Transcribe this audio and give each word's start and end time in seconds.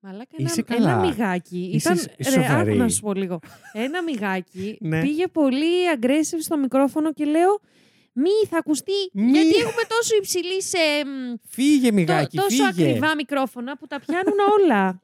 Μαλάκα, 0.00 0.36
ένα, 0.38 0.48
Είσαι 0.50 0.64
ένα 0.68 0.76
καλά. 0.90 0.98
μυγάκι. 1.06 1.70
Είσαι 1.74 1.92
Ήταν, 1.92 1.96
σ- 2.02 2.08
ρε, 2.18 2.30
σοβαρή. 2.42 2.70
άκου 2.70 2.78
να 2.78 2.88
σου 2.88 3.00
πω 3.00 3.14
λίγο. 3.14 3.38
Ένα 3.72 4.02
μυγάκι 4.02 4.76
Ναι. 4.80 5.00
πήγε 5.00 5.26
πολύ 5.26 5.72
aggressive 5.96 6.40
στο 6.40 6.56
μικρόφωνο 6.58 7.12
και 7.12 7.24
λέω 7.24 7.60
μη 8.12 8.30
θα 8.50 8.58
ακουστεί 8.58 8.92
Μη. 9.12 9.30
γιατί 9.30 9.54
έχουμε 9.56 9.82
τόσο 9.88 10.16
υψηλή 10.16 10.62
σε 10.62 10.78
μ, 11.06 11.34
Φύγε, 11.48 11.88
τό- 11.88 11.94
μιγάκι, 11.94 12.36
τόσο 12.36 12.48
φύγε. 12.48 12.66
ακριβά 12.88 13.14
μικρόφωνα 13.14 13.76
που 13.76 13.86
τα 13.86 14.00
πιάνουν 14.00 14.38
όλα. 14.60 15.02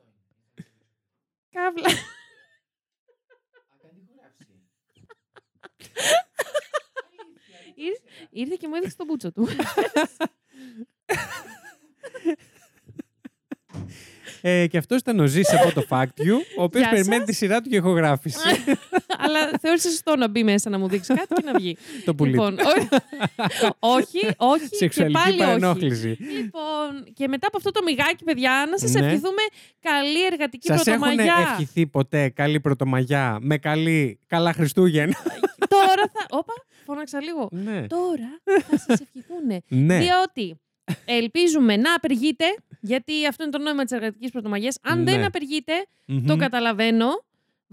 Καύλα. 1.55 1.89
Ήρθε, 7.77 8.03
ήρθε 8.31 8.57
και 8.61 8.69
μου 8.69 8.75
έδειξε 8.75 8.97
τον 8.97 9.07
μπούτσο 9.07 9.33
του. 9.33 9.49
Ε, 14.47 14.67
και 14.67 14.79
αυτός 14.79 14.99
ήταν 15.01 15.21
ο 15.21 15.27
Ζή 15.27 15.41
από 15.63 15.75
το 15.75 15.87
Fact 15.91 16.03
You, 16.03 16.37
ο 16.59 16.63
οποίος 16.63 16.83
Γεια 16.83 16.91
περιμένει 16.93 17.17
σας. 17.21 17.27
τη 17.29 17.35
σειρά 17.35 17.61
του 17.61 17.69
για 17.69 17.79
ηχογράφηση. 17.79 18.39
Αλλά 19.25 19.39
θεώρησε 19.61 19.89
σωστό 19.91 20.17
να 20.17 20.29
μπει 20.29 20.45
μέσα 20.45 20.71
να 20.71 20.79
μου 20.79 20.89
δείξει 20.89 21.15
κάτι 21.15 21.35
και 21.35 21.43
να 21.45 21.53
βγει. 21.59 21.77
το 22.05 22.15
πουλί. 22.15 22.37
του. 22.37 22.43
Λοιπόν, 22.43 22.59
ό- 22.59 23.77
όχι, 23.97 24.19
όχι. 24.37 24.69
και 24.69 24.77
Σεξουαλική 24.77 25.19
πάλι 25.23 25.35
όχι. 25.35 25.45
παρενόχληση. 25.45 26.09
Λοιπόν, 26.09 27.13
και 27.15 27.29
μετά 27.29 27.47
από 27.47 27.57
αυτό 27.57 27.71
το 27.71 27.83
μιγάκι, 27.83 28.25
παιδιά, 28.25 28.67
να 28.71 28.79
σας 28.79 28.93
Ναι. 28.93 29.01
ευχηθούμε 29.07 29.43
καλή 29.81 30.25
εργατική 30.27 30.67
Σας 30.67 30.87
έχουν 30.87 31.01
πρωτομαγιά. 31.01 31.49
ευχηθεί 31.51 31.87
ποτέ 31.87 32.29
καλή 32.29 32.61
πρωτομαγιά 32.61 33.39
με 33.41 33.59
καλή 33.59 34.19
καλά 34.27 34.53
Χριστούγεννα; 34.53 35.17
Τώρα 35.69 36.03
θα. 36.13 36.27
Όπα, 36.31 36.53
φώναξα 36.87 37.23
λίγο. 37.23 37.49
ναι. 37.53 37.87
Τώρα 37.87 38.41
θα 38.69 38.79
σας 38.79 39.01
ευχηθούν. 39.01 39.63
ναι. 39.69 39.99
Διότι 39.99 40.61
ελπίζουμε 41.05 41.77
να 41.77 41.95
απεργείτε, 41.95 42.45
γιατί 42.81 43.27
αυτό 43.27 43.43
είναι 43.43 43.53
το 43.53 43.59
νόημα 43.59 43.83
της 43.85 43.93
εργατικής 43.93 44.31
πρωτομαγιάς. 44.31 44.79
Αν 44.83 45.05
δεν 45.05 45.19
Ναι. 45.19 45.25
απεργείτε, 45.27 45.73
Μμμ. 46.07 46.27
το 46.27 46.37
καταλαβαίνω. 46.37 47.07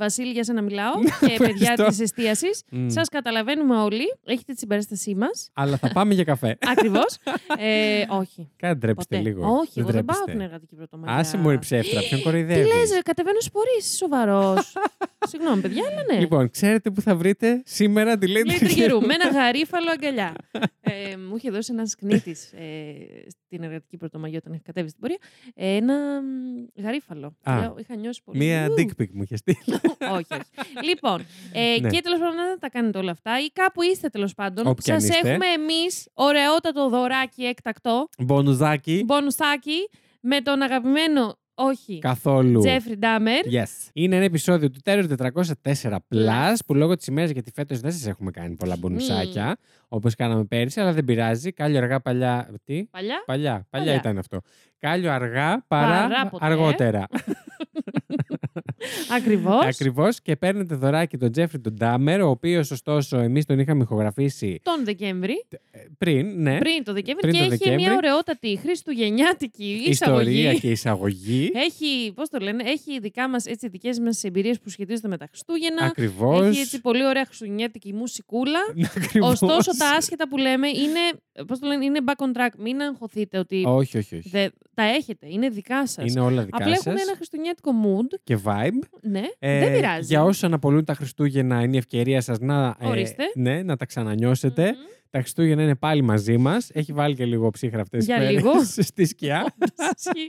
Βασίλη, 0.01 0.31
για 0.31 0.43
σένα 0.43 0.62
μιλάω. 0.62 0.93
και 1.27 1.35
παιδιά 1.37 1.48
Ευχαριστώ. 1.48 1.85
της 1.85 1.99
εστίασης. 1.99 2.63
Μμ. 2.71 2.87
Σας 2.89 3.07
καταλαβαίνουμε 3.09 3.76
όλοι. 3.76 4.03
Έχετε 4.23 4.53
τη 4.53 4.59
συμπαράστασή 4.59 5.15
μας. 5.15 5.49
Αλλά 5.53 5.77
θα 5.77 5.89
πάμε 5.93 6.13
για 6.13 6.23
καφέ. 6.23 6.57
Ακριβώς. 6.77 7.17
ε, 7.57 8.05
όχι. 8.09 8.49
Κάτι 8.55 8.77
ντρέπεστε 8.77 9.15
Ποτέ. 9.17 9.29
λίγο. 9.29 9.48
Όχι, 9.48 9.79
εγώ 9.79 9.89
δεν 9.89 10.05
πάω 10.05 10.15
ντρέπεστε. 10.15 10.31
την 10.31 10.41
εργατική 10.41 10.76
πρωτομαγιά. 10.76 11.15
Άσε 11.15 11.37
μου 11.37 11.49
η 11.49 11.59
ψεύτρα, 11.59 11.99
ποιον 11.99 12.17
Τι 12.20 12.23
κοροϊδεύεις; 12.23 12.67
λες, 12.73 13.01
κατεβαίνω 13.03 13.41
σπορείς, 13.41 13.95
σοβαρός. 13.98 14.73
Συγγνώμη, 15.31 15.61
παιδιά, 15.61 15.84
αλλά 15.91 16.13
ναι. 16.13 16.20
Λοιπόν, 16.20 16.49
ξέρετε 16.49 16.89
που 16.91 17.01
θα 17.01 17.15
βρείτε 17.15 17.61
σήμερα 17.65 18.17
τη 18.17 18.27
Lady 18.29 18.45
Λέει 18.48 18.57
τριγερού, 18.59 19.01
με 19.01 19.13
ένα 19.13 19.29
γαρίφαλο 19.29 19.91
αγκαλιά. 19.91 20.33
ε, 20.81 21.17
μου 21.17 21.35
είχε 21.35 21.49
δώσει 21.51 21.71
ένας 21.73 21.95
κνήτης 21.95 22.51
ε, 22.54 22.93
στην 23.27 23.63
εργατική 23.63 23.98
πρωτομαγιά 23.98 24.37
όταν 24.37 24.54
είχε 24.54 24.61
κατέβει 24.65 24.87
στην 24.89 24.99
πορεία. 25.01 25.17
ε, 25.55 25.76
ένα 25.76 26.21
μ, 26.21 26.81
γαρίφαλο. 26.81 27.35
Α. 27.43 27.59
Λέω, 27.59 27.76
είχα 27.79 27.95
νιώσει 27.95 28.21
πολύ. 28.23 28.37
Μία 28.37 28.67
Ου. 28.70 28.73
dick 28.77 29.01
pic 29.01 29.07
μου 29.11 29.21
είχε 29.23 29.35
στείλει. 29.35 29.57
όχι, 30.17 30.25
όχι. 30.34 30.85
λοιπόν, 30.87 31.25
ε, 31.53 31.79
Ναι. 31.81 31.89
και 31.89 32.01
τέλος 32.01 32.20
πάντων 32.20 32.35
να 32.35 32.57
τα 32.59 32.70
κάνετε 32.70 32.97
όλα 32.97 33.11
αυτά 33.11 33.39
ή 33.39 33.47
κάπου 33.51 33.81
είστε 33.81 34.07
τέλος 34.09 34.33
πάντων. 34.33 34.67
Όπου 34.67 34.81
κι 34.81 34.91
αν 34.91 35.01
Σας 35.01 35.09
είστε. 35.09 35.29
έχουμε 35.29 35.45
εμείς 35.45 36.07
ωραιότατο 36.13 36.89
δωράκι 36.89 37.43
έκτακτο, 37.43 38.09
Μπονουζάκι. 38.20 39.03
μπονουσάκι, 39.05 39.89
με 40.21 40.41
τον 40.41 40.61
αγαπημένο, 40.61 41.39
όχι, 41.55 41.99
Καθόλου. 41.99 42.59
Τζέφρι 42.59 42.98
Ντάμερ. 42.98 43.39
Yes. 43.45 43.89
Είναι 43.93 44.15
ένα 44.15 44.25
επεισόδιο 44.25 44.70
του 44.70 44.79
Terror 44.85 45.05
404 45.33 45.95
Plus 46.13 46.55
που 46.65 46.73
λόγω 46.73 46.95
της 46.95 47.07
ημέρας 47.07 47.29
γιατί 47.29 47.51
φέτος 47.51 47.79
δεν 47.79 47.91
σας 47.91 48.07
έχουμε 48.07 48.31
κάνει 48.31 48.55
πολλά 48.55 48.76
μπονουσάκια 48.79 49.57
όπως 49.87 50.15
κάναμε 50.15 50.43
πέρυσι, 50.45 50.79
αλλά 50.79 50.91
δεν 50.93 51.03
πειράζει. 51.05 51.51
Κάλιο 51.51 51.77
αργά 51.77 51.99
παλιά. 52.01 52.49
Τι; 52.63 52.83
Παλιά. 52.85 53.23
Παλιά, 53.26 53.51
παλιά 53.51 53.67
Παλιά. 53.70 53.93
ήταν 53.93 54.17
αυτό. 54.17 54.39
Κάλιο 54.79 55.11
αργά 55.11 55.63
παρά, 55.67 56.07
Παρά 56.07 56.27
ποτέ. 56.29 56.45
αργότερα. 56.45 57.07
Ακριβώς. 59.15 59.65
Ακριβώς. 59.65 60.21
Και 60.21 60.35
παίρνετε 60.35 60.76
δωράκι 60.76 61.17
τον 61.17 61.31
Τζέφρι 61.31 61.59
τον 61.59 61.73
Ντάμερ, 61.73 62.21
ο 62.21 62.29
οποίος 62.29 62.71
ωστόσο 62.71 63.17
εμείς 63.17 63.45
τον 63.45 63.59
είχαμε 63.59 63.84
ηχογραφήσει 63.84 64.59
Τον 64.63 64.83
Δεκέμβρη. 64.85 65.45
ε, 65.72 65.79
πριν, 65.97 66.41
ναι. 66.41 66.57
Πριν 66.57 66.83
το 66.83 66.94
Δεκέμβρη 66.94 67.22
Πριν 67.22 67.33
και 67.33 67.39
το 67.39 67.44
έχει 67.53 67.57
Δεκέμβρη. 67.57 67.83
μια 67.83 67.95
ωραιότατη 67.95 68.57
χριστουγεννιάτικη 68.61 69.83
Ιστορία 69.88 70.31
εισαγωγή. 70.31 70.59
και 70.59 70.69
εισαγωγή. 70.72 71.51
Έχει, 71.53 72.11
πώς 72.16 72.29
το 72.29 72.39
λένε, 72.39 72.63
έχει 72.66 72.99
δικά 72.99 73.29
μας, 73.29 73.45
έτσι, 73.45 73.67
δικές 73.69 73.99
μας 73.99 74.23
εμπειρίες 74.23 74.59
που 74.59 74.69
σχετίζονται 74.69 75.07
με 75.07 75.17
τα 75.17 75.25
Χριστούγεννα. 75.28 75.85
Ακριβώς. 75.85 76.47
Έχει 76.47 76.59
έτσι 76.59 76.81
πολύ 76.81 77.05
ωραία 77.05 77.25
χριστουγεννιάτικη 77.25 77.93
μουσικούλα. 77.93 78.59
Ωστόσο, 79.31 79.78
τα 79.78 79.89
άσχετα 79.89 80.28
που 80.28 80.38
λέμε 80.38 80.67
είναι, 80.67 80.99
πώς 81.47 81.59
το 81.59 81.67
λένε, 81.67 81.85
είναι 81.85 81.99
back 82.05 82.25
on 82.25 82.38
track. 82.38 82.49
Μην 82.57 82.81
αγχωθείτε 82.81 83.38
ότι 83.38 83.63
Όχι, 83.67 83.97
όχι, 83.97 84.16
όχι. 84.16 84.29
δε- 84.29 84.49
τα 84.73 84.83
έχετε. 84.83 85.28
Είναι 85.29 85.49
δικά 85.49 85.88
σας. 85.88 86.09
Είναι 86.11 86.19
όλα 86.19 86.43
δικά 86.43 86.57
Απλά 86.57 86.75
σας 86.75 86.85
έχουν 86.85 86.97
ένα 86.99 87.16
χριστουγεννιάτικο 87.62 87.72
mood. 87.84 88.19
και 88.23 88.38
vibe. 88.44 88.88
Ναι, 89.01 89.22
Ε, 89.39 89.59
δεν 89.59 89.73
πειράζει. 89.73 90.06
Για 90.06 90.23
όσους 90.23 90.44
αναπολούν 90.44 90.85
τα 90.85 90.94
Χριστούγεννα, 90.94 91.62
είναι 91.62 91.75
η 91.75 91.78
ευκαιρία 91.78 92.22
σας 92.22 92.39
να, 92.39 92.75
ε, 92.79 92.88
Ορίστε. 92.88 93.23
ναι, 93.35 93.63
να 93.63 93.75
τα 93.78 93.85
ξανανιώσετε. 93.85 94.66
Μμμ. 94.66 95.00
Τα 95.09 95.19
Χριστούγεννα 95.19 95.63
είναι 95.63 95.75
πάλι 95.75 96.01
μαζί 96.01 96.38
μας. 96.38 96.69
Έχει 96.73 96.94
βάλει 96.94 97.16
και 97.16 97.25
λίγο 97.25 97.50
ψύχρα 97.50 97.81
αυτές 97.81 98.06
Για 98.06 98.31
λίγο. 98.31 98.51
στη 98.90 99.06
σκιά. 99.06 99.53
Ισχύει. 99.95 100.28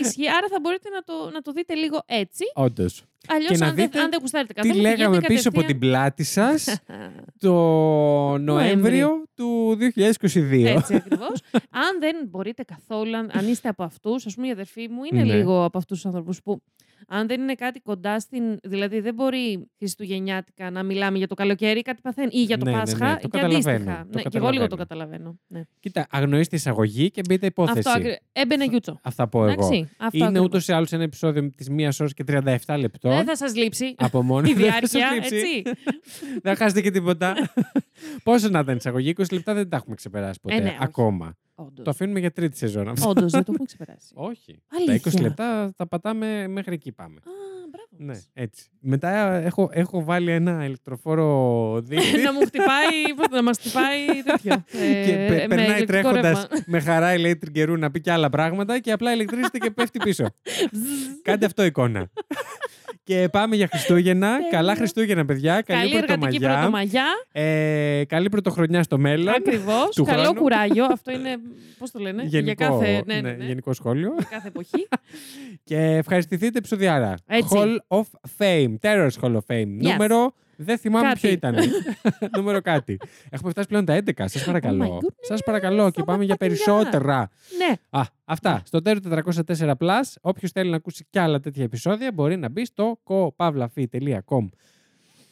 Ισχύει. 0.00 0.28
Άρα 0.28 0.46
θα 0.50 0.58
μπορείτε 0.62 0.88
να 0.88 1.02
το, 1.02 1.30
να 1.32 1.40
το 1.40 1.52
δείτε 1.52 1.74
λίγο 1.74 2.02
έτσι. 2.06 2.44
Όντως. 2.54 3.04
Αλλιώς, 3.28 3.50
Και 3.50 3.56
να 3.56 3.66
αν, 3.66 3.74
δεν- 3.74 3.84
δείτε 3.84 4.00
αν 4.00 4.10
δεν 4.10 4.18
γουστάρετε 4.20 4.52
Τι 4.52 4.60
καθόλου. 4.60 4.80
λέγαμε 4.82 4.96
πηγαίνετε 5.16 5.26
πίσω 5.34 5.48
από 5.48 5.58
την 5.62 5.66
κατευθείαν- 5.80 5.98
πλάτη 6.00 6.24
σας 6.24 6.80
το 7.44 7.52
Νοέμβριο 8.38 9.22
του 9.34 9.76
2022. 9.94 10.64
Έτσι 10.66 10.94
ακριβώς. 10.94 11.40
αν 11.70 11.98
δεν 12.00 12.16
μπορείτε 12.28 12.62
καθόλου, 12.62 13.16
αν, 13.16 13.30
αν 13.32 13.48
είστε 13.48 13.68
από 13.68 13.82
αυτούς, 13.82 14.26
ας 14.26 14.34
πούμε 14.34 14.46
η 14.46 14.50
αδερφή 14.50 14.88
μου 14.90 15.00
είναι 15.12 15.22
Ναι. 15.24 15.34
λίγο 15.36 15.64
από 15.64 15.78
αυτούς 15.78 15.96
τους 15.96 16.06
ανθρώπους 16.06 16.42
που. 16.42 16.62
Αν 17.08 17.26
δεν 17.26 17.40
είναι 17.40 17.54
κάτι 17.54 17.80
κοντά 17.80 18.20
στην. 18.20 18.42
Δηλαδή, 18.62 19.00
δεν 19.00 19.14
μπορεί 19.14 19.68
Χριστουγεννιάτικα 19.78 20.70
να 20.70 20.82
μιλάμε 20.82 21.18
για 21.18 21.26
το 21.26 21.34
καλοκαίρι, 21.34 21.82
κάτι 21.82 22.00
παθαίνει. 22.00 22.28
ή 22.32 22.42
για 22.42 22.58
το 22.58 22.64
Ναι, 22.64 22.70
ναι, 22.70 22.76
ναι, 22.76 22.82
Πάσχα. 22.82 23.14
το 23.14 23.20
και 23.20 23.28
καταλαβαίνω, 23.38 23.70
αντίστοιχα. 23.74 24.06
το 24.12 24.18
ναι, 24.18 24.22
και 24.22 24.36
εγώ 24.36 24.48
λίγο 24.50 24.66
το 24.66 24.76
καταλαβαίνω. 24.76 25.14
καταλαβαίνω. 25.18 25.38
Ναι. 25.46 25.62
Κοίτα, 25.80 26.06
αγνοήστε 26.10 26.56
εισαγωγή 26.56 27.10
και 27.10 27.20
μπείτε 27.28 27.46
υπόθεση. 27.46 27.78
Αυτό 27.78 27.90
ακριβώ. 27.90 28.16
Έμπαινε 28.32 28.64
γιούτσο. 28.64 28.98
Αυτά 29.02 29.28
πω 29.28 29.42
εγώ. 29.44 29.52
Εντάξει, 29.52 29.88
αυτό 29.98 30.16
Είναι 30.16 30.26
ακριβώς. 30.26 30.46
ούτως 30.46 30.68
ή 30.68 30.72
άλλως 30.72 30.92
ένα 30.92 31.02
επεισόδιο 31.02 31.50
της 31.56 31.68
1 31.70 32.00
ώρας 32.00 32.14
και 32.14 32.24
37 32.24 32.76
λεπτών. 32.78 33.12
Δεν 33.16 33.24
θα 33.26 33.36
σας 33.36 33.54
λείψει 33.56 33.94
από 33.98 34.22
μόνο 34.30 34.48
η 34.48 34.52
Δεν 34.52 34.70
θα 34.72 34.78
σας 34.80 34.90
διάρκεια, 34.90 35.14
λείψει. 35.14 35.36
έτσι. 35.36 35.62
Δεν 36.42 36.56
χάσετε 36.56 36.80
και 36.80 36.90
τίποτα. 36.90 37.34
Πόσο 38.24 38.48
να 38.48 38.58
ήταν 38.58 38.76
εισαγωγή, 38.76 39.14
20 39.16 39.24
λεπτά 39.32 39.54
δεν 39.54 39.68
τα 39.68 39.76
έχουμε 39.76 39.94
ξεπεράσει 39.94 40.38
ποτέ. 40.42 40.54
Ε, 40.54 40.60
ναι, 40.60 40.68
όχι. 40.68 40.76
ακόμα. 40.80 41.36
Όντως. 41.58 41.84
Το 41.84 41.90
αφήνουμε 41.90 42.18
για 42.20 42.30
τρίτη 42.32 42.56
σεζόν 42.56 42.88
αυτό. 42.88 43.08
Όντως, 43.08 43.32
δεν 43.32 43.44
το 43.44 43.50
έχουμε 43.52 43.66
ξεπεράσει. 43.66 44.12
Όχι. 44.14 44.58
Αλήθεια. 44.76 45.10
Τα 45.10 45.18
20 45.18 45.22
λεπτά 45.22 45.72
τα 45.76 45.86
πατάμε 45.86 46.48
μέχρι 46.48 46.74
εκεί 46.74 46.92
πάμε. 46.92 47.16
Α, 47.16 47.30
μπράβο. 47.70 47.88
Ναι, 47.98 48.04
μας. 48.12 48.30
έτσι. 48.34 48.68
Μετά 48.80 49.32
έχω, 49.34 49.68
έχω 49.72 50.04
βάλει 50.04 50.30
ένα 50.30 50.64
ηλεκτροφόρο 50.64 51.80
δίκτυο 51.84 52.22
να 52.22 52.32
μου 52.32 52.40
χτυπάει, 52.46 53.14
πώς, 53.16 53.26
να 53.30 53.42
μας 53.42 53.58
χτυπάει 53.58 54.06
τέτοιο. 54.24 54.52
ε, 54.82 55.04
και 55.06 55.12
πε- 55.28 55.40
με 55.40 55.46
περνάει 55.46 55.66
ηλεκτρικό 55.76 55.86
τρέχοντας 56.10 56.40
ρεύμα. 56.50 56.64
με 56.66 56.80
χαρά 56.80 57.14
η 57.14 57.18
Λέιτρ 57.18 57.46
καιρού 57.50 57.76
να 57.76 57.90
πει 57.90 58.00
και 58.00 58.10
άλλα 58.12 58.30
πράγματα 58.30 58.78
και 58.78 58.92
απλά 58.92 59.12
ηλεκτρίζεται 59.12 59.58
και 59.58 59.70
πέφτει 59.70 59.98
πίσω. 59.98 60.26
Κάντε 61.22 61.46
αυτό 61.46 61.64
εικόνα. 61.64 62.10
Και 63.06 63.28
πάμε 63.32 63.56
για 63.56 63.66
Χριστούγεννα. 63.68 64.32
Τέλεια. 64.32 64.50
Καλά 64.50 64.74
Χριστούγεννα, 64.74 65.24
παιδιά. 65.24 65.60
Καλή, 65.62 65.80
Καλή 65.80 65.96
εργατική 65.96 66.38
πρωτομαγιά. 66.38 66.52
πρωτομαγιά. 66.56 67.04
Ε, 67.32 68.04
καλή 68.08 68.28
πρωτοχρονιά 68.28 68.82
στο 68.82 68.98
μέλλον. 68.98 69.34
Ακριβώς. 69.34 69.88
του 69.94 70.04
Καλό 70.04 70.22
χρόνου. 70.22 70.40
κουράγιο. 70.40 70.84
Αυτό 70.84 71.10
είναι. 71.10 71.36
Πώς 71.78 71.90
το 71.90 71.98
λένε, 71.98 72.22
Γενικό, 72.22 72.44
για 72.44 72.54
κάθε, 72.68 73.02
ναι, 73.06 73.14
ναι, 73.14 73.20
ναι, 73.20 73.36
ναι, 73.36 73.44
γενικό 73.44 73.72
σχόλιο. 73.72 74.14
για 74.18 74.26
κάθε 74.30 74.48
εποχή. 74.48 74.88
και 75.64 75.76
ευχαριστηθείτε 75.76 76.58
επεισοδιάρα. 76.58 77.14
Έτσι. 77.26 77.48
Hall 77.58 77.98
of 77.98 78.04
Fame. 78.38 78.74
Terror's 78.80 79.20
Hall 79.20 79.32
of 79.34 79.54
Fame. 79.54 79.66
Νούμερο. 79.80 80.34
Δεν 80.56 80.78
θυμάμαι 80.78 81.06
Κάτι. 81.06 81.20
ποιο 81.20 81.30
ήταν. 81.30 81.54
Νούμερο 82.36 82.60
κάτι. 82.60 82.96
Έχουμε 83.30 83.50
φτάσει 83.50 83.68
πλέον 83.68 83.84
τα 83.84 83.98
11. 84.06 84.10
Σας 84.16 84.34
Oh 84.34 84.42
my 84.42 84.46
παρακαλώ. 84.46 84.98
goodness. 85.02 85.14
Σας 85.20 85.42
παρακαλώ 85.44 85.90
και 85.90 85.98
Oh 86.00 86.02
my 86.02 86.06
πάμε 86.06 86.24
για 86.24 86.34
fucking 86.34 86.38
περισσότερα. 86.38 87.30
ναι. 87.58 87.74
Α, 87.90 88.02
αυτά. 88.24 88.62
Στο 88.64 88.78
Terror 88.84 88.96
404 89.24 89.70
Plus. 89.78 90.00
Όποιος 90.20 90.50
θέλει 90.50 90.70
να 90.70 90.76
ακούσει 90.76 91.06
κι 91.10 91.18
άλλα 91.18 91.40
τέτοια 91.40 91.64
επεισόδια 91.64 92.12
μπορεί 92.12 92.36
να 92.36 92.48
μπει 92.48 92.64
στο 92.64 92.98
kopavlafi.com 93.04 94.48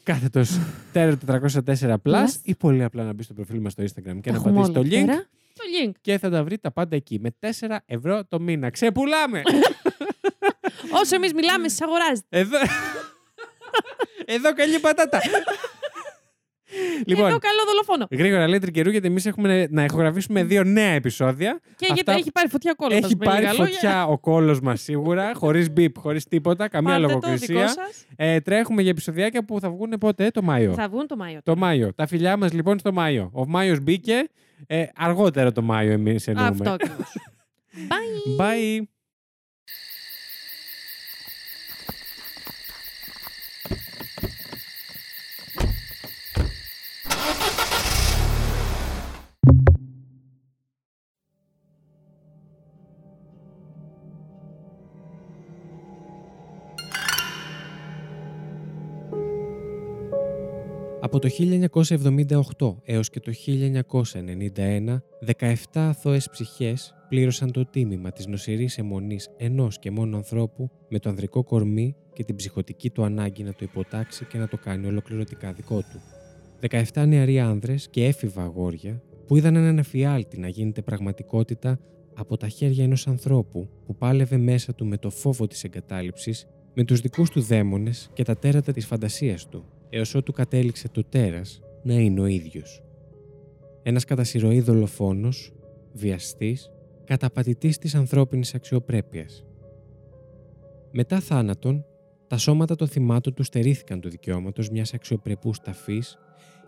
κάθετος 0.03 0.59
Terror 0.95 1.15
404 1.27 1.39
Plus 1.67 1.97
Plus. 2.03 2.27
ή 2.43 2.55
πολύ 2.55 2.85
απλά 2.85 3.05
να 3.05 3.13
μπει 3.13 3.23
στο 3.23 3.35
προφίλ 3.35 3.59
μας 3.61 3.73
στο 3.73 3.83
Instagram 3.83 4.19
και 4.21 4.31
να 4.31 4.37
Έχουμε 4.37 4.53
πατήσει 4.61 4.71
όλα 4.71 4.73
το 4.73 4.81
link 4.81 5.05
πέρα. 5.07 5.27
Το 5.55 5.63
link. 5.85 5.93
και 6.01 6.19
θα 6.19 6.31
τα 6.31 6.45
βρει 6.45 6.59
τα 6.59 6.71
πάντα 6.73 6.97
εκεί. 6.97 7.19
Με 7.21 7.31
4 7.41 7.77
ευρώ 7.87 8.25
το 8.29 8.41
μήνα. 8.41 8.71
Ξεπουλάμε! 8.71 9.43
Όσο 11.03 11.15
εμείς 11.15 11.33
μιλάμε, 11.33 11.69
σα 11.69 11.85
αγοράζετε. 11.85 12.27
Εδώ. 12.39 12.59
Εδώ 14.25 14.53
καλή 14.55 14.79
πατάτα. 14.79 15.21
λοιπόν, 17.07 17.27
Εδώ 17.29 17.39
καλό 17.39 17.61
δολοφόνο. 17.67 18.07
γρήγορα 18.11 18.49
λέει 18.49 18.59
καιρού 18.73 18.91
γιατί 18.91 19.07
εμείς 19.07 19.27
έχουμε 19.27 19.67
να 19.71 19.85
ηχογραφήσουμε 19.85 20.45
δύο 20.45 20.65
νέα 20.65 20.93
επεισόδια. 20.93 21.61
Και 21.63 21.87
Αυτά- 21.91 21.95
γιατί 21.95 22.11
έχει 22.21 22.33
πάρει 22.33 22.49
φωτιά 22.49 22.73
κόλλο. 22.77 22.95
Έχει 22.97 23.17
πάρει 23.17 23.47
φωτιά 23.47 24.07
ο 24.07 24.19
κόλος 24.19 24.61
μας 24.61 24.81
σίγουρα, 24.81 25.33
χωρίς 25.35 25.71
μπιπ, 25.71 25.99
χωρίς 25.99 26.25
τίποτα, 26.25 26.69
καμία 26.69 26.95
Το 26.95 27.01
δικό 27.01 27.11
λογοκρισία. 27.13 27.69
σας. 27.69 28.05
Ε, 28.17 28.41
τρέχουμε 28.41 28.83
για 28.83 28.91
επεισοδιάκια 28.91 29.45
που 29.45 29.61
θα 29.61 29.71
βγουν 29.71 29.91
πότε, 30.01 30.31
το 30.31 30.43
Μάιο. 30.43 30.73
Θα 30.73 30.89
βγουν 30.89 31.07
το 31.07 31.17
Μάιο. 31.17 31.41
Το 31.43 31.57
Μάιο. 31.57 31.95
Τα 31.95 32.07
φιλιά 32.07 32.37
μας 32.37 32.53
λοιπόν 32.53 32.79
στο 32.79 32.93
Μάιο. 32.93 33.31
Ο 33.33 33.47
Μάιος 33.47 33.81
μπήκε. 33.81 34.29
Ε, 34.67 34.85
αργότερα 34.97 35.53
το 35.53 35.63
Μάιο 35.63 35.93
εμείς 35.93 36.27
εννοούμε. 36.29 36.49
Αυτό 36.51 36.71
ακριβώς. 36.71 37.17
Bye. 37.91 38.41
Bye. 38.41 38.94
Από 61.15 61.29
το 61.29 61.35
1978 62.59 62.77
έως 62.85 63.11
και 63.11 63.21
το 63.21 63.33
1991, 63.47 65.03
17 65.39 65.55
αθώες 65.73 66.31
ψυχές 66.31 66.95
πλήρωσαν 67.09 67.53
το 67.53 67.67
τίμημα 67.67 68.13
της 68.13 68.27
νοσηρής 68.27 68.79
αιμονής 68.79 69.29
ενός 69.37 69.79
και 69.79 69.91
μόνο 69.91 70.17
ανθρώπου 70.17 70.71
με 70.89 70.99
το 70.99 71.09
ανδρικό 71.09 71.45
κορμί 71.45 71.97
και 72.13 72.25
την 72.25 72.37
ψυχοτική 72.37 72.91
του 72.91 73.05
ανάγκη 73.05 73.43
να 73.43 73.51
το 73.51 73.59
υποτάξει 73.61 74.25
και 74.25 74.39
να 74.39 74.49
το 74.49 74.57
κάνει 74.57 74.87
ολοκληρωτικά 74.87 75.53
δικό 75.53 75.79
του. 75.79 76.01
17 76.93 77.07
νεαροί 77.07 77.41
άνδρες 77.41 77.89
και 77.89 78.05
έφηβα 78.05 78.43
αγόρια 78.43 79.03
που 79.27 79.37
είδαν 79.37 79.57
έναν 79.57 79.79
εφιάλτη 79.79 80.39
να 80.39 80.49
γίνεται 80.49 80.83
πραγματικότητα 80.83 81.79
από 82.15 82.37
τα 82.37 82.49
χέρια 82.49 82.85
ενός 82.85 83.07
ανθρώπου 83.07 83.69
που 83.87 83.97
πάλευε 83.97 84.37
μέσα 84.37 84.75
του 84.75 84.87
με 84.87 84.97
το 84.97 85.11
φόβο 85.11 85.47
της 85.47 85.65
εγκατάλειψης, 85.65 86.47
με 86.75 86.85
τους 86.85 87.01
δικούς 87.01 87.31
του 87.31 87.41
δαίμονες 87.41 88.11
και 88.13 88.23
τα 88.23 88.37
τέρατα 88.37 88.73
της 88.73 88.87
φαντασίας 88.87 89.49
του, 89.49 89.65
έως 89.97 90.15
ότου 90.15 90.33
κατέληξε 90.33 90.89
το 90.89 91.05
τέρας 91.05 91.61
να 91.83 91.95
είναι 91.95 92.21
ο 92.21 92.27
ίδιος. 92.27 92.83
Ένας 93.83 94.05
κατά 94.05 94.25
συρροή 94.25 94.61
δολοφόνος, 94.61 95.53
βιαστής, 95.93 96.71
καταπατητής 97.05 97.79
της 97.79 97.95
ανθρώπινης 97.95 98.55
αξιοπρέπειας. 98.55 99.45
Μετά 100.91 101.21
θάνατον, 101.21 101.85
τα 102.27 102.37
σώματα 102.37 102.75
των 102.75 102.89
θυμάτων 102.89 103.35
του 103.35 103.43
στερήθηκαν 103.43 104.01
του 104.01 104.09
δικαιώματος 104.11 104.71
μιας 104.71 104.95
αξιοπρεπούς 104.95 105.61
ταφής, 105.61 106.19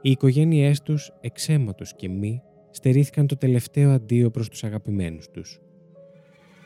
οι 0.03 0.11
οικογένειές 0.11 0.83
τους, 0.83 1.13
εξαίματος 1.21 1.95
και 1.95 2.09
μη, 2.09 2.43
στερήθηκαν 2.71 3.27
το 3.27 3.37
τελευταίο 3.37 3.91
αντίο 3.91 4.31
προς 4.31 4.49
τους 4.49 4.65
αγαπημένους 4.65 5.29
τους. 5.31 5.61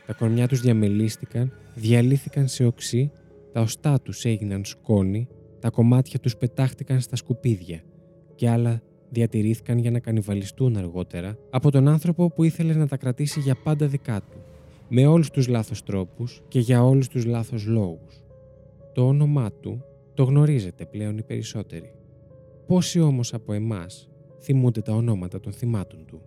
Τα 0.05 0.13
κορμιά 0.13 0.47
τους 0.47 0.61
διαμελίστηκαν, 0.61 1.51
διαλύθηκαν 1.75 2.47
σε 2.47 2.65
οξύ, 2.65 3.11
τα 3.51 3.61
οστά 3.61 4.01
τους 4.01 4.25
έγιναν 4.25 4.65
σκόνη, 4.65 5.27
τα 5.61 5.69
κομμάτια 5.69 6.19
τους 6.19 6.37
πετάχτηκαν 6.37 6.99
στα 6.99 7.15
σκουπίδια 7.15 7.81
και 8.35 8.49
άλλα 8.49 8.81
διατηρήθηκαν 9.09 9.77
για 9.77 9.91
να 9.91 9.99
κανιβαλιστούν 9.99 10.77
αργότερα 10.77 11.37
από 11.49 11.71
τον 11.71 11.87
άνθρωπο 11.87 12.31
που 12.31 12.43
ήθελε 12.43 12.73
να 12.73 12.87
τα 12.87 12.97
κρατήσει 12.97 13.39
για 13.39 13.55
πάντα 13.63 13.87
δικά 13.87 14.21
του, 14.21 14.37
με 14.87 15.05
όλους 15.05 15.29
τους 15.29 15.47
λάθος 15.47 15.83
τρόπους 15.83 16.41
και 16.47 16.59
για 16.59 16.83
όλους 16.83 17.07
τους 17.07 17.25
λάθος 17.25 17.65
λόγους. 17.65 18.23
Το 18.93 19.07
όνομά 19.07 19.51
του 19.51 19.83
το 20.13 20.23
γνωρίζετε 20.23 20.85
πλέον 20.85 21.17
οι 21.17 21.23
περισσότεροι. 21.23 21.93
Πόσοι 22.67 22.99
όμως 22.99 23.33
από 23.33 23.53
εμάς 23.53 24.09
θυμούνται 24.41 24.81
τα 24.81 24.93
ονόματα 24.93 25.39
των 25.39 25.53
θυμάτων 25.53 26.05
του; 26.05 26.21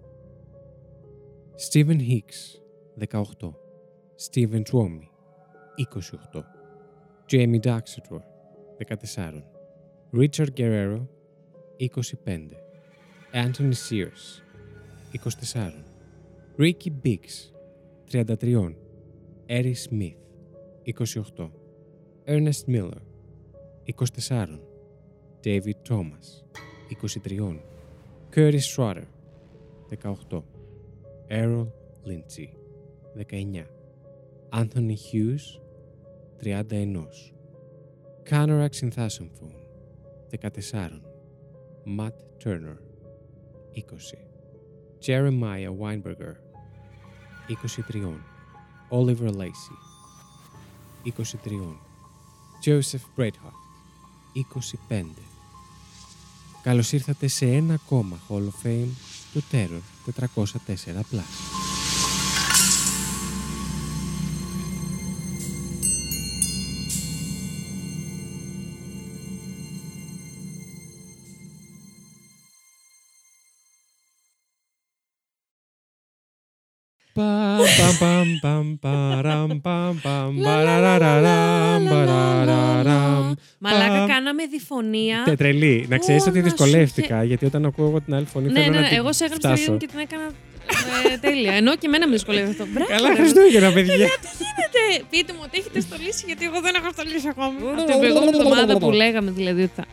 Stephen 1.71 1.99
Hicks, 1.99 2.61
18. 2.99 3.55
Stephen 4.17 4.63
Twomey, 4.71 5.09
28. 5.77 6.45
Jamie 7.31 7.61
Daxetor, 7.61 8.21
14. 8.79 9.43
Ρίτσαρτ 10.13 10.53
Γκερέρο, 10.53 11.09
25. 11.77 11.89
Αντζονι 13.33 13.75
Σιέρ, 13.75 14.09
24. 15.53 15.85
Ρίκη 16.57 16.91
Μπίξ, 16.91 17.53
33. 18.11 18.75
Έρι 19.47 19.75
Σμιθ, 19.75 20.17
28. 21.37 21.51
Έρνεστ 22.25 22.67
Μίλλορ, 22.67 23.03
24. 24.29 24.61
Ντέιβιν 25.41 25.77
Τόμα, 25.83 26.19
23. 27.25 27.61
Κέρρι 28.31 28.59
Σράτερ, 28.59 29.03
18. 30.29 30.43
Έρολ 31.27 31.67
Λίντζι, 32.03 32.57
19. 33.15 33.67
Ανθονι 34.49 34.97
Χιούς, 34.97 35.61
31. 36.43 37.34
Canorak 38.25 38.73
Synthasymphone, 38.73 39.55
14. 40.31 41.03
Matt 41.85 42.15
Turner, 42.41 42.79
20. 43.75 44.17
Jeremiah 44.99 45.71
Weinberger, 45.71 46.37
23. 47.49 48.19
Oliver 48.91 49.31
Lacey, 49.31 49.77
23. 51.05 51.77
Joseph 52.63 53.05
Bradhart, 53.15 53.59
25. 54.35 55.05
Καλώς 56.63 56.93
ήρθατε 56.93 57.27
σε 57.27 57.47
ένα 57.47 57.75
ακόμα 57.75 58.19
Hall 58.29 58.43
of 58.43 58.67
Fame 58.67 58.89
του 59.33 59.43
Terror 59.53 59.81
404+. 60.07 61.64
Κάναμε 84.69 84.91
διφωνία. 84.91 85.23
Τε- 85.25 85.37
Τρελή. 85.39 85.87
Να 85.89 85.99
ξέρεις 85.99 86.23
Ω, 86.23 86.29
ότι 86.29 86.39
να 86.41 86.49
σου 86.49 86.51
δυσκολεύτηκα, 86.57 87.25
γιατί 87.25 87.45
όταν 87.47 87.65
ακούω 87.65 87.87
εγώ 87.89 88.01
την 88.01 88.15
άλλη 88.15 88.25
φωνή 88.27 88.47
ναι, 88.47 88.53
θέλω 88.61 88.65
ναι, 88.65 88.77
να 88.77 88.81
ναι, 88.81 88.89
την 88.89 88.97
εγώ 88.97 89.13
σε 89.13 89.25
έγραψα 89.25 89.49
φτάσω. 89.49 89.65
λίγο 89.65 89.77
και 89.77 89.87
την 89.87 89.99
έκανα 89.99 90.27
ε, 91.13 91.17
τέλεια. 91.19 91.53
Ενώ 91.53 91.73
και 91.77 91.87
εμένα 91.87 92.07
με 92.07 92.13
δυσκολεύει 92.13 92.51
αυτό. 92.51 92.65
Μπράβο, 92.73 92.91
Καλά 92.91 93.09
ρε, 93.09 93.15
Χριστούγεννα, 93.15 93.73
παιδιά. 93.73 93.95
Πείτε, 93.97 95.05
πείτε 95.11 95.33
μου 95.33 95.39
ότι 95.43 95.59
έχετε 95.59 95.81
στολίσει, 95.81 96.23
γιατί 96.27 96.45
εγώ 96.45 96.61
δεν 96.61 96.75
έχω 96.75 96.89
στολίσει 96.93 97.29
ακόμα. 97.29 97.47
Από 97.73 97.85
την 97.91 97.99
προηγούμενη 97.99 98.37
εβδομάδα 98.37 98.79
που 98.79 98.91
λέγαμε 98.91 99.31
δηλαδή 99.31 99.63
ότι 99.63 99.73
θα. 99.77 99.85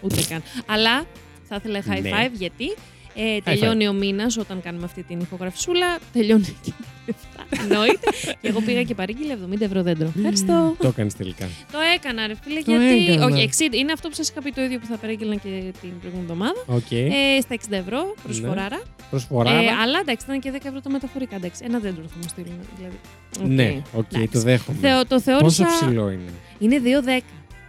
Ούτε 0.00 0.20
καν. 0.28 0.42
Αλλά 0.66 1.04
θα 1.48 1.56
ήθελα 1.56 1.80
high 1.88 2.02
Ναι. 2.02 2.10
five 2.10 2.30
γιατί 2.32 2.74
ε, 3.14 3.38
τελειώνει 3.44 3.88
ο 3.88 3.92
μήνας 3.92 4.36
όταν 4.36 4.60
κάνουμε 4.62 4.84
αυτή 4.84 5.02
την 5.02 5.20
ηχογραφησούλα. 5.20 5.98
Τελειώνει 6.12 6.42
και 6.62 6.70
τα 6.70 6.76
λεφτά. 6.78 6.93
Εννοείται. 7.62 8.10
και 8.40 8.48
εγώ 8.48 8.60
πήγα 8.60 8.82
και 8.82 8.94
παρήγγειλε 8.94 9.36
70 9.52 9.60
ευρώ 9.60 9.82
δέντρο. 9.82 10.12
Ευχαριστώ. 10.16 10.74
Το 10.78 10.88
έκανες 10.88 11.14
τελικά. 11.14 11.48
Το 11.72 11.78
έκανα, 11.94 12.26
ρε 12.26 12.34
φίλε, 12.42 12.60
Το 12.62 12.70
γιατί. 12.70 13.12
έκανα. 13.12 13.26
Όχι, 13.36 13.48
60, 13.70 13.74
είναι 13.74 13.92
αυτό 13.92 14.08
που 14.08 14.14
σας 14.14 14.28
είχα 14.28 14.42
πει 14.42 14.50
το 14.52 14.62
ίδιο 14.62 14.78
που 14.78 14.86
θα 14.86 14.96
παρήγγειλα 14.96 15.34
και 15.34 15.48
την 15.80 15.90
προηγούμενη 16.00 16.30
εβδομάδα. 16.30 16.62
Οκ. 16.66 16.90
Ε, 16.90 17.40
στα 17.40 17.54
60 17.54 17.72
ευρώ 17.78 18.14
προσφοράρα. 18.22 18.82
Προσφορά. 19.10 19.50
Ε, 19.50 19.66
αλλά 19.82 19.98
εντάξει, 20.00 20.24
ήταν 20.28 20.40
και 20.40 20.50
10 20.54 20.66
ευρώ 20.66 20.80
τα 20.80 20.90
μεταφορικά. 20.90 21.36
Εντάξει, 21.36 21.62
ένα 21.64 21.78
δέντρο 21.78 22.02
θα 22.02 22.14
μου 22.16 22.28
στείλουν. 22.28 22.58
Δηλαδή. 22.76 22.96
Οκ. 23.40 23.46
Ναι, 23.46 23.82
οκ, 23.92 24.06
Εντάξει. 24.12 24.32
το 24.32 24.40
δέχομαι. 24.40 24.78
Θεω, 24.80 25.00
το 25.00 25.06
Πόσο 25.08 25.20
θεώρησα. 25.20 25.64
ψηλό 25.80 26.10
είναι; 26.10 26.30
Είναι 26.58 26.80
2,10. 26.84 27.20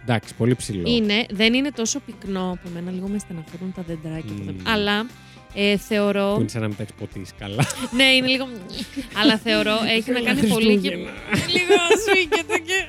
Εντάξει, 0.02 0.34
πολύ 0.34 0.54
ψηλό. 0.54 0.82
Είναι, 0.90 1.26
δεν 1.30 1.54
είναι 1.54 1.70
τόσο 1.70 2.00
πυκνό 2.00 2.50
από 2.50 2.68
μένα. 2.74 2.90
Λίγο 2.90 3.08
με 3.08 3.18
στεναχωρούν 3.18 3.72
τα 3.76 3.82
δεντράκια. 3.86 4.34
που 4.34 4.42
Μμμ. 4.42 4.44
δεν- 4.46 4.72
Αλλά 4.74 5.06
ε, 5.58 5.76
θεωρώ. 5.76 6.32
Που 6.34 6.40
είναι 6.40 6.48
σαν 6.48 6.60
να 6.60 6.66
μην 6.68 6.76
τα 6.76 6.82
έχει 6.82 6.92
ποτίσει 6.98 7.32
καλά. 7.38 7.66
ναι, 7.98 8.04
είναι 8.04 8.26
λίγο. 8.26 8.48
αλλά 9.20 9.38
θεωρώ 9.38 9.76
έχει 9.96 10.10
να 10.10 10.20
κάνει 10.20 10.46
πολύ. 10.46 10.78
Και... 10.78 10.90
λίγο 11.56 11.76
σφίγγεται 12.06 12.58
και. 12.58 12.86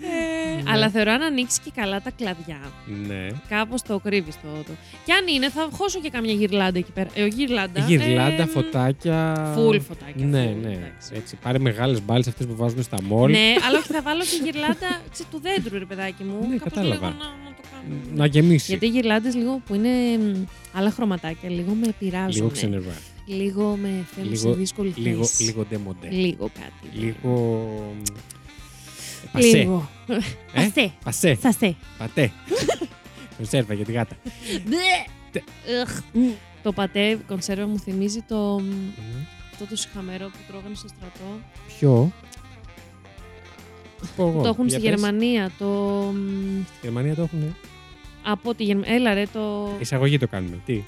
Ε, 0.00 0.62
Ναι. 0.62 0.62
Αλλά 0.70 0.90
θεωρώ 0.90 1.12
αν 1.12 1.22
ανοίξεις 1.22 1.58
και 1.58 1.70
καλά 1.74 2.00
τα 2.02 2.10
κλαδιά. 2.10 2.58
ναι. 3.06 3.26
Κάπως 3.48 3.82
το 3.82 3.98
κρύβεις 3.98 4.34
το, 4.34 4.48
το. 4.66 4.72
Και 5.04 5.12
αν 5.12 5.26
είναι, 5.34 5.50
θα 5.50 5.68
χώσω 5.72 6.00
και 6.00 6.10
καμιά 6.10 6.32
γυρλάντα 6.32 6.78
εκεί 6.78 6.90
πέρα. 6.92 7.08
Ε, 7.14 7.26
γυρλάντα. 7.26 7.80
Γυρλάντα, 7.80 8.42
ε, 8.42 8.46
φωτάκια. 8.46 9.34
Full 9.58 9.80
φωτάκια. 9.88 10.26
Ναι, 10.26 10.52
full, 10.52 10.62
ναι. 10.62 10.68
εντάξει. 10.72 11.10
Έτσι, 11.14 11.36
πάρε 11.42 11.58
μεγάλες 11.58 12.02
μπάλες 12.02 12.26
αυτές 12.28 12.46
που 12.46 12.56
βάζουν 12.56 12.82
στα 12.82 13.02
μόλ. 13.02 13.30
Ναι, 13.30 13.54
αλλά 13.68 13.78
όχι, 13.78 13.92
θα 13.92 14.02
βάλω 14.02 14.22
και 14.22 14.40
γυρλάντα 14.44 15.00
ξέρεις, 15.12 15.30
του 15.32 15.40
δέντρου, 15.42 15.78
ρε 15.78 15.84
παιδάκι 15.84 16.24
μου. 16.24 16.38
Ναι, 16.48 16.56
Κάπως 16.56 16.72
κατάλαβα. 16.72 17.06
λίγο 17.06 17.18
να, 17.18 17.24
να 17.50 17.56
το 17.56 17.62
κάνω. 17.72 18.00
Να 18.14 18.26
γεμίσει. 18.26 18.64
Γιατί 18.68 18.86
οι 18.86 18.88
γυρλάντες 18.88 19.34
λίγο 19.34 19.60
που 19.66 19.74
είναι 19.74 19.88
μ, 20.18 20.44
άλλα 20.78 20.90
χρωματάκια, 20.90 21.50
λίγο 21.50 21.72
με 21.72 21.94
πειράζουν. 21.98 22.30
Λίγο 22.30 22.48
ξενερβά. 22.48 22.94
Λίγο 23.26 23.78
με 23.82 23.88
φέρνουν 24.14 24.36
σε 24.36 24.44
Λίγο- 24.46 24.56
δύσκολη 24.58 24.90
θέση. 24.90 25.08
Λίγο, 25.08 25.28
λίγο 25.38 25.64
ντεμοντέ. 25.68 26.08
Λίγο 26.10 26.50
κάτι. 26.54 26.96
ναι. 26.98 27.04
Λίγο. 27.04 27.60
Πασέ. 29.34 29.56
Λίγο. 29.56 29.90
Ε; 30.06 30.16
Πασέ. 30.54 30.92
Πασέ. 31.04 31.34
Σασέ. 31.42 31.76
Πατέ. 31.98 32.32
Κονσέρβα 33.36 33.74
για 33.74 33.84
τη 33.84 33.92
γάτα. 33.92 34.16
Ντε. 34.68 35.40
Εχ. 35.80 36.00
Μ. 36.12 36.20
Το 36.62 36.72
πατέ 36.72 37.18
κονσέρβα 37.26 37.66
μου 37.66 37.78
θυμίζει 37.78 38.20
το, 38.28 38.36
μ, 38.60 38.64
Μμμ. 38.64 39.24
αυτό 39.52 39.66
το 39.66 39.76
σιχαμερό 39.76 40.26
που 40.26 40.38
τρώγανε 40.48 40.74
στο 40.74 40.88
στρατό. 40.88 41.38
Ποιο; 41.78 42.12
Πω 44.16 44.28
εγώ. 44.28 44.42
Το 44.42 44.48
έχουν 44.48 44.66
Για 44.66 44.78
στη 44.78 44.88
πες. 44.88 44.94
Γερμανία. 45.00 45.50
Το, 45.58 45.66
μ, 46.14 46.62
Στη 46.66 46.78
Γερμανία 46.82 47.14
το 47.14 47.22
έχουν. 47.22 47.56
από 48.24 48.54
τη 48.54 48.64
Γερμανία. 48.64 48.94
Έλα 48.94 49.14
ρε, 49.14 49.24
το... 49.32 49.70
Εισαγωγή 49.80 50.18
το 50.18 50.28
κάνουμε. 50.28 50.58
Τι; 50.66 50.82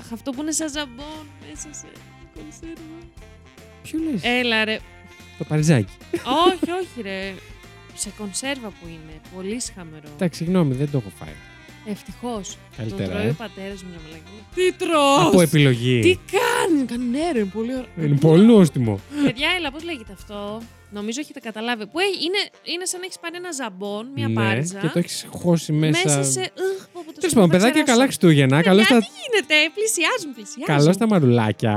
Αχ, 0.00 0.12
Αυτό 0.12 0.30
που 0.30 0.40
είναι 0.42 0.52
σαν 0.52 0.70
ζαμπόν 0.70 1.26
μέσα 1.48 1.68
σε 1.70 1.86
κονσέρβα. 2.34 2.80
Ποιο 3.82 3.98
λες; 4.12 4.20
Έλα 4.24 4.64
ρε. 4.64 4.78
Το 5.38 5.44
παριζάκι. 5.44 5.92
όχι, 6.46 6.70
όχι 6.70 7.02
ρε. 7.02 7.34
Σε 7.98 8.10
κονσέρβα 8.18 8.68
που 8.68 8.86
είναι. 8.86 9.20
Πολύ 9.34 9.60
σχαμερό. 9.60 10.08
Εντάξει, 10.14 10.38
συγγνώμη, 10.44 10.74
δεν 10.74 10.90
το 10.90 10.98
έχω 10.98 11.12
φάει. 11.18 11.34
Ευτυχώς. 11.90 12.48
Το 12.50 12.76
Καλύτερα, 12.76 13.10
τρώει 13.10 13.26
ε. 13.26 13.30
ο 13.30 13.34
πατέρας 13.34 13.82
μου, 13.82 13.88
ρε 13.92 13.98
μαλακή. 14.04 14.38
Τι 14.54 14.72
τρως! 14.72 15.26
Από 15.26 15.40
επιλογή. 15.40 16.00
Τι 16.00 16.18
κάνεις! 16.36 16.84
Κάνει 16.90 17.04
ναι, 17.04 17.32
ρε, 17.32 17.38
είναι 17.38 17.48
πολύ 17.52 17.72
ωραίο. 17.72 17.86
Είναι 18.06 18.16
πολύ 18.16 18.44
νόστιμο. 18.44 19.00
Παιδιά, 19.24 19.48
έλα, 19.58 19.70
πώς 19.70 19.82
λέγεται 19.84 20.12
αυτό; 20.12 20.62
Νομίζω 20.90 21.20
έχετε 21.20 21.40
καταλάβει. 21.40 21.86
Που 21.86 21.98
έχει- 21.98 22.24
είναι, 22.26 22.40
είναι 22.74 22.84
σαν 22.86 23.00
να 23.00 23.06
έχεις 23.06 23.18
πάρει 23.22 23.36
ένα 23.36 23.52
ζαμπόν, 23.52 24.06
μια 24.14 24.28
ναι, 24.28 24.34
πάριζα. 24.34 24.78
Και 24.80 24.86
το 24.86 24.98
έχεις 24.98 25.26
χώσει 25.30 25.72
μέσα. 25.72 26.00
μέσα 26.04 26.22
σε. 26.22 26.40
Ugh, 26.40 26.86
πω, 26.92 27.00
πω, 27.04 27.04
το 27.04 27.04
Τέλος 27.04 27.14
σκέφτομαι 27.16 27.28
πάντων, 27.30 27.46
να 27.46 27.48
παιδάκια, 27.48 27.70
ξεράσω. 27.70 27.92
καλά 27.92 28.02
Χριστούγεννα. 28.04 28.62
Καλώ 28.62 28.80
Παιδιά, 28.80 28.94
τα, 28.94 29.00
Τι 29.06 29.10
γίνεται, 29.22 29.56
πλησιάζουν, 29.76 30.30
πλησιάζουν. 30.34 30.64
καλώς 30.74 30.96
τα 30.96 31.06
μαρουλάκια. 31.12 31.74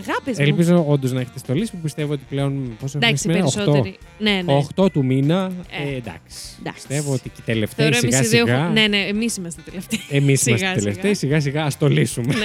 Αγάπες 0.00 0.34
μου. 0.38 0.44
Ελπίζω 0.48 0.84
όντως 0.88 1.12
να 1.12 1.20
έχετε 1.20 1.38
στολίσει 1.38 1.70
που 1.70 1.78
πιστεύω 1.86 2.12
ότι 2.12 2.24
πλέον. 2.28 2.52
Πόσο 2.80 2.98
έχουμε 2.98 3.04
Εντάξει, 3.06 3.22
σήμερα, 3.22 3.38
περισσότεροι. 3.40 3.98
Ναι, 4.18 4.36
ναι. 4.44 4.52
8 4.76 4.88
του 4.92 5.04
μήνα. 5.04 5.40
Ε, 5.70 5.82
Ε, 5.82 5.96
εντάξει. 5.96 6.36
εντάξει. 6.60 6.86
Πιστεύω 6.86 7.12
ότι 7.12 7.28
και 7.28 7.40
οι 7.40 7.46
τελευταίοι 7.52 7.84
Θεωρώ 7.90 7.96
εμείς 8.02 8.14
σιγά 8.16 8.26
οι 8.26 8.30
δύο 8.34 8.44
σιγά. 8.46 8.58
έχουμε- 8.58 8.80
Ναι, 8.80 8.86
ναι, 8.86 9.00
εμείς 9.14 9.36
είμαστε 9.36 9.60
τελευταίοι. 9.68 10.00
Εμείς 10.10 10.40
Σιγά, 10.40 10.56
είμαστε 10.56 10.78
σιγά. 10.80 10.82
τελευταίοι. 10.84 11.14
Σιγά 11.14 11.40
σιγά 11.40 11.64
ας 11.64 11.78
το 11.78 11.88
λύσουμε. 11.88 12.34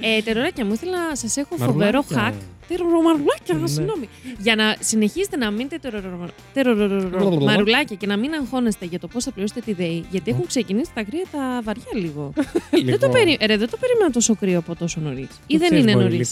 Ναι. 0.00 0.06
Ε, 0.06 0.22
τεροράκια 0.22 0.64
μου, 0.64 0.72
ήθελα 0.72 1.08
να 1.08 1.14
σας 1.16 1.36
έχω 1.36 1.56
Μαρουλάκια. 1.58 2.02
φοβερό 2.02 2.28
hack. 2.30 2.38
Τερορομαρουλάκια, 2.68 3.54
Ναι. 3.54 3.66
συγγνώμη. 3.66 4.08
Για 4.38 4.54
να 4.56 4.76
συνεχίσετε 4.80 5.36
να 5.36 5.50
μείνετε 5.50 5.78
τερορομαρουλάκια 6.52 7.96
και 7.96 8.06
να 8.06 8.16
μην 8.16 8.34
αγχώνεστε 8.34 8.84
για 8.84 8.98
το 8.98 9.08
πώς 9.08 9.24
θα 9.24 9.30
πληρώσετε 9.32 9.60
τη 9.60 9.72
ΔΕΗ. 9.72 10.04
Γιατί 10.10 10.30
έχουν 10.30 10.46
ξεκινήσει 10.46 10.90
τα 10.94 11.02
κρύα 11.02 11.24
τα 11.32 11.60
βαριά 11.64 11.84
λίγο. 11.94 12.32
δεν, 12.84 12.98
το 12.98 13.08
περί... 13.08 13.38
Ρε, 13.46 13.56
δεν 13.56 13.70
το 13.70 13.76
περίμενα 13.76 14.10
τόσο 14.10 14.34
κρύο 14.34 14.58
από 14.58 14.74
τόσο 14.74 15.00
νωρίς. 15.00 15.28
Ή 15.46 15.56
δεν 15.56 15.74
είναι 15.76 15.94
νωρίς. 15.94 16.28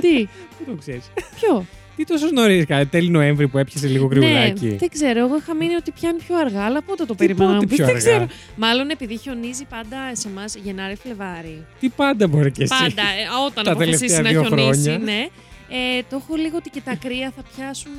Τι, 0.00 0.26
Πού 0.58 0.64
το 0.70 0.74
ξέρεις. 0.78 1.10
ποιο; 1.40 1.66
Τι 1.96 2.04
τόσο 2.04 2.30
νωρίς, 2.30 2.66
καλά, 2.66 2.86
τέλη 2.86 3.08
Νοέμβρη 3.10 3.48
που 3.48 3.58
έπιασε 3.58 3.86
λίγο 3.86 4.08
ναι, 4.08 4.14
γρηγοράκι; 4.18 4.76
δεν 4.78 4.88
ξέρω. 4.88 5.18
Εγώ 5.18 5.36
είχα 5.36 5.54
μείνει 5.54 5.74
ότι 5.74 5.90
πιάνει 5.90 6.18
πιο 6.26 6.36
αργά, 6.38 6.62
αλλά 6.64 6.82
πότε 6.82 7.04
το 7.04 7.14
περίμενα 7.14 7.44
να 7.50 7.52
πότε 7.58 7.64
μου 7.64 7.68
πεις, 7.68 7.76
πιο 7.76 7.86
Δεν 7.86 7.96
αργά; 7.96 8.08
ξέρω. 8.10 8.26
Μάλλον 8.56 8.90
επειδή 8.90 9.16
χιονίζει 9.16 9.64
πάντα 9.64 9.96
σε 10.14 10.28
εμά 10.28 10.44
Γενάρη-Φλεβάρι. 10.62 11.66
Τι 11.80 11.88
πάντα 11.88 12.28
μπορεί 12.28 12.50
και 12.50 12.62
εσύ. 12.62 12.74
Πάντα, 12.78 13.02
ε, 13.02 13.46
όταν 13.46 13.64
Τα 13.64 13.70
αποφασίσεις 13.70 13.98
τελευταία 14.16 14.22
να 14.22 14.28
δύο 14.30 14.42
χιονίσει, 14.56 14.82
χρόνια. 14.82 14.98
ναι. 15.12 15.26
Ε, 15.74 16.02
το 16.10 16.16
έχω 16.22 16.34
λίγο 16.36 16.56
ότι 16.56 16.70
και 16.70 16.80
τα 16.84 16.94
κρύα 16.94 17.32
θα 17.36 17.42
πιάσουν 17.56 17.92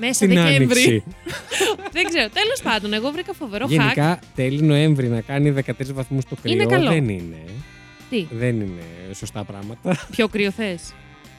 μέσα 0.00 0.12
Στην 0.12 0.28
Δεκέμβρη. 0.28 0.58
άνοιξη. 0.58 1.04
δεν 1.96 2.04
ξέρω. 2.04 2.28
Τέλος 2.32 2.60
πάντων, 2.62 2.92
εγώ 2.92 3.10
βρήκα 3.10 3.32
φοβερό 3.32 3.66
hack. 3.66 3.68
Γενικά, 3.70 4.18
τέλη 4.34 4.62
Νοέμβρη 4.62 5.08
να 5.08 5.20
κάνει 5.20 5.54
13 5.66 5.72
βαθμούς 5.92 6.24
το 6.24 6.36
κρύο 6.42 6.52
Είναι 6.54 6.64
καλό. 6.66 6.88
δεν 6.90 7.08
είναι. 7.08 7.36
Τι, 8.10 8.26
Δεν 8.30 8.54
είναι 8.60 8.82
σωστά 9.14 9.44
πράγματα. 9.44 10.06
πιο 10.10 10.28
κρύο 10.28 10.50
θες; 10.50 10.92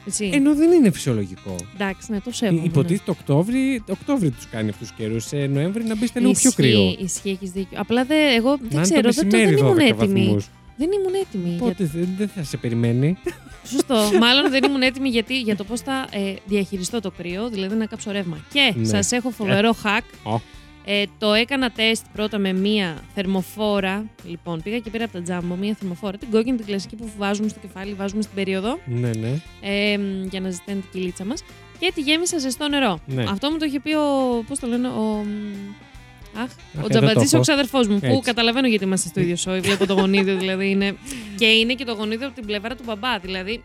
Εσύ. 0.08 0.30
Ενώ 0.32 0.54
δεν 0.54 0.70
είναι 0.72 0.90
φυσιολογικό. 0.90 1.56
Εντάξει, 1.74 2.12
ναι, 2.12 2.20
το 2.20 2.30
σέβομαι. 2.32 2.60
ναι. 2.60 2.66
Υποτίθεται 2.66 3.10
Οκτώβρη, 3.10 3.82
Οκτώβρη 3.90 4.30
τους 4.30 4.46
κάνει 4.46 4.68
αυτούς 4.68 4.88
τους 4.88 4.96
καιρούς. 4.96 5.24
Σε 5.26 5.36
Νοέμβρη 5.36 5.84
να 5.84 5.96
μπεις 5.96 6.10
λίγο 6.14 6.30
πιο 6.32 6.48
Ισχύει, 6.48 6.62
κρύο. 6.62 6.96
Ισχύει, 6.98 7.30
έχεις 7.30 7.50
δίκιο. 7.50 7.78
Απλά 7.80 8.04
δε, 8.04 8.34
εγώ 8.34 8.56
δεν 8.56 8.68
να 8.70 8.74
είναι 8.74 8.82
ξέρω, 8.82 9.00
το 9.00 9.10
δεν, 9.12 9.28
το, 9.30 9.36
μεσημέρι 9.36 9.54
δεν 9.56 9.64
ήμουν 9.66 9.76
12 9.76 9.80
έτοιμη. 10.02 10.24
βαθμούς. 10.24 10.46
Δεν 10.76 10.88
ήμουν 10.92 11.14
έτοιμη. 11.14 11.48
Για... 11.48 11.58
Πότε 11.58 11.84
δεν, 11.94 12.08
δεν 12.18 12.28
θα 12.28 12.42
σε 12.42 12.56
περιμένει. 12.56 13.18
Σωστό. 13.72 13.94
Μάλλον 14.20 14.50
δεν 14.50 14.64
ήμουν 14.64 14.82
έτοιμη 14.82 15.08
γιατί, 15.08 15.40
για 15.40 15.56
το 15.56 15.64
πώς 15.64 15.80
θα 15.80 16.08
ε, 16.10 16.34
διαχειριστώ 16.46 17.00
το 17.00 17.10
κρύο, 17.10 17.48
δηλαδή 17.48 17.74
να 17.76 17.86
κάψω 17.86 18.10
ρεύμα. 18.10 18.38
Και 18.52 18.72
Ναι. 18.76 18.84
σας 18.86 19.12
έχω 19.12 19.30
φοβερό 19.30 19.76
hack. 19.84 20.32
Ω. 20.32 20.40
Ε, 20.90 21.04
το 21.18 21.32
έκανα 21.32 21.70
τεστ 21.70 22.04
πρώτα 22.12 22.38
με 22.38 22.52
μία 22.52 23.02
θερμοφόρα. 23.14 24.04
Λοιπόν, 24.24 24.62
πήγα 24.62 24.78
και 24.78 24.90
πήρα 24.90 25.04
από 25.04 25.12
τα 25.12 25.22
τζάμπο 25.22 25.54
μία 25.54 25.74
θερμοφόρα. 25.78 26.18
Την 26.18 26.30
κόκκινη, 26.30 26.56
την 26.56 26.66
κλασική 26.66 26.96
που 26.96 27.10
βάζουμε 27.18 27.48
στο 27.48 27.58
κεφάλι, 27.58 27.94
βάζουμε 27.94 28.22
στην 28.22 28.34
περίοδο. 28.34 28.78
ναι, 28.84 29.10
ναι. 29.10 29.40
Ε, 29.60 29.98
μ, 29.98 30.26
για 30.30 30.40
να 30.40 30.50
ζεσταίνει 30.50 30.80
την 30.80 30.90
κυλίτσα 30.92 31.24
μας. 31.24 31.42
Και 31.78 31.92
τη 31.94 32.00
γέμισα 32.00 32.38
ζεστό 32.38 32.68
νερό. 32.68 33.00
Ναι. 33.06 33.22
Αυτό 33.28 33.50
μου 33.50 33.58
το 33.58 33.64
είχε 33.64 33.80
πει 33.80 33.94
ο. 33.94 34.44
Πώς 34.48 34.58
το 34.58 34.66
λένε, 34.66 34.88
ο. 34.88 35.02
μ, 35.02 35.26
Αχ, 36.34 36.42
Αχ, 36.42 36.50
ο 36.50 36.78
εδώ 36.78 36.88
Τζαμπατζής, 36.88 37.30
το 37.30 37.36
ο 37.36 37.40
έχω. 37.40 37.40
ξαδερφός 37.40 37.88
μου. 37.88 37.98
Που 37.98 38.06
Έτσι. 38.06 38.20
καταλαβαίνω 38.20 38.68
γιατί 38.68 38.84
είμαστε 38.84 39.08
στο 39.08 39.20
ίδιο 39.20 39.36
σόι. 39.36 39.60
Βλέπω 39.60 39.86
το 39.86 39.94
γονίδιο 39.94 40.36
δηλαδή. 40.36 40.70
Είναι... 40.70 40.96
και 41.38 41.46
είναι 41.46 41.74
και 41.74 41.84
το 41.84 41.92
γονίδιο 41.92 42.26
από 42.26 42.36
την 42.36 42.46
πλευρά 42.46 42.74
του 42.74 42.82
μπαμπά. 42.86 43.18
Δηλαδή 43.18 43.60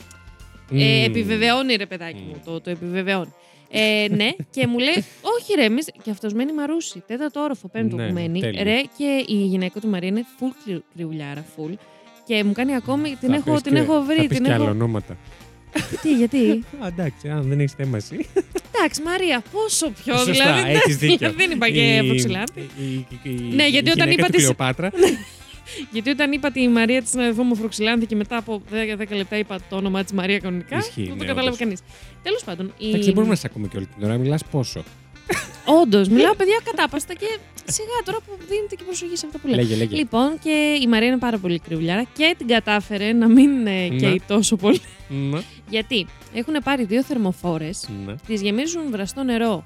ε, 0.72 0.76
Μμμ. 0.76 1.04
επιβεβαιώνει 1.06 1.76
ρε 1.76 1.86
παιδάκι 1.86 2.22
μου. 2.28 2.36
Μμ. 2.36 2.46
Το, 2.46 2.62
το 2.62 2.70
επιβεβαιώνει. 2.70 3.34
Ε, 3.76 4.08
ναι, 4.16 4.30
και 4.52 4.68
μου 4.68 4.78
λέει, 4.78 5.04
Όχι, 5.22 5.54
ρε, 5.56 5.64
εμείς... 5.64 5.90
και 6.04 6.10
αυτός 6.10 6.34
μένει 6.34 6.54
μαρούσι. 6.54 7.04
Τέταρτο 7.08 7.40
όροφο, 7.42 7.68
πέμπτο 7.68 7.96
Ναι, 7.96 8.08
που 8.08 8.14
μένει. 8.14 8.40
τέλειο. 8.40 8.64
Ρε, 8.64 8.82
και 8.98 9.24
η 9.28 9.34
γυναίκα 9.36 9.80
του 9.80 9.88
Μαρία 9.88 10.08
είναι 10.08 10.26
full 10.40 10.52
κρυ- 10.66 10.84
κρυουλιάρα, 10.96 11.46
full. 11.58 11.74
Και 12.26 12.44
μου 12.44 12.52
κάνει 12.52 12.76
ακόμη, 12.76 13.16
την, 13.20 13.30
Θα 13.30 13.36
έχω, 13.36 13.52
πεις 13.52 13.62
την 13.62 13.74
και- 13.74 13.80
έχω 13.80 14.02
βρει. 14.04 14.16
Θα 14.16 14.22
πεις 14.28 14.38
Την 14.38 14.46
και 14.46 14.54
άλλα 14.54 14.64
έχω... 14.64 14.72
ονόματα. 14.74 15.18
Τι, 16.02 16.14
γιατί; 16.16 16.64
Α, 16.84 16.88
εντάξει, 16.88 17.30
αν 17.30 17.42
δεν 17.48 17.60
έχεις 17.60 17.74
θέμα 17.74 17.98
εσύ. 17.98 18.28
Εντάξει, 18.76 19.02
Μαρία, 19.02 19.44
πόσο 19.52 19.90
πιο. 20.04 20.18
Σωστά, 20.18 20.54
δηλαδή. 20.54 20.72
έχεις 20.72 20.98
δίκιο. 20.98 21.32
δεν 21.38 21.52
είπα 21.52 21.70
και 21.70 21.96
Η- 21.96 22.00
Αφροξυλάνθη. 22.00 22.60
η- 22.60 22.84
η- 22.84 23.08
η- 23.24 23.30
Ναι, 23.56 23.64
η 23.64 23.70
γιατί 23.70 23.90
όταν 23.90 24.10
γυναίκα 24.10 24.12
είπα 24.14 24.26
του 24.26 24.32
της- 24.32 24.42
Κλεοπάτρα. 24.42 24.92
Γιατί 25.92 26.10
όταν 26.10 26.32
είπα 26.32 26.52
τη 26.52 26.68
Μαρία 26.68 27.02
της 27.02 27.10
συναδελφό 27.10 27.44
μου 27.44 27.56
Φροξυλάνθη 27.56 28.06
και 28.06 28.16
μετά 28.16 28.38
από 28.38 28.62
10, 28.98 29.16
λεπτά 29.16 29.38
είπα 29.38 29.60
το 29.70 29.76
όνομά 29.76 30.04
της 30.04 30.14
Μαρία 30.14 30.40
κανονικά. 30.40 30.78
Ισχύει, 30.78 31.02
δεν 31.02 31.10
το 31.10 31.14
ναι, 31.16 31.20
κατάλαβε 31.20 31.46
όντως. 31.46 31.58
κανείς. 31.60 31.80
Τέλος 32.24 32.44
πάντων. 32.44 32.74
Η... 32.78 32.88
Εντάξει, 32.88 33.04
δεν 33.06 33.14
μπορούμε 33.14 33.32
να 33.34 33.40
σε 33.40 33.48
ακούμε 33.50 33.68
και 33.68 33.78
όλη 33.78 33.86
την 33.86 34.04
ώρα. 34.04 34.18
Μιλάς 34.18 34.44
πόσο. 34.52 34.84
Όντως, 35.84 36.08
μιλάω 36.08 36.36
παιδιά 36.36 36.60
κατάπαστα 36.64 37.14
και 37.14 37.38
σιγά 37.66 37.90
τώρα 38.06 38.18
που 38.18 38.32
δίνετε 38.50 38.76
και 38.76 38.84
προσοχή 38.84 39.18
σε 39.18 39.26
αυτά 39.26 39.38
που 39.40 39.48
λέω. 39.48 39.56
Λέγε, 39.56 39.76
λέγε. 39.76 39.96
Λοιπόν, 39.96 40.40
και 40.44 40.78
η 40.82 40.88
Μαρία 40.88 41.08
είναι 41.08 41.18
πάρα 41.18 41.38
πολύ 41.38 41.60
κρυουλιάρα 41.60 42.04
και 42.18 42.36
την 42.38 42.48
κατάφερε 42.48 43.14
να 43.14 43.28
μην 43.28 43.68
ε, 43.68 43.88
Ναι. 43.88 43.96
καίει 43.96 44.22
τόσο 44.28 44.56
πολύ. 44.56 44.82
Ναι, 45.08 45.40
Γιατί 45.70 46.06
έχουν 46.34 46.54
πάρει 46.64 46.84
δύο 46.86 47.04
θερμοφόρες, 47.04 47.90
ναι, 48.06 48.16
τις 48.28 48.42
γεμίζουν 48.42 48.82
βραστό 48.92 49.24
νερό 49.24 49.66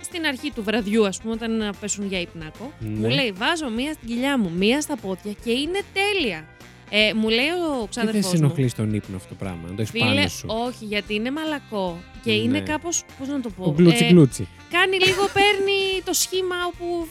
στην 0.00 0.24
αρχή 0.26 0.50
του 0.54 0.62
βραδιού, 0.62 1.06
ας 1.06 1.18
πούμε, 1.20 1.32
όταν 1.32 1.56
να 1.56 1.72
πέσουν 1.72 2.06
για 2.06 2.20
υπνάκο. 2.20 2.72
Μου 2.78 3.00
ναι. 3.00 3.08
λέει: 3.14 3.32
Βάζω 3.36 3.68
μία 3.70 3.92
στην 3.92 4.08
κοιλιά 4.08 4.38
μου, 4.38 4.50
μία 4.56 4.80
στα 4.80 4.96
πόδια 4.96 5.32
και 5.44 5.50
είναι 5.50 5.80
τέλεια. 5.92 6.48
Ε, 6.90 7.12
μου 7.14 7.28
λέει 7.28 7.46
ο 7.48 7.72
Τι 7.72 7.78
δεν 7.78 7.88
ξάδερφός 7.90 8.30
σε 8.30 8.36
μου. 8.36 8.44
ενοχλεί 8.44 8.68
στον 8.68 8.94
ύπνο 8.94 9.16
αυτό 9.16 9.28
το 9.28 9.34
πράγμα, 9.34 9.68
να 9.68 9.74
το 9.74 9.82
έχει 9.82 9.90
Φίλε, 9.90 10.04
πάνω 10.04 10.28
σου. 10.28 10.46
όχι, 10.66 10.84
γιατί 10.84 11.14
είναι 11.14 11.30
μαλακό 11.30 11.98
και 12.24 12.30
Ναι. 12.30 12.36
είναι 12.36 12.60
κάπως. 12.60 13.04
Πώς 13.18 13.28
να 13.28 13.40
το 13.40 13.50
πω. 13.50 13.64
Ο 13.64 13.72
γκλούτσι 13.72 14.04
ε, 14.04 14.08
γκλούτσι. 14.08 14.48
κάνει 14.70 14.96
λίγο, 14.98 15.22
παίρνει 15.32 16.02
το 16.04 16.12
σχήμα 16.12 16.56
όπου. 16.66 17.08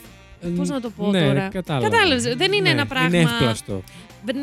Πώς 0.56 0.68
να 0.68 0.80
το 0.80 0.90
πω 0.90 1.10
ναι, 1.10 1.26
τώρα; 1.26 1.48
Κατάλαβα. 1.48 1.88
Κατάλαβες, 1.88 2.22
δεν 2.36 2.52
είναι 2.52 2.62
Ναι, 2.62 2.68
ένα 2.70 2.86
πράγμα- 2.86 3.08
Είναι 3.18 3.30
εύπλαστο. 3.32 3.82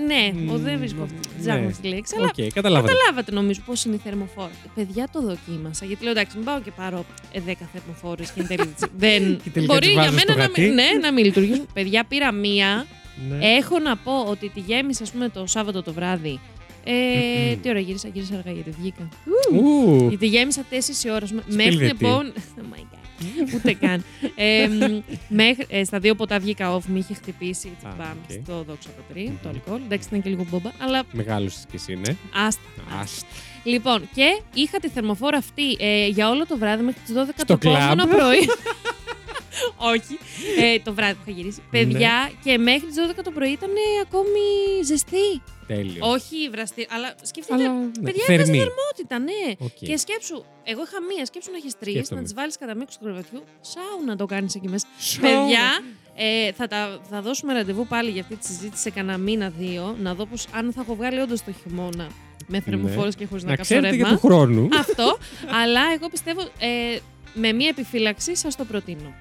Ναι, 0.07 0.31
Μμ, 0.41 0.49
ο, 0.51 0.57
δεν 0.57 0.77
βρίσκω 0.77 1.03
αυτή 1.03 1.15
ναι. 1.15 1.37
τη 1.37 1.43
ζάχαρη 1.43 1.73
στη 1.73 1.87
λέξη. 1.87 2.15
Αλλά 2.17 2.25
Οκ, 2.37 2.53
καταλάβατε. 2.53 2.93
καταλάβατε 2.93 3.31
νομίζω 3.31 3.61
πώς 3.65 3.85
είναι 3.85 3.95
η 3.95 3.99
θερμοφόρα. 4.03 4.51
Παιδιά 4.75 5.07
το 5.11 5.21
δοκίμασα. 5.21 5.85
Γιατί 5.85 6.03
λέω 6.03 6.11
εντάξει, 6.11 6.35
μην 6.37 6.45
πάω 6.45 6.59
και 6.61 6.71
πάρω 6.75 7.05
ε, 7.31 7.39
10 7.47 7.53
θερμοφόρε 7.73 8.23
και 8.23 8.39
εν 8.41 8.47
τέλει. 8.47 8.73
δεν. 9.05 9.37
Και 9.43 9.49
τελικά 9.49 9.73
Μπορεί 9.73 9.85
τις 9.85 9.93
για 9.95 10.01
βάζω 10.03 10.17
στο 10.17 10.25
μένα 10.27 10.39
να 10.39 10.45
γατί. 10.45 10.61
μην, 10.61 10.73
ναι, 10.73 10.83
να 11.01 11.11
μην 11.13 11.25
λειτουργήσουν. 11.25 11.65
Παιδιά 11.73 12.03
πήρα 12.07 12.31
μία. 12.31 12.85
Ναι. 13.29 13.37
Έχω 13.47 13.79
να 13.79 13.95
πω 13.97 14.11
ότι 14.29 14.49
τη 14.49 14.59
γέμισα, 14.59 15.03
ας 15.03 15.11
πούμε, 15.11 15.29
το 15.29 15.45
Σάββατο 15.47 15.83
το 15.83 15.93
βράδυ. 15.93 16.39
Ε, 16.83 17.55
τι 17.55 17.69
ώρα 17.69 17.79
γύρισα, 17.79 18.07
γύρισα 18.13 18.33
αργά 18.35 18.51
γιατί 18.51 18.69
βγήκα. 18.79 19.09
Ου, 19.53 20.05
Γιατί 20.09 20.27
γέμισα 20.27 20.63
4 20.69 20.75
ώρα. 21.09 21.23
ας 21.23 21.29
πούμε, 21.29 21.41
Σπίλ 21.41 21.55
Μέχρι 21.55 21.75
την 21.75 21.85
γιατί. 21.85 22.05
επόμενη. 22.05 22.31
Oh 22.59 22.75
my 22.75 22.79
God. 22.79 22.94
Ούτε 23.55 23.73
καν. 23.73 24.03
Ε, 24.35 24.67
μ, 24.67 25.01
μέχρι, 25.27 25.65
ε, 25.69 25.83
στα 25.83 25.99
δύο 25.99 26.15
ποτά 26.15 26.39
βγήκα 26.39 26.75
off, 26.77 26.81
με 26.87 26.99
είχε 26.99 27.13
χτυπήσει 27.13 27.71
έτσι, 27.75 27.85
Α, 27.87 27.93
μπαμ, 27.97 28.17
οκ. 28.23 28.41
στο 28.43 28.63
δόξα 28.67 28.89
πατρί, 28.89 29.23
Μμμ. 29.27 29.35
το 29.43 29.49
αλκοόλ. 29.49 29.81
Εντάξει, 29.85 30.07
ήταν 30.07 30.21
και 30.21 30.29
λίγο 30.29 30.45
μπόμπα, 30.49 30.71
αλλά 30.79 31.03
Μεγάλωσες 31.11 31.65
κι 31.69 31.75
εσύ, 31.75 31.95
ναι. 31.95 32.15
άστα. 32.45 32.61
Άστα. 33.01 33.27
Λοιπόν, 33.63 34.09
και 34.15 34.41
είχα 34.53 34.79
τη 34.79 34.87
θερμοφόρα 34.89 35.37
αυτή 35.37 35.77
ε, 35.79 36.07
για 36.07 36.29
όλο 36.29 36.45
το 36.45 36.57
βράδυ 36.57 36.83
μέχρι 36.83 37.01
τις 37.05 37.15
12 37.15 37.19
Στο 37.37 37.45
το 37.45 37.53
επόμενο 37.69 37.95
κλαμπ. 37.95 38.09
πρωί. 38.09 38.39
Όχι. 39.93 40.19
Ε, 40.61 40.79
το 40.79 40.93
βράδυ 40.93 41.13
που 41.13 41.19
είχα 41.25 41.37
γυρίσει. 41.39 41.61
Ναι. 41.71 41.79
Παιδιά, 41.79 42.31
και 42.43 42.57
μέχρι 42.57 42.87
τις 42.87 42.95
12 43.17 43.19
το 43.23 43.31
πρωί 43.31 43.49
ήταν 43.51 43.69
ακόμη 44.03 44.39
ζεστή. 44.85 45.41
Τέλειο. 45.67 46.09
Όχι 46.09 46.49
βραστή, 46.51 46.87
αλλά 46.89 47.13
σκεφτείτε. 47.21 47.53
Αλλά, 47.63 47.73
ναι, 47.73 47.89
Παιδιά, 48.03 48.23
θερμή. 48.25 48.41
έβγαζε 48.41 48.51
θερμότητα, 48.51 49.19
ναι. 49.19 49.65
Οκ. 49.65 49.87
Και 49.89 49.97
σκέψου, 49.97 50.43
εγώ 50.63 50.81
είχα 50.87 51.01
μία, 51.15 51.25
σκέψου 51.25 51.51
να 51.51 51.57
έχεις 51.57 51.77
τρεις, 51.79 51.93
Σκέφτομαι. 51.93 52.19
να 52.19 52.25
τις 52.25 52.35
βάλεις 52.35 52.57
κατά 52.57 52.75
μήκος 52.75 52.97
του 52.97 53.03
κρεβατιού. 53.03 53.43
Σάουνα 53.61 54.15
το 54.15 54.25
κάνεις 54.25 54.55
εκεί 54.55 54.67
μέσα. 54.69 54.87
Σο- 54.99 55.21
Παιδιά, 55.21 55.83
ε, 56.15 56.51
θα, 56.51 56.67
τα, 56.67 56.99
θα 57.09 57.21
δώσουμε 57.21 57.53
ραντεβού 57.53 57.87
πάλι 57.87 58.09
για 58.09 58.21
αυτή 58.21 58.35
τη 58.35 58.45
συζήτηση 58.45 58.81
σε 58.81 58.89
κανένα 58.89 59.17
μήνα-δύο. 59.17 59.95
Να 59.99 60.13
δω 60.13 60.25
πως, 60.25 60.47
αν 60.51 60.71
θα 60.73 60.81
έχω 60.81 60.95
βγάλει 60.95 61.19
όντως 61.19 61.43
το 61.43 61.51
χειμώνα 61.63 62.07
με 62.47 62.59
θερμοφόρες 62.59 63.09
και 63.11 63.25
χωρίς 63.25 63.43
να, 63.43 63.49
Να 63.49 63.55
κάψω 63.55 63.73
ξέρετε 63.73 63.95
για 63.95 64.03
ρεύμα. 64.09 64.19
του 64.19 64.27
χρόνου. 64.27 64.67
Αυτό. 64.79 65.17
αλλά 65.63 65.81
εγώ 65.95 66.09
πιστεύω 66.09 66.41
ε, 66.41 66.97
με 67.33 67.51
μία 67.53 67.67
επιφύλαξη 67.69 68.35
σας 68.35 68.55
το 68.55 68.65
προτείνω. 68.65 69.13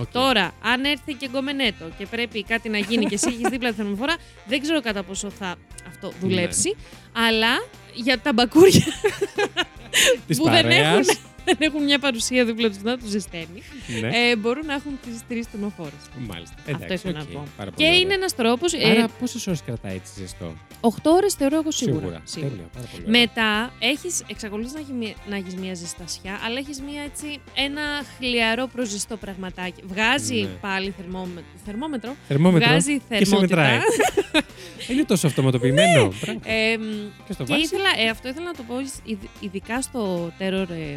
Οκ. 0.00 0.06
Τώρα, 0.12 0.52
αν 0.62 0.84
έρθει 0.84 1.12
και 1.14 1.28
γκομενέτο 1.28 1.84
και 1.98 2.06
πρέπει 2.06 2.44
κάτι 2.44 2.68
να 2.68 2.78
γίνει 2.78 3.04
και 3.04 3.14
εσύ 3.14 3.28
έχεις 3.28 3.48
δίπλα 3.48 3.68
τη 3.70 3.74
θερμοφόρα, 3.74 4.16
δεν 4.50 4.60
ξέρω 4.60 4.80
κατά 4.80 5.02
πόσο 5.02 5.30
θα 5.30 5.56
αυτό 5.88 6.12
δουλέψει. 6.20 6.76
Ναι. 6.76 7.26
Αλλά 7.26 7.64
για 7.94 8.20
τα 8.20 8.32
μπακούρια 8.32 8.84
Της 10.26 10.36
που 10.38 10.44
δεν 10.44 10.62
παρέας. 10.62 11.08
έχουν, 11.08 11.18
δεν 11.48 11.56
έχουν 11.60 11.84
μια 11.84 11.98
παρουσία 11.98 12.44
δίπλα 12.44 12.68
τους 12.68 12.82
να 12.82 12.98
τους 12.98 13.08
ζεσταίνει, 13.10 13.62
Ναι. 14.00 14.08
ε, 14.30 14.36
μπορούν 14.36 14.66
να 14.66 14.74
έχουν 14.74 14.98
τις 15.04 15.20
τρεις 15.28 15.46
θερμοφόρες. 15.46 15.90
Μάλιστα. 16.28 16.54
Αυτό 16.58 16.70
Εντάξει, 16.70 16.92
ήθελα 16.94 17.20
οκ. 17.20 17.28
να 17.32 17.38
πω. 17.38 17.46
Πάρα 17.56 17.70
Και 17.70 17.76
πολύ 17.76 17.88
ωραία. 17.88 18.00
είναι 18.00 18.14
ένας 18.14 18.34
τρόπος. 18.34 18.74
Άρα 18.74 19.08
πόσες 19.08 19.46
ώρες 19.46 19.62
κρατάει 19.66 19.94
έτσι 19.94 20.12
ζεστό; 20.20 20.54
8 20.80 21.10
ώρες 21.12 21.34
θεωρώ 21.34 21.56
εγώ 21.56 21.70
σίγουρα. 21.70 22.20
Σίγουρα. 22.24 22.50
Τέλεια. 22.50 22.64
Πάρα 22.74 22.86
πολύ 22.92 23.02
ωραία. 23.08 23.20
Μετά 23.20 23.72
έχεις, 23.78 24.22
εξακολουθείς 24.30 24.72
να, 24.72 24.80
έχεις 24.80 24.92
μια- 24.92 25.14
να 25.28 25.36
έχεις 25.36 25.54
μια 25.54 25.74
ζεστασιά, 25.74 26.40
αλλά 26.44 26.58
έχεις 26.58 26.80
μια 26.80 27.02
έτσι, 27.02 27.40
ένα 27.54 27.82
χλιαρό 28.18 28.66
προζεστό 28.66 29.16
πραγματάκι. 29.16 29.82
Βγάζει 29.86 30.40
Ναι. 30.40 30.46
πάλι 30.60 30.94
θερμόμετρο, 30.96 31.42
θερμόμετρο 31.64 32.14
Θερμόμετρο. 32.28 32.68
βγάζει 32.68 32.94
Και 33.08 33.14
σε 33.14 33.24
θερμότητα. 33.24 33.56
μετράει. 33.56 33.78
Είναι 34.90 35.04
τόσο 35.04 35.26
αυτοματοποιημένο. 35.26 36.02
Ναι. 36.26 36.32
Ε, 36.32 36.76
και 37.44 37.54
ήθελα, 37.54 37.88
ε, 37.98 38.08
αυτό 38.08 38.28
ήθελα 38.28 38.44
να 38.46 38.54
το 38.54 38.62
πω 38.66 38.74
ειδικά 39.40 39.82
στο 39.82 40.32
Terror 40.38 40.66
ε, 40.70 40.96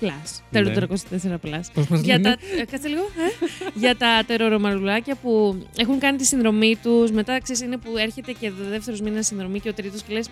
Plus. 0.00 0.42
Terror 0.52 0.74
304 0.74 1.22
ναι. 1.22 1.38
Plus. 1.42 2.00
για 2.02 2.20
τα, 2.20 2.30
ε, 2.30 2.64
κάτσε 2.70 2.88
λίγο. 2.88 3.02
Ε, 3.02 3.46
για 3.74 3.96
τα 3.96 4.22
τερορομαρουλάκια 4.26 5.14
που 5.14 5.62
έχουν 5.76 5.98
κάνει 5.98 6.18
τη 6.18 6.24
συνδρομή 6.24 6.76
τους. 6.82 7.10
Μετά 7.10 7.40
ξέρεις 7.40 7.62
είναι 7.62 7.76
που 7.76 7.96
έρχεται 7.96 8.32
και 8.32 8.48
ο 8.48 8.68
δεύτερος 8.70 9.00
μήνα 9.00 9.22
συνδρομή 9.22 9.60
και 9.60 9.68
ο 9.68 9.74
τρίτος 9.74 10.02
και 10.02 10.12
λες. 10.12 10.28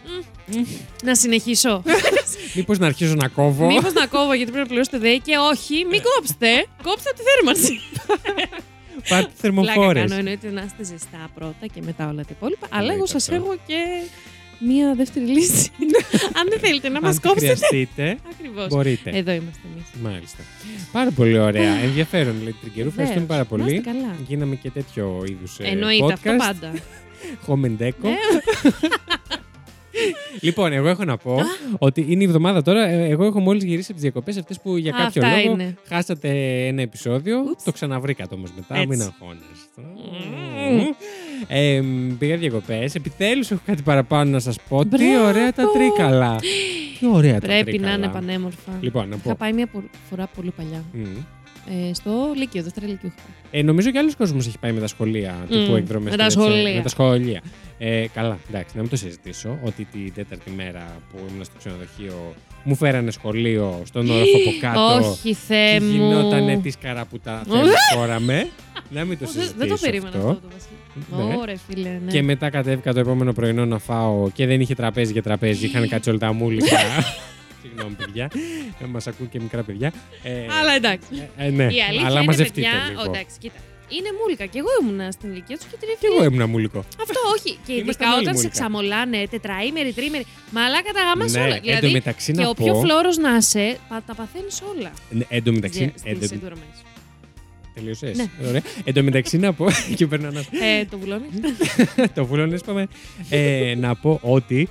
Να 1.04 1.14
συνεχίσω. 1.14 1.82
Μήπως 2.56 2.78
να 2.78 2.86
αρχίσω 2.86 3.14
να 3.14 3.28
κόβω; 3.28 3.66
Μήπως 3.66 3.92
να 3.92 4.06
κόβω 4.06 4.34
γιατί 4.34 4.50
πρέπει 4.50 4.68
να 4.68 4.68
πληρώσετε 4.68 4.98
ΔΕΗ 4.98 5.20
και 5.20 5.36
όχι, 5.36 5.84
μην 5.90 6.02
κόψετε. 6.02 6.66
Κόψτε 6.82 7.10
τη 7.16 7.22
θέρμανση. 7.22 7.80
Πάρτε 9.08 9.30
θερμοφόρες. 9.34 10.02
Κάνω 10.02 10.14
εννοείται 10.14 10.50
να 10.50 10.62
είστε 10.62 10.84
ζεστά 10.84 11.30
πρώτα 11.34 11.66
και 11.74 11.82
μετά 11.84 12.08
όλα 12.08 12.22
τα 12.22 12.28
υπόλοιπα. 12.30 12.66
Αλλά 12.70 12.92
εγώ 12.92 13.06
σας 13.06 13.28
έχω 13.28 13.56
και 13.66 13.76
μία 14.66 14.94
δεύτερη 14.94 15.26
λύση. 15.26 15.70
Αν 16.38 16.48
δεν 16.48 16.58
θέλετε 16.58 16.88
να 16.88 17.00
μας 17.00 17.20
κόψετε. 17.20 17.50
Αν 17.50 17.56
χρειαστείτε, 17.56 18.16
Ακριβώς. 18.32 18.66
μπορείτε. 18.68 19.10
Εδώ 19.10 19.32
είμαστε 19.32 19.60
εμείς. 19.72 19.84
Μάλιστα. 20.12 20.42
Πάρα 20.92 21.10
πολύ 21.10 21.38
ωραία. 21.38 21.74
Ενδιαφέρον, 21.74 22.34
λέει 22.42 22.54
την 22.62 22.72
καιρού. 22.72 22.88
Ευχαριστούμε 22.88 23.26
πάρα 23.26 23.44
πολύ. 23.44 23.80
Καλά. 23.80 24.16
Γίναμε 24.28 24.54
και 24.54 24.70
τέτοιο 24.70 25.24
είδους 25.26 25.56
podcast. 25.60 25.64
Εννοείται 25.64 26.12
αυτό 26.12 26.34
πάντα. 26.36 26.72
Home 27.46 27.76
λοιπόν, 30.40 30.72
εγώ 30.72 30.88
έχω 30.88 31.04
να 31.04 31.16
πω 31.16 31.40
ότι 31.78 32.04
είναι 32.08 32.22
η 32.22 32.26
εβδομάδα 32.26 32.62
τώρα. 32.62 32.88
Ε, 32.88 33.08
εγώ 33.08 33.24
έχω 33.24 33.40
μόλις 33.40 33.64
γυρίσει 33.64 33.84
από 33.84 33.92
τις 33.92 34.02
διακοπές 34.02 34.36
αυτές 34.36 34.60
που 34.60 34.76
για 34.76 34.90
κάποιο 34.90 35.22
Αυτά 35.22 35.36
λόγο 35.36 35.52
είναι. 35.52 35.74
χάσατε 35.88 36.28
ένα 36.66 36.82
επεισόδιο. 36.82 37.38
Ούτς. 37.50 37.64
Το 37.64 37.72
ξαναβρήκατε 37.72 38.34
όμως 38.34 38.50
μετά. 38.56 38.74
Έτσι. 38.74 38.86
Μην 38.86 39.02
αγχώνεστε. 39.02 39.82
Ε, 41.48 41.80
πήγα 42.18 42.36
διακοπές. 42.36 42.94
Επιτέλους 42.94 43.50
έχω 43.50 43.60
κάτι 43.66 43.82
παραπάνω 43.82 44.30
να 44.30 44.38
σας 44.38 44.56
πω. 44.68 44.82
Τι 44.86 44.88
Μπράβο. 44.96 45.26
ωραία 45.28 45.52
τα 45.52 45.62
τρίκαλα. 45.72 46.36
Τι 47.00 47.06
ωραία 47.12 47.32
τα 47.40 47.46
Πρέπει 47.46 47.64
τρίκαλα. 47.70 47.88
να 47.88 47.94
είναι 48.04 48.08
πανέμορφα. 48.12 48.72
Λοιπόν, 48.80 49.08
να 49.08 49.14
Είχα 49.16 49.28
πω. 49.28 49.34
πάει 49.38 49.52
μια 49.52 49.66
πο- 49.66 49.82
φορά 50.10 50.26
πολύ 50.36 50.50
παλιά. 50.50 50.84
Μμ. 50.92 51.02
Ε, 51.88 51.94
στο 51.94 52.10
Λύκειο, 52.36 52.62
δεύτερα 52.62 52.86
Λύκειο. 52.86 53.08
είχα 53.08 53.16
πάει. 53.50 53.60
Ε, 53.60 53.64
νομίζω 53.64 53.90
και 53.90 53.98
άλλος 53.98 54.16
κόσμος 54.16 54.46
έχει 54.46 54.58
πάει 54.58 54.72
με 54.72 54.80
τα 54.80 54.86
σχολεία 54.86 55.34
τύπου 55.48 55.70
Μμ, 55.70 55.76
εκδρομές. 55.76 56.10
με 56.10 56.16
τα 56.16 56.30
σχολεία. 56.30 56.74
Με 56.74 56.82
τα 56.82 56.88
σχολεία. 56.88 57.42
Ε, 57.78 58.06
καλά, 58.14 58.38
εντάξει, 58.48 58.72
να 58.76 58.80
μην 58.80 58.90
το 58.90 58.96
συζητήσω. 58.96 59.58
Ότι 59.62 59.84
την 59.92 60.12
τέταρτη 60.14 60.50
μέρα 60.50 60.96
που 61.12 61.18
ήμουν 61.30 61.44
στο 61.44 61.54
ξενοδοχείο 61.58 62.34
μου 62.64 62.74
φέρανε 62.74 63.10
σχολείο 63.10 63.82
στον 63.84 64.10
όροφο 64.10 64.36
από 64.46 64.50
κάτω. 64.60 65.08
Όχι, 65.10 65.34
Θεέ 65.34 65.78
και 65.78 65.84
μου. 65.84 65.90
γινότανε 65.92 66.56
τη 66.56 66.70
καραπουτά. 66.80 67.42
Θέλει 67.48 67.70
φόραμε. 67.94 68.48
Να 68.90 69.04
μην 69.04 69.18
το 69.18 69.24
Δεν- 69.24 69.28
συζητήσω. 69.34 69.54
Δεν 69.58 69.68
το 69.68 69.76
περίμενα 69.80 70.16
αυτό, 70.16 70.28
το 70.28 70.40
Ναι. 71.16 71.22
Βασίλη. 71.22 71.36
Ωραία, 71.40 71.56
φίλε. 71.68 71.88
Ναι. 72.04 72.10
Και 72.10 72.22
μετά 72.22 72.50
κατέβηκα 72.50 72.92
το 72.92 73.00
επόμενο 73.00 73.32
πρωινό 73.32 73.64
να 73.64 73.78
φάω 73.78 74.30
και 74.30 74.46
δεν 74.46 74.60
είχε 74.60 74.74
τραπέζι 74.74 75.12
για 75.12 75.22
τραπέζι. 75.22 75.66
Είχαν 75.66 75.88
κάτσει 75.88 76.10
όλα 76.10 76.18
τα 76.18 76.32
μούλικα. 76.32 76.76
Συγγνώμη, 77.62 77.94
παιδιά. 77.94 78.30
Μας 78.88 79.06
ακούν 79.06 79.28
και 79.28 79.40
μικρά 79.40 79.62
παιδιά. 79.62 79.92
Ε, 80.22 80.30
Αλλά 80.60 80.72
εντάξει. 80.76 81.28
ε, 81.36 81.46
ε, 81.46 81.50
ναι, 81.50 81.62
Η 81.62 81.66
αλήθεια 81.66 82.06
αλλά 82.06 82.16
είναι, 82.16 82.24
μαζευτείτε 82.26 82.60
παιδιά, 82.60 82.88
λίγο. 82.88 83.00
ο, 83.00 83.04
εντάξει, 83.04 83.36
κοίτα. 83.38 83.54
Είναι 83.96 84.10
μούλικα. 84.20 84.44
Και 84.52 84.58
εγώ 84.62 84.68
ήμουν 84.80 85.12
στην 85.16 85.28
ηλικία 85.32 85.56
τους 85.58 85.66
και 85.70 85.76
την 85.80 85.88
Και 86.00 86.06
εγώ 86.12 86.24
ήμουν 86.28 86.42
μούλικο. 86.50 86.78
Αυτό 87.04 87.20
όχι. 87.36 87.50
Και 87.66 87.72
Ήμασταν 87.72 87.86
ειδικά 87.88 88.06
όλοι 88.12 88.22
όταν 88.22 88.34
σε 88.34 88.38
μούλικα. 88.38 88.52
ξαμολάνε 88.56 89.18
τετραήμερη, 89.34 89.92
τρίμερη. 89.98 90.24
Μαλάκα 90.56 90.90
τα 90.96 91.02
γάμα 91.06 91.24
Ναι, 91.30 91.40
όλα. 91.40 91.54
εν 91.54 91.60
τω 91.62 91.66
Δηλαδή, 91.68 91.88
μεταξύ 91.92 92.32
και 92.32 92.42
να 92.42 92.48
ο 92.48 92.54
πιο 92.54 92.72
πω- 92.72 92.80
φλόρο 92.84 93.10
να 93.26 93.36
είσαι, 93.36 93.64
πα- 93.88 94.02
τα 94.06 94.14
παθαίνεις 94.14 94.56
όλα. 94.76 94.90
Ναι, 95.10 95.24
Εν 95.28 95.42
τω 95.44 95.52
μεταξύ. 95.52 95.84
Στις 95.96 96.02
εν 96.10 96.18
τω- 96.20 96.34
εκδρομές. 96.34 96.76
Τελείωσες. 97.74 98.16
Ναι. 98.16 98.26
Ωραία. 98.48 98.62
Εν 98.84 98.94
τω 98.94 99.02
μεταξύ 99.02 99.38
να 99.38 99.52
πω. 99.52 99.66
και 99.96 100.06
παίρνω 100.06 100.26
ένα. 100.26 100.40
Ε, 100.66 100.84
το 100.84 100.98
βουλώνεις. 100.98 101.28
το 102.14 102.24
βούλωνε, 102.26 102.54
είπαμε. 102.54 102.86
Ε, 103.30 103.74
να 103.78 103.94
πω 103.96 104.18
ότι 104.22 104.68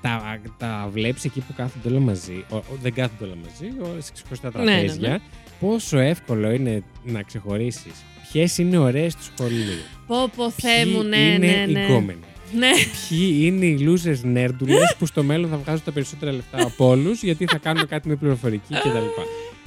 τα, 0.00 0.40
τα 0.58 0.88
βλέπεις 0.92 1.24
εκεί 1.24 1.40
που 1.40 1.54
κάθονται 1.56 1.88
όλα 1.88 2.00
μαζί. 2.00 2.44
Ο, 2.50 2.56
ο- 2.56 2.64
δεν 2.82 2.94
κάθονται 2.94 3.24
όλα 3.24 3.34
μαζί, 3.36 3.72
όλα 3.92 4.00
σε 4.00 4.12
ξεχωριστά 4.12 4.50
Ναι, 4.54 4.64
ναι, 4.64 4.70
τραπέζια. 4.70 5.08
ναι. 5.08 5.18
Πόσο 5.60 5.98
εύκολο 5.98 6.50
είναι 6.50 6.82
να 7.04 7.22
ξεχωρίσεις 7.22 7.92
ποιες 8.32 8.58
είναι 8.58 8.78
ωραίες 8.78 9.14
τους 9.16 9.30
σχολείου. 9.36 9.78
Πω, 10.06 10.30
πω, 10.36 10.50
Θεέ 10.50 10.86
μου, 10.86 11.02
ναι, 11.02 11.16
είναι 11.16 11.38
ναι, 11.38 11.66
ναι. 11.72 11.80
οι 11.80 11.84
γκόμενοι. 11.84 12.18
Ναι. 12.58 12.70
Ποιοι 13.08 13.38
είναι 13.40 13.64
οι 13.66 13.78
losers 13.88 14.20
νέρντουλες 14.22 14.94
που 14.98 15.06
στο 15.06 15.22
μέλλον 15.22 15.50
θα 15.50 15.56
βγάζουν 15.56 15.84
τα 15.84 15.92
περισσότερα 15.92 16.32
λεφτά 16.32 16.62
από 16.62 16.88
όλους 16.88 17.22
γιατί 17.22 17.44
θα 17.46 17.58
κάνουν 17.58 17.86
κάτι 17.88 18.08
με 18.08 18.16
πληροφορική 18.16 18.74
κτλ. 18.74 18.88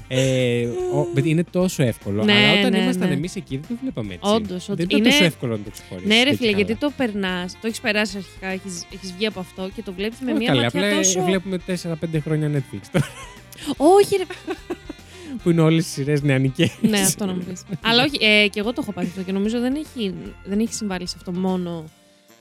Ε, 0.10 0.66
ο- 0.66 1.08
είναι 1.24 1.44
τόσο 1.52 1.84
εύκολο. 1.84 2.24
Ναι, 2.24 2.34
αλλά 2.34 2.60
όταν 2.60 2.72
ναι, 2.72 2.78
ήμασταν 2.78 3.08
ναι. 3.08 3.14
εμείς 3.14 3.36
εκεί 3.36 3.58
δεν 3.58 3.68
το 3.70 3.76
βλέπαμε 3.82 4.14
έτσι. 4.14 4.30
Όντως, 4.34 4.66
δεν 4.66 4.74
ότι 4.76 4.84
ήταν 4.84 5.00
είναι- 5.00 5.10
τόσο 5.10 5.24
εύκολο 5.24 5.52
να 5.58 5.64
το 5.64 5.70
ξεχωρίσει. 5.70 6.08
Ναι, 6.08 6.24
ρε 6.24 6.36
φίλε, 6.36 6.52
γιατί 6.52 6.76
το 6.76 6.92
περνάς, 6.98 7.52
το 7.52 7.68
έχεις 7.68 7.80
περάσει 7.80 8.18
αρχικά, 8.18 8.48
έχεις 8.94 9.14
βγει 9.16 9.26
από 9.26 9.40
αυτό 9.40 9.70
και 9.76 9.82
το 9.82 9.94
βλέπεις 9.94 10.18
με 10.20 10.32
μια 10.34 10.48
Καλά, 10.48 10.62
ματιά 10.64 10.80
απλά 10.88 10.96
τόσο. 10.98 11.24
βλέπουμε 11.24 11.58
4-5 11.58 12.20
χρόνια 12.24 12.52
Netflix 12.54 12.80
τώρα. 12.92 13.08
Όχι, 13.78 14.16
ρε. 14.18 14.24
Που 15.44 15.50
είναι 15.50 15.62
όλες 15.62 15.86
οι 15.86 15.90
σειρές 15.90 16.22
νεανικές. 16.22 16.78
ναι, 16.82 17.00
αυτό 17.00 17.26
να 17.26 17.34
μου 17.34 17.44
πει. 17.44 17.58
Αλλά 17.82 18.04
όχι, 18.04 18.18
ε, 18.26 18.48
και 18.48 18.60
εγώ 18.60 18.74
το 18.74 18.80
έχω 18.82 18.92
πάθει 18.94 19.08
αυτό 19.08 19.22
και 19.22 19.32
νομίζω 19.32 19.60
δεν 19.60 19.76
έχει, 19.76 20.14
δεν 20.46 20.60
έχει 20.60 20.74
συμβάλει 20.74 21.08
σε 21.08 21.14
αυτό 21.18 21.32
μόνο. 21.32 21.84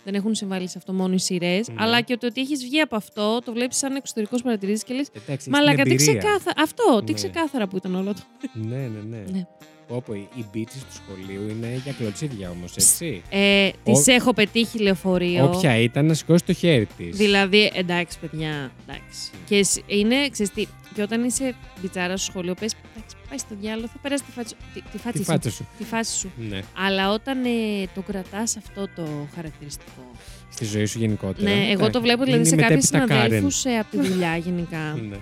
Δεν 0.04 0.14
έχουν 0.14 0.35
συμβάλει 0.35 0.68
σε 0.68 0.78
αυτό 0.78 0.92
μόνο 0.92 1.14
οι 1.14 1.18
σειρές, 1.18 1.68
Ναι. 1.68 1.74
αλλά 1.78 2.00
και 2.00 2.16
το 2.16 2.26
ότι 2.26 2.40
έχεις 2.40 2.64
βγει 2.64 2.80
από 2.80 2.96
αυτό, 2.96 3.40
το 3.44 3.52
βλέπεις 3.52 3.76
σαν 3.76 3.94
εξωτερικός 3.96 4.42
παρατηρητής 4.42 4.85
και 4.85 4.94
λες. 4.94 5.09
Εντάξει, 5.12 5.50
Μαλάκα, 5.50 5.82
τι 5.82 5.94
ξεκάθαρα. 5.94 6.28
ξεκάθαρα. 6.28 6.62
Αυτό, 6.62 6.98
τι 7.04 7.12
Ναι. 7.12 7.18
ξεκάθαρα 7.18 7.66
που 7.68 7.76
ήταν 7.76 7.94
όλο 7.94 8.12
το. 8.14 8.20
Ναι, 8.52 8.76
ναι, 8.76 9.00
ναι. 9.11 9.24
Ναι. 9.32 9.46
Όπου 9.88 10.12
οι 10.14 10.29
οι 10.35 10.44
beaches 10.55 10.83
του 10.88 10.94
σχολείου 11.05 11.49
είναι 11.49 11.81
για 11.85 11.92
κλωτσίδια 11.92 12.51
όμως, 12.51 12.77
έτσι. 12.77 13.22
Ε, 13.31 13.70
Ο- 13.85 14.03
Τη 14.03 14.12
έχω 14.12 14.33
πετύχει 14.33 14.79
λεωφορείο. 14.79 15.44
Όποια 15.44 15.77
ήταν 15.79 16.07
να 16.07 16.14
σηκώσει 16.14 16.44
το 16.44 16.53
χέρι 16.53 16.87
της. 16.96 17.16
Δηλαδή, 17.16 17.70
εντάξει, 17.75 18.18
παιδιά, 18.18 18.70
εντάξει. 18.87 19.31
Και 19.49 19.64
σ- 19.64 19.83
είναι, 19.87 20.29
ξέρεις 20.29 20.53
τι, 20.53 20.66
και 20.94 21.03
όταν 21.03 21.25
είσαι 21.25 21.55
μπιτσάρας 21.81 22.22
στο 22.22 22.31
σχολείο, 22.31 22.55
πες, 22.55 22.72
εντάξει, 22.94 23.16
πάει 23.29 23.38
στο 23.38 23.55
διάλογο, 23.61 23.87
θα 23.92 23.99
περάσει 24.03 24.22
τη 24.25 24.31
φάτσα, 24.31 24.55
τη, 24.75 24.81
τη 24.92 24.99
φάτσα 24.99 25.11
Τη 25.12 25.18
σου. 25.18 25.25
φάτσα 25.25 25.51
σου. 25.51 25.66
Τη 25.79 25.85
φάση 25.85 26.18
σου. 26.18 26.31
Ναι. 26.49 26.61
Αλλά 26.87 27.12
όταν 27.12 27.44
ε, 27.44 27.49
το 27.94 28.01
κρατάς 28.03 28.57
αυτό 28.57 28.88
το 28.96 29.09
χαρακτηριστικό. 29.35 30.11
Στη 30.51 30.64
ζωή 30.64 30.85
σου 30.85 30.99
γενικότερα. 30.99 31.51
Ναι, 31.51 31.70
εγώ 31.70 31.90
το 31.90 32.01
βλέπω 32.01 32.25
δηλαδή 32.25 32.40
Είναι 32.40 32.49
σε 32.49 32.55
η 32.55 32.59
κάποιους 32.59 32.90
μετέπειτα 32.90 33.14
Karen. 33.14 33.27
συναδέλφου 33.29 33.68
ε, 33.68 33.79
από 33.79 33.90
τη 33.96 34.09
δουλειά 34.09 34.37
γενικά. 34.37 34.94
Ναι. 35.11 35.16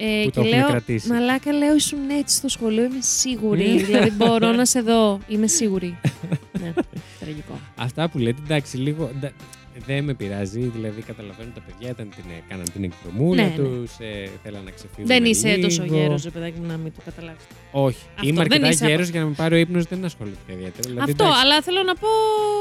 Ε, 0.00 0.24
Που 0.24 0.30
το 0.30 0.40
και 0.42 0.48
έχουν 0.48 0.58
λέω, 0.58 0.68
κρατήσει. 0.68 1.08
μαλάκα 1.08 1.52
λέω 1.52 1.74
ήσουν 1.74 1.98
έτσι 2.10 2.36
στο 2.36 2.48
σχολείο, 2.48 2.84
είμαι 2.84 3.00
σίγουρη. 3.00 3.78
δηλαδή 3.82 4.10
μπορώ 4.10 4.52
να 4.52 4.64
σε 4.72 4.80
δω, 4.80 5.18
είμαι 5.28 5.46
σίγουρη. 5.46 5.98
ναι, 6.60 6.72
τραγικό. 7.20 7.58
Αυτά 7.76 8.08
που 8.08 8.18
λέτε, 8.18 8.40
εντάξει, 8.44 8.76
λίγο. 8.76 9.10
Ντα- 9.78 9.84
Δεν 9.86 10.04
με 10.04 10.14
πειράζει, 10.14 10.60
δηλαδή 10.60 11.00
καταλαβαίνω 11.02 11.50
τα 11.54 11.60
παιδιά 11.66 11.88
ήταν 11.90 12.08
την, 12.16 12.24
κάναν 12.48 12.66
την 12.72 12.84
εκδρομούλα 12.84 13.42
Ναι, 13.42 13.48
ναι. 13.48 13.54
τους, 13.54 13.90
ε, 13.98 14.28
θέλαν 14.42 14.64
να 14.64 14.70
ξεφύγουν. 14.70 15.06
δεν 15.06 15.24
είσαι 15.24 15.48
λίγο. 15.48 15.62
τόσο 15.62 15.84
γέρος, 15.84 16.22
ρε 16.24 16.30
παιδάκι 16.30 16.58
μου, 16.60 16.66
να 16.66 16.76
μην 16.76 16.92
το 16.96 17.00
καταλάβεις. 17.04 17.42
Όχι. 17.72 17.98
Αυτό, 18.14 18.26
Είμαι 18.28 18.42
δεν 18.42 18.52
αρκετά 18.52 18.68
είσαι 18.68 18.86
γέρος 18.86 19.08
για 19.08 19.20
να 19.20 19.26
με 19.26 19.32
πάρει 19.36 19.54
ο 19.54 19.58
ύπνος, 19.58 19.84
δεν 19.84 20.04
ασχολήθηκα 20.04 20.52
ιδιαίτερα. 20.52 20.88
Δηλαδή, 20.88 21.10
Αυτό, 21.10 21.24
εντάξει, 21.24 21.40
αλλά 21.44 21.62
θέλω 21.62 21.82
να 21.82 21.94
πω. 21.94 22.08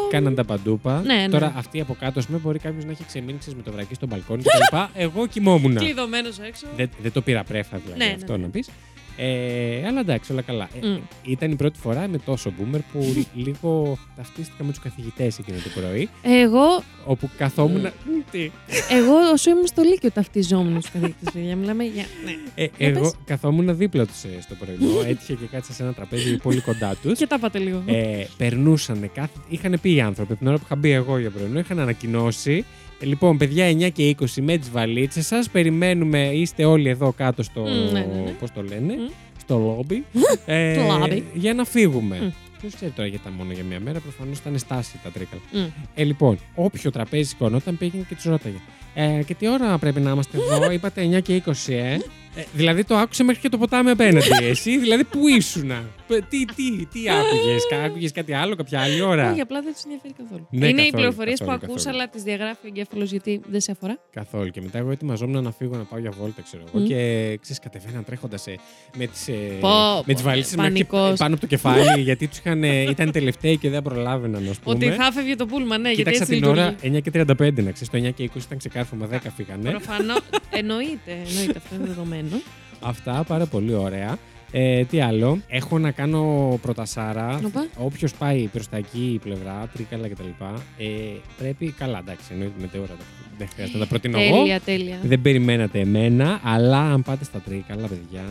Κάναν 0.09 0.35
τα 0.35 0.43
παντούπα. 0.43 1.01
Ναι, 1.05 1.13
ναι. 1.13 1.29
Τώρα 1.29 1.53
αυτή 1.57 1.81
από 1.81 1.95
κάτω, 1.99 2.19
ας 2.19 2.25
πούμε, 2.25 2.37
μπορεί 2.37 2.59
κάποιος 2.59 2.85
να 2.85 2.91
έχει 2.91 3.03
ξεμείνει 3.07 3.37
ξέρεις, 3.37 3.57
με 3.57 3.63
το 3.63 3.71
βρακί 3.71 3.93
στο 3.93 4.07
μπαλκόνι 4.07 4.43
κτλ. 4.43 4.75
Εγώ 4.93 5.27
κοιμόμουν. 5.27 5.75
Κλειδωμένος 5.83 6.39
έξω. 6.39 6.65
δεν, 6.75 6.89
δεν 7.01 7.11
το 7.11 7.21
πήρα 7.21 7.43
πρέφα 7.43 7.77
δηλαδή 7.77 7.99
Ναι, 7.99 8.05
ναι, 8.05 8.13
αυτό 8.15 8.37
ναι. 8.37 8.43
να 8.43 8.49
πεις. 8.49 8.69
Ε, 9.19 9.87
αλλά 9.87 9.99
εντάξει, 9.99 10.31
όλα 10.31 10.41
καλά. 10.41 10.69
Ε, 10.81 10.87
Μμ. 10.87 10.97
ήταν 11.25 11.51
η 11.51 11.55
πρώτη 11.55 11.79
φορά 11.79 12.07
με 12.07 12.17
τόσο 12.17 12.53
boomer 12.59 12.79
που 12.91 13.13
λίγο 13.45 13.97
ταυτίστηκα 14.15 14.63
με 14.63 14.69
τους 14.69 14.79
καθηγητές 14.79 15.37
εκείνο 15.39 15.57
το 15.57 15.79
πρωί. 15.81 16.09
Εγώ, 16.21 16.83
Όπου 17.05 17.29
καθόμουν. 17.37 17.81
Μ, 17.81 17.89
Τι; 18.31 18.51
εγώ 18.91 19.13
όσο 19.33 19.49
ήμουν 19.49 19.67
στο 19.67 19.81
Λύκειο 19.81 20.11
ταυτιζόμουν 20.11 20.81
στου 20.81 20.91
καθηγητέ. 20.91 21.31
παιδιά. 21.33 21.55
Μιλάμε 21.55 21.83
για. 21.83 22.05
Ναι. 22.25 22.31
Ε, 22.55 22.67
Για 22.77 22.87
εγώ 22.87 22.99
πες. 23.01 23.13
καθόμουν 23.25 23.77
δίπλα 23.77 24.05
τους 24.05 24.17
στο 24.41 24.55
πρωινό. 24.55 24.99
Έτυχε 25.07 25.33
και 25.33 25.45
κάτσα 25.51 25.73
σε 25.73 25.83
ένα 25.83 25.93
τραπέζι 25.93 26.37
πολύ 26.37 26.61
κοντά 26.61 26.95
τους. 27.01 27.17
Και 27.17 27.27
τα 27.27 27.39
πάτε 27.39 27.59
λίγο. 27.59 27.83
ε, 27.85 28.25
περνούσαν 28.37 29.09
κάθε. 29.13 29.29
Είχαν 29.49 29.77
πει 29.81 29.93
οι 29.93 30.01
άνθρωποι 30.01 30.35
την 30.35 30.47
ώρα 30.47 30.55
που 30.57 30.63
είχα 30.65 30.75
μπει 30.75 30.91
εγώ 30.91 31.17
για 31.17 31.29
πρωινό, 31.29 31.59
είχαν 31.59 31.79
ανακοινώσει. 31.79 32.65
Ε, 33.01 33.05
λοιπόν, 33.05 33.37
παιδιά 33.37 33.71
9 33.71 33.91
και 33.91 34.15
20 34.19 34.25
με 34.41 34.57
τις 34.57 34.69
βαλίτσες 34.71 35.25
σας. 35.27 35.49
Περιμένουμε, 35.49 36.19
είστε 36.33 36.65
όλοι 36.65 36.89
εδώ 36.89 37.13
κάτω 37.17 37.43
στο. 37.43 37.61
Μμ, 37.61 37.91
ναι, 37.93 37.99
ναι, 37.99 38.21
ναι. 38.25 38.29
Πώς 38.39 38.51
το 38.51 38.61
λένε, 38.63 38.93
Μμ. 39.47 39.53
στο 39.53 39.57
λόμπι. 39.57 40.05
ε, 40.45 40.75
Το 40.75 40.97
λόμπι. 40.97 41.23
Για 41.33 41.53
να 41.53 41.63
φύγουμε. 41.65 42.15
Μμ. 42.21 42.29
Ποιος 42.61 42.75
ξέρει 42.75 42.91
τώρα 42.91 43.07
γιατί 43.07 43.23
ήταν 43.27 43.37
μόνο 43.37 43.51
για 43.53 43.63
μία 43.63 43.79
μέρα, 43.79 43.99
προφανώς 43.99 44.37
ήταν 44.37 44.57
στάση 44.57 44.99
τα 45.03 45.09
τρίκαλα. 45.09 45.41
Μμ. 45.51 45.65
Ε, 45.95 46.03
λοιπόν, 46.03 46.37
όποιο 46.55 46.91
τραπέζι 46.91 47.23
σηκωνόταν 47.29 47.77
πήγαινε 47.77 48.05
και 48.09 48.15
τους 48.15 48.23
ρώταγε. 48.23 48.57
Ε, 48.93 49.23
και 49.25 49.33
τι 49.33 49.47
ώρα 49.47 49.77
πρέπει 49.77 49.99
να 49.99 50.11
είμαστε 50.11 50.37
εδώ, 50.37 50.71
είπατε 50.71 51.09
9 51.17 51.21
και 51.21 51.43
20, 51.45 51.51
ε; 51.73 51.97
Ε 52.37 52.45
δηλαδή 52.53 52.83
το 52.83 52.95
άκουσε 52.95 53.23
μέχρι 53.23 53.41
και 53.41 53.49
το 53.49 53.57
ποτάμι 53.57 53.89
απέναντι. 53.89 54.27
Εσύ, 54.49 54.77
δηλαδή, 54.77 55.03
πού 55.03 55.27
ήσουνα; 55.27 55.83
τι, 56.07 56.45
τι, 56.45 56.85
τι 56.85 57.09
άκουγες, 57.09 57.63
άκουγες 57.85 58.11
κάτι 58.11 58.33
άλλο, 58.33 58.55
κάποια 58.55 58.81
άλλη 58.81 59.01
ώρα; 59.01 59.31
Όχι, 59.31 59.41
απλά 59.41 59.61
δεν 59.61 59.73
τους 59.73 59.83
ενδιαφέρει 59.83 60.13
καθόλου. 60.17 60.47
Ναι, 60.49 60.67
είναι 60.67 60.81
οι 60.81 60.91
πληροφορίες 60.91 61.39
που 61.39 61.51
ακούς, 61.51 61.85
αλλά 61.85 62.09
τις 62.09 62.23
διαγράφει 62.23 62.65
ο 62.65 62.67
εγκέφαλος 62.67 63.11
γιατί 63.11 63.41
δεν 63.49 63.61
σε 63.61 63.71
αφορά. 63.71 63.99
Καθόλου. 64.11 64.49
Και 64.49 64.61
μετά 64.61 64.77
εγώ 64.77 64.91
ετοιμαζόμουν 64.91 65.43
να 65.43 65.51
φύγω 65.51 65.75
να 65.75 65.83
πάω 65.83 65.99
για 65.99 66.11
βόλτα, 66.11 66.41
ξέρω 66.41 66.63
εγώ. 66.67 66.83
Mm. 66.83 66.87
Και 66.87 67.37
ξέρεις, 67.41 67.59
κατεβαίνα 67.59 68.03
τρέχοντας 68.03 68.45
με 68.97 69.07
τις 69.07 69.29
με 70.05 70.13
τις 70.13 70.23
βαλίτσες 70.23 70.55
πάνω 71.17 71.33
από 71.33 71.39
το 71.39 71.47
κεφάλι, 71.47 72.01
γιατί 72.09 72.27
τους 72.27 72.41
ήταν 72.89 73.11
τελευταίοι 73.11 73.57
και 73.57 73.69
δεν 73.69 73.81
προλάβαιναν, 73.81 74.47
ας 74.49 74.59
πούμε. 74.59 74.75
Ότι 74.75 74.89
θα 74.89 75.11
φεύγει 75.11 75.35
το 75.35 75.45
πούλμα, 75.45 75.77
ναι, 75.77 75.91
γιατί 75.91 76.11
έτσι 76.11 76.25
την 76.25 76.43
ώρα 76.43 76.75
9 76.81 77.01
και 77.01 77.11
35, 77.13 77.63
να 77.63 77.71
ξέρεις. 77.71 77.89
Το 77.89 77.97
9 77.97 78.11
και 78.15 78.29
20 78.33 78.37
ήταν 78.37 78.57
ξεκάρφωμα, 78.57 79.07
10 79.11 79.17
φύγανε. 79.35 79.69
Προφανώς. 79.69 80.19
εννοείται, 80.49 81.11
εννοείται 81.27 81.57
αυτό 81.57 81.75
είναι 81.75 81.85
δεδομένο. 81.87 82.26
Αυτά 82.81 83.23
πάρα 83.27 83.45
πολύ 83.45 83.73
ωραία. 83.73 84.17
Ε, 84.51 84.83
τι 84.83 85.01
άλλο. 85.01 85.39
Έχω 85.47 85.79
να 85.79 85.91
κάνω 85.91 86.59
πρωτασάρα. 86.61 87.39
Όποιος 87.77 88.13
πάει 88.13 88.47
προς 88.47 88.69
τα 88.69 88.77
εκεί 88.77 89.11
η 89.13 89.19
πλευρά, 89.19 89.69
τρίκαλα 89.73 90.07
κτλ. 90.09 90.23
Ε, 90.77 90.85
πρέπει. 91.37 91.71
Καλά, 91.71 91.97
εντάξει, 91.97 92.25
εννοείται 92.31 92.53
μετέωρα. 92.59 92.95
Δεν 93.37 93.47
χρειάζεται 93.53 93.77
να 93.77 93.83
τα 93.83 93.89
προτείνω 93.89 94.17
τέλεια, 94.17 94.53
εγώ. 94.53 94.59
Τέλεια. 94.65 94.97
Δεν 95.03 95.21
περιμένατε 95.21 95.79
εμένα, 95.79 96.39
αλλά 96.43 96.79
αν 96.79 97.03
πάτε 97.03 97.23
στα 97.23 97.39
τρίκαλα, 97.39 97.87
παιδιά. 97.87 98.23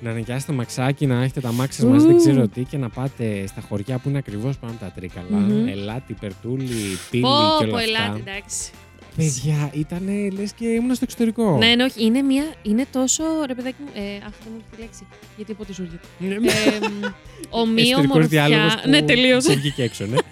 Να 0.00 0.12
νοικιάσετε 0.12 0.52
το 0.52 0.58
μαξάκι, 0.58 1.06
να 1.06 1.22
έχετε 1.22 1.40
τα 1.40 1.52
μάξια 1.52 1.84
μα, 1.84 1.96
δεν 1.96 2.16
ξέρω 2.16 2.48
τι, 2.48 2.64
και 2.64 2.76
να 2.76 2.88
πάτε 2.88 3.46
στα 3.46 3.60
χωριά 3.60 3.98
που 3.98 4.08
είναι 4.08 4.18
ακριβώς 4.18 4.58
πάνω 4.58 4.72
από 4.72 4.84
τα 4.84 4.92
τρίκαλα. 4.94 5.26
Mm-hmm. 5.48 5.68
Ελάτι, 5.70 6.14
Περτούλη, 6.20 6.66
Πύλη 7.10 7.22
και 7.58 7.64
όλα 7.64 7.76
αυτά. 7.76 7.82
Ελάτι, 7.82 8.22
εντάξει. 8.26 8.70
Παιδιά, 9.16 9.70
ήταν 9.72 10.08
λες 10.38 10.52
και 10.52 10.66
ήμουν 10.66 10.94
στο 10.94 11.04
εξωτερικό. 11.04 11.56
Ναι, 11.58 11.74
ναι, 11.74 11.84
όχι. 11.84 12.04
Είναι, 12.04 12.22
μια, 12.22 12.44
είναι 12.62 12.86
τόσο. 12.92 13.24
Ρε 13.46 13.54
παιδάκι 13.54 13.76
μου. 13.82 13.88
Ε, 13.94 14.16
αχ, 14.16 14.32
δεν 14.44 14.52
μου 14.54 14.62
τη 14.70 14.80
λέξη. 14.80 15.06
Γιατί 15.36 15.54
πότε 15.54 15.72
σου 15.72 15.82
έρχεται. 15.82 16.48
ε, 16.48 17.08
ομοιομορφιά. 17.60 18.48
Ναι, 18.88 19.02
τελείω. 19.02 19.40
βγήκε 19.40 19.82
έξω, 19.82 20.06
ναι. 20.06 20.16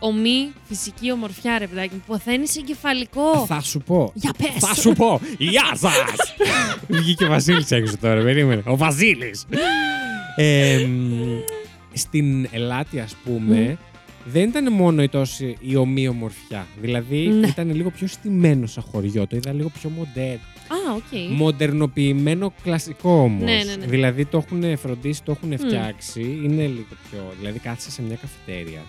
Ομή 0.00 0.52
φυσική 0.68 1.12
ομορφιά, 1.12 1.58
ρε 1.58 1.66
παιδάκι 1.66 1.94
μου. 1.94 2.02
Ποθαίνει 2.06 2.46
εγκεφαλικό. 2.58 3.44
Θα 3.46 3.60
σου 3.60 3.78
πω. 3.78 4.10
Για 4.14 4.34
πες. 4.38 4.48
Θα 4.68 4.74
σου 4.74 4.92
πω. 4.92 5.20
Γεια 5.38 5.72
σας! 5.74 6.34
Βγήκε 6.88 7.24
ο 7.24 7.28
Βασίλης 7.28 7.70
έξω 7.70 7.96
τώρα, 8.00 8.22
περίμενε. 8.22 8.62
Ο 8.66 8.76
Βασίλης. 8.76 9.46
ε, 10.36 10.86
στην 11.92 12.48
Ελάτη, 12.50 13.00
ας 13.00 13.14
πούμε, 13.24 13.78
δεν 14.32 14.48
ήταν 14.48 14.72
μόνο 14.72 15.02
η 15.02 15.08
τόση 15.08 15.56
η 15.60 15.76
ομοιομορφιά. 15.76 16.66
Δηλαδή 16.80 17.16
ναι. 17.16 17.46
ήταν 17.46 17.74
λίγο 17.74 17.90
πιο 17.90 18.06
στημένο 18.06 18.66
σαν 18.66 18.84
χωριό. 18.90 19.26
Το 19.26 19.36
είδα 19.36 19.52
λίγο 19.52 19.68
πιο 19.68 19.90
μοντέρ. 19.90 20.34
Α, 20.34 20.96
okay. 20.96 21.34
Μοντερνοποιημένο 21.36 22.52
κλασικό 22.62 23.10
όμως. 23.10 23.42
Ναι, 23.42 23.62
ναι, 23.64 23.76
ναι. 23.76 23.86
Δηλαδή 23.86 24.24
το 24.24 24.38
έχουν 24.38 24.78
φροντίσει, 24.78 25.22
το 25.22 25.32
έχουν 25.32 25.58
φτιάξει. 25.58 26.20
Είναι 26.20 26.62
λίγο 26.62 26.96
πιο. 27.10 27.32
Δηλαδή 27.38 27.58
κάθισα 27.58 27.90
σε 27.90 28.02
μια 28.02 28.16
καφετέρια. 28.16 28.80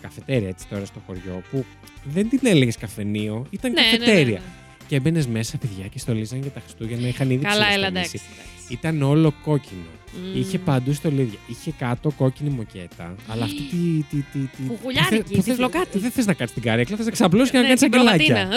Καφετέρια 0.00 0.48
έτσι 0.48 0.66
τώρα 0.68 0.84
στο 0.84 1.00
χωριό 1.06 1.42
που 1.50 1.64
δεν 2.04 2.28
την 2.28 2.40
έλεγες 2.42 2.76
καφενείο, 2.76 3.46
ήταν 3.50 3.72
ναι, 3.72 3.80
ναι, 3.80 3.96
καφετέρια. 3.96 4.40
Και 4.88 4.96
έμπαινες 4.96 5.26
μέσα, 5.26 5.58
παιδιά, 5.58 5.86
και 5.86 5.98
στολίζαν 5.98 6.40
για 6.40 6.50
τα 6.50 6.60
Χριστούγεννα. 6.60 7.08
Είχαν 7.08 7.30
ήδη 7.30 7.44
Καλά, 7.44 7.72
έλα, 7.72 7.86
εντάξει. 7.86 8.20
Ήταν 8.68 9.02
όλο 9.02 9.34
κόκκινο. 9.44 9.80
Mm. 10.14 10.36
Είχε 10.36 10.58
παντού 10.58 10.92
στολίδια. 10.92 11.38
Είχε 11.46 11.72
κάτω 11.78 12.10
κόκκινη 12.10 12.50
μοκέτα. 12.50 13.14
Αλλά 13.28 13.44
αυτή 13.44 13.62
τη. 13.62 14.04
τη, 14.10 14.16
τη, 14.16 14.38
τη 14.38 14.62
Φουγουλιάρικη, 14.66 15.42
τυφλοκάτι. 15.42 15.98
Δεν 15.98 16.10
θες 16.10 16.26
να 16.26 16.32
κάτσει 16.34 16.54
την 16.54 16.62
καρέκλα, 16.62 16.96
θες 16.96 17.06
να 17.06 17.12
ξαπλώσεις 17.12 17.50
και 17.50 17.58
να 17.58 17.64
κάνεις 17.64 17.82
αγκελάκια. 17.82 18.48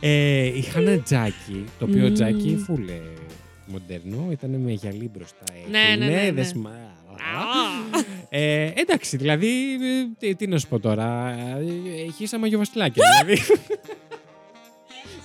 ε, 0.00 0.44
είχα 0.44 0.78
ένα 0.78 1.00
τζάκι, 1.00 1.64
το 1.78 1.84
οποίο 1.84 2.12
τζάκι 2.12 2.62
φούλε 2.66 3.00
μοντέρνο, 3.66 4.28
ήταν 4.30 4.50
με 4.50 4.72
γυαλί 4.72 5.10
μπροστά. 5.14 5.44
Ναι, 5.70 6.06
ναι, 6.06 6.06
ναι. 6.06 6.30
ναι. 6.30 6.70
ε, 8.28 8.70
εντάξει, 8.74 9.16
δηλαδή, 9.16 9.50
τι, 10.18 10.34
τι 10.34 10.46
να 10.46 10.58
σου 10.58 10.68
πω 10.68 10.78
τώρα. 10.78 11.36
Έχεις 12.06 12.28
σαν 12.28 12.40
μαγιοβαστιλάκια, 12.40 13.04
δηλαδή. 13.10 13.42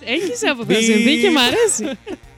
Έχεις 0.05 0.49
αποφασιστεί 0.49 1.19
και 1.21 1.29
μ' 1.29 1.37
αρέσει. 1.37 1.97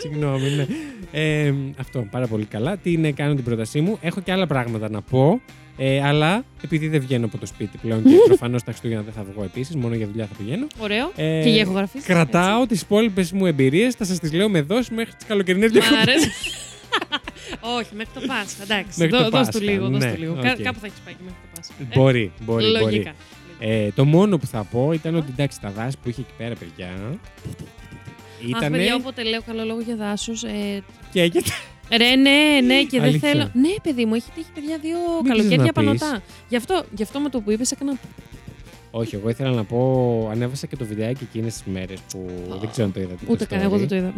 Συγγνώμη, 0.00 0.48
ναι. 0.50 0.66
Ε, 1.12 1.54
αυτό, 1.78 2.06
πάρα 2.10 2.26
πολύ 2.26 2.44
καλά. 2.44 2.76
Τι 2.76 2.92
είναι, 2.92 3.12
κάνω 3.12 3.34
την 3.34 3.44
πρότασή 3.44 3.80
μου. 3.80 3.98
Έχω 4.00 4.20
και 4.20 4.32
άλλα 4.32 4.46
πράγματα 4.46 4.90
να 4.90 5.00
πω. 5.02 5.40
Ε, 5.76 6.02
αλλά 6.04 6.44
επειδή 6.62 6.88
δεν 6.88 7.00
βγαίνω 7.00 7.24
από 7.26 7.38
το 7.38 7.46
σπίτι 7.46 7.78
πλέον 7.78 8.02
και 8.02 8.14
προφανώς 8.26 8.62
τα 8.62 8.70
Χριστούγεννα 8.70 9.02
δεν 9.02 9.12
θα 9.12 9.24
βγω 9.32 9.44
επίσης, 9.44 9.76
μόνο 9.76 9.94
για 9.94 10.06
δουλειά 10.06 10.26
θα 10.26 10.34
πηγαίνω. 10.38 10.66
Ωραίο. 10.78 11.12
Ε, 11.16 11.40
και 11.42 11.48
για 11.48 11.60
ηχογραφή. 11.60 12.00
Κρατάω 12.00 12.66
τις 12.66 12.80
υπόλοιπες 12.80 13.32
μου 13.32 13.46
εμπειρίες, 13.46 13.94
θα 13.94 14.04
σας 14.04 14.18
τις 14.18 14.32
λέω 14.32 14.48
με 14.48 14.60
δόση 14.60 14.94
μέχρι 14.94 15.14
τις 15.14 15.26
καλοκαιρινές 15.26 15.70
διακοπές. 15.70 16.28
Όχι, 17.78 17.94
μέχρι 17.94 18.10
το 18.14 18.20
Πάσχα. 18.26 18.62
Εντάξει, 18.62 19.08
δώσ' 19.30 19.48
του 19.48 19.60
λίγο. 19.60 19.88
Ναι, 19.88 20.14
λίγο. 20.18 20.34
Okay. 20.38 20.62
Κάπου 20.62 20.78
θα 20.78 20.86
έχεις 20.86 21.00
πάει 21.04 21.14
και 21.14 21.22
μέχρι 21.24 21.38
το 21.42 21.48
Πάσχα. 21.54 21.74
Μπορεί, 21.94 22.32
μπορεί. 22.40 22.64
Λογικά. 22.64 22.86
μπορεί. 22.88 23.72
Ε, 23.72 23.90
το 23.94 24.04
μόνο 24.04 24.38
που 24.38 24.46
θα 24.46 24.64
πω 24.70 24.92
ήταν 24.92 25.14
ότι 25.14 25.26
εντάξει, 25.30 25.60
τα 25.60 25.70
δάση 25.70 25.96
που 26.02 26.08
είχε 26.08 26.20
εκεί 26.20 26.32
πέρα, 26.36 26.54
παιδιά. 26.54 26.88
Ήτανε... 28.48 28.64
Αχ, 28.64 28.70
παιδιά, 28.70 28.94
όποτε 28.94 29.22
λέω 29.22 29.42
καλό 29.46 29.64
λόγο 29.64 29.80
για 29.80 29.96
δάσο. 29.96 30.32
Ε... 30.32 30.80
Και 31.12 31.20
έγινε. 31.20 31.44
Ρε, 31.96 32.16
ναι, 32.16 32.60
ναι, 32.64 32.82
και 32.82 33.00
δεν 33.00 33.18
θέλω. 33.18 33.50
Ναι, 33.54 33.74
παιδί 33.82 34.04
μου, 34.04 34.14
έχει 34.14 34.30
τύχει 34.34 34.50
παιδιά 34.54 34.78
δύο 34.78 34.98
Μην 35.22 35.32
καλοκαίρια 35.32 35.72
πανωτά. 35.72 36.22
Γι' 36.48 36.56
αυτό, 36.56 36.84
γι' 36.94 37.02
αυτό 37.02 37.20
με 37.20 37.28
το 37.28 37.40
που 37.40 37.50
είπες, 37.50 37.70
έκανα. 37.70 37.98
Όχι, 38.90 39.14
εγώ 39.14 39.28
ήθελα 39.28 39.50
να 39.50 39.64
πω. 39.64 40.28
Ανέβασα 40.30 40.66
και 40.66 40.76
το 40.76 40.84
βιντεάκι 40.84 41.24
εκείνες 41.24 41.52
τις 41.52 41.62
μέρες 41.72 42.00
που 42.12 42.26
oh. 42.48 42.58
δεν 42.60 42.70
ξέρω 42.70 42.86
αν 42.86 42.92
το 42.92 43.00
είδατε. 43.00 43.24
Ούτε 43.28 43.44
καν, 43.44 43.60
εγώ 43.60 43.78
δεν 43.78 43.88
το 43.88 43.94
είδα. 43.94 44.14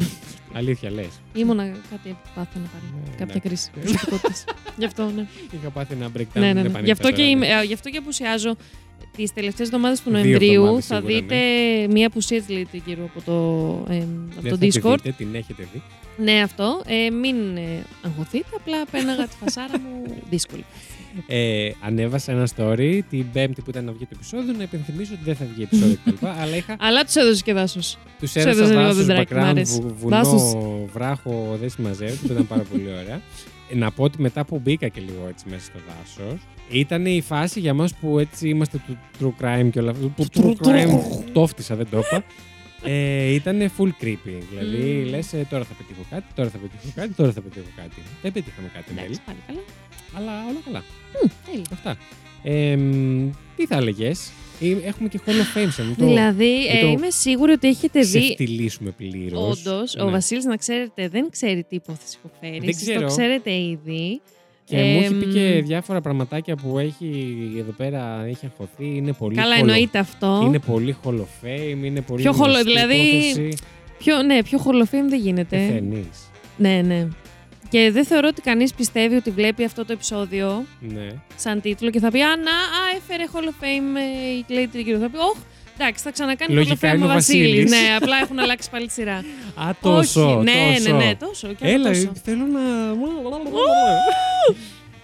Αλήθεια, 0.52 0.90
λες. 0.90 1.20
Ήμουνα 1.34 1.64
κάτι 1.64 2.16
πάθα 2.34 2.58
να 2.58 2.68
πάρει. 2.68 3.04
Ναι, 3.04 3.16
κάποια 3.16 3.34
ναι. 3.34 3.40
κρίση 3.40 3.70
προσωπικότητα. 3.70 4.52
Γι' 4.76 4.84
αυτό, 4.84 5.10
ναι. 5.16 5.26
Είχα 5.50 5.70
πάθει 5.70 5.94
ένα 5.94 6.10
breakdown. 6.16 6.40
Ναι, 6.40 6.52
ναι, 6.52 6.62
ναι. 6.62 6.80
Γι' 6.82 6.90
αυτό 6.90 7.12
και, 7.12 7.22
ε, 7.22 7.64
γι 7.64 7.72
αυτό 7.72 7.90
και 7.90 7.96
απουσιάζω 7.96 8.56
τις 9.16 9.32
τελευταίες 9.32 9.66
εβδομάδες 9.66 10.00
του 10.02 10.10
Νοεμβρίου 10.10 10.82
θα 10.82 11.00
δείτε 11.00 11.34
ναι. 11.34 11.86
μία 11.92 12.06
απουσία 12.06 12.42
τη 12.42 12.54
Lady 12.62 12.78
γύρω 12.86 13.04
από 13.04 13.20
το, 13.24 13.92
ε, 13.92 14.06
από 14.38 14.48
το 14.48 14.56
Discord. 14.60 14.96
Δείτε, 15.02 15.14
την 15.16 15.34
έχετε 15.34 15.68
δει. 15.72 15.82
Ναι, 16.16 16.40
αυτό. 16.40 16.82
Ε, 16.86 17.10
μην 17.10 17.56
ε, 17.56 17.84
αγχωθείτε, 18.02 18.48
απλά 18.56 18.86
πέναγα 18.90 19.26
τη 19.26 19.34
φασάρα 19.40 19.78
μου 19.78 20.02
δύσκολη. 20.30 20.64
Ε, 21.26 21.70
ανέβασα 21.80 22.32
ένα 22.32 22.48
story 22.56 23.00
την 23.10 23.26
Πέμπτη 23.32 23.62
που 23.62 23.70
ήταν 23.70 23.84
να 23.84 23.92
βγει 23.92 24.04
το 24.04 24.10
επεισόδιο 24.14 24.54
να 24.56 24.62
υπενθυμίσω 24.62 25.12
ότι 25.14 25.22
δεν 25.24 25.36
θα 25.36 25.44
βγει 25.54 25.62
επεισόδιο 25.62 25.96
κτλ. 26.04 26.26
αλλά 26.26 26.56
είχα... 26.56 26.76
αλλά 26.78 27.04
τους 27.04 27.14
έδωσε 27.14 27.42
και 27.42 27.52
δάσος. 27.52 27.98
Τους 28.18 28.34
έδωσα 28.34 28.74
δάσος, 28.74 29.06
background, 29.08 29.62
βουνό, 29.98 30.88
βράχο, 30.92 31.56
δεν 31.60 31.70
συμμαζεύεται, 31.70 32.26
που 32.26 32.32
ήταν 32.32 32.46
πάρα 32.46 32.62
πολύ 32.62 32.88
ωραία. 32.88 33.20
Ε, 33.72 33.76
να 33.76 33.90
πω 33.90 34.04
ότι 34.04 34.20
μετά 34.20 34.44
που 34.44 34.58
μπήκα 34.58 34.88
και 34.88 35.00
λίγο 35.00 35.26
έτσι 35.28 35.44
μέσα 35.48 35.64
στο 35.64 35.78
δάσος, 35.88 36.40
ήταν 36.70 37.06
η 37.06 37.20
φάση 37.20 37.60
για 37.60 37.74
μας 37.74 37.94
που 37.94 38.18
έτσι 38.18 38.48
είμαστε 38.48 38.82
του 38.86 38.98
true 39.20 39.44
crime 39.44 39.68
και 39.70 39.78
όλα 39.78 39.90
αυτά. 39.90 40.06
Που 40.06 40.26
true 40.34 40.66
crime 40.66 40.98
το 41.32 41.46
φτύσα, 41.46 41.76
δεν 41.76 41.86
το 41.90 41.98
είπα. 41.98 42.24
Ε, 42.84 43.32
ήταν 43.32 43.70
full 43.78 43.90
creepy. 44.02 44.38
Δηλαδή, 44.50 45.04
mm. 45.06 45.10
λες, 45.10 45.32
ε, 45.32 45.46
τώρα 45.50 45.64
θα 45.64 45.74
πετύχω 45.74 46.06
κάτι, 46.10 46.24
τώρα 46.34 46.48
θα 46.48 46.58
πετύχω 46.58 46.92
κάτι, 46.94 47.12
τώρα 47.12 47.32
θα 47.32 47.40
πετύχω 47.40 47.66
κάτι. 47.76 48.02
Δεν 48.22 48.32
πετύχαμε 48.32 48.70
κάτι 48.74 48.92
τέλει. 48.94 49.16
καλά. 49.46 49.60
Αλλά 50.16 50.32
όλα 50.48 50.60
καλά. 50.64 50.82
Mm, 51.12 51.62
Αυτά. 51.72 51.96
Ε, 52.42 52.76
τι 53.56 53.66
θα 53.66 53.76
έλεγες, 53.76 54.32
Έχουμε 54.84 55.08
και 55.08 55.20
Hall 55.26 55.30
of 55.30 55.58
Fame 55.58 55.68
σε 55.70 55.82
Δηλαδή, 55.96 56.66
ε, 56.66 56.86
είμαι 56.86 57.10
σίγουρη 57.10 57.52
ότι 57.52 57.68
έχετε 57.68 58.00
δει. 58.00 58.06
Σε 58.06 58.32
φτυλίσουμε 58.32 58.90
πλήρως. 58.90 59.66
Όντως, 59.66 59.94
ναι. 59.94 60.02
ο 60.02 60.10
Βασίλης, 60.10 60.44
να 60.44 60.56
ξέρετε, 60.56 61.08
δεν 61.08 61.30
ξέρει 61.30 61.62
τι 61.68 61.74
υπόθεση 61.74 62.18
υποφέρει. 62.24 62.64
Δεν 62.64 62.76
ξέρω. 62.76 63.00
Το 63.00 63.06
ξέρετε 63.06 63.52
ήδη. 63.52 64.20
Και 64.64 64.76
ε, 64.76 64.94
μου 64.94 65.00
έχει 65.00 65.14
πει 65.14 65.26
και 65.26 65.62
διάφορα 65.64 66.00
πραγματάκια 66.00 66.56
που 66.56 66.78
έχει 66.78 67.36
εδώ 67.58 67.72
πέρα, 67.72 68.24
έχει 68.24 68.46
αγχωθεί. 68.46 68.96
Είναι 68.96 69.12
πολύ 69.12 69.34
Καλά, 69.34 69.54
εννοείται 69.56 69.98
αυτό. 69.98 70.42
Είναι 70.44 70.58
πολύ 70.58 70.96
Hall 71.04 71.14
of 71.14 71.46
Fame, 71.46 71.84
είναι 71.84 72.00
πολύ 72.00 72.22
πιο 72.22 72.32
χολο, 72.32 72.62
Δηλαδή, 72.62 73.56
πιο, 73.98 74.22
ναι, 74.22 74.42
πιο 74.42 74.62
Hall 74.64 74.86
of 74.86 74.94
Fame 74.94 75.08
δεν 75.08 75.20
γίνεται. 75.20 75.56
Εθενής. 75.56 76.30
Ναι, 76.56 76.82
ναι. 76.86 77.08
Και 77.72 77.90
δεν 77.90 78.04
θεωρώ 78.04 78.28
ότι 78.28 78.40
κανείς 78.40 78.74
πιστεύει 78.74 79.14
ότι 79.14 79.30
βλέπει 79.30 79.64
αυτό 79.64 79.84
το 79.84 79.92
επεισόδιο 79.92 80.66
ναι. 80.80 81.08
σαν 81.36 81.60
τίτλο 81.60 81.90
και 81.90 81.98
θα 81.98 82.10
πει 82.10 82.20
Α, 82.22 82.36
να, 82.36 82.50
α, 82.50 82.96
έφερε 82.96 83.24
Hall 83.32 83.44
of 83.44 83.64
Fame 83.64 83.96
ε, 83.96 84.30
η 84.36 84.44
Clay 84.48 84.76
Trigger. 84.76 85.00
Θα 85.00 85.10
πει 85.10 85.16
Όχι, 85.16 85.40
εντάξει, 85.74 86.02
θα 86.02 86.10
ξανακάνει 86.10 86.54
Logικά 86.54 86.90
Hall 86.90 86.94
of 86.94 86.98
Fame 86.98 87.02
ο 87.02 87.06
Βασίλης. 87.06 87.70
ναι, 87.70 87.94
απλά 87.96 88.16
έχουν 88.22 88.38
αλλάξει 88.38 88.70
πάλι 88.70 88.86
τη 88.86 88.92
σειρά. 88.92 89.24
Α, 89.54 89.70
τόσο. 89.80 90.36
Όχι, 90.36 90.44
ναι, 90.44 90.74
τόσο. 90.76 90.96
ναι, 90.96 91.04
ναι, 91.04 91.14
τόσο. 91.14 91.48
Και 91.52 91.66
Έλα, 91.66 91.88
τόσο. 91.88 92.12
θέλω 92.24 92.46
να. 92.46 92.60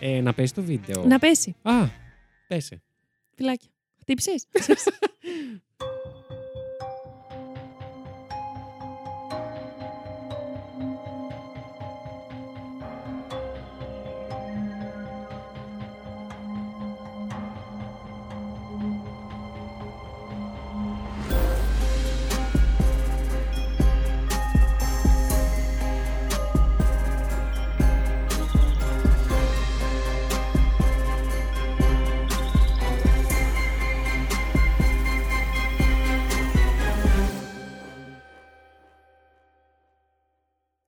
ε, 0.01 0.21
να 0.21 0.33
πέσει 0.33 0.55
το 0.55 0.63
βίντεο. 0.63 1.05
Να 1.05 1.19
πέσει. 1.19 1.55
Α, 1.63 1.73
πέσε. 2.49 2.83
Φυλάκια. 3.35 3.69
Χτύπησες. 4.01 4.45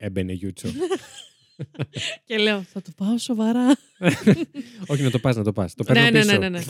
Έμπαινε 0.03 0.33
Γιούτσο. 0.33 0.69
και 2.27 2.39
λέω, 2.39 2.63
θα 2.63 2.83
το 2.83 2.91
πάω 2.97 3.19
σοβαρά. 3.19 3.67
Όχι, 4.87 5.03
να 5.03 5.11
το 5.11 5.19
πας, 5.19 5.37
να 5.37 5.45
το 5.45 5.53
πας. 5.53 5.75
Το 5.75 5.85
ναι, 5.89 5.93
παίρνω 5.95 6.11
ναι, 6.11 6.19
πίσω. 6.25 6.33
ναι, 6.39 6.49
ναι, 6.49 6.59
ναι. 6.59 6.63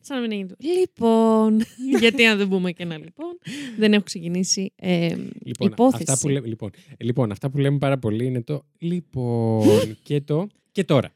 Σαν 0.00 0.16
να 0.16 0.20
μην 0.20 0.32
έγινε. 0.32 0.54
Λοιπόν, 0.78 1.62
γιατί 2.00 2.24
αν 2.26 2.38
δεν 2.38 2.48
πούμε 2.48 2.72
και 2.72 2.82
ένα 2.82 2.98
λοιπόν, 2.98 3.38
δεν 3.78 3.92
έχω 3.92 4.02
ξεκινήσει 4.02 4.72
ε, 4.76 5.14
Λοιπόν, 5.44 5.68
υπόθεση. 5.68 6.04
αυτά 6.08 6.18
που, 6.18 6.28
λέ- 6.28 6.46
λοιπόν, 6.46 6.70
ε, 6.96 7.04
λοιπόν, 7.04 7.30
αυτά 7.32 7.50
που 7.50 7.58
λέμε 7.58 7.78
πάρα 7.78 7.98
πολύ 7.98 8.24
είναι 8.24 8.42
το 8.42 8.64
λοιπόν 8.78 9.96
και 10.02 10.20
το 10.20 10.46
και 10.72 10.84
τώρα. 10.84 11.12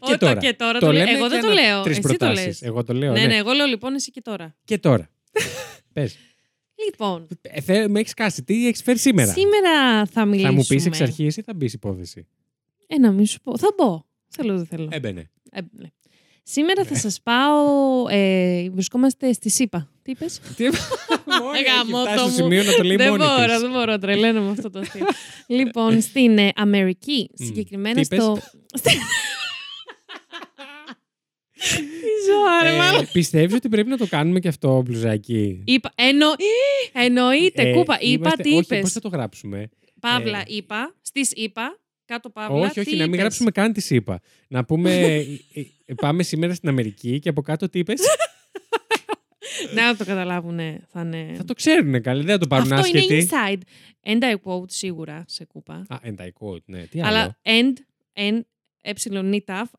Όχι, 0.00 0.12
το 0.12 0.18
τώρα. 0.18 0.36
και 0.40 0.52
τώρα 0.54 0.78
Το 0.78 0.86
το 0.86 0.92
λέω. 0.92 1.04
λέμε 1.04 1.16
Εγώ 1.18 1.22
και 1.26 1.28
δεν 1.28 1.40
το 1.40 1.46
ανα- 1.50 1.60
λέω. 1.60 1.82
Τρεις 1.82 1.98
Εσύ 1.98 2.02
το 2.08 2.08
προτάσεις. 2.16 2.46
λες. 2.46 2.62
Εγώ 2.62 2.84
το 2.84 2.92
λέω. 2.94 3.12
Ναι, 3.12 3.20
ναι. 3.20 3.26
ναι, 3.26 3.36
εγώ 3.36 3.52
λέω 3.52 3.66
λοιπόν 3.66 3.94
εσύ 3.94 4.10
και 4.10 4.20
τώρα. 4.20 4.56
Και 4.64 4.78
τώρα. 4.78 5.10
Πες. 5.92 6.16
Λοιπόν, 6.84 7.26
Ε, 7.40 7.60
θε- 7.60 7.88
με 7.88 8.00
έχεις 8.00 8.14
κάσει. 8.14 8.42
Τι 8.42 8.66
έχεις 8.66 8.82
φέρει 8.82 8.98
σήμερα; 8.98 9.32
σήμερα 9.32 10.06
θα 10.06 10.24
μιλήσουμε. 10.24 10.50
Θα 10.52 10.56
μου 10.58 10.64
πεις 10.68 10.86
εξ 10.86 11.00
αρχής 11.00 11.36
ή 11.36 11.42
θα 11.42 11.54
μπεις 11.54 11.72
υπόθεση; 11.72 12.26
Ε, 12.86 12.98
να 12.98 13.10
μην 13.12 13.26
σου 13.26 13.40
πω. 13.40 13.58
Θα 13.58 13.68
μπω. 13.76 14.02
Θέλω, 14.28 14.56
δεν 14.56 14.66
θέλω. 14.66 14.88
Έμπαινε. 14.92 15.30
Ε, 15.50 15.60
ναι. 15.70 15.88
Σήμερα 16.42 16.84
θα 16.84 16.94
σας 16.96 17.20
πάω... 17.22 17.56
Ε, 18.10 18.70
βρισκόμαστε 18.70 19.32
στη 19.32 19.48
ΣΥΠΑ. 19.50 19.90
Τι 20.02 20.10
είπες; 20.10 20.40
Τι 20.56 20.64
Μόνο 20.64 21.50
έχει 21.54 21.64
Γαμώτο 21.64 22.10
φτάσει 22.10 22.18
στο 22.18 22.28
μου. 22.28 22.34
σημείο 22.34 22.62
να 22.62 22.72
το 22.72 22.82
λέει 22.82 22.96
δεν 22.96 23.08
μόνη 23.10 23.24
μπορώ, 23.24 23.46
της. 23.52 23.60
δεν 23.60 23.70
μπορώ. 23.70 23.98
Τρελαίνω 23.98 24.42
με 24.42 24.50
αυτό 24.50 24.70
το 24.70 24.78
αστείο. 24.78 25.06
λοιπόν, 25.46 26.00
στην 26.00 26.38
ε, 26.38 26.50
Αμερική, 26.56 27.30
Μμ. 27.40 27.44
συγκεκριμένα 27.46 27.94
Τι 27.94 28.00
είπες; 28.00 28.18
στο... 28.22 28.38
Τι 31.58 32.30
ζωάρε, 32.30 32.76
μάλλον. 32.76 33.02
Ε, 33.02 33.08
Πιστεύεις 33.12 33.54
ότι 33.54 33.68
πρέπει 33.68 33.88
να 33.88 33.96
το 33.96 34.06
κάνουμε 34.06 34.40
και 34.40 34.48
αυτό 34.48 34.82
μπλουζάκι; 34.82 35.62
Είπα, 35.66 35.92
εννο... 35.94 36.26
Εννοείται, 36.92 37.62
Ε, 37.62 37.72
κούπα. 37.72 37.94
Είπα, 38.00 38.06
είμαστε- 38.10 38.42
τι 38.42 38.48
όχι, 38.48 38.58
είπες. 38.58 38.80
Πώς 38.80 38.92
θα 38.92 39.00
το 39.00 39.08
γράψουμε; 39.08 39.68
Παύλα, 40.00 40.38
ε, 40.38 40.42
είπα. 40.46 40.94
Στις 41.02 41.32
είπα. 41.32 41.78
Κάτω 42.04 42.30
παύλα. 42.30 42.56
όχι, 42.56 42.80
όχι, 42.80 42.90
τι 42.90 42.96
να 42.96 43.02
μην 43.02 43.08
είπες; 43.08 43.20
γράψουμε 43.20 43.50
καν 43.50 43.72
τις 43.72 43.90
είπα. 43.90 44.20
Να 44.48 44.64
πούμε. 44.64 44.90
ε, 45.04 45.16
ε, 45.86 45.94
πάμε 45.94 46.22
σήμερα 46.22 46.54
στην 46.54 46.68
Αμερική 46.68 47.18
και 47.18 47.28
από 47.28 47.42
κάτω 47.42 47.68
τι 47.68 47.78
είπες; 47.78 48.00
Να 49.74 49.96
το 49.96 50.04
καταλάβουν, 50.04 50.58
θα 50.92 51.00
είναι... 51.00 51.32
θα 51.36 51.44
το 51.44 51.54
ξέρουν 51.54 52.02
καλή. 52.02 52.22
Δεν 52.22 52.32
θα 52.32 52.38
το 52.38 52.46
πάρουν 52.46 52.72
Αυτό 52.72 52.88
είναι 52.88 52.98
άσχετοι. 52.98 53.28
inside. 53.30 53.60
And 54.12 54.22
I 54.22 54.32
quote 54.32 54.70
σίγουρα 54.70 55.24
σε 55.28 55.44
κούπα. 55.44 55.84
Α, 55.88 55.96
and 56.04 56.14
I 56.20 56.26
quote, 56.26 56.64
ναι. 56.64 56.82
Τι 56.86 57.00
άλλο; 57.00 57.08
Αλλά 57.08 57.38
and, 57.42 57.72
and, 58.20 58.22
ε, 58.22 58.30
νιταφ, 58.30 58.57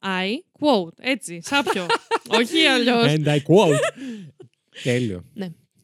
I, 0.02 0.30
quote. 0.60 0.93
Έτσι, 1.00 1.39
σάπιο. 1.43 1.86
Όχι 2.39 2.65
αλλιώς. 2.65 3.06
And 3.08 3.26
I 3.26 3.38
quote. 3.38 3.80
Τέλειο. 4.84 5.24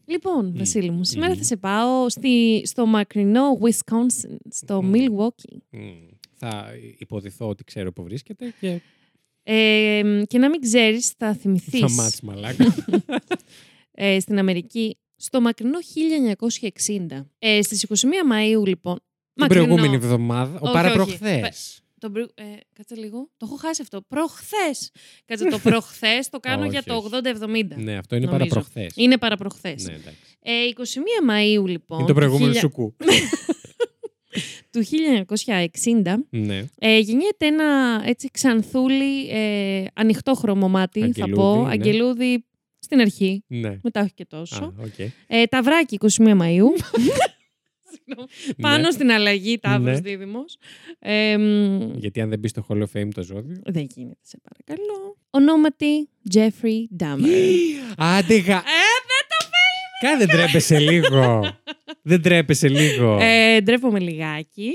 Λοιπόν, 0.08 0.54
Βασίλη 0.58 0.90
μου, 0.92 1.04
σήμερα 1.04 1.32
Μμμ. 1.32 1.38
θα 1.38 1.44
σε 1.44 1.58
πάω 1.58 2.10
στη, 2.10 2.62
στο 2.66 2.86
μακρινό 2.86 3.60
Wisconsin, 3.62 4.36
στο 4.50 4.82
Μμμ. 4.84 4.92
Milwaukee. 4.94 5.58
Μμ. 5.70 5.80
Θα 6.36 6.72
υποδηθώ 6.98 7.48
ότι 7.48 7.64
ξέρω 7.64 7.94
που 7.94 8.04
βρίσκεται 8.04 8.54
και 8.60 8.82
Ε, 9.44 10.22
και 10.28 10.38
να 10.38 10.50
μην 10.50 10.62
ξέρεις, 10.62 11.14
θα 11.18 11.34
θυμηθείς 11.34 11.80
θα 11.80 11.90
μάθεις 11.92 12.22
μαλάκα. 12.22 12.76
ε, 13.92 14.20
στην 14.20 14.40
Αμερική 14.40 14.98
στο 15.16 15.42
μακρινό 15.42 15.78
1960. 17.10 17.26
Ε, 17.40 17.62
στις 17.62 17.86
21 17.90 17.94
Μαΐου, 17.94 18.66
λοιπόν. 18.68 18.96
Την 18.96 19.44
μακρινό. 19.44 19.66
προηγούμενη 19.66 19.96
εβδομάδα, 19.96 20.60
ο 20.60 20.64
Όχι, 20.64 20.74
παραπροχθές. 20.74 21.80
Το 22.06 22.12
πρω- 22.12 22.32
ε, 22.36 22.44
κάτσε 22.74 22.96
λίγο. 22.96 23.30
Το 23.38 23.46
έχω 23.50 23.56
χάσει 23.56 23.82
αυτό. 23.82 24.02
Προχθές. 24.08 24.92
Κάτσε 25.26 25.46
το 25.46 25.60
προχθές 25.70 26.30
το 26.30 26.40
κάνω 26.40 26.62
Όχι, 26.62 26.70
για 26.70 26.84
το 26.84 26.96
όχι. 26.96 27.08
80-70. 27.12 27.76
Ναι, 27.76 27.98
αυτό 27.98 28.16
είναι 28.16 28.26
Νομίζω. 28.26 28.28
παραπροχθές. 28.50 28.94
Είναι 28.96 29.18
παραπροχθές. 29.18 29.84
Ναι, 29.84 29.94
εντάξει. 29.94 30.20
Ε, 30.40 30.52
21 30.68 31.32
Μαΐου, 31.32 31.68
λοιπόν. 31.68 31.98
Είναι 32.00 32.08
το 32.08 32.14
προηγούμενο 32.14 32.52
του, 32.54 32.58
σουκού. 32.60 32.96
του 34.72 34.84
1960 34.86 36.16
Ναι. 36.30 36.66
ε, 36.80 36.98
γεννιέται 37.00 37.46
ένα 37.46 38.02
έτσι 38.06 38.30
ξανθούλι 38.32 39.30
ε, 39.30 39.86
ανοιχτό 39.94 40.34
χρωμομάτι, 40.34 41.00
θα 41.00 41.06
Αγγελούδι, 41.06 41.34
πω. 41.36 41.64
ναι. 41.64 41.70
Αγγελούδι 41.72 42.46
στην 42.80 43.00
αρχή. 43.00 43.44
Ναι. 43.48 43.80
Μετά 43.84 44.02
όχι 44.02 44.14
και 44.14 44.24
Α, 44.24 44.38
τόσο. 44.38 44.74
οκ. 44.84 45.00
Ε, 45.28 45.46
ταυράκι 45.46 45.98
21 46.02 46.08
Μαΐου. 46.42 46.66
Συγγνώμη. 47.96 48.30
Πάνω 48.62 48.78
Ναι. 48.84 48.92
στην 48.92 49.12
αλλαγή 49.12 49.58
Ταύρος 49.60 49.94
Ναι. 49.94 50.00
Δίδυμος. 50.00 50.58
Ε, 51.00 51.38
μ, 51.38 51.92
Γιατί 51.96 52.22
αν 52.22 52.30
δεν 52.30 52.40
μπεις 52.40 52.52
στο 52.52 52.66
Hall 52.70 52.78
of 52.78 53.00
Fame 53.00 53.08
το 53.14 53.24
ζώδιο. 53.24 53.58
δεν 53.66 53.88
γίνεται, 53.96 54.20
σε 54.22 54.38
παρακαλώ. 54.44 55.18
Ονόματι 55.30 56.10
Jeffrey 56.34 57.04
Dahmer. 57.04 57.28
Άντε 58.16 58.36
γα... 58.38 58.56
ε, 58.56 58.76
δεν 59.12 59.26
το 59.30 59.46
Κα 60.02 60.18
δεν 60.18 60.28
τρέπεσαι 60.28 60.80
λίγο. 60.80 61.50
δεν 62.02 62.22
τρέπεσαι 62.22 62.68
λίγο. 62.70 63.18
Ε, 63.22 63.62
ντρέπομαι 63.62 64.00
λιγάκι. 64.00 64.72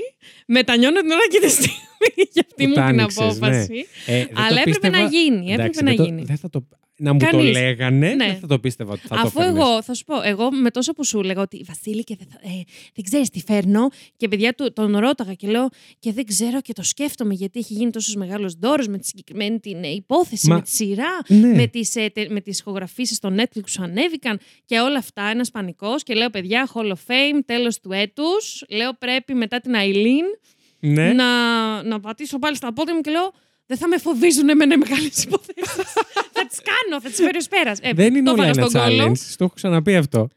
Μετανιώνω 0.47 1.01
την 1.01 1.11
ώρα 1.11 1.27
και 1.31 1.39
τη 1.39 1.49
στιγμή 1.49 1.75
για 2.33 2.45
αυτή 2.49 2.63
Που 2.63 2.69
μου 2.69 2.75
τα 2.75 2.85
την 2.87 2.99
άνοιξες, 2.99 3.17
απόφαση. 3.21 3.85
Ε, 4.05 4.17
δεν 4.17 4.27
το 4.27 4.33
Αλλά 4.41 4.47
έπρεπε 4.59 4.69
πίστευα- 4.69 4.99
να 5.01 5.07
γίνει. 5.09 5.35
Έπρεπε 5.51 5.53
Εντάξει, 5.61 5.83
να 5.83 5.87
δεν 5.89 5.97
το- 5.97 6.03
γίνει. 6.03 6.23
δεν 6.23 6.37
θα 6.37 6.49
το... 6.49 6.67
Να 7.03 7.13
μου 7.13 7.19
το 7.19 7.25
Κανείς. 7.25 7.51
λέγανε, 7.51 8.13
Ναι. 8.13 8.25
δεν 8.25 8.37
θα 8.39 8.47
το 8.47 8.59
πίστευα 8.59 8.91
ότι 8.91 9.01
θα 9.07 9.15
το 9.15 9.21
Αφού 9.21 9.39
φέρνες. 9.41 9.61
εγώ, 9.61 9.81
θα 9.83 9.93
σου 9.93 10.03
πω, 10.03 10.21
εγώ 10.21 10.51
με 10.51 10.69
τόσο 10.71 10.93
που 10.93 11.05
σου 11.05 11.19
έλεγα 11.19 11.41
ότι 11.41 11.63
Βασίλη 11.67 12.03
και 12.03 12.15
δεν, 12.17 12.27
θα- 12.31 12.39
ε, 12.43 12.61
δεν 12.95 13.03
ξέρεις 13.03 13.29
τι 13.29 13.41
φέρνω. 13.41 13.89
Και 14.17 14.27
παιδιά 14.27 14.53
του, 14.53 14.73
τον 14.73 14.97
ρώταγα 14.97 15.33
και 15.33 15.47
λέω 15.47 15.67
και 15.99 16.11
δεν 16.11 16.25
ξέρω 16.25 16.61
και 16.61 16.73
το 16.73 16.83
σκέφτομαι 16.83 17.33
γιατί 17.33 17.59
έχει 17.59 17.73
γίνει 17.73 17.91
τόσος 17.91 18.15
μεγάλος 18.15 18.53
δώρο 18.53 18.83
με 18.89 18.97
τη 18.97 19.05
συγκεκριμένη 19.05 19.59
την 19.59 19.83
ε, 19.83 19.87
υπόθεση, 19.87 20.47
Μα- 20.47 20.55
με 20.55 20.61
τη 20.61 20.69
σειρά, 20.69 21.19
Ναι. 21.27 21.53
με 21.55 21.67
τις 21.67 21.95
ε, 21.95 22.09
τε- 22.09 22.29
με 22.31 22.41
τις 22.41 22.59
ηχογραφήσεις 22.59 23.17
στο 23.17 23.33
Netflix 23.37 23.63
που 23.75 23.83
ανέβηκαν 23.83 24.39
και 24.65 24.79
όλα 24.79 24.97
αυτά. 24.97 25.23
Ένας 25.23 25.51
πανικός. 25.51 26.03
Και 26.03 26.13
λέω, 26.13 26.29
παιδιά, 26.29 26.69
Hall 26.73 26.87
of 26.87 26.91
Fame, 27.07 27.39
τέλος 27.45 27.79
του 27.79 27.91
έτους. 27.91 28.63
Λέω, 28.69 28.93
πρέπει 28.99 29.33
μετά 29.33 29.59
την 29.59 29.73
Αιλίν 29.73 30.25
Ναι. 30.79 31.13
να, 31.13 31.83
να 31.83 31.99
πατήσω 31.99 32.39
πάλι 32.39 32.55
στα 32.55 32.73
πόδια 32.73 32.95
μου 32.95 33.01
και 33.01 33.11
λέω. 33.11 33.31
Δεν 33.65 33.77
θα 33.77 33.87
με 33.87 33.97
φοβίζουν 33.97 34.49
εμένα 34.49 34.73
οι 34.73 34.77
μεγάλες 34.77 35.23
υποθέσεις. 35.23 35.73
θα 36.35 36.45
τις 36.47 36.59
κάνω, 36.69 37.01
θα 37.01 37.09
τις 37.09 37.17
φέρει 37.17 37.37
ω 37.37 37.45
πέρας. 37.49 37.79
Ε, 37.81 37.93
δεν 37.93 38.15
είναι 38.15 38.25
το 38.25 38.31
όλα 38.31 38.43
έφαγα 38.47 38.59
ένα 38.61 38.69
στον 38.69 38.81
κόλλο. 38.81 39.11
challenge. 39.11 39.35
Το 39.37 39.43
έχω 39.43 39.53
ξαναπεί 39.53 39.95
αυτό. 39.95 40.27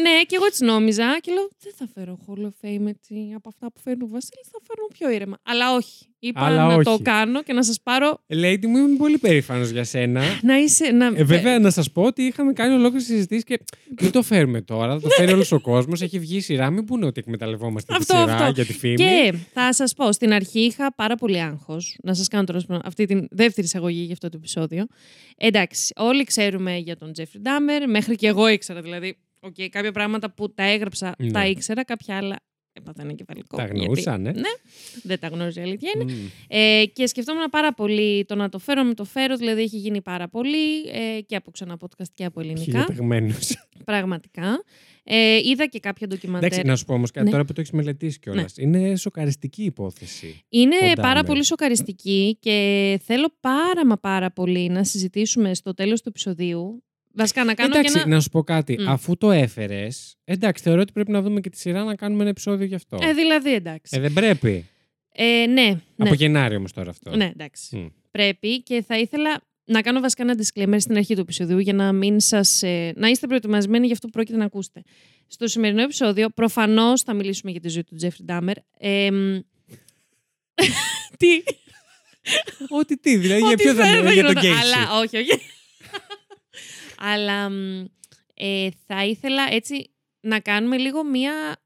ναι, 0.00 0.22
και 0.26 0.36
εγώ 0.36 0.44
έτσι 0.44 0.64
νόμιζα 0.64 1.18
και 1.20 1.32
λέω 1.32 1.48
δεν 1.60 1.72
θα 1.76 1.88
φέρω 1.94 2.18
Hall 2.26 2.42
of 2.42 2.66
Fame 2.66 2.86
έτσι, 2.86 3.32
από 3.36 3.48
αυτά 3.48 3.72
που 3.72 3.80
φέρνει 3.80 4.02
ο 4.02 4.08
Βασίλη, 4.08 4.44
θα 4.52 4.58
φέρνω 4.66 4.86
πιο 4.98 5.10
ήρεμα. 5.10 5.38
Αλλά 5.42 5.74
όχι. 5.74 6.06
Είπα 6.24 6.40
Αλλά 6.40 6.66
να 6.66 6.74
όχι. 6.74 6.82
το 6.82 6.98
κάνω 7.02 7.42
και 7.42 7.52
να 7.52 7.62
σας 7.62 7.80
πάρω. 7.82 8.18
Lady 8.28 8.66
μου, 8.66 8.76
είμαι 8.76 8.96
πολύ 8.96 9.18
περήφανος 9.18 9.70
για 9.70 9.84
σένα. 9.84 10.22
Να 10.42 10.58
είσαι. 10.58 10.90
Να... 10.90 11.06
Ε, 11.06 11.24
βέβαια, 11.24 11.58
να 11.58 11.70
σας 11.70 11.90
πω 11.92 12.02
ότι 12.02 12.22
είχαμε 12.22 12.52
κάνει 12.52 12.74
ολόκληρε 12.74 13.04
συζητήσει 13.04 13.44
και 13.44 13.60
μην 14.00 14.10
το 14.10 14.22
φέρουμε 14.22 14.60
τώρα. 14.60 14.92
Θα 14.94 15.00
το 15.00 15.08
φέρει 15.08 15.32
όλος 15.32 15.52
ο 15.52 15.60
κόσμος. 15.60 16.00
Έχει 16.02 16.18
βγει 16.18 16.36
η 16.36 16.40
σειρά. 16.40 16.70
Μην 16.70 16.84
πούνε 16.84 17.06
ότι 17.06 17.20
εκμεταλλευόμαστε 17.20 17.94
Αυτό, 17.96 18.14
τη 18.14 18.20
σειρά 18.20 18.34
αυτό. 18.34 18.52
για 18.52 18.64
τη 18.64 18.72
φήμη. 18.72 18.94
Και 18.94 19.34
θα 19.52 19.72
σας 19.72 19.94
πω, 19.94 20.12
στην 20.12 20.32
αρχή 20.32 20.60
είχα 20.60 20.94
πάρα 20.94 21.14
πολύ 21.16 21.40
άγχος. 21.42 21.96
Να 22.02 22.14
σας 22.14 22.28
κάνω 22.28 22.44
τώρα 22.44 22.60
αυτή 22.84 23.04
τη 23.04 23.14
δεύτερη 23.30 23.66
εισαγωγή 23.66 24.02
για 24.02 24.12
αυτό 24.12 24.28
το 24.28 24.36
επεισόδιο. 24.36 24.86
Εντάξει, 25.36 25.92
όλοι 25.96 26.24
ξέρουμε 26.24 26.76
για 26.76 26.96
τον 26.96 27.12
Τζέφρι 27.12 27.40
Ντάμερ, 27.40 27.88
μέχρι 27.88 28.14
και 28.14 28.26
εγώ 28.26 28.48
ήξερα 28.48 28.80
δηλαδή. 28.80 29.16
Okay, 29.46 29.68
κάποια 29.70 29.92
πράγματα 29.92 30.30
που 30.32 30.52
τα 30.54 30.62
έγραψα 30.62 31.14
Ναι. 31.18 31.30
τα 31.30 31.46
ήξερα, 31.46 31.84
κάποια 31.84 32.16
άλλα 32.16 32.36
έπαθαν 32.72 33.08
εγκεφαλικό. 33.08 33.56
Τα 33.56 33.62
γιατί- 33.64 33.78
γνωρούσαν, 33.78 34.26
ε. 34.26 34.32
Ναι, 34.32 34.40
δεν 35.02 35.18
τα 35.18 35.26
γνώριζε 35.28 35.60
η 35.60 35.62
αλήθεια 35.62 35.90
είναι. 35.94 36.12
Μμ. 36.12 36.16
Ε, 36.48 36.84
και 36.92 37.06
σκεφτόμουν 37.06 37.50
πάρα 37.50 37.74
πολύ 37.74 38.24
το 38.24 38.34
να 38.34 38.48
το 38.48 38.58
φέρω 38.58 38.84
με 38.84 38.94
το 38.94 39.04
φέρω, 39.04 39.36
δηλαδή 39.36 39.62
έχει 39.62 39.76
γίνει 39.76 40.00
πάρα 40.00 40.28
πολύ 40.28 40.78
ε, 40.92 41.20
και 41.20 41.36
από 41.36 41.50
ξανά 41.50 41.76
podcast 41.80 42.08
και 42.14 42.24
από 42.24 42.40
ελληνικά. 42.40 42.62
Χιλιοπεγμένος. 42.64 43.66
Πραγματικά. 43.84 44.62
Ε, 45.04 45.36
είδα 45.36 45.66
και 45.66 45.78
κάποια 45.78 46.06
ντοκιμαντέρ. 46.06 46.46
Εντάξει, 46.52 46.66
να 46.66 46.76
σου 46.76 46.84
πω 46.84 46.94
όμως 46.94 47.10
κάτι 47.10 47.24
Ναι. 47.24 47.30
τώρα 47.32 47.44
που 47.44 47.52
το 47.52 47.60
έχεις 47.60 47.72
μελετήσει 47.72 48.18
κιόλας. 48.18 48.54
Είναι 48.56 48.96
σοκαριστική 48.96 49.62
υπόθεση. 49.64 50.44
Είναι 50.48 50.76
ο 50.76 50.80
πάρα 50.94 51.08
Ντάμερ. 51.08 51.24
πολύ 51.24 51.44
σοκαριστική 51.44 52.36
και 52.40 53.00
θέλω 53.04 53.28
πάρα 53.40 53.86
μα 53.86 53.98
πάρα 53.98 54.30
πολύ 54.30 54.68
να 54.68 54.84
συζητήσουμε 54.84 55.54
στο 55.54 55.74
τέλος 55.74 56.00
του 56.02 56.08
επεισοδίου. 56.08 56.82
Βασικά 57.14 57.44
να 57.44 57.54
κάνω 57.54 57.74
εντάξει, 57.74 57.94
και 57.94 58.00
ένα... 58.00 58.14
να 58.14 58.20
σου 58.20 58.28
πω 58.30 58.42
κάτι. 58.42 58.76
Μμ. 58.80 58.88
Αφού 58.88 59.16
το 59.16 59.30
έφερες, 59.30 60.16
εντάξει, 60.24 60.62
θεωρώ 60.62 60.80
ότι 60.80 60.92
πρέπει 60.92 61.10
να 61.10 61.22
δούμε 61.22 61.40
και 61.40 61.50
τη 61.50 61.58
σειρά 61.58 61.84
να 61.84 61.94
κάνουμε 61.94 62.20
ένα 62.20 62.30
επεισόδιο 62.30 62.66
γι' 62.66 62.74
αυτό. 62.74 62.98
Ε, 63.00 63.12
δηλαδή, 63.12 63.54
εντάξει. 63.54 63.96
Ε, 63.96 64.00
δεν 64.00 64.12
πρέπει. 64.12 64.66
Ε, 65.12 65.24
ναι, 65.24 65.62
ναι. 65.62 65.76
Από 65.96 66.14
Γενάρη 66.14 66.56
όμως 66.56 66.72
τώρα 66.72 66.90
αυτό. 66.90 67.16
ναι, 67.16 67.30
εντάξει. 67.34 67.76
Μμ. 67.76 67.86
Πρέπει 68.10 68.62
και 68.62 68.82
θα 68.86 68.98
ήθελα 68.98 69.40
να 69.64 69.82
κάνω 69.82 70.00
βασικά 70.00 70.22
ένα 70.22 70.34
disclaimer 70.36 70.76
στην 70.78 70.96
αρχή 70.96 71.14
του 71.14 71.20
επεισοδίου 71.20 71.58
για 71.58 71.72
να 71.72 71.92
μην 71.92 72.20
σας, 72.20 72.62
ε, 72.62 72.92
να 72.96 73.08
είστε 73.08 73.26
προετοιμασμένοι 73.26 73.84
για 73.84 73.94
αυτό 73.94 74.06
που 74.06 74.12
πρόκειται 74.12 74.36
να 74.36 74.44
ακούσετε. 74.44 74.82
Στο 75.26 75.46
σημερινό 75.46 75.82
επεισόδιο 75.82 76.28
προφανώς 76.28 77.02
θα 77.02 77.14
μιλήσουμε 77.14 77.50
για 77.50 77.60
τη 77.60 77.68
ζωή 77.68 77.84
του 77.84 77.94
Τζέφρι 77.94 78.24
Ντάμερ. 78.24 78.56
Ε, 78.78 79.10
μ, 79.10 79.38
τι, 81.16 81.42
Ό,τι 82.78 82.98
τι, 82.98 83.16
δηλαδή 83.16 83.40
για 83.40 83.50
Ό,τι 83.50 83.62
ποιο 83.62 83.74
θα 83.74 83.84
φέρνω 83.84 83.98
μιλάμε, 83.98 84.12
για 84.12 84.24
τον 84.24 84.42
γινόταν. 84.42 84.60
Casey. 84.60 84.64
Αλλά 84.64 85.00
όχι, 85.00 85.16
όχι. 85.16 85.40
Αλλά 87.04 87.50
μ, 87.50 87.84
ε, 88.34 88.68
θα 88.86 89.06
ήθελα 89.06 89.42
έτσι 89.50 89.90
να 90.20 90.40
κάνουμε 90.40 90.76
λίγο 90.78 91.04
μία. 91.04 91.56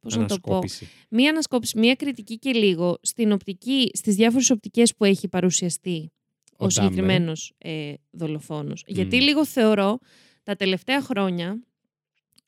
Πώς 0.00 0.16
να 0.16 0.26
το 0.26 0.38
πω. 0.38 0.56
Ανασκόπηση. 0.56 0.88
Μία 1.08 1.30
ανασκόπηση, 1.30 1.78
μία 1.78 1.94
κριτική 1.94 2.38
και 2.38 2.52
λίγο 2.52 2.98
στην 3.02 3.32
οπτική, 3.32 3.90
στις 3.94 4.14
διάφορες 4.14 4.50
οπτικές 4.50 4.94
που 4.94 5.04
έχει 5.04 5.28
παρουσιαστεί 5.28 6.12
ο, 6.56 6.64
Ο 6.64 6.70
συγκεκριμένος 6.70 7.52
ε, 7.58 7.92
δολοφόνος. 8.10 8.84
Γιατί 8.86 9.16
Μμ. 9.16 9.20
λίγο 9.22 9.46
θεωρώ 9.46 9.98
τα 10.42 10.56
τελευταία 10.56 11.02
χρόνια 11.02 11.62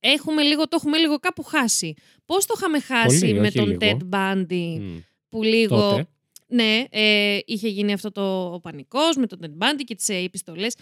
έχουμε 0.01 0.43
λίγο, 0.43 0.69
το 0.69 0.77
έχουμε 0.77 0.99
λίγο 0.99 1.19
κάπου 1.19 1.43
χάσει. 1.43 1.95
Πώς 2.25 2.47
το 2.47 2.55
είχαμε 2.57 2.81
χάσει 2.81 3.35
με 3.35 3.51
τον 3.51 3.77
Ted 3.81 3.99
Bundy 4.11 4.79
που 5.29 5.43
λίγο. 5.43 6.09
Ναι, 6.53 6.85
ε, 6.91 7.39
είχε 7.45 7.69
γίνει 7.69 7.93
αυτό 7.93 8.11
το 8.11 8.53
ο 8.53 8.61
πανικός 8.61 9.17
με 9.17 9.27
τον 9.27 9.39
Ted 9.43 9.65
Bundy 9.65 9.81
και 9.85 9.95
τις 9.95 10.09
ε, 10.09 10.15
επιστολές. 10.15 10.75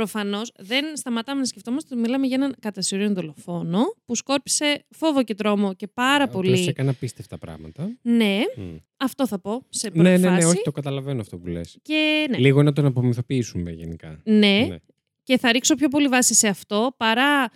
Προφανώς 0.00 0.52
δεν 0.58 0.96
σταματάμε 0.96 1.40
να 1.40 1.46
σκεφτόμαστε 1.46 1.88
ότι 1.94 2.02
μιλάμε 2.02 2.26
για 2.26 2.36
έναν 2.36 2.54
κατασυρίων 2.60 3.14
δολοφόνο 3.14 3.94
που 4.04 4.14
σκόρπισε 4.14 4.84
φόβο 4.90 5.22
και 5.22 5.34
τρόμο 5.34 5.74
και 5.74 5.86
πάρα 5.86 6.24
ε, 6.24 6.26
πολύ. 6.26 6.66
έκανε 6.68 6.90
απίστευτα 6.90 7.38
πράγματα. 7.38 7.90
Ναι, 8.02 8.38
αυτό 8.96 9.26
θα 9.26 9.38
πω 9.38 9.62
σε 9.68 9.90
πρώτη 9.90 10.08
ναι, 10.08 10.16
ναι, 10.16 10.30
ναι, 10.30 10.44
όχι, 10.44 10.62
το 10.62 10.72
καταλαβαίνω 10.72 11.20
αυτό 11.20 11.38
που 11.38 11.46
λες. 11.46 11.78
ναι. 12.30 12.38
Λίγο 12.38 12.62
να 12.62 12.72
τον 12.72 12.86
απομυθοποιήσουμε 12.86 13.70
γενικά. 13.70 14.20
Ναι, 14.24 14.36
ναι, 14.36 14.76
και 15.22 15.38
θα 15.38 15.52
ρίξω 15.52 15.74
πιο 15.74 15.88
πολύ 15.88 16.08
βάση 16.08 16.34
σε 16.34 16.48
αυτό 16.48 16.94
παρά 16.96 17.50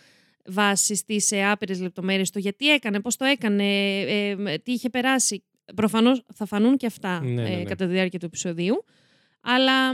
βάση 0.46 0.94
στις 0.94 1.33
ε, 1.33 1.50
άπειρες 1.50 1.80
λεπτομέρειες 1.80 2.30
το 2.30 2.38
γιατί 2.38 2.68
έκανε, 2.68 3.00
πώς 3.00 3.16
το 3.16 3.24
έκανε, 3.24 4.00
ε, 4.00 4.35
τι 4.62 4.72
είχε 4.72 4.90
περάσει. 4.90 5.44
Προφανώς 5.74 6.22
θα 6.35 6.46
φανούν 6.46 6.76
και 6.76 6.87
αυτά 6.87 7.20
ναι, 7.20 7.42
ναι, 7.42 7.48
ναι. 7.48 7.62
κατά 7.62 7.87
τη 7.87 7.92
διάρκεια 7.92 8.18
του 8.18 8.26
επεισοδίου. 8.26 8.85
Αλλά 9.40 9.90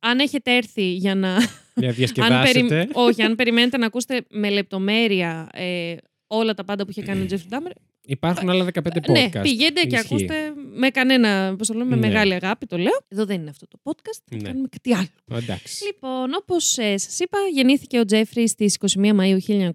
αν 0.00 0.18
έχετε 0.18 0.56
έρθει 0.56 0.92
για 0.92 1.14
να. 1.14 1.36
Για 1.74 1.90
διασκεδάσετε. 1.98 2.88
Όχι, 2.92 3.22
αν 3.22 3.34
περιμένετε 3.34 3.76
να 3.76 3.86
ακούσετε 3.86 4.24
με 4.30 4.50
λεπτομέρεια 4.50 5.48
ε, 5.52 5.94
όλα 6.26 6.54
τα 6.54 6.64
πάντα 6.64 6.84
που 6.84 6.90
είχε 6.90 7.02
κάνει 7.02 7.22
ο 7.22 7.26
Τζέφρι 7.26 7.48
Ντάμερ. 7.48 7.72
Υπάρχουν 8.06 8.50
άλλα 8.50 8.64
15 8.64 8.78
podcast. 8.78 9.10
Ναι, 9.10 9.28
πηγαίνετε 9.42 9.82
και 9.82 9.98
ακούστε 9.98 10.34
με 10.74 10.88
κανένα, 10.88 11.54
πώς 11.58 11.66
το 11.66 11.74
λέμε, 11.74 11.90
με 11.90 11.96
ναι. 11.96 12.06
μεγάλη 12.06 12.34
αγάπη 12.34 12.66
το 12.66 12.76
λέω. 12.76 13.00
Εδώ 13.08 13.24
δεν 13.24 13.40
είναι 13.40 13.50
αυτό 13.50 13.66
το 13.68 13.78
podcast, 13.82 14.20
θα 14.30 14.36
ναι. 14.36 14.42
κάνουμε 14.42 14.68
κάτι 14.70 14.94
άλλο. 14.94 15.42
Εντάξει. 15.42 15.84
Λοιπόν, 15.84 16.34
όπως 16.40 16.78
ε, 16.78 16.96
σας 16.96 17.18
είπα, 17.18 17.38
γεννήθηκε 17.52 17.98
ο 17.98 18.04
Τζέφρι 18.04 18.48
στις 18.48 18.76
21 18.98 19.00
Μαΐου 19.00 19.38
1960. 19.48 19.70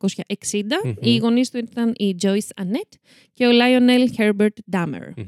mm 0.83 0.95
Οι 0.99 1.17
γονείς 1.17 1.49
του 1.49 1.57
ήταν 1.57 1.93
η 1.97 2.15
Joyce 2.21 2.63
Annette 2.63 2.97
και 3.33 3.47
ο 3.47 3.49
Lionel 3.51 4.21
Herbert 4.21 4.77
Dahmer. 4.77 5.25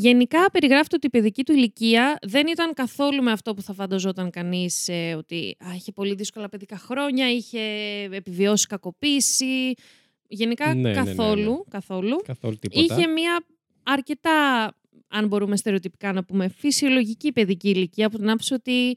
Γενικά 0.00 0.50
περιγράφεται 0.50 0.96
ότι 0.96 1.06
η 1.06 1.10
παιδική 1.10 1.44
του 1.44 1.52
ηλικία 1.52 2.18
δεν 2.22 2.46
ήταν 2.46 2.74
καθόλου 2.74 3.22
με 3.22 3.32
αυτό 3.32 3.54
που 3.54 3.62
θα 3.62 3.72
φανταζόταν 3.72 4.30
κανείς 4.30 4.88
ε, 4.88 5.14
ότι 5.14 5.56
α, 5.58 5.74
είχε 5.74 5.92
πολύ 5.92 6.14
δύσκολα 6.14 6.48
παιδικά 6.48 6.78
χρόνια, 6.78 7.30
είχε 7.30 7.60
επιβιώσει 8.10 8.66
κακοποίηση. 8.66 9.72
Γενικά 10.28 10.74
ναι, 10.74 10.92
καθόλου, 10.92 11.42
ναι, 11.42 11.50
ναι, 11.50 11.58
καθόλου. 11.68 12.16
καθόλου 12.24 12.56
τίποτα. 12.58 12.80
Είχε 12.94 13.06
μια 13.06 13.44
αρκετά, 13.82 14.70
αν 15.08 15.26
μπορούμε 15.26 15.56
στερεοτυπικά 15.56 16.12
να 16.12 16.24
πούμε, 16.24 16.48
φυσιολογική 16.48 17.32
παιδική 17.32 17.68
ηλικία 17.68 18.06
από 18.06 18.18
την 18.18 18.28
άποψη 18.28 18.54
ότι 18.54 18.96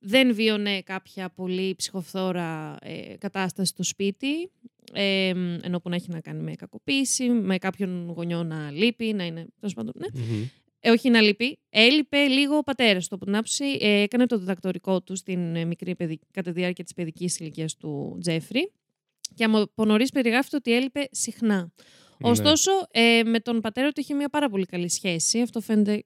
δεν 0.00 0.34
βίωνε 0.34 0.82
κάποια 0.82 1.30
πολύ 1.30 1.74
ψυχοφθόρα 1.74 2.76
ε, 2.82 3.16
κατάσταση 3.18 3.70
στο 3.70 3.82
σπίτι, 3.82 4.50
ε, 4.92 5.28
ενώ 5.62 5.80
που 5.80 5.88
να 5.88 5.94
έχει 5.94 6.10
να 6.10 6.20
κάνει 6.20 6.42
με 6.42 6.54
κακοποίηση, 6.54 7.28
με 7.28 7.58
κάποιον 7.58 8.12
γονιό 8.16 8.42
να 8.42 8.70
λείπει, 8.70 9.12
να 9.12 9.24
είναι. 9.24 9.46
Τέλος 9.60 9.74
πάντων, 9.74 9.92
ναι. 9.96 10.06
Ε, 10.80 10.90
όχι 10.90 11.10
να 11.10 11.20
λείπει. 11.20 11.58
Έλειπε 11.70 12.26
λίγο 12.26 12.56
ο 12.56 12.62
πατέρας 12.62 13.08
του. 13.08 13.14
Από 13.14 13.24
την 13.24 13.34
άποψη, 13.34 13.64
ε, 13.80 14.00
έκανε 14.02 14.26
το 14.26 14.38
διδακτορικό 14.38 15.02
του 15.02 15.16
στην 15.16 15.56
ε, 15.56 15.64
μικρή 15.64 15.94
παιδική, 15.94 16.26
κατά 16.32 16.52
τη 16.52 16.60
διάρκεια 16.60 16.84
της 16.84 16.94
παιδικής 16.94 17.38
ηλικίας 17.38 17.76
του 17.76 18.18
Τζέφρι. 18.20 18.72
Και 19.34 19.44
από 19.44 19.84
νωρίς 19.84 20.10
περιγράφεται 20.10 20.56
ότι 20.56 20.74
έλειπε 20.74 21.08
συχνά. 21.10 21.72
Ναι. 22.18 22.30
Ωστόσο, 22.30 22.70
ε, 22.90 23.22
με 23.24 23.40
τον 23.40 23.60
πατέρα 23.60 23.92
του 23.92 24.00
είχε 24.00 24.14
μια 24.14 24.28
πάρα 24.28 24.48
πολύ 24.48 24.66
καλή 24.66 24.88
σχέση. 24.88 25.40
Αυτό 25.40 25.60
φαίνεται 25.60 26.04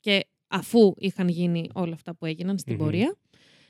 και 0.00 0.24
αφού 0.48 0.94
είχαν 0.96 1.28
γίνει 1.28 1.68
όλα 1.72 1.94
αυτά 1.94 2.14
που 2.14 2.26
έγιναν 2.26 2.58
στην 2.58 2.76
πορεία. 2.76 3.16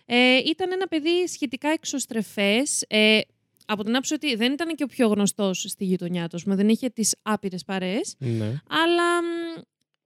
Ε, 0.06 0.36
ήταν 0.36 0.72
ένα 0.72 0.86
παιδί 0.86 1.26
σχετικά 1.26 1.68
εξωστρεφές. 1.68 2.84
Ε, 2.88 3.20
από 3.66 3.82
την 3.82 3.92
άποψη 3.92 4.14
ότι 4.14 4.34
δεν 4.34 4.52
ήταν 4.52 4.74
και 4.74 4.82
ο 4.82 4.86
πιο 4.86 5.08
γνωστός 5.08 5.64
στη 5.68 5.84
γειτονιά 5.84 6.28
του, 6.28 6.38
δεν 6.44 6.68
είχε 6.68 6.88
τις 6.88 7.16
άπειρες 7.22 7.64
παρέες, 7.64 8.14
ναι. 8.18 8.62
αλλά 8.68 9.20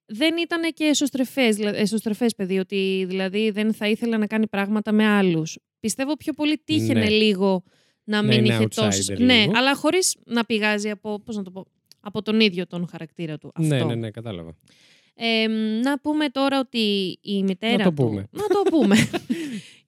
δεν 0.06 0.36
ήταν 0.36 0.72
και 0.72 0.84
εσωστρεφές, 0.84 1.58
εσωστρεφές 1.58 2.34
παιδί, 2.34 2.58
ότι 2.58 3.04
δηλαδή 3.08 3.50
δεν 3.50 3.74
θα 3.74 3.88
ήθελε 3.88 4.16
να 4.16 4.26
κάνει 4.26 4.46
πράγματα 4.46 4.92
με 4.92 5.06
άλλους. 5.06 5.58
Πιστεύω 5.80 6.16
πιο 6.16 6.32
πολύ 6.32 6.62
τύχαινε 6.64 7.00
ναι. 7.00 7.08
λίγο 7.08 7.64
να 8.04 8.22
μην 8.22 8.42
ναι, 8.42 8.54
είχε 8.54 8.66
τόσο... 8.66 9.14
Ναι, 9.18 9.46
αλλά 9.54 9.74
χωρίς 9.74 10.16
να 10.24 10.44
πηγάζει 10.44 10.90
από, 10.90 11.20
πώς 11.20 11.36
να 11.36 11.42
το 11.42 11.50
πω, 11.50 11.66
από 12.00 12.22
τον 12.22 12.40
ίδιο 12.40 12.66
τον 12.66 12.88
χαρακτήρα 12.88 13.38
του. 13.38 13.52
Ναι, 13.58 13.74
αυτό. 13.74 13.86
Ναι, 13.86 13.94
ναι, 13.94 14.00
ναι, 14.00 14.10
κατάλαβα. 14.10 14.56
Ε, 15.22 15.46
να 15.82 15.98
πούμε 15.98 16.28
τώρα 16.28 16.58
ότι 16.58 17.18
η 17.22 17.42
μητέρα 17.42 17.76
να 17.76 17.84
το 17.84 17.90
του... 17.90 18.08
Πούμε. 18.08 18.26
Να 18.30 18.46
το 18.46 18.62
πούμε. 18.70 18.96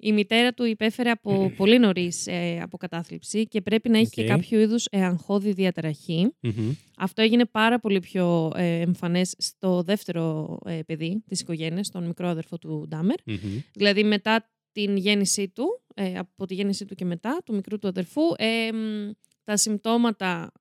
η 0.09 0.13
μητέρα 0.13 0.53
του 0.53 0.65
υπέφερε 0.65 1.11
από 1.11 1.49
πολύ 1.57 1.79
νωρίς 1.79 2.27
ε, 2.27 2.59
από 2.63 2.77
κατάθλιψη 2.77 3.47
και 3.47 3.61
πρέπει 3.61 3.89
να 3.89 3.99
έχει 3.99 4.11
και 4.11 4.25
κάποιο 4.25 4.61
είδους 4.61 4.87
ε, 4.91 5.05
αγχώδη 5.05 5.71
Αυτό 6.97 7.23
έγινε 7.23 7.45
πάρα 7.45 7.81
πολύ 7.81 8.01
πιο 8.01 8.53
ε, 8.57 8.81
εμφανές 8.81 9.35
στο 9.39 9.83
δεύτερο 9.83 10.59
ε, 10.65 10.81
παιδί 10.87 11.23
της 11.29 11.41
οικογένειας, 11.41 11.91
τον 11.91 12.07
μικρό 12.07 12.29
αδερφό 12.29 12.59
του 12.59 12.87
νταμερ 12.89 13.17
Δηλαδή 13.73 14.05
μετά 14.05 14.51
την 14.73 14.97
γέννησή 14.97 15.49
του, 15.49 15.83
ε, 15.95 16.19
από 16.19 16.47
τη 16.47 16.55
γέννησή 16.55 16.85
του 16.85 16.95
και 16.95 17.05
μετά, 17.05 17.43
του 17.45 17.55
μικρού 17.55 17.79
του 17.79 17.89
αδερφού, 17.89 18.23
τα 19.45 19.57
συμπτώματα 19.57 20.53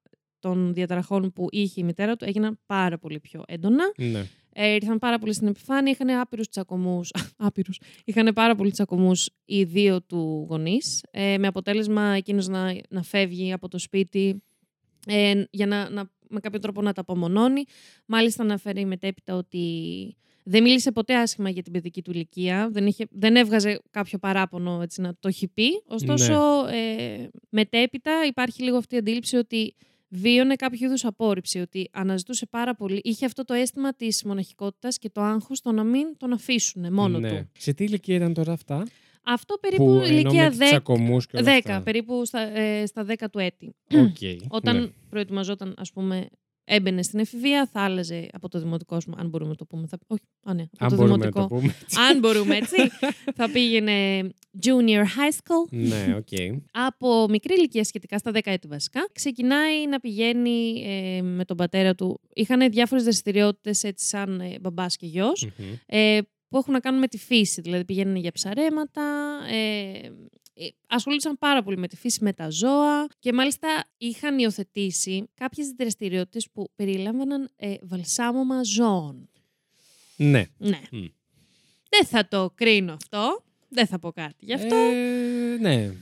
των 0.41 0.73
διαταραχών 0.73 1.33
που 1.33 1.47
είχε 1.49 1.81
η 1.81 1.83
μητέρα 1.83 2.15
του 2.15 2.25
έγιναν 2.25 2.59
πάρα 2.65 2.97
πολύ 2.97 3.19
πιο 3.19 3.43
έντονα. 3.47 3.83
Ναι. 3.97 4.25
Ε, 4.53 4.73
ήρθαν 4.73 4.99
πάρα 4.99 5.19
πολύ 5.19 5.33
στην 5.33 5.47
επιφάνεια, 5.47 5.91
είχαν 5.91 6.09
άπειρους 6.09 6.49
τσακωμούς, 6.49 7.11
άπειρους, 7.47 7.79
είχαν 8.05 8.33
πάρα 8.33 8.55
πολλούς 8.55 8.73
τσακωμούς 8.73 9.29
οι 9.45 9.63
δύο 9.63 10.01
του 10.01 10.45
γονείς, 10.49 11.03
ε, 11.11 11.37
με 11.37 11.47
αποτέλεσμα 11.47 12.01
εκείνος 12.01 12.47
να, 12.47 12.75
να 12.89 13.03
φεύγει 13.03 13.53
από 13.53 13.67
το 13.67 13.77
σπίτι 13.77 14.43
ε, 15.07 15.43
για 15.51 15.67
να, 15.67 15.89
να, 15.89 16.11
με 16.29 16.39
κάποιο 16.39 16.59
τρόπο 16.59 16.81
να 16.81 16.93
τα 16.93 17.01
απομονώνει. 17.01 17.63
Μάλιστα 18.05 18.43
αναφέρει 18.43 18.85
μετέπειτα 18.85 19.35
ότι 19.35 19.65
δεν 20.43 20.63
μίλησε 20.63 20.91
ποτέ 20.91 21.15
άσχημα 21.15 21.49
για 21.49 21.63
την 21.63 21.71
παιδική 21.71 22.01
του 22.01 22.11
ηλικία, 22.11 22.69
δεν, 22.71 22.87
είχε, 22.87 23.07
δεν 23.09 23.35
έβγαζε 23.35 23.79
κάποιο 23.89 24.17
παράπονο 24.17 24.81
έτσι, 24.81 25.01
να 25.01 25.15
το 25.19 25.27
έχει 25.27 25.47
πει. 25.47 25.83
Ωστόσο, 25.85 26.65
ναι. 26.65 26.77
ε, 26.77 27.29
μετέπειτα 27.49 28.11
υπάρχει 28.27 28.63
λίγο 28.63 28.77
αυτή 28.77 28.95
η 28.95 28.97
αντίληψη 28.97 29.35
ότι 29.35 29.75
βίωνε 30.11 30.55
κάποιο 30.55 30.87
είδους 30.87 31.05
απόρριψη, 31.05 31.59
ότι 31.59 31.89
αναζητούσε 31.91 32.45
πάρα 32.45 32.75
πολύ. 32.75 33.01
Είχε 33.03 33.25
αυτό 33.25 33.45
το 33.45 33.53
αίσθημα 33.53 33.93
της 33.93 34.23
μοναχικότητας 34.23 34.97
και 34.97 35.09
το 35.09 35.21
άγχος 35.21 35.61
το 35.61 35.71
να 35.71 35.83
μην 35.83 36.17
τον 36.17 36.33
αφήσουν 36.33 36.93
μόνο 36.93 37.19
ναι. 37.19 37.29
του. 37.29 37.49
Σε 37.57 37.73
τι 37.73 37.83
ηλικία 37.83 38.15
ήταν 38.15 38.33
τώρα 38.33 38.53
αυτά, 38.53 38.83
αυτό 39.23 39.57
περίπου 39.61 39.85
που, 39.85 40.03
ηλικία 40.05 40.53
10, 41.33 41.77
10 41.77 41.81
περίπου 41.83 42.25
στα, 42.25 42.39
ε, 42.39 42.85
στα 42.85 43.05
10 43.09 43.13
του 43.31 43.39
έτη. 43.39 43.75
Okay, 43.91 44.37
Όταν 44.47 44.79
ναι. 44.79 44.87
προετοιμαζόταν, 45.09 45.73
ας 45.77 45.91
πούμε, 45.91 46.27
έμπαινε 46.73 47.03
στην 47.03 47.19
εφηβεία, 47.19 47.69
θα 47.71 47.81
άλλαζε 47.81 48.27
από 48.31 48.49
το 48.49 48.59
δημοτικό 48.59 48.99
σου, 48.99 49.13
αν 49.17 49.29
μπορούμε 49.29 49.49
να 49.49 49.55
το 49.55 49.65
πούμε. 49.65 49.87
Θα... 49.87 49.97
Όχι, 50.07 50.21
α, 50.43 50.53
ναι, 50.53 50.65
από 50.77 50.85
αν 50.85 50.89
το 50.89 50.95
μπορούμε 50.95 51.17
δημοτικό. 51.17 51.39
Να 51.41 51.47
το 51.47 51.55
πούμε. 51.55 51.75
αν 52.09 52.19
μπορούμε 52.19 52.55
έτσι. 52.55 52.75
θα 53.35 53.51
πήγαινε 53.51 54.21
junior 54.63 55.01
high 55.01 55.33
school. 55.33 55.69
Ναι, 55.69 56.15
ok. 56.17 56.27
Okay. 56.31 56.57
από 56.71 57.27
μικρή 57.29 57.53
ηλικία 57.53 57.83
σχετικά, 57.83 58.17
στα 58.17 58.31
10 58.33 58.39
έτη 58.43 58.67
βασικά, 58.67 59.09
ξεκινάει 59.11 59.87
να 59.87 59.99
πηγαίνει 59.99 60.83
ε, 60.85 61.21
με 61.21 61.45
τον 61.45 61.57
πατέρα 61.57 61.95
του. 61.95 62.21
Είχαν 62.33 62.71
διάφορες 62.71 63.03
δραστηριότητες 63.03 63.83
έτσι 63.83 64.07
σαν 64.07 64.39
ε, 64.39 64.57
μπαμπάς 64.61 64.95
και 64.95 65.05
γιος, 65.05 65.47
mm-hmm. 65.47 65.77
ε, 65.85 66.19
που 66.49 66.57
έχουν 66.57 66.73
να 66.73 66.79
κάνουν 66.79 66.99
με 66.99 67.07
τη 67.07 67.17
φύση. 67.17 67.61
Δηλαδή 67.61 67.85
πηγαίνουν 67.85 68.15
για 68.15 68.31
ψαρέματα, 68.31 69.03
ε, 69.51 70.09
ε, 70.61 70.67
ασχολούνταν 70.87 71.37
πάρα 71.37 71.63
πολύ 71.63 71.77
με 71.77 71.87
τη 71.87 71.95
φύση, 71.95 72.23
με 72.23 72.33
τα 72.33 72.49
ζώα 72.49 73.07
και 73.19 73.33
μάλιστα 73.33 73.83
είχαν 73.97 74.39
υιοθετήσει 74.39 75.29
κάποιες 75.33 75.67
δραστηριότητες 75.77 76.47
που 76.53 76.71
περιλάμβαναν 76.75 77.49
ε, 77.55 77.75
βαλσάμωμα 77.81 78.63
ζώων. 78.63 79.29
Ναι. 80.15 80.45
Ναι. 80.57 80.81
Δεν 81.89 82.05
θα 82.05 82.27
το 82.27 82.51
κρίνω 82.55 82.93
αυτό. 82.93 83.43
Δεν 83.69 83.87
θα 83.87 83.99
πω 83.99 84.11
κάτι 84.11 84.45
γι' 84.45 84.53
αυτό. 84.53 84.75
Ε, 84.75 85.57
ναι. 85.59 85.93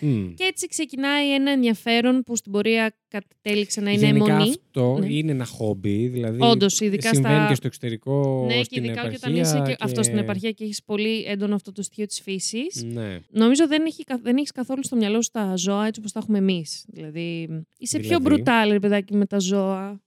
Ναι. 0.00 0.32
Και 0.34 0.44
έτσι 0.44 0.66
ξεκινάει 0.66 1.34
ένα 1.34 1.50
ενδιαφέρον 1.50 2.22
που 2.22 2.36
στην 2.36 2.52
πορεία 2.52 2.96
κατέληξε 3.08 3.80
να 3.80 3.90
είναι 3.90 4.06
Γενικά 4.06 4.32
αιμονή. 4.34 4.50
αυτό 4.50 4.98
ναι. 4.98 5.06
είναι 5.14 5.32
ένα 5.32 5.44
χόμπι. 5.44 6.06
Δηλαδή 6.06 6.38
Όντως, 6.40 6.80
ειδικά 6.80 7.14
συμβαίνει 7.14 7.36
στα... 7.36 7.48
και 7.48 7.54
στο 7.54 7.66
εξωτερικό. 7.66 8.44
Ναι, 8.46 8.62
στην 8.62 8.66
και 8.82 8.88
ειδικά 8.88 9.00
επαρχία 9.00 9.18
όταν 9.22 9.36
είσαι 9.36 9.62
και... 9.66 9.70
και... 9.70 9.76
αυτός 9.80 10.06
στην 10.06 10.18
επαρχία 10.18 10.50
και 10.50 10.64
έχεις 10.64 10.82
πολύ 10.84 11.24
έντονο 11.24 11.54
αυτό 11.54 11.72
το 11.72 11.82
στοιχείο 11.82 12.06
της 12.06 12.20
φύσης. 12.20 12.84
Ναι. 12.84 13.18
Νομίζω 13.30 13.66
δεν 13.66 13.84
έχει, 13.86 14.04
δεν 14.22 14.36
έχεις 14.36 14.52
καθόλου 14.52 14.84
στο 14.84 14.96
μυαλό 14.96 15.22
σου 15.22 15.30
τα 15.30 15.56
ζώα 15.56 15.86
έτσι 15.86 16.00
όπως 16.00 16.12
τα 16.12 16.18
έχουμε 16.22 16.38
εμείς. 16.38 16.84
Δηλαδή 16.88 17.48
είσαι 17.78 17.98
Δηλαδή; 17.98 18.08
πιο 18.08 18.18
μπρουτάλ, 18.20 18.80
παιδάκι, 18.80 19.14
με 19.14 19.26
τα 19.26 19.38
ζώα. 19.38 20.00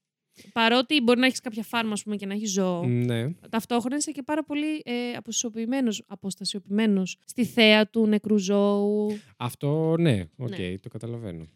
Παρότι 0.54 1.02
μπορεί 1.02 1.20
να 1.20 1.26
έχεις 1.26 1.40
κάποια 1.40 1.64
φάρμα 1.64 1.92
ας 1.92 2.04
πούμε, 2.04 2.16
και 2.16 2.26
να 2.26 2.34
έχεις 2.34 2.52
ζώο. 2.52 2.86
Ναι. 2.86 3.32
Ταυτόχρονα 3.50 3.96
είσαι 3.96 4.12
και 4.12 4.24
πάρα 4.24 4.44
πολύ 4.44 4.82
ε, 4.84 5.12
αποστασιοποιημένος, 5.12 6.04
αποστασιοποιημένος 6.08 7.18
στη 7.26 7.46
θέα 7.46 7.90
του 7.90 8.08
νεκρού 8.08 8.38
ζώου. 8.38 9.20
Αυτό 9.38 9.96
ναι, 10.00 10.26
οκ, 10.38 10.54
οκέι, 10.58 10.76
το 10.82 10.90
καταλαβαίνω. 10.90 11.48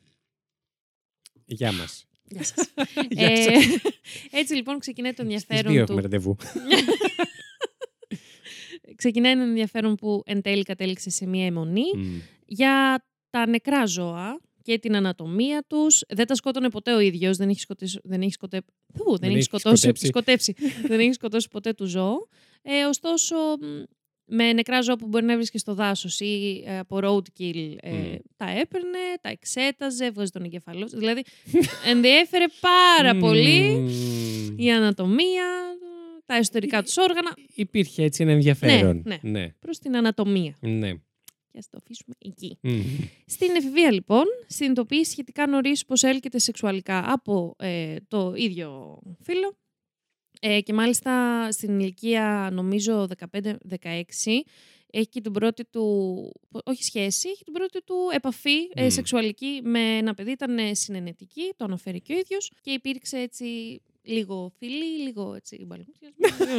Γεια 1.46 1.72
μας. 1.72 2.06
Γεια 2.28 2.44
σας. 2.44 2.74
Γεια 3.10 3.28
ε, 3.32 3.36
σας. 3.36 3.66
έτσι 4.40 4.54
λοιπόν 4.54 4.80
ξεκινάει 4.80 5.14
το 5.14 5.24
Στις 5.24 5.34
ενδιαφέρον 5.34 5.72
δύο 5.72 5.86
του. 5.86 5.92
έχουμε 5.92 6.02
ραντεβού. 6.02 6.36
ξεκινάει 8.96 9.32
ένα 9.32 9.44
ενδιαφέρον 9.44 9.96
που 9.96 10.22
εν 10.26 10.42
τέλει 10.42 10.64
κατέληξε 10.64 11.10
σε 11.10 11.28
μία 11.28 11.46
εμμονή 11.46 11.84
Μμ. 11.96 12.20
για 12.46 13.06
τα 13.30 13.48
νεκρά 13.48 13.86
ζώα, 13.86 14.40
και 14.66 14.80
την 14.80 14.96
ανατομία 14.96 15.64
τους. 15.68 16.04
Δεν 16.08 16.28
τα 16.28 16.36
σκότωνε 16.36 16.70
ποτέ 16.70 16.94
ο 16.94 17.00
ίδιος, 17.00 17.38
δεν 17.38 17.50
έχει, 17.50 17.60
σκοτήσει, 17.60 18.00
δεν 18.04 18.22
έχει, 18.22 18.32
σκοτε... 18.32 18.62
Ου, 19.06 19.18
δεν 19.18 19.30
έχει 19.32 19.42
σκοτώσει, 19.42 19.76
σκοτέψει, 19.76 20.06
σκοτέψει. 20.06 20.56
δεν 20.88 21.00
έχει 21.00 21.14
σκοτώσει 21.14 21.48
ποτέ 21.48 21.74
του 21.74 21.86
ζώο. 21.86 22.28
Ε, 22.62 22.84
ωστόσο, 22.84 23.36
με 24.26 24.54
νεκρά 24.54 24.82
ζώα 24.82 24.96
που 24.96 25.08
μπορεί 25.08 25.26
να 25.26 25.36
βρίσκει 25.36 25.58
στο 25.58 25.74
δάσος 25.74 26.20
ή 26.20 26.64
ε, 26.66 26.78
από 26.78 27.00
roadkill 27.04 27.76
ε, 27.82 27.92
τα 28.38 28.50
έπαιρνε, 28.50 29.00
τα 29.22 29.30
εξέταζε, 29.30 30.06
έβγαζε 30.06 30.32
τον 30.32 30.44
εγκεφαλός. 30.44 30.92
δηλαδή 30.92 31.24
ενδιέφερε 31.92 32.46
πάρα 32.60 33.16
πολύ 33.16 33.90
η 34.56 34.72
ανατομία, 34.72 35.46
τα 36.26 36.36
εσωτερικά 36.36 36.84
τους 36.84 36.98
όργανα. 36.98 37.34
Υπήρχε 37.56 38.04
έτσι 38.04 38.24
ένα 38.24 38.32
ενδιαφέρον. 38.32 39.02
Ναι, 39.06 39.18
ναι. 39.22 39.40
ναι. 39.40 39.50
Προς 39.60 39.80
την 39.80 39.96
ανατομία. 39.96 40.56
Ναι. 40.60 40.94
Και 41.56 41.62
ας 41.62 41.70
το 41.70 41.78
αφήσουμε 41.84 42.16
εκεί. 42.18 42.58
Στην 43.26 43.56
εφηβεία, 43.56 43.92
λοιπόν, 43.92 44.24
συνειδητοποιείς 44.48 45.10
σχετικά 45.10 45.48
νωρίς 45.48 45.86
πως 45.86 46.04
έλκεται 46.04 46.40
σεξουαλικά 46.40 47.14
από 47.14 47.56
ε, 47.60 47.96
το 48.08 48.34
ίδιο 48.36 49.00
φίλο 49.22 49.58
ε, 50.40 50.62
και 50.62 50.74
μάλιστα 50.74 51.52
στην 51.52 51.80
ηλικία 51.80 52.50
νομίζω 52.52 53.08
15-16 53.32 53.40
έχει 54.92 55.10
και 55.10 55.22
την 55.22 55.32
πρώτη 55.32 55.66
του, 55.66 56.32
όχι 56.64 56.84
σχέση, 56.84 57.30
έχει 57.30 57.44
την 57.44 57.54
πρώτη 57.54 57.84
του 57.84 57.96
επαφή 58.12 58.70
ε, 58.74 58.90
σεξουαλική 58.90 59.62
με 59.64 59.98
ένα 59.98 60.14
παιδί. 60.14 60.32
Ήταν 60.32 60.76
συνενετική, 60.76 61.54
το 61.58 61.66
αναφέρει 61.66 62.02
και 62.02 62.14
ο 62.14 62.18
ίδιος 62.18 62.52
και 62.62 62.72
υπήρξε 62.72 63.18
έτσι 63.18 63.82
λίγο 64.06 64.52
φιλί, 64.60 65.02
λίγο 65.04 65.34
έτσι 65.36 65.66
μπαλμούτια. 65.66 66.10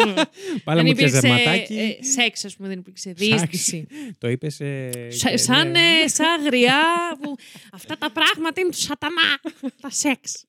Πάλα 0.64 0.84
μου 0.84 0.92
και 0.92 1.06
ζερματάκι. 1.06 1.74
Ε, 1.74 2.04
σεξ, 2.04 2.44
ας 2.44 2.56
πούμε, 2.56 2.68
δεν 2.68 2.78
υπήρξε 2.78 3.12
διείσδυση. 3.12 3.86
Το 4.18 4.28
είπες. 4.28 4.60
Ε, 4.60 5.08
σαν, 5.34 5.74
ε, 5.74 6.08
σαν 6.08 6.44
γριά. 6.44 6.82
Που 7.20 7.36
αυτά 7.72 7.98
τα 7.98 8.10
πράγματα 8.12 8.60
είναι 8.60 8.70
του 8.70 8.80
σατανά. 8.80 9.40
τα 9.80 9.90
σεξ. 9.90 10.46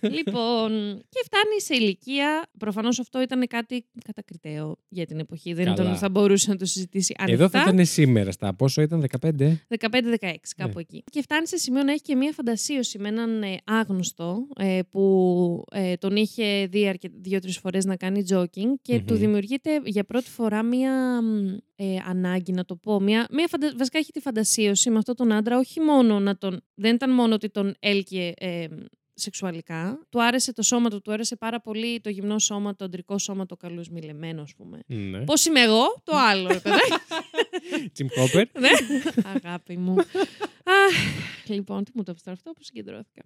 Λοιπόν, 0.00 0.70
και 1.08 1.20
φτάνει 1.24 1.60
σε 1.60 1.74
ηλικία. 1.74 2.50
Προφανώς 2.58 2.98
αυτό 2.98 3.22
ήταν 3.22 3.46
κάτι 3.46 3.84
κατακριτέο 4.04 4.76
για 4.88 5.06
την 5.06 5.18
εποχή. 5.18 5.52
Δεν 5.52 5.72
ήταν 5.72 5.96
θα 5.96 6.08
μπορούσε 6.08 6.50
να 6.50 6.56
το 6.56 6.64
συζητήσει 6.64 7.14
ανοιχτά. 7.18 7.44
Εδώ 7.44 7.52
θα 7.58 7.70
ήταν 7.70 7.84
σήμερα 7.84 8.30
στα 8.30 8.54
πόσο 8.54 8.82
ήταν, 8.82 9.04
15. 9.20 9.30
15-16, 9.78 10.34
κάπου 10.56 10.72
ναι. 10.74 10.80
εκεί. 10.80 11.04
Και 11.10 11.22
φτάνει 11.22 11.48
σε 11.48 11.56
σημείο 11.56 11.82
να 11.82 11.92
έχει 11.92 12.02
και 12.02 12.14
μία 12.14 12.32
φαντασίωση 12.32 12.98
με 12.98 13.08
έναν 13.08 13.42
ε, 13.42 13.56
άγνωστο 13.64 14.46
ε, 14.56 14.80
που 14.90 15.64
ε, 15.72 15.94
τον 15.96 16.16
είχε 16.16 16.66
δει 16.70 16.98
δύο-τρεις 17.20 17.58
φορές 17.58 17.84
να 17.84 17.96
κάνει 17.96 18.24
jogging 18.30 18.74
και 18.82 19.00
του 19.00 19.14
δημιουργείται 19.14 19.80
για 19.84 20.04
πρώτη 20.04 20.30
φορά 20.30 20.62
μία 20.62 21.20
ε, 21.76 21.96
ανάγκη 22.08 22.52
να 22.52 22.64
το 22.64 22.76
πω. 22.76 23.00
Μια, 23.00 23.26
μια 23.30 23.46
φαντα... 23.48 23.72
Βασικά 23.76 23.98
έχει 23.98 24.12
τη 24.12 24.20
φαντασίωση 24.20 24.90
με 24.90 24.98
αυτόν 24.98 25.16
τον 25.16 25.32
άντρα, 25.32 25.58
όχι 25.58 25.80
μόνο 25.80 26.20
να 26.20 26.36
τον. 26.36 26.62
Δεν 26.74 26.94
ήταν 26.94 27.10
μόνο 27.14 27.34
ότι 27.34 27.50
τον 27.50 27.74
έλκυε 27.80 28.32
ε, 28.36 28.66
σεξουαλικά. 29.22 30.06
Του 30.08 30.22
άρεσε 30.22 30.52
το 30.52 30.62
σώμα 30.62 30.90
του, 30.90 31.00
του 31.00 31.12
άρεσε 31.12 31.36
πάρα 31.36 31.60
πολύ 31.60 32.00
το 32.00 32.10
γυμνό 32.10 32.38
σώμα, 32.38 32.76
το 32.76 32.84
αντρικό 32.84 33.18
σώμα, 33.18 33.46
το 33.46 33.56
καλούς 33.56 33.88
μιλεμένο, 33.88 34.42
ας 34.42 34.54
πούμε. 34.54 34.80
Ναι. 34.86 35.24
Πώς 35.24 35.46
είμαι 35.46 35.60
εγώ, 35.60 36.00
το 36.04 36.16
άλλο, 36.16 36.48
ρε 36.48 36.60
Τσιμ 37.92 38.06
Χόπερ. 38.18 38.46
ναι, 38.60 38.68
αγάπη 39.34 39.76
μου. 39.76 39.94
λοιπόν, 41.46 41.84
τι 41.84 41.90
μου 41.94 42.02
το 42.02 42.10
έπεσε 42.10 42.30
αυτό, 42.30 42.50
που 42.50 42.62
συγκεντρώθηκα. 42.62 43.22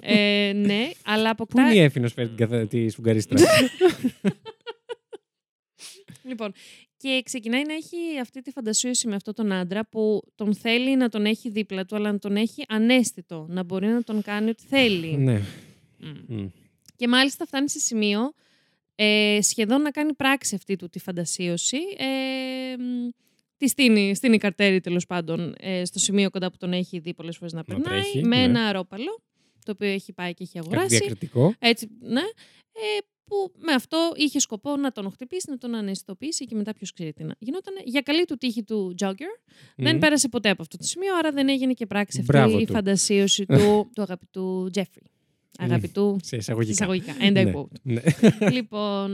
ε, 0.00 0.52
ναι, 0.54 0.90
αλλά 1.04 1.30
αποκτά... 1.30 1.62
Πού 1.62 1.68
είναι 1.68 1.76
η 1.76 1.82
Έφηνος 1.82 2.12
φέρει 2.12 2.66
τη 2.66 2.88
σφουγγαρίστρα; 2.88 3.38
λοιπόν, 6.28 6.52
και 6.96 7.22
ξεκινάει 7.24 7.64
να 7.64 7.74
έχει 7.74 7.96
αυτή 8.20 8.40
τη 8.42 8.50
φαντασίωση 8.50 9.08
με 9.08 9.14
αυτόν 9.14 9.34
τον 9.34 9.52
άντρα 9.52 9.86
που 9.88 10.22
τον 10.34 10.54
θέλει 10.54 10.96
να 10.96 11.08
τον 11.08 11.26
έχει 11.26 11.50
δίπλα 11.50 11.84
του, 11.84 11.96
αλλά 11.96 12.12
να 12.12 12.18
τον 12.18 12.36
έχει 12.36 12.64
ανέστητο, 12.68 13.46
να 13.48 13.62
μπορεί 13.62 13.86
να 13.86 14.02
τον 14.02 14.22
κάνει 14.22 14.50
ό,τι 14.50 14.62
θέλει. 14.66 15.16
Ναι. 15.16 15.40
Και 16.96 17.08
μάλιστα 17.08 17.46
φτάνει 17.46 17.70
σε 17.70 17.78
σημείο 17.78 18.32
ε, 18.94 19.38
σχεδόν 19.42 19.82
να 19.82 19.90
κάνει 19.90 20.14
πράξη 20.14 20.54
αυτή 20.54 20.76
του 20.76 20.88
τη 20.88 20.98
φαντασίωση. 20.98 21.78
Ε, 21.96 22.74
τη 23.56 23.68
στείνει, 23.68 24.14
στείνει 24.14 24.38
καρτέρι 24.38 24.80
τέλος 24.80 25.06
πάντων 25.06 25.54
ε, 25.58 25.84
στο 25.84 25.98
σημείο 25.98 26.30
κοντά 26.30 26.50
που 26.50 26.56
τον 26.56 26.72
έχει 26.72 26.98
δει 26.98 27.14
πολλές 27.14 27.36
φορές 27.36 27.52
να 27.52 27.64
περνάει, 27.64 28.02
με 28.22 28.36
ναι. 28.36 28.42
ένα 28.42 28.72
ρόπαλο, 28.72 29.20
το 29.64 29.72
οποίο 29.72 29.88
έχει 29.88 30.12
πάει 30.12 30.34
και 30.34 30.42
έχει 30.42 30.58
αγοράσει. 30.58 30.88
Κάτι 30.88 30.96
διακριτικό. 30.96 31.54
Έτσι, 31.58 31.88
ναι. 32.00 32.20
Ε, 32.72 32.98
που 33.28 33.52
με 33.58 33.72
αυτό 33.72 34.12
είχε 34.16 34.38
σκοπό 34.40 34.76
να 34.76 34.92
τον 34.92 35.10
χτυπήσει, 35.10 35.50
να 35.50 35.58
τον 35.58 35.74
αναισθητοποιήσει 35.74 36.44
και 36.44 36.54
μετά 36.54 36.74
ποιος 36.74 36.92
ξέρει 36.92 37.12
τι 37.12 37.24
να 37.24 37.34
γινόταν. 37.38 37.74
Για 37.84 38.00
καλή 38.00 38.24
του 38.24 38.36
τύχη 38.36 38.62
του 38.62 38.94
Jogger. 39.02 39.50
Δεν 39.76 39.98
πέρασε 39.98 40.28
ποτέ 40.28 40.50
από 40.50 40.62
αυτό 40.62 40.76
το 40.76 40.84
σημείο, 40.84 41.16
άρα 41.16 41.32
δεν 41.32 41.48
έγινε 41.48 41.72
και 41.72 41.86
πράξη 41.86 42.24
αυτή 42.28 42.62
η 42.62 42.66
φαντασίωση 42.66 43.46
του, 43.46 43.56
του 43.94 44.02
αγαπητού 44.02 44.70
Jeffrey. 44.74 45.06
Αγαπητού. 45.58 46.16
Σε 46.22 46.36
εισαγωγικά. 46.36 46.72
εισαγωγικά. 46.72 47.14
End 47.20 47.38
I 47.38 47.44
ναι, 47.44 47.52
quote. 47.54 47.80
Ναι. 47.82 48.00
λοιπόν, 48.56 49.10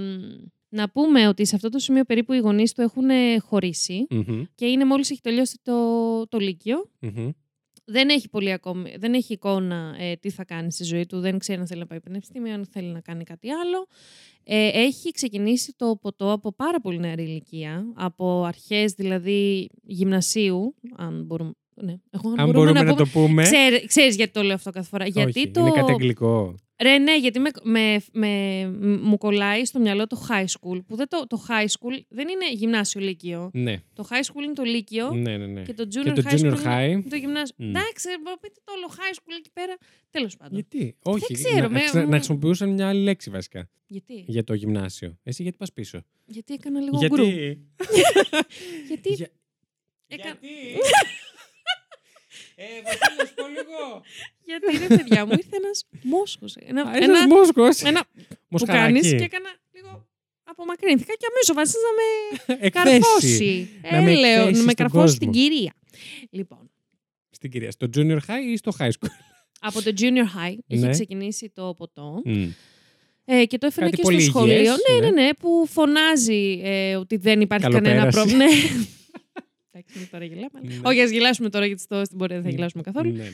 να 0.69 0.91
πούμε 0.91 1.29
ότι 1.29 1.47
σε 1.47 1.55
αυτό 1.55 1.69
το 1.69 1.79
σημείο 1.79 2.05
περίπου 2.05 2.33
οι 2.33 2.39
γονείς 2.39 2.73
του 2.73 2.81
έχουν 2.81 3.09
και 4.55 4.67
είναι 4.67 4.85
μόλις 4.85 5.11
έχει 5.11 5.21
τελειώσει 5.21 5.61
το, 5.63 6.27
το 6.29 6.39
λυκειο 6.39 6.91
δεν 7.85 8.09
έχει 8.09 8.29
πολύ 8.29 8.53
ακόμη, 8.53 8.95
δεν 8.99 9.15
έχει 9.15 9.33
εικόνα 9.33 9.97
ε, 9.99 10.17
τι 10.17 10.31
θα 10.31 10.45
κάνει 10.45 10.73
στη 10.73 10.85
ζωή 10.85 11.07
του, 11.07 11.21
δεν 11.21 11.39
ξέρει 11.39 11.61
αν 11.61 11.67
θέλει 11.67 11.81
να 11.81 11.87
πάει 11.87 12.01
πανεπιστήμιο, 12.01 12.55
αν 12.55 12.67
θέλει 12.71 12.89
να 12.89 13.01
κάνει 13.01 13.25
κάτι 13.25 13.51
άλλο. 13.51 13.87
Ε, 14.45 14.69
έχει 14.69 15.11
ξεκινήσει 15.11 15.75
το 15.77 15.99
ποτό 16.01 16.33
από 16.33 16.53
πάρα 16.53 16.81
πολύ 16.81 16.99
νεαρή 16.99 17.23
ηλικία, 17.23 17.85
από 17.95 18.45
αρχές 18.45 18.93
δηλαδή 18.93 19.71
γυμνασίου, 19.83 20.75
αν 20.97 21.25
μπορούμε, 21.25 21.53
ναι. 21.75 21.95
Εγώ, 22.11 22.35
αν, 22.37 22.51
μπορούμε, 22.51 22.73
να, 22.73 22.83
να 22.83 22.95
το 22.95 23.07
πούμε. 23.07 23.43
ξέρεις 23.87 24.17
γιατί 24.17 24.33
το 24.33 24.43
λέω 24.43 24.55
αυτό 24.55 24.71
κάθε 24.71 24.89
φορά. 24.89 25.07
γιατί 25.07 25.51
το... 25.51 25.61
είναι 25.61 25.71
κάτι 25.71 25.93
αγγλικό. 25.93 26.55
Ρε, 26.83 26.99
ναι, 26.99 27.19
γιατί 27.19 27.39
με, 27.39 27.51
με, 27.63 28.01
με, 28.13 28.67
μου 29.03 29.19
κολλάει 29.19 29.65
στο 29.65 29.79
μυαλό 29.79 30.07
το 30.07 30.27
high 30.29 30.45
school. 30.45 30.81
Που 30.87 30.97
δεν 30.97 31.09
το, 31.09 31.27
το 31.27 31.47
high 31.49 31.67
school 31.67 32.01
δεν 32.09 32.29
είναι 32.29 32.53
γυμνάσιο 32.53 33.01
λύκειο. 33.01 33.51
Ναι. 33.53 33.83
Το 33.93 34.07
high 34.11 34.25
school 34.25 34.43
είναι 34.45 34.53
το 34.53 34.63
λύκειο. 34.63 35.11
Ναι, 35.11 35.37
ναι, 35.37 35.47
ναι. 35.47 35.63
Και 35.63 35.75
το 35.75 35.83
junior, 35.83 36.13
και 36.15 36.23
το 36.23 36.29
high, 36.31 36.39
junior 36.39 36.53
school 36.53 36.67
high. 36.67 36.89
είναι 36.91 37.03
το 37.09 37.17
γυμνάσιο. 37.17 37.57
Mm. 37.59 37.65
Εντάξει, 37.65 38.09
πείτε 38.41 38.61
το 38.65 38.73
όλο 38.73 38.87
high 38.91 39.15
school 39.15 39.35
εκεί 39.39 39.51
πέρα. 39.53 39.77
Τέλος 40.11 40.37
πάντων. 40.37 40.55
Γιατί, 40.55 40.97
όχι. 41.03 41.35
Δεν 41.35 41.45
ξέρω, 41.45 41.69
να, 41.69 41.69
με... 41.69 42.05
να 42.05 42.15
χρησιμοποιούσαν 42.17 42.69
μια 42.69 42.89
άλλη 42.89 43.03
λέξη 43.03 43.31
βασικά. 43.31 43.69
Γιατί; 43.87 44.25
Για 44.27 44.45
το 44.45 44.55
γυμνάσιο. 44.55 45.19
Εσύ 45.23 45.43
γιατί 45.43 45.57
πας 45.57 45.73
πίσω; 45.73 46.03
Γιατί 46.25 46.55
έκανα 46.55 46.81
λίγο 46.81 46.97
γιατί... 46.97 47.23
γιατί; 48.89 49.13
Για... 49.13 49.29
Γιατί; 50.07 50.29
Ε, 52.55 52.65
να 53.19 53.25
σου 53.27 53.35
πω 53.35 53.47
λίγο. 53.47 54.03
Γιατί 54.45 54.87
ρε 54.87 54.97
παιδιά 54.97 55.27
μου 55.27 55.33
ήρθε 55.33 55.57
ένας 55.57 55.85
μόσχος. 56.03 56.55
Ένα, 56.57 56.97
ένας 56.97 57.27
μόσχος. 57.27 57.81
Ένα 57.81 58.05
που 58.49 58.59
κάνεις 58.65 59.09
και 59.11 59.25
έκανα 59.25 59.51
λίγο. 59.73 60.07
Απομακρύνθηκα 60.45 61.13
και 61.13 61.27
αμέσως 61.31 61.55
βασίζει 61.55 61.85
να 61.89 62.55
με 62.57 62.69
καρφώσει. 62.69 63.69
Να 63.91 64.03
με, 64.03 64.15
λέω, 64.15 64.51
να 64.51 64.63
με 64.63 64.73
καρφώσει 64.73 65.15
στην 65.15 65.31
κυρία. 65.31 65.75
Λοιπόν. 66.31 66.71
Στην 67.31 67.51
κυρία. 67.51 67.71
Στο 67.71 67.89
junior 67.97 68.19
high 68.27 68.45
ή 68.47 68.57
στο 68.57 68.73
high 68.79 68.91
school; 68.91 69.09
Από 69.61 69.83
το 69.83 69.93
junior 70.01 70.49
high 70.49 70.57
έχει 70.67 70.89
ξεκινήσει 70.91 71.51
το 71.55 71.75
ποτό. 71.77 72.23
Mm. 72.27 72.49
Ε, 73.25 73.45
και 73.45 73.59
το 73.59 73.67
έφερε 73.67 73.91
και 73.91 74.03
στο 74.05 74.21
σχολείο. 74.21 74.73
Ναι, 74.91 75.01
ναι, 75.01 75.11
ναι, 75.23 75.35
που 75.35 75.67
φωνάζει 75.71 76.61
ε, 76.63 76.97
ότι 76.97 77.17
δεν 77.17 77.41
υπάρχει 77.41 77.69
κανένα 77.69 78.07
πρόβλημα. 78.07 78.45
Εντάξει, 79.75 80.11
τώρα 80.11 80.25
γελάμε. 80.25 80.61
Ναι. 80.63 80.81
Όχι, 80.83 81.01
ας 81.01 81.11
γελάσουμε 81.11 81.51
τώρα 81.51 81.67
γιατί 81.67 81.83
στο, 81.83 82.05
στην 82.05 82.19
πορεία 82.19 82.35
δεν 82.35 82.45
θα 82.45 82.51
ναι. 82.51 82.57
γελάσουμε 82.57 82.83
καθόλου. 82.83 83.13
Ναι, 83.13 83.23
ναι. 83.23 83.31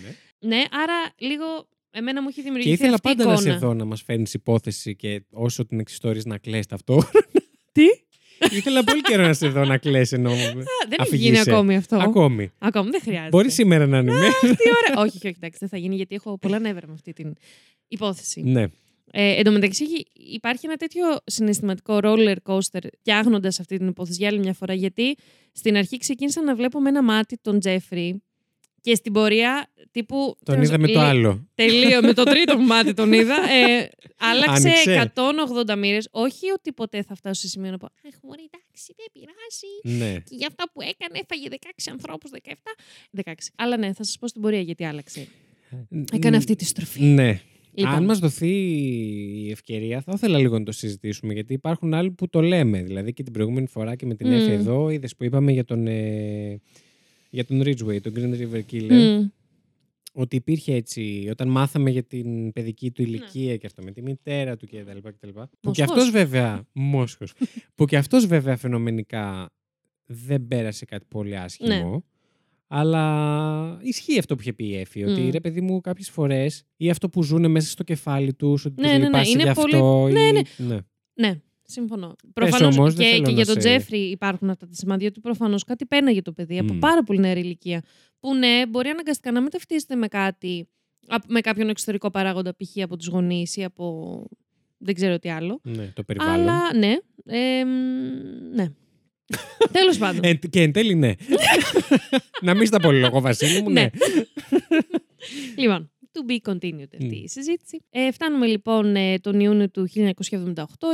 ναι, 0.48 0.62
άρα 0.70 1.14
λίγο 1.16 1.44
εμένα 1.90 2.22
μου 2.22 2.28
έχει 2.28 2.42
δημιουργηθεί. 2.42 2.76
Και 2.76 2.82
ήθελα 2.82 2.94
αυτή 2.94 3.08
πάντα 3.08 3.22
εικόνα. 3.22 3.46
να 3.46 3.52
σε 3.52 3.58
δω 3.58 3.74
να 3.74 3.84
μας 3.84 4.02
φέρνεις 4.02 4.34
υπόθεση 4.34 4.96
και 4.96 5.22
όσο 5.30 5.66
την 5.66 5.80
εξιστορείς 5.80 6.24
να 6.24 6.38
κλαις 6.38 6.66
ταυτόχρονα. 6.66 7.26
Τι; 7.72 7.84
Ήθελα 8.50 8.84
πολύ 8.84 9.00
καιρό 9.00 9.26
να 9.26 9.32
σε 9.32 9.48
δω 9.48 9.64
να 9.64 9.78
κλαις 9.78 10.12
ενώ. 10.12 10.30
δεν 10.88 10.98
έχει 10.98 11.16
γίνει 11.16 11.38
ακόμη 11.38 11.76
αυτό. 11.76 11.96
Ακόμη. 11.96 12.50
Ακόμη, 12.58 12.90
δεν 12.90 13.00
χρειάζεται. 13.00 13.28
Μπορεί 13.28 13.50
σήμερα 13.50 13.86
να 13.86 13.98
είναι. 13.98 14.12
Τι 14.40 14.46
ωραία. 14.48 15.04
όχι, 15.04 15.16
όχι, 15.16 15.34
εντάξει, 15.36 15.58
δεν 15.58 15.68
θα 15.68 15.76
γίνει 15.76 15.96
γιατί 15.96 16.14
έχω 16.14 16.38
πολλά 16.38 16.58
νεύρα 16.58 16.86
με 16.86 16.92
αυτή 16.92 17.12
την 17.12 17.34
υπόθεση. 17.88 18.42
Ναι. 18.42 18.66
Ε, 19.12 19.34
εν 19.38 19.44
τω 19.44 19.50
μεταξύ 19.50 19.84
υπάρχει 20.12 20.66
ένα 20.66 20.76
τέτοιο 20.76 21.04
συναισθηματικό 21.24 21.98
roller 22.02 22.36
coaster 22.44 22.80
φτιάχνοντας 22.98 23.60
αυτή 23.60 23.76
την 23.76 23.86
υπόθεση 23.86 24.18
για 24.18 24.28
άλλη 24.28 24.38
μια 24.38 24.52
φορά. 24.52 24.74
Γιατί 24.74 25.16
στην 25.52 25.76
αρχή 25.76 25.96
ξεκίνησα 25.96 26.42
να 26.42 26.54
βλέπω 26.54 26.80
με 26.80 26.88
ένα 26.88 27.02
μάτι 27.02 27.38
τον 27.42 27.60
Τζέφρι 27.60 28.22
και 28.80 28.94
στην 28.94 29.12
πορεία 29.12 29.70
τύπου. 29.90 30.36
Τον 30.44 30.62
είδα 30.62 30.78
με 30.78 30.88
το 30.88 31.00
άλλο. 31.00 31.48
Τελείω, 31.54 32.02
με 32.02 32.12
το 32.12 32.22
τρίτο 32.22 32.58
μάτι 32.70 32.94
τον 32.94 33.12
είδα. 33.12 33.34
Ε, 33.34 33.90
άλλαξε 34.18 34.72
180 35.68 35.78
μοίρες. 35.78 36.08
Όχι 36.10 36.50
ότι 36.50 36.72
ποτέ 36.72 37.02
θα 37.02 37.14
φτάσω 37.14 37.40
σε 37.40 37.48
σημείο 37.48 37.70
να 37.70 37.78
πω 37.78 37.86
Αχ, 37.86 38.14
μωρή, 38.22 38.48
εντάξει, 38.52 38.94
δεν 38.96 39.06
πειράζει. 39.12 39.98
Ναι. 39.98 40.20
Και 40.20 40.34
για 40.34 40.46
αυτά 40.46 40.70
που 40.72 40.80
έκανε 40.80 41.20
έφαγε 41.22 41.48
16 41.50 41.90
ανθρώπους, 41.90 42.30
17. 42.44 42.52
16. 43.24 43.32
Αλλά 43.56 43.76
ναι, 43.76 43.92
θα 43.92 44.04
σας 44.04 44.18
πω 44.18 44.28
στην 44.28 44.42
πορεία 44.42 44.60
γιατί 44.60 44.84
άλλαξε. 44.84 45.26
Έκανε 46.12 46.36
αυτή 46.36 46.56
τη 46.56 46.64
στροφή. 46.64 47.02
Ναι. 47.02 47.40
Λοιπόν. 47.72 47.94
Αν 47.94 48.04
μας 48.04 48.18
δοθεί 48.18 48.54
η 49.46 49.50
ευκαιρία, 49.50 50.00
θα 50.00 50.12
ήθελα 50.14 50.38
λίγο 50.38 50.58
να 50.58 50.64
το 50.64 50.72
συζητήσουμε. 50.72 51.32
Γιατί 51.32 51.52
υπάρχουν 51.52 51.94
άλλοι 51.94 52.10
που 52.10 52.28
το 52.28 52.40
λέμε. 52.40 52.82
Δηλαδή 52.82 53.12
και 53.12 53.22
την 53.22 53.32
προηγούμενη 53.32 53.66
φορά 53.66 53.94
και 53.94 54.06
με 54.06 54.14
την 54.14 54.26
mm. 54.26 54.30
Εφη 54.30 54.50
εδώ, 54.50 54.90
είδες 54.90 55.16
που 55.16 55.24
είπαμε 55.24 55.52
για 55.52 55.64
τον, 55.64 55.86
ε, 55.86 56.60
για 57.30 57.44
τον 57.44 57.62
Ridgeway, 57.62 58.00
τον 58.00 58.12
Green 58.16 58.34
River 58.40 58.60
Killer. 58.72 58.90
Mm. 58.90 59.30
ότι 60.12 60.36
υπήρχε 60.36 60.74
έτσι, 60.74 61.28
όταν 61.30 61.48
μάθαμε 61.48 61.90
για 61.90 62.02
την 62.02 62.52
παιδική 62.52 62.90
του 62.90 63.02
ναι. 63.02 63.08
ηλικία 63.08 63.56
και 63.56 63.66
αυτό 63.66 63.82
με 63.82 63.90
τη 63.90 64.02
μητέρα 64.02 64.56
του 64.56 64.66
κτλ. 64.66 65.28
Που 65.60 65.70
και 65.70 65.82
αυτός 65.82 66.10
βέβαια, 66.10 66.66
Μόσχος, 66.72 67.32
που 67.74 67.84
και 67.84 67.96
αυτός 67.96 68.26
βέβαια 68.26 68.56
φαινομενικά 68.56 69.50
δεν 70.06 70.48
πέρασε 70.48 70.84
κάτι 70.84 71.06
πολύ 71.08 71.36
άσχημο. 71.36 71.90
Ναι. 71.90 71.98
Αλλά 72.72 73.78
ισχύει 73.82 74.18
αυτό 74.18 74.34
που 74.34 74.40
είχε 74.40 74.52
πει 74.52 74.64
η 74.64 74.76
Εφη, 74.76 75.04
ότι 75.04 75.30
ρε 75.30 75.40
παιδί 75.40 75.60
μου 75.60 75.80
κάποιες 75.80 76.10
φορές 76.10 76.64
ή 76.76 76.90
αυτό 76.90 77.08
που 77.08 77.22
ζουν 77.22 77.50
μέσα 77.50 77.70
στο 77.70 77.82
κεφάλι 77.82 78.34
τους, 78.34 78.64
ότι 78.64 78.80
ναι, 78.80 78.98
ναι, 78.98 79.08
ναι, 79.08 79.20
είναι 79.28 79.42
γι' 79.42 79.48
αυτό. 79.48 79.62
Πολύ... 79.62 80.12
Ναι, 80.12 80.30
ναι. 80.30 80.40
ναι. 80.56 80.78
ναι. 81.14 81.40
Συμφωνώ. 81.62 82.16
Προφανώς 82.32 82.94
και, 82.94 83.20
και 83.24 83.30
για 83.30 83.46
τον 83.46 83.58
Τζέφρι 83.58 83.98
υπάρχουν 83.98 84.50
αυτά 84.50 84.66
τα 84.66 84.74
σημάδια 84.74 85.08
ότι 85.08 85.20
προφανώς 85.20 85.64
κάτι 85.64 85.86
πέναγε 85.86 86.22
το 86.22 86.32
παιδί 86.32 86.58
από 86.58 86.74
πάρα 86.74 87.02
πολύ 87.02 87.18
νεαρή 87.18 87.40
ηλικία. 87.40 87.82
Που 88.20 88.34
ναι, 88.34 88.66
μπορεί 88.68 88.88
αναγκαστικά 88.88 89.32
να 89.32 89.40
μεταφτίζεται 89.40 89.94
με 89.94 90.08
κάτι, 90.08 90.68
με 91.26 91.40
κάποιον 91.40 91.68
εξωτερικό 91.68 92.10
παράγοντα, 92.10 92.56
π.χ. 92.56 92.82
από 92.82 92.96
τους 92.96 93.06
γονείς 93.06 93.56
ή 93.56 93.64
από. 93.64 94.24
Δεν 94.78 94.94
ξέρω 94.94 95.18
τι 95.18 95.30
άλλο. 95.30 95.60
Ναι, 95.62 95.92
το 95.94 96.02
περιβάλλον. 96.02 96.48
Αλλά 96.48 96.76
ναι. 96.76 96.96
Ε, 97.24 97.64
ναι. 98.54 98.72
Τέλος 99.72 99.98
πάντων. 99.98 100.20
Ε, 100.24 100.34
και 100.34 100.62
εν 100.62 100.72
τέλει, 100.72 100.94
ναι. 100.94 101.12
να 102.46 102.54
μην 102.54 102.66
στα 102.66 102.92
λόγο, 102.92 103.20
Βασίλη 103.20 103.62
μου, 103.62 103.70
ναι. 103.70 103.80
ναι. 103.80 103.90
λοιπόν, 105.62 105.90
to 106.12 106.30
be 106.30 106.50
continued 106.52 106.88
αυτή 107.00 107.16
η 107.16 107.28
συζήτηση. 107.28 107.84
Ε, 107.90 108.12
φτάνουμε 108.12 108.46
λοιπόν 108.46 108.96
ε, 108.96 109.18
τον 109.18 109.40
Ιούνιο 109.40 109.70
του 109.70 109.88
1978, 109.94 110.04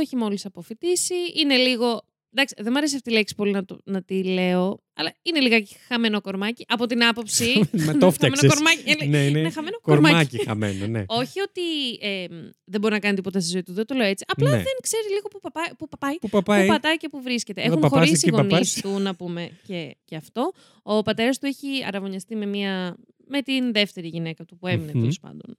έχει 0.01 0.15
μόλις 0.15 0.45
αποφυτίσει. 0.45 1.15
Είναι 1.35 1.55
λίγο 1.55 2.03
Εντάξει, 2.39 2.55
δεν 2.57 2.67
μου 2.71 2.77
αρέσει 2.77 2.95
αυτή 2.95 3.09
η 3.09 3.13
λέξη 3.13 3.35
πολύ 3.35 3.51
να, 3.51 3.65
το, 3.65 3.79
να 3.83 4.01
τη 4.01 4.23
λέω, 4.23 4.83
αλλά 4.93 5.13
είναι 5.21 5.39
λιγάκι 5.39 5.75
χαμένο 5.87 6.21
κορμάκι. 6.21 6.65
Από 6.67 6.85
την 6.85 7.03
άποψη. 7.03 7.61
Με 7.87 7.93
το 7.93 8.11
φτιάξες. 8.11 8.49
κορμάκι. 8.49 9.07
ναι, 9.07 9.17
ναι. 9.17 9.39
Είναι 9.39 9.51
χαμένο 9.51 9.79
κορμάκι. 9.81 10.13
κορμάκι 10.13 10.45
χαμένο, 10.45 10.87
ναι. 10.87 11.03
Όχι 11.07 11.39
ότι 11.41 11.61
ε, 12.01 12.25
δεν 12.63 12.79
μπορεί 12.81 12.93
να 12.93 12.99
κάνει 12.99 13.15
τίποτα 13.15 13.39
στη 13.39 13.49
ζωή 13.51 13.63
του, 13.63 13.73
δεν 13.73 13.85
το 13.85 13.95
λέω 13.95 14.07
έτσι. 14.07 14.25
Απλά 14.27 14.49
ναι. 14.49 14.55
δεν 14.55 14.73
ξέρει 14.81 15.07
λίγο 15.09 15.27
που, 15.27 15.39
παπάει, 15.39 15.67
που, 15.77 15.87
παπάει, 15.87 16.19
που, 16.19 16.29
παπάει. 16.29 16.61
που 16.61 16.73
πατάει 16.73 16.97
και 16.97 17.09
που 17.09 17.21
βρίσκεται. 17.21 17.61
Έχουν 17.61 17.87
χωρίσει 17.87 18.27
οι 18.27 18.29
γονείς 18.29 18.81
του, 18.81 18.99
να 18.99 19.15
πούμε 19.15 19.49
και, 19.67 19.95
και 20.05 20.15
αυτό. 20.15 20.51
Ο 20.83 21.01
πατέρας 21.01 21.39
του 21.39 21.45
έχει 21.45 21.67
αραβωνιαστεί 21.87 22.35
με, 22.35 22.45
μια, 22.45 22.97
με 23.27 23.41
την 23.41 23.73
δεύτερη 23.73 24.07
γυναίκα 24.07 24.45
του 24.45 24.57
που 24.57 24.67
έμεινε 24.67 24.91
τέλος 24.91 25.19
πάντων. 25.19 25.57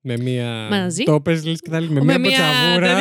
Με 0.00 0.16
μία. 0.16 0.68
Μαζί. 0.70 1.02
Το 1.02 1.20
πες, 1.20 1.42
και 1.42 1.70
θα 1.70 1.80
με, 1.80 2.00
με 2.00 2.18
μία 2.18 2.30
ποτσαβούρα. 2.30 3.00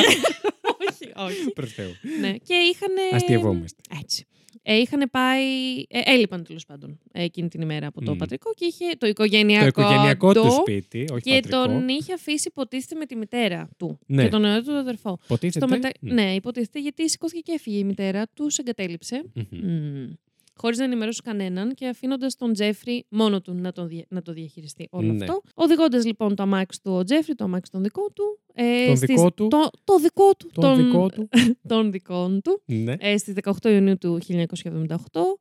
Όχι. 1.15 1.51
Προς 1.53 1.73
Θεού. 1.73 1.91
Ναι. 2.19 2.31
Και 2.31 2.53
είχαν. 2.53 2.91
Αστειευόμαστε. 3.13 3.81
Έτσι. 4.01 4.25
Ε, 4.65 4.75
είχαν 4.75 5.09
πάει. 5.11 5.43
Ε, 5.87 6.01
έλειπαν 6.05 6.43
τέλος 6.43 6.65
πάντων 6.65 6.99
εκείνη 7.11 7.47
την 7.47 7.61
ημέρα 7.61 7.87
από 7.87 8.01
το 8.01 8.15
πατρικό 8.15 8.53
και 8.55 8.65
είχε 8.65 8.85
το 8.97 9.07
οικογενειακό, 9.07 9.71
το 9.71 9.81
οικογενειακό 9.81 10.33
του 10.33 10.51
σπίτι. 10.51 11.05
Όχι 11.11 11.21
και 11.21 11.33
πατρικό. 11.33 11.65
τον 11.65 11.87
είχε 11.87 12.13
αφήσει 12.13 12.47
υποτίθεται 12.47 12.95
με 12.95 13.05
τη 13.05 13.15
μητέρα 13.15 13.69
του 13.77 13.99
ναι. 14.05 14.23
και 14.23 14.29
τον 14.29 14.41
νεότερο 14.41 14.63
του 14.63 14.79
αδερφό. 14.79 15.17
Υποτίθεται. 15.23 15.67
Μετα... 15.67 15.89
Ναι. 15.99 16.13
ναι, 16.13 16.33
υποτίθεται 16.33 16.79
γιατί 16.79 17.09
σηκώθηκε 17.09 17.39
και 17.39 17.51
έφυγε 17.51 17.77
η 17.77 17.83
μητέρα 17.83 18.27
τους, 18.33 18.57
εγκατέλειψε. 18.57 19.23
Mm 19.35 20.13
χωρίς 20.55 20.77
να 20.77 20.83
ενημερώσει 20.83 21.21
κανέναν 21.21 21.73
και 21.73 21.87
αφήνοντας 21.87 22.35
τον 22.35 22.53
Τζέφρι 22.53 23.05
μόνο 23.09 23.41
του 23.41 23.53
να, 23.53 23.71
τον, 23.71 23.89
να 24.07 24.21
το 24.21 24.33
διαχειριστεί 24.33 24.87
όλο 24.91 25.13
ναι. 25.13 25.23
αυτό. 25.23 25.41
Οδηγώντας 25.53 26.05
λοιπόν 26.05 26.35
το 26.35 26.43
αμάξι 26.43 26.81
του 26.83 26.91
ο 26.91 27.03
Τζέφρι, 27.03 27.35
το 27.35 27.43
αμάξι 27.43 27.71
τον 27.71 27.83
δικό 27.83 28.11
του. 28.11 28.39
Ε, 28.53 28.85
τον 28.85 28.95
δικό 28.95 29.31
του. 29.31 29.47
Το, 29.47 29.69
το 29.83 29.99
δικό 29.99 30.35
του. 30.35 30.49
Τον, 30.53 30.63
τον 30.63 30.85
δικό 30.85 31.07
του. 31.07 31.29
τον 31.67 31.91
δικών 31.91 32.41
του. 32.41 32.61
Ναι. 32.65 32.95
Ε, 32.99 33.17
στις 33.17 33.33
18 33.43 33.51
Ιουνίου 33.65 33.97
του 33.97 34.19
1978. 34.27 34.37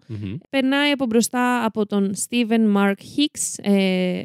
mm 0.09 0.37
Περνάει 0.51 0.91
από 0.91 1.07
μπροστά 1.07 1.65
από 1.65 1.87
τον 1.87 2.15
Steven 2.29 2.77
Mark 2.77 2.95
Hicks, 2.95 3.65
ε, 3.73 4.23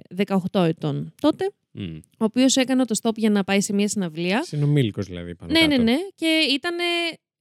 18 0.52 0.66
ετών 0.66 1.14
τότε. 1.22 1.52
Mm. 1.80 2.00
Ο 2.18 2.24
οποίος 2.24 2.56
έκανε 2.56 2.86
το 2.86 3.00
stop 3.02 3.16
για 3.16 3.30
να 3.30 3.44
πάει 3.44 3.62
σε 3.62 3.74
μια 3.74 3.88
συναυλία. 3.88 4.44
Συνομήλικος 4.44 5.06
δηλαδή. 5.06 5.36
Πάνω 5.36 5.52
ναι, 5.52 5.68
ναι, 5.68 5.78
ναι. 5.84 5.98
Και 6.16 6.40
ήταν 6.54 6.76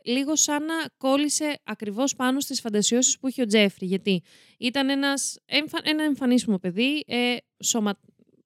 λίγο 0.07 0.37
σαν 0.37 0.65
να 0.65 0.75
κόλλησε 0.97 1.61
ακριβώς 1.65 2.17
πάνω 2.17 2.41
στις 2.41 2.61
φαντασιώσεις 2.61 3.19
που 3.19 3.29
είχε 3.29 3.43
ο 3.43 3.47
Τζέφρι. 3.47 3.87
Γιατί 3.87 4.23
ήταν 4.59 4.89
ένας, 4.89 5.39
ένα 5.83 6.05
εμφανίσιμο 6.05 6.59
παιδί, 6.59 7.05
ε, 7.07 7.37
σωμα, 7.65 7.99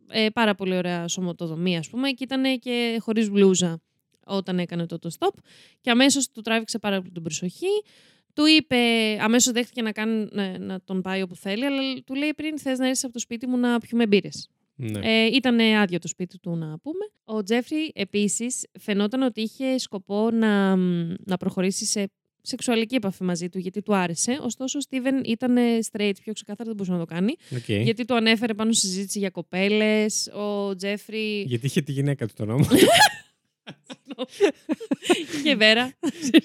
ε, 0.08 0.28
πάρα 0.28 0.54
πολύ 0.54 0.76
ωραία 0.76 1.08
σωματοδομία 1.08 1.78
ας 1.78 1.88
πούμε 1.88 2.10
και 2.10 2.24
ήταν 2.24 2.58
και 2.58 2.98
χωρίς 3.00 3.30
μπλούζα 3.30 3.80
όταν 4.24 4.58
έκανε 4.58 4.86
το, 4.86 4.98
το 4.98 5.10
stop 5.18 5.34
και 5.80 5.90
αμέσως 5.90 6.30
του 6.30 6.40
τράβηξε 6.40 6.78
πάρα 6.78 6.98
πολύ 6.98 7.12
την 7.12 7.22
προσοχή. 7.22 7.82
Του 8.34 8.46
είπε, 8.46 8.76
αμέσως 9.20 9.52
δέχτηκε 9.52 9.82
να, 9.82 9.92
κάνει, 9.92 10.28
να, 10.30 10.58
να 10.58 10.80
τον 10.84 11.02
πάει 11.02 11.22
όπου 11.22 11.36
θέλει, 11.36 11.64
αλλά 11.64 12.02
του 12.04 12.14
λέει 12.14 12.34
πριν 12.34 12.58
θες 12.58 12.78
να 12.78 12.86
έρθεις 12.86 13.04
από 13.04 13.12
το 13.12 13.18
σπίτι 13.18 13.46
μου 13.46 13.56
να 13.56 13.78
πιούμε 13.78 14.06
μπύρες. 14.06 14.48
Ναι. 14.80 15.00
Ε, 15.02 15.26
ήταν 15.26 15.60
άδειο 15.60 15.98
το 15.98 16.08
σπίτι 16.08 16.38
του, 16.38 16.56
να 16.56 16.78
πούμε. 16.78 17.04
Ο 17.24 17.42
Τζέφρι 17.42 17.92
επίσης 17.94 18.66
φαινόταν 18.80 19.22
ότι 19.22 19.40
είχε 19.40 19.78
σκοπό 19.78 20.30
να, 20.30 20.76
να 21.24 21.36
προχωρήσει 21.38 21.84
σε 21.86 22.10
σεξουαλική 22.42 22.94
επαφή 22.94 23.24
μαζί 23.24 23.48
του, 23.48 23.58
γιατί 23.58 23.82
του 23.82 23.96
άρεσε. 23.96 24.38
Ωστόσο, 24.42 24.78
ο 24.78 24.80
Στίβεν 24.80 25.20
ήταν 25.24 25.56
straight, 25.90 26.12
πιο 26.22 26.32
ξεκάθαρα 26.32 26.64
δεν 26.64 26.74
μπορούσε 26.74 26.92
να 26.92 26.98
το 26.98 27.04
κάνει. 27.04 27.34
Okay. 27.50 27.82
Γιατί 27.82 28.04
του 28.04 28.14
ανέφερε 28.14 28.54
πάνω 28.54 28.72
στη 28.72 28.86
συζήτηση 28.86 29.18
για 29.18 29.30
κοπέλες. 29.30 30.30
Ο 30.32 30.76
Τζέφρι. 30.76 31.40
Γιατί 31.40 31.66
είχε 31.66 31.80
τη 31.80 31.92
γυναίκα 31.92 32.26
του 32.26 32.32
τον 32.36 32.44
νόμο. 32.44 32.64
και 35.44 35.54
βέρα. 35.54 35.92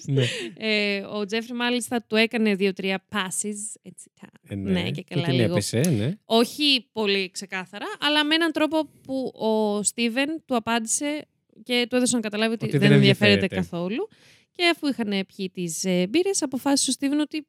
ναι. 0.06 0.24
ε, 0.58 1.02
ο 1.02 1.26
Τζέφρι 1.26 1.54
μάλιστα 1.54 2.06
του 2.08 2.16
έκανε 2.16 2.56
δύο-τρία 2.56 3.04
passes. 3.12 3.80
Έτσι, 3.82 4.12
ε, 4.48 4.56
ναι. 4.56 4.72
ναι. 4.72 4.92
και 4.92 5.04
καλά 5.04 5.32
λίγο. 5.32 5.52
Έπεσε, 5.52 5.80
ναι. 5.80 6.14
Όχι 6.26 6.90
πολύ 6.92 7.32
ξεκάθαρα, 7.32 7.86
αλλά 8.00 8.26
με 8.26 8.36
έναν 8.36 8.52
τρόπο 8.52 8.90
που 9.04 9.32
ο 9.36 9.84
Στίβεν 9.84 10.44
του 10.46 10.56
απάντησε 10.56 11.28
και 11.64 11.86
του 11.90 11.96
έδωσε 11.96 12.16
να 12.16 12.22
καταλάβει 12.22 12.54
ότι, 12.54 12.66
ότι 12.66 12.78
δεν, 12.78 12.88
δεν 12.88 12.98
ενδιαφέρεται 12.98 13.48
καθόλου. 13.48 14.08
Και 14.52 14.66
αφού 14.66 14.88
είχαν 14.88 15.26
πιει 15.36 15.50
τις 15.50 15.84
ε, 15.84 16.08
μπύρες, 16.08 16.42
αποφάσισε 16.42 16.90
ο 16.90 16.94
Στίβεν 16.94 17.20
ότι 17.20 17.48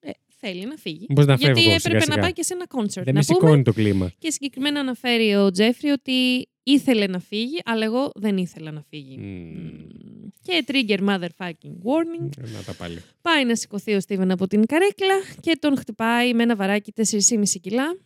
ε, 0.00 0.10
θέλει 0.40 0.66
να 0.66 0.76
φύγει. 0.76 1.06
Πώς 1.14 1.26
να 1.26 1.34
Γιατί 1.34 1.60
φεύγω, 1.60 1.74
έπρεπε 1.74 2.00
σιγά, 2.00 2.16
να 2.16 2.22
πάει 2.22 2.32
και 2.32 2.42
σε 2.42 2.54
ένα 2.54 2.66
κόνσερτ. 2.66 3.06
Δεν 3.06 3.14
με 3.14 3.22
σηκώνει 3.22 3.62
το 3.62 3.72
κλίμα. 3.72 4.12
Και 4.18 4.30
συγκεκριμένα 4.30 4.80
αναφέρει 4.80 5.34
ο 5.34 5.50
Τζέφρι 5.50 5.90
ότι 5.90 6.48
ήθελε 6.64 7.06
να 7.06 7.18
φύγει, 7.18 7.60
αλλά 7.64 7.84
εγώ 7.84 8.12
δεν 8.14 8.36
ήθελα 8.36 8.70
να 8.70 8.82
φύγει. 8.88 9.18
Mm. 9.20 10.28
Και 10.42 10.64
trigger 10.66 10.98
motherfucking 10.98 11.76
warning. 11.84 12.28
Ε, 12.38 12.50
να 12.50 12.62
τα 12.66 12.74
πάλι. 12.78 13.02
Πάει 13.22 13.44
να 13.44 13.56
σηκωθεί 13.56 13.94
ο 13.94 14.00
Στίβεν 14.00 14.30
από 14.30 14.46
την 14.46 14.66
καρέκλα 14.66 15.14
και 15.40 15.56
τον 15.60 15.76
χτυπάει 15.76 16.34
με 16.34 16.42
ένα 16.42 16.56
βαράκι 16.56 16.92
4,5 16.96 17.42
κιλά. 17.60 17.96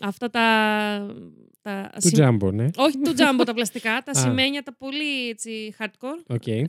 Αυτά 0.00 0.30
τα. 0.30 1.16
τα 1.62 1.90
του 2.00 2.10
τζάμπο, 2.10 2.50
ναι. 2.50 2.66
Όχι 2.76 2.98
του 2.98 3.12
τζάμπο 3.14 3.44
τα 3.44 3.54
πλαστικά, 3.58 4.02
τα 4.04 4.14
σημαίνια 4.14 4.62
τα 4.62 4.74
πολύ 4.74 5.28
έτσι, 5.28 5.74
hardcore. 5.78 6.36
Okay. 6.36 6.62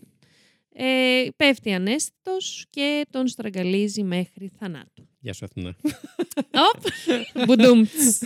Ε, 0.73 1.27
πέφτει 1.35 1.73
ανέστητος 1.73 2.65
και 2.69 3.05
τον 3.09 3.27
στραγγαλίζει 3.27 4.03
μέχρι 4.03 4.51
θανάτου. 4.59 5.07
Γεια 5.19 5.33
σου 5.33 5.45
Αθηνά. 5.45 5.75
Οπ, 6.73 6.83
μπουντούμτς. 7.45 8.23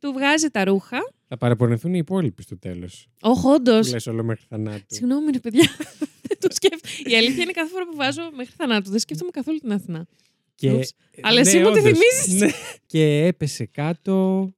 Του 0.00 0.12
βγάζει 0.12 0.50
τα 0.50 0.64
ρούχα 0.64 0.98
θα 1.28 1.36
παραπονεθούν 1.36 1.94
οι 1.94 1.98
υπόλοιποι 1.98 2.42
στο 2.42 2.58
τέλος. 2.58 3.08
Όχι, 3.20 3.46
όντως. 3.46 3.90
Λες 3.90 4.06
όλο 4.06 4.24
μέχρι 4.24 4.44
θανάτου. 4.48 4.84
Συγγνώμη, 4.86 5.30
ρε 5.30 5.38
παιδιά. 5.38 5.70
δεν 6.28 6.38
το 6.40 6.48
σκέφτομαι. 6.50 6.92
Η 7.04 7.16
αλήθεια 7.16 7.42
είναι 7.42 7.52
κάθε 7.52 7.68
φορά 7.68 7.86
που 7.86 7.96
βάζω 7.96 8.22
μέχρι 8.36 8.52
θανάτου. 8.56 8.90
Δεν 8.90 8.98
σκέφτομαι 8.98 9.30
καθόλου 9.30 9.58
την 9.58 9.72
Αθηνά. 9.72 10.06
Και... 10.54 10.88
Αλλά 11.20 11.40
εσύ 11.40 11.58
μου 11.58 11.72
τη 11.72 11.80
θυμίζεις. 11.80 12.40
Ναι. 12.40 12.50
Και 12.86 13.26
έπεσε 13.26 13.64
κάτω. 13.64 14.48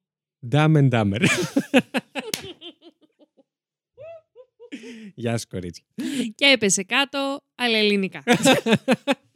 Dumb 0.50 0.76
and 0.76 0.90
Dumber. 0.90 1.24
Γεια 5.14 5.38
σου, 5.38 5.46
κορίτσι. 5.48 5.84
Και 6.34 6.44
έπεσε 6.44 6.82
κάτω, 6.82 7.40
αλλά 7.54 7.76
ελληνικά. 7.76 8.22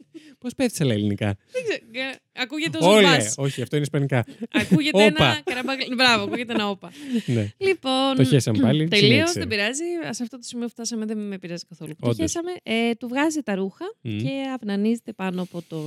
Πώς 0.45 0.55
πέφτει 0.55 0.75
σε 0.75 0.83
ελληνικά; 0.83 1.37
Δεν 1.51 1.63
ξέρω. 1.63 2.11
Ακούγεται 2.33 2.77
ω 2.77 2.87
Όλε. 2.87 3.17
Όχι, 3.35 3.61
αυτό 3.61 3.75
είναι 3.75 3.85
ισπανικά. 3.85 4.25
Ακούγεται 4.51 5.03
ένα 5.03 5.41
καραμπαγκλ. 5.43 5.93
Μπράβο, 5.95 6.23
ακούγεται 6.23 6.53
ένα 6.53 6.69
όπα. 6.69 6.91
ναι. 7.25 7.51
Λοιπόν. 7.57 8.15
Το 8.15 8.23
χέσαμε 8.23 8.59
πάλι. 8.59 8.87
Τελείως, 8.95 9.31
δεν 9.33 9.47
πειράζει. 9.47 9.83
Σε 10.09 10.23
αυτό 10.23 10.37
το 10.37 10.43
σημείο 10.43 10.67
φτάσαμε, 10.67 11.05
δεν 11.05 11.17
με 11.17 11.37
πειράζει 11.37 11.65
καθόλου. 11.69 11.95
Το 11.99 12.13
χέσαμε. 12.13 12.51
Ε, 12.63 12.93
του 12.95 13.07
βγάζει 13.07 13.41
τα 13.41 13.55
ρούχα 13.55 13.85
και 14.01 14.51
αυνανίζεται 14.53 15.13
πάνω 15.13 15.41
από 15.41 15.61
το 15.67 15.79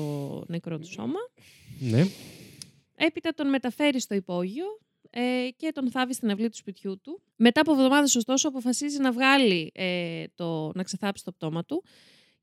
νεκρό 0.47 0.79
του 0.79 0.91
σώμα. 0.93 1.21
Ναι. 1.79 2.07
Έπειτα 2.97 3.35
τον 3.35 3.49
μεταφέρει 3.49 4.01
στο 4.01 4.15
υπόγειο 4.15 4.67
ε, 5.11 5.21
και 5.57 5.71
τον 5.75 5.91
θάβει 5.91 6.15
στην 6.15 6.31
αυλή 6.31 6.49
του 6.49 6.57
σπιτιού 6.57 7.01
του. 7.03 7.23
Μετά 7.37 7.61
από 7.61 7.73
εβδομάδες, 7.73 8.17
ωστόσο, 8.17 8.49
αποφασίζει 8.49 9.01
να 9.01 9.13
βγάλει 9.13 9.71
ε, 9.75 10.25
το, 10.35 10.73
να 10.75 10.83
ξεθάψει 10.83 11.25
το 11.25 11.33
πτώμα 11.33 11.65
του 11.65 11.85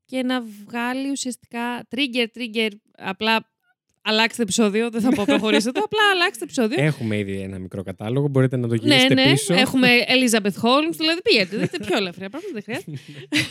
και 0.06 0.22
να 0.22 0.42
βγάλει 0.66 1.10
ουσιαστικά 1.10 1.86
trigger, 1.94 2.26
trigger, 2.38 2.70
απλά 2.96 3.50
αλλάξτε 4.02 4.42
επεισόδιο, 4.42 4.90
δεν 4.90 5.00
θα 5.00 5.10
πω 5.10 5.24
προχωρήσετε, 5.26 5.80
απλά 5.84 6.00
αλλάξτε 6.12 6.44
επεισόδιο. 6.44 6.84
Έχουμε 6.84 7.18
ήδη 7.18 7.40
ένα 7.40 7.58
μικρό 7.58 7.82
κατάλογο, 7.82 8.28
μπορείτε 8.28 8.56
να 8.56 8.68
το 8.68 8.74
γυρίσετε 8.74 9.14
ναι, 9.14 9.24
ναι. 9.24 9.30
πίσω. 9.30 9.54
Έχουμε 9.54 9.88
Elizabeth 10.06 10.60
Holmes, 10.62 10.94
δηλαδή 10.96 11.22
πήγατε, 11.22 11.56
δείτε 11.56 11.78
πιο 11.78 11.96
ελεύθερα 11.96 12.28
πράγματα, 12.28 12.52
δεν 12.52 12.62
χρειάζεται. 12.62 12.92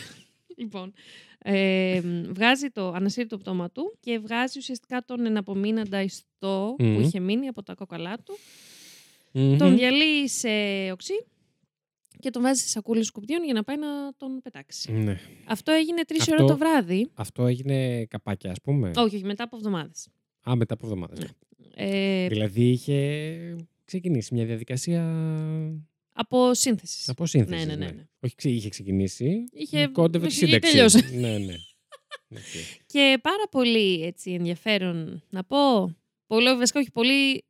λοιπόν, 0.62 0.94
ε, 1.38 2.02
βγάζει 2.30 2.70
το, 2.70 2.92
ανασύρει 2.92 3.28
το 3.28 3.38
πτώμα 3.38 3.72
του 3.72 3.98
και 4.00 4.20
βγάζει 4.20 4.58
ουσιαστικά 4.58 5.04
τον 5.06 5.26
εναπομείναντα 5.26 6.02
ιστό 6.02 6.76
που 6.78 6.98
είχε 7.02 7.20
μείνει 7.20 7.48
από 7.48 7.64
τα 7.64 7.74
κόκαλά 7.74 8.18
του 8.26 8.38
τον 9.58 9.76
διαλύει 9.76 10.28
σε 10.28 10.50
οξύ 10.92 11.26
και 12.26 12.32
τον 12.32 12.42
βάζεις 12.42 12.64
σε 12.64 12.70
σακούλες 12.70 13.06
σκουπιδιών 13.06 13.44
για 13.44 13.54
να 13.54 13.64
πάει 13.64 13.78
να 13.78 13.88
τον 14.18 14.42
πετάξεις. 14.42 14.88
Ναι. 14.88 15.20
Αυτό 15.46 15.72
έγινε 15.72 16.04
τρεις 16.04 16.28
ώρα 16.28 16.46
το 16.46 16.58
βράδυ. 16.58 17.10
Αυτό 17.14 17.46
έγινε 17.46 18.06
καπάκια, 18.06 18.52
ας 18.52 18.62
πούμε. 18.62 18.92
Όχι, 18.96 19.16
όχι, 19.16 19.24
μετά 19.24 19.44
από 19.44 19.56
εβδομάδες. 19.56 20.08
Α, 20.50 20.56
μετά 20.56 20.74
από 20.74 20.86
εβδομάδες. 20.86 21.20
Ναι. 21.20 21.28
Ε... 21.76 22.28
Δηλαδή 22.28 22.70
είχε 22.70 23.56
ξεκινήσει 23.86 24.34
μια 24.34 24.46
διαδικασία. 24.46 25.04
Από 26.14 26.54
σύνθεσης. 26.54 27.10
Από 27.10 27.26
σύνθεσης. 27.26 27.66
Ναι, 27.66 27.76
ναι, 27.76 27.86
ναι. 27.86 27.92
ναι. 27.92 28.08
Όχι, 28.20 28.36
είχε 28.56 28.70
ξεκινήσει. 28.70 29.44
Είχε 29.52 29.88
κόντευε 29.88 30.28
τη 30.28 30.34
σύνταξη. 30.34 30.78
ναι, 31.20 31.38
ναι. 31.38 31.56
Και 32.94 33.20
πάρα 33.22 33.48
πολύ 33.52 34.04
έτσι, 34.04 34.32
ενδιαφέρον 34.32 35.24
να 35.30 35.44
πω. 35.44 35.96
Πολύ, 36.28 36.56
βασικά, 36.58 36.80
όχι 36.80 36.92
πολύ 36.92 37.44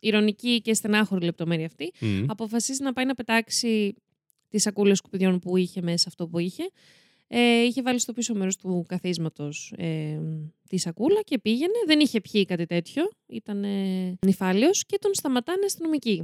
ηρωνική 0.00 0.60
και 0.60 0.74
στενάχωρη 0.74 1.24
λεπτομέρεια 1.24 1.66
αυτή. 1.66 1.92
Αποφασίζει 2.26 2.82
να 2.82 2.92
πάει 2.92 3.04
να 3.04 3.14
πετάξει 3.14 3.94
τις 4.54 4.62
σακούλε 4.62 4.94
σκουπιδιών 4.94 5.38
που 5.38 5.56
είχε 5.56 5.82
μέσα 5.82 6.04
αυτό 6.08 6.28
που 6.28 6.38
είχε. 6.38 6.70
Ε, 7.26 7.62
είχε 7.62 7.82
βάλει 7.82 7.98
στο 7.98 8.12
πίσω 8.12 8.34
μέρος 8.34 8.56
του 8.56 8.84
καθίσματος 8.88 9.74
ε, 9.76 10.20
τη 10.68 10.76
σακούλα 10.76 11.20
και 11.22 11.38
πήγαινε. 11.38 11.72
Δεν 11.86 12.00
είχε 12.00 12.20
πιει 12.20 12.44
κάτι 12.44 12.66
τέτοιο. 12.66 13.08
Ήταν 13.26 13.64
ε, 13.64 14.18
νυφάλιος 14.26 14.86
και 14.86 14.98
τον 15.00 15.14
σταματάνε 15.14 15.64
αστυνομικοί 15.64 16.22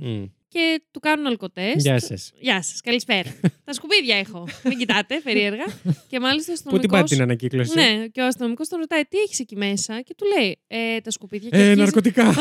και 0.50 0.82
του 0.90 1.00
κάνουν 1.00 1.26
αλκοτέ. 1.26 1.72
Γεια 1.76 2.00
σας. 2.00 2.32
Γεια 2.40 2.62
σας, 2.62 2.80
καλησπέρα. 2.80 3.34
Τα 3.64 3.72
σκουπίδια 3.72 4.16
έχω. 4.16 4.48
Μην 4.64 4.78
κοιτάτε, 4.78 5.20
περίεργα. 5.24 5.64
και 6.08 6.20
μάλιστα 6.20 6.56
στον 6.56 6.72
Πού 6.72 6.78
την 6.78 6.90
πάτε 6.90 7.04
την 7.04 7.22
ανακύκλωση; 7.22 7.74
Ναι, 7.74 8.06
και 8.12 8.20
ο 8.20 8.26
αστυνομικός 8.26 8.68
τον 8.68 8.78
ρωτάει 8.78 9.02
τι 9.02 9.18
έχεις 9.18 9.40
εκεί 9.40 9.56
μέσα; 9.56 10.00
Και 10.00 10.14
του 10.16 10.24
λέει 10.38 10.58
ε, 10.66 11.00
Τα 11.00 11.10
σκουπίδια. 11.10 11.48
Ε, 11.52 11.58
αρχίζει... 11.58 11.80
ναρκωτικά. 11.80 12.32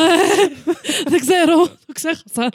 Δεν 1.12 1.20
ξέρω, 1.20 1.68
το 1.68 1.94
ξέχασα. 1.94 2.50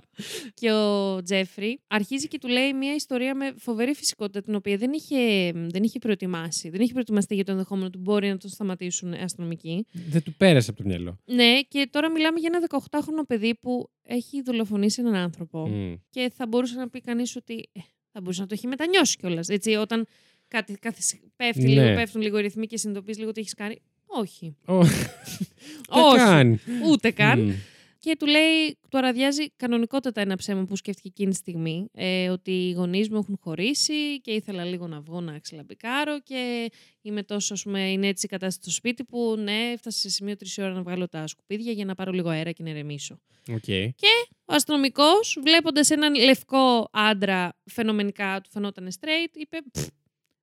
και 0.55 0.73
ο 0.73 1.23
Τζέφρι 1.23 1.81
αρχίζει 1.87 2.29
και 2.29 2.39
του 2.39 2.49
λέει 2.49 2.73
μια 2.73 2.95
ιστορία 2.95 3.35
με 3.35 3.55
φοβερή 3.59 3.95
φυσικότητα 3.95 4.41
την 4.41 4.55
οποία 4.55 4.77
δεν 4.77 4.93
είχε, 4.93 5.53
δεν 5.53 5.83
είχε 5.83 5.99
προετοιμάσει. 5.99 6.69
Δεν 6.69 6.81
είχε 6.81 6.93
προετοιμαστεί 6.93 7.35
για 7.35 7.45
το 7.45 7.53
ενδεχόμενο 7.53 7.91
του 7.91 7.99
μπορεί 7.99 8.29
να 8.29 8.37
τον 8.37 8.51
σταματήσουν 8.51 9.13
αστυνομικοί. 9.13 9.87
Δεν 9.93 10.23
του 10.23 10.35
πέρασε 10.35 10.71
από 10.71 10.83
το 10.83 10.89
μυαλό. 10.89 11.19
Ναι, 11.25 11.61
και 11.69 11.89
τώρα 11.91 12.11
μιλάμε 12.11 12.39
για 12.41 12.51
ένα 12.53 12.83
18χρονο 12.91 13.27
παιδί 13.27 13.55
που 13.55 13.89
έχει 14.07 14.43
δολοφονήσει 14.43 15.01
έναν 15.01 15.15
άνθρωπο 15.15 15.44
και 16.11 16.33
θα 16.37 16.47
μπορούσε 16.47 16.75
να 16.75 16.89
πει 16.89 17.01
κανείς 17.01 17.37
ότι 17.37 17.69
ε, 17.73 17.81
θα 18.13 18.21
μπορούσε 18.21 18.41
να 18.41 18.47
το 18.47 18.55
έχει 18.55 18.67
μετανιώσει 18.67 19.17
κιόλας. 19.17 19.49
Έτσι, 19.49 19.75
όταν 19.75 20.07
κάτι, 20.49 20.73
κάτι 20.73 21.03
πέφτει 21.37 21.69
λίγο, 21.69 21.83
ναι. 21.83 21.95
πέφτουν 21.95 22.23
λίγο 22.23 22.39
οι 22.39 22.43
ρυθμοί 22.43 22.67
και 22.67 22.77
συνειδητοποιείς 22.77 23.19
λίγο 23.19 23.29
ότι 23.29 23.41
έχεις 23.41 23.55
κάνει. 23.55 23.81
Όχι. 24.07 24.57
Όχι. 25.89 26.61
Ούτε 26.91 27.11
καν. 27.11 27.55
Και 28.05 28.17
του 28.19 28.27
λέει, 28.27 28.79
του 28.89 28.99
αραδιάζει 28.99 29.51
κανονικότατα 29.57 30.21
ένα 30.21 30.37
ψέμα 30.37 30.65
που 30.65 30.77
σκέφτηκε 30.77 31.09
εκείνη 31.09 31.31
τη 31.31 31.37
στιγμή. 31.37 31.89
Ε, 31.93 32.29
ότι 32.29 32.51
οι 32.51 32.73
γονείς 32.73 33.09
μου 33.09 33.17
έχουν 33.17 33.39
χωρίσει 33.43 34.21
και 34.21 34.31
ήθελα 34.31 34.65
λίγο 34.65 34.87
να 34.87 35.01
βγω 35.01 35.21
να 35.21 35.39
ξελαμπικάρω 35.39 36.21
και 36.21 36.71
είμαι 37.03 37.23
τόσο, 37.23 37.55
ας 37.55 37.63
πούμε, 37.63 37.91
είναι 37.91 38.07
έτσι 38.07 38.27
η 38.27 38.29
κατάσταση 38.29 38.59
στο 38.63 38.71
σπίτι 38.71 39.05
που 39.05 39.37
ναι, 39.39 39.71
έφτασε 39.73 39.99
σε 39.99 40.09
σημείο 40.09 40.37
τρεις 40.37 40.59
ώρα 40.59 40.73
να 40.73 40.83
βγάλω 40.83 41.09
τα 41.09 41.27
σκουπίδια 41.27 41.73
για 41.73 41.85
να 41.85 41.95
πάρω 41.95 42.13
λίγο 42.13 42.29
αέρα 42.29 42.51
και 42.51 42.63
να 42.63 42.71
ηρεμήσω. 42.71 43.21
Okay. 43.49 43.89
Και 43.95 44.29
ο 44.45 44.55
αστυνομικός, 44.55 45.39
βλέποντας 45.43 45.91
έναν 45.91 46.15
λευκό 46.15 46.89
άντρα 46.93 47.57
φαινομενικά 47.65 48.41
του 48.43 48.51
φαινόταν 48.51 48.89
straight, 49.01 49.31
είπε 49.33 49.59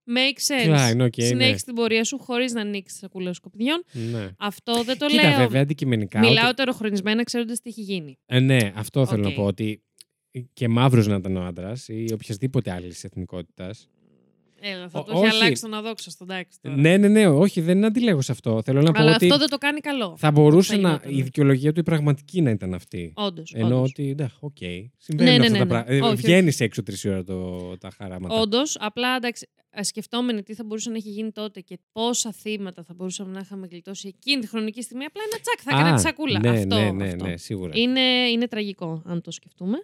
Make 0.08 0.40
sense. 0.54 0.94
Fine, 0.94 1.02
okay, 1.02 1.24
Συνέχισε 1.24 1.52
ναι. 1.52 1.56
την 1.56 1.74
πορεία 1.76 2.04
σου 2.04 2.18
χωρίς 2.18 2.54
να 2.54 2.62
ανοίξεις 2.62 3.00
σακούλα 3.00 3.34
σκοπιδιών. 3.34 3.84
Ναι. 4.12 4.30
Αυτό 4.38 4.84
δεν 4.84 4.98
το 4.98 5.06
Κοίτα, 5.06 5.30
λέω. 5.30 5.38
βέβαια, 5.38 5.62
αντικειμενικά. 5.62 6.20
Μιλάω 6.20 6.46
ότι... 6.48 6.56
τεροχρονισμένα 6.56 7.24
ξέροντας 7.24 7.60
τι 7.62 7.70
έχει 7.70 7.82
γίνει. 7.82 8.18
Ε, 8.26 8.40
ναι, 8.40 8.72
αυτό 8.76 9.06
θέλω 9.06 9.24
Okay. 9.24 9.30
να 9.30 9.34
πω. 9.34 9.44
Ότι 9.44 9.82
και 10.54 10.68
μαύρος 10.68 11.08
να 11.08 11.16
ήταν 11.16 11.36
ο 11.36 11.44
άντρας 11.46 11.88
ή 11.88 12.06
οποιασδήποτε 12.14 12.72
άλλης 12.72 13.04
εθνικότητας. 13.04 13.90
Έλα, 14.64 14.90
θα 14.90 15.00
Ο- 15.00 15.04
το 15.04 15.12
έχει 15.12 15.26
όχι. 15.26 15.36
αλλάξει 15.36 15.62
τον 15.62 15.74
αδόξαστο, 15.74 16.24
εντάξει. 16.24 16.58
τώρα. 16.62 16.76
Ναι, 16.76 16.98
ναι, 16.98 17.08
ναι, 17.08 17.28
όχι, 17.28 17.62
δεν 17.62 17.86
αντιλέγω 17.86 18.22
σε 18.22 18.32
αυτό. 18.32 18.62
Θέλω 18.64 18.82
να 18.82 18.92
πω 18.92 19.02
Αλλά 19.02 19.14
ότι 19.16 19.26
αυτό 19.26 19.38
δεν 19.38 19.50
το 19.50 19.58
κάνει 19.58 19.80
καλό. 19.80 20.16
θα 20.18 20.32
μπορούσε 20.32 20.76
θα 20.76 20.82
να. 20.82 20.90
γινόταν. 20.90 21.18
Η 21.18 21.22
δικαιολογία 21.22 21.74
του 21.74 21.80
η 21.80 21.84
πραγματική 21.84 22.42
να 22.42 22.50
ήταν 22.50 22.74
αυτή. 22.74 23.14
Όντως. 23.16 23.54
Ενώ 23.56 23.82
ότι. 23.82 24.16
Ναι, 24.18 24.26
οκ. 24.40 24.58
Συμβαίνουν 24.98 25.32
Ναι, 25.34 25.38
ναι, 25.40 25.46
αυτά 25.46 25.52
ναι, 25.52 25.58
τα 25.58 25.64
ναι. 25.64 25.84
πράγματα. 25.84 26.08
Όχι, 26.08 26.16
Βγαίνεις 26.16 26.60
έξω 26.60 26.84
τρεις 26.84 27.06
ώρα 27.06 27.24
το, 27.24 27.58
τα 27.78 27.90
χαράματα. 27.98 28.36
Όντως, 28.36 28.78
απλά 28.80 29.16
εντάξει, 29.16 29.48
α, 29.80 29.84
σκεφτόμενοι 29.84 30.44
τι 30.44 30.54
θα 30.54 30.64
μπορούσε 30.64 30.90
να 30.90 30.96
έχει 30.96 31.10
γίνει 31.10 31.32
τότε 31.32 31.60
και 31.62 31.80
πόσα 31.92 32.32
θύματα 32.32 32.84
θα 32.84 32.94
μπορούσαμε 32.94 33.32
να 33.32 33.40
είχαμε 33.40 33.68
γλιτώσει 33.72 34.08
εκείνη 34.08 34.42
τη 34.42 34.48
χρονική 34.48 34.82
στιγμή. 34.82 35.04
Απλά 35.06 35.22
ένα 35.32 35.42
τσακ 35.42 35.60
θα 35.64 35.72
έκανε 35.78 35.90
Α, 35.92 35.96
τη 35.96 36.02
σακούλα. 36.02 36.40
Ναι, 36.40 36.50
αυτό, 36.50 36.76
ναι, 36.76 36.92
ναι, 36.92 37.06
αυτό. 37.08 37.26
ναι, 37.26 37.38
σίγουρα. 37.38 37.72
Είναι, 37.76 38.00
είναι 38.02 38.48
τραγικό, 38.48 39.02
αν 39.06 39.22
το 39.22 39.32
σκεφτούμε. 39.32 39.78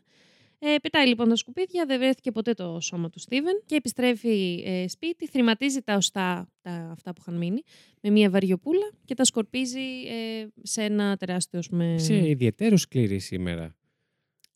Ε, 0.60 0.76
πετάει 0.82 1.08
λοιπόν 1.08 1.30
τα 1.30 1.36
σκουπίδια, 1.36 1.86
δεν 1.86 2.00
βρέθηκε 2.00 2.32
ποτέ 2.32 2.54
το 2.54 2.80
σώμα 2.82 3.10
του 3.10 3.20
Στίβεν 3.20 3.64
και 3.66 3.76
επιστρέφει 3.76 4.64
ε, 4.66 4.88
σπίτι, 4.88 5.28
θρηματίζει 5.28 5.82
τα 5.82 5.96
οστά, 5.96 6.50
τα, 6.62 6.90
αυτά 6.92 7.14
που 7.14 7.22
είχαν 7.22 7.38
μείνει, 7.38 7.62
με 8.02 8.10
μια 8.10 8.30
βαριοπούλα 8.30 8.92
και 9.06 9.14
τα 9.16 9.24
σκορπίζει 9.24 9.80
ε, 10.08 10.48
σε 10.64 10.82
ένα 10.82 11.18
τεράστιο, 11.18 11.60
ας 11.60 11.70
πούμε... 11.70 11.94
Είσαι 11.94 12.30
ιδιαίτερος 12.30 12.82
σκληρή 12.82 13.20
σήμερα. 13.20 13.76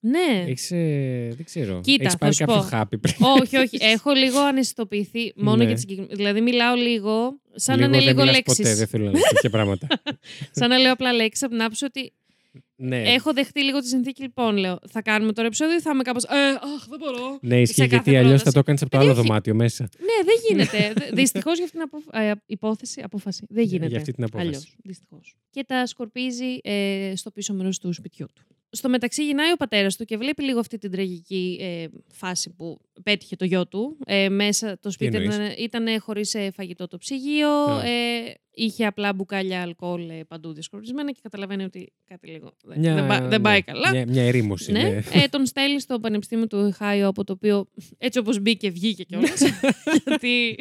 Ναι. 0.03 0.43
Έχεις, 0.47 0.71
ε, 0.71 1.27
δεν 1.35 1.45
ξέρω. 1.45 1.81
Κοίτα, 1.83 2.03
Έχεις 2.03 2.11
θα 2.13 2.17
πάρει 2.17 2.33
σου 2.33 2.45
κάποιο 2.45 2.61
πω. 2.61 2.67
χάπι 2.67 2.97
πριν; 2.97 3.15
όχι, 3.41 3.57
όχι. 3.57 3.77
Έχω 3.95 4.11
λίγο 4.11 4.39
αναισθητοποιηθεί 4.39 5.33
μόνο 5.35 5.55
Ναι. 5.57 5.63
για 5.63 5.73
τη 5.73 5.79
συγκεκριμένη. 5.79 6.15
Δηλαδή, 6.15 6.41
μιλάω 6.41 6.75
λίγο, 6.75 7.39
σαν 7.55 7.79
να 7.79 7.85
Λίγο 7.85 7.95
είναι 7.95 8.05
δεν 8.05 8.07
λίγο 8.07 8.19
μιλάς 8.21 8.35
λέξεις. 8.35 8.57
Ποτέ, 8.57 8.75
δεν 8.75 8.87
θέλω 8.87 9.05
να 9.05 9.11
λες 9.11 9.21
τέτοια 9.21 9.49
πράγματα. 9.49 9.87
σαν 10.59 10.69
να 10.69 10.77
λέω 10.77 10.91
απλά 10.91 11.13
λέξεις 11.13 11.43
από 11.43 11.51
την 11.51 11.61
άποψη 11.61 11.85
ότι 11.85 12.13
ναι. 12.81 13.01
έχω 13.13 13.33
δεχτεί 13.33 13.63
λίγο 13.63 13.79
τη 13.79 13.87
συνθήκη. 13.87 14.21
Λοιπόν, 14.21 14.57
λέω, 14.57 14.79
θα 14.89 15.01
κάνουμε 15.01 15.33
τώρα 15.33 15.47
επεισόδιο 15.47 15.75
ή 15.75 15.81
θα 15.81 15.91
είμαι 15.93 16.03
κάπως. 16.03 16.23
Ε, 16.23 16.49
αχ, 16.75 16.85
δεν 16.89 16.99
μπορώ. 16.99 17.37
ναι, 17.41 17.61
ισχύει 17.61 17.73
σε 17.75 17.87
κάθε 17.87 17.95
γιατί 17.95 18.17
αλλιώς 18.17 18.41
θα 18.41 18.51
πρόταση. 18.51 18.53
το 18.53 18.59
έκανε 18.59 18.77
από 18.81 18.89
το 18.89 18.97
Παιδί, 18.97 19.09
άλλο 19.09 19.19
όχι. 19.19 19.27
δωμάτιο 19.27 19.55
μέσα. 19.55 19.89
Ναι, 19.99 20.23
δεν 20.25 20.35
γίνεται. 20.49 20.93
Δυστυχώς 21.13 21.55
για 21.55 21.65
αυτήν 21.65 21.79
την 21.79 21.89
απο... 21.93 22.25
ε, 22.25 22.31
υπόθεση, 22.45 23.01
απόφαση. 23.01 23.45
Δεν 23.49 23.63
γίνεται. 23.63 23.87
Για 23.87 23.97
αυτή 23.97 24.11
την 24.11 24.23
απόφαση. 24.23 24.47
Αλλιώς, 24.47 24.75
δυστυχώς. 24.83 25.35
Και 25.49 25.63
τα 25.63 25.85
σκορπίζει 25.85 26.57
ε, 26.61 27.13
στο 27.15 27.31
πίσω 27.31 27.53
μέρος 27.53 27.79
του 27.79 27.93
σπιτιού 27.93 28.25
του. 28.33 28.45
Στο 28.73 28.89
μεταξύ 28.89 29.25
γυρνάει 29.25 29.51
ο 29.51 29.55
πατέρας 29.55 29.95
του 29.95 30.05
και 30.05 30.17
βλέπει 30.17 30.43
λίγο 30.43 30.59
αυτή 30.59 30.77
την 30.77 30.91
τραγική 30.91 31.57
ε, 31.61 31.85
φάση 32.13 32.49
που 32.49 32.79
πέτυχε 33.03 33.35
το 33.35 33.45
γιο 33.45 33.67
του. 33.67 33.97
Ε, 34.05 34.29
μέσα 34.29 34.79
το 34.79 34.91
σπίτι 34.91 35.15
εννοείς; 35.15 35.35
ήταν, 35.35 35.53
ήταν 35.57 36.01
χωρίς 36.01 36.35
φαγητό 36.53 36.87
το 36.87 36.97
ψυγείο. 36.97 37.49
Α. 37.49 37.85
Ε, 37.85 38.35
είχε 38.53 38.85
απλά 38.85 39.13
μπουκάλια 39.13 39.61
αλκοόλ 39.61 40.09
ε, 40.09 40.23
παντού 40.27 40.53
διασκορπισμένα 40.53 41.11
και 41.11 41.19
καταλαβαίνει 41.21 41.63
ότι 41.63 41.91
κάτι 42.05 42.27
λίγο 42.27 42.53
δεν, 42.63 42.79
Μια- 42.79 42.95
δεν, 42.95 43.07
πά- 43.07 43.19
δεν 43.19 43.29
ναι, 43.29 43.39
πάει 43.39 43.61
καλά. 43.61 43.91
Μια, 43.91 44.05
μια 44.07 44.23
ερήμωση. 44.23 44.71
Ναι, 44.71 44.83
ναι. 44.83 45.01
ε, 45.13 45.27
τον 45.29 45.45
στέλνει 45.45 45.79
στο 45.79 45.99
Πανεπιστήμιο 45.99 46.47
του 46.47 46.57
Οχάιο, 46.57 47.07
από 47.07 47.23
το 47.23 47.33
οποίο 47.33 47.67
έτσι 47.97 48.19
όπως 48.19 48.39
μπήκε 48.39 48.69
βγήκε 48.69 49.03
κιόλας. 49.03 49.41
γιατί... 50.07 50.55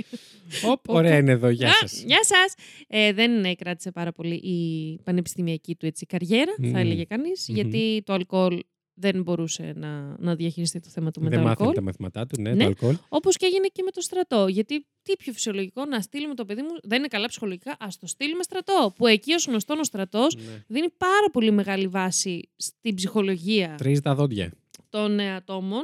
Οπ, 0.65 0.89
ωραία 0.89 1.17
είναι 1.17 1.31
εδώ. 1.33 1.49
Γεια 1.49 1.69
Α, 1.69 1.73
σας. 1.73 2.03
Γεια 2.07 2.25
σας! 2.25 2.55
Ε, 2.89 3.13
δεν 3.13 3.45
ε, 3.45 3.55
κράτησε 3.55 3.91
πάρα 3.91 4.13
πολύ 4.13 4.35
η 4.35 4.99
πανεπιστημιακή 5.05 5.75
του 5.77 5.87
έτσι, 5.87 6.07
καριέρα, 6.07 6.53
Μμμ. 6.59 6.71
θα 6.73 6.79
έλεγε 6.79 7.05
κανείς, 7.05 7.47
Μμμ. 7.49 7.55
γιατί 7.55 8.03
το 8.07 8.13
αλκοόλ 8.13 8.61
δεν 8.95 9.23
μπορούσε 9.23 9.73
να, 9.77 10.17
να 10.19 10.35
διαχειριστεί 10.35 10.81
το 10.81 10.89
θέμα 10.89 11.11
του 11.11 11.21
με 11.23 11.29
Δεν 11.29 11.39
το 11.39 11.45
μάθανε 11.45 11.59
αλκοόλ. 11.69 11.75
τα 11.75 11.83
μαθηματά 11.83 12.27
του, 12.27 12.41
ναι, 12.41 12.51
Ναι. 12.55 12.57
το 12.63 12.65
αλκοόλ. 12.67 12.97
Όπως 13.09 13.37
και 13.37 13.47
έγινε 13.47 13.67
και 13.73 13.83
με 13.83 13.91
το 13.91 14.01
στρατό. 14.01 14.47
Γιατί 14.49 14.87
τι 15.03 15.17
πιο 15.17 15.33
φυσιολογικό 15.33 15.85
να 15.85 16.01
στείλουμε 16.01 16.35
το 16.35 16.45
παιδί 16.45 16.63
μου, 16.63 16.69
δεν 16.83 16.99
είναι 16.99 17.07
καλά 17.09 17.27
ψυχολογικά, 17.27 17.77
ας 17.81 17.99
το 17.99 18.07
στείλουμε 18.07 18.43
στρατό. 18.43 18.93
Που 18.97 19.07
εκεί 19.07 19.33
ως 19.33 19.47
γνωστόν 19.47 19.79
ο 19.79 19.85
στρατός 19.85 20.35
Ναι. 20.37 20.43
δίνει 20.67 20.89
πάρα 20.91 21.31
πολύ 21.33 21.51
μεγάλη 21.51 21.87
βάση 21.87 22.49
στην 22.57 22.95
ψυχολογία 22.95 23.75
Τρίζει 23.79 24.01
τα 24.01 24.15
δόντια. 24.15 24.53
των 24.89 25.19
ε, 25.19 25.35
ατόμων 25.35 25.83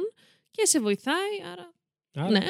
και 0.51 0.65
σε 0.65 0.79
βοηθάει, 0.79 1.15
άρα 1.51 1.71
Άρα, 2.13 2.29
ναι. 2.31 2.45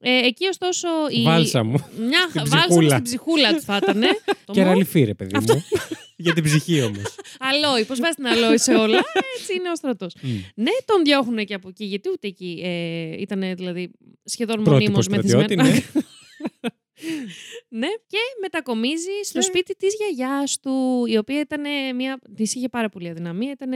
Ε, 0.00 0.26
εκεί 0.26 0.46
ωστόσο. 0.46 0.88
Η... 1.10 1.22
Βάλσα 1.22 1.64
μου. 1.64 1.84
Μια 1.98 2.26
Στην 2.30 2.42
βάλσα 2.46 2.56
μου 2.56 2.64
ψυχούλα. 2.66 2.90
στην 2.90 3.02
ψυχούλα 3.02 3.54
του 3.54 3.60
θα 3.60 3.76
ήταν. 3.82 4.02
Και 4.54 4.62
ραλιφί, 4.62 5.02
ρε 5.04 5.14
παιδί 5.14 5.36
μου. 5.38 5.64
Για 6.22 6.32
την 6.32 6.44
ψυχή 6.44 6.82
όμως. 6.82 7.14
Αλόι, 7.38 7.84
πώ 7.84 7.94
βάζεις 7.94 8.14
την 8.16 8.26
αλόι 8.26 8.58
σε 8.58 8.74
όλα. 8.74 8.98
Έτσι 9.36 9.54
είναι 9.54 9.70
ο 9.70 9.74
στρατός. 9.76 10.14
ναι, 10.54 10.70
τον 10.84 11.02
διώχνουν 11.04 11.44
και 11.44 11.54
από 11.54 11.68
εκεί, 11.68 11.84
γιατί 11.84 12.08
ούτε 12.08 12.26
εκεί 12.26 12.60
ε, 12.64 13.20
ήταν 13.20 13.40
δηλαδή 13.56 13.90
σχεδόν 14.24 14.54
Πρότυπο 14.62 14.70
μονίμως 14.80 15.04
στρατιώτη, 15.04 15.56
μεθυσμένος. 15.56 15.94
ναι. 15.94 16.00
Ναι, 17.68 17.86
και 18.06 18.18
μετακομίζει 18.40 19.10
στο 19.22 19.38
Και- 19.38 19.44
σπίτι 19.44 19.74
της 19.76 19.94
γιαγιάς 19.94 20.60
του, 20.60 21.04
η 21.06 21.16
οποία 21.16 21.40
ήταν 21.40 21.62
μια. 21.96 22.18
Της 22.36 22.54
είχε 22.54 22.68
πάρα 22.68 22.88
πολύ 22.88 23.08
αδυναμία. 23.08 23.50
Ήταν 23.50 23.70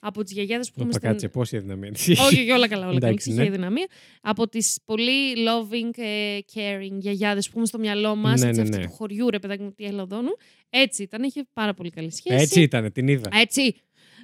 από 0.00 0.22
τις 0.22 0.32
γιαγιάδες 0.32 0.66
που 0.66 0.72
Όπα, 0.76 0.82
είμαστε. 0.82 1.06
κάτσε, 1.08 1.28
πόση 1.28 1.56
αδυναμία. 1.56 1.90
όχι, 1.94 2.12
όχι, 2.12 2.50
όλα 2.50 2.68
καλά, 2.68 2.86
όλα 2.86 2.98
καλά. 2.98 3.08
Εντάξει, 3.08 3.30
Είχε 3.30 3.40
ναι. 3.42 3.46
αδυναμία. 3.48 3.86
Από 4.22 4.48
τις 4.48 4.78
πολύ 4.84 5.34
loving, 5.48 5.90
ε, 6.02 6.38
caring 6.54 6.98
γιαγιάδες 6.98 7.44
που 7.44 7.50
έχουμε 7.50 7.66
στο 7.66 7.78
μυαλό 7.78 8.16
μας, 8.16 8.40
Ναι, 8.40 8.48
έτσι, 8.48 8.60
ναι, 8.60 8.66
αυτή 8.68 8.80
ναι. 8.80 8.84
του 8.86 8.92
χωριού, 8.92 9.30
ρε 9.30 9.38
παιδάκι 9.38 9.62
μου, 9.62 9.72
τι 9.72 9.84
ελαδόνου. 9.84 10.36
Έτσι 10.70 11.02
ήταν, 11.02 11.22
είχε 11.22 11.44
πάρα 11.52 11.74
πολύ 11.74 11.90
καλή 11.90 12.10
σχέση. 12.12 12.42
Έτσι 12.42 12.60
ήταν, 12.62 12.92
την 12.92 13.08
είδα. 13.08 13.28
Έτσι. 13.32 13.74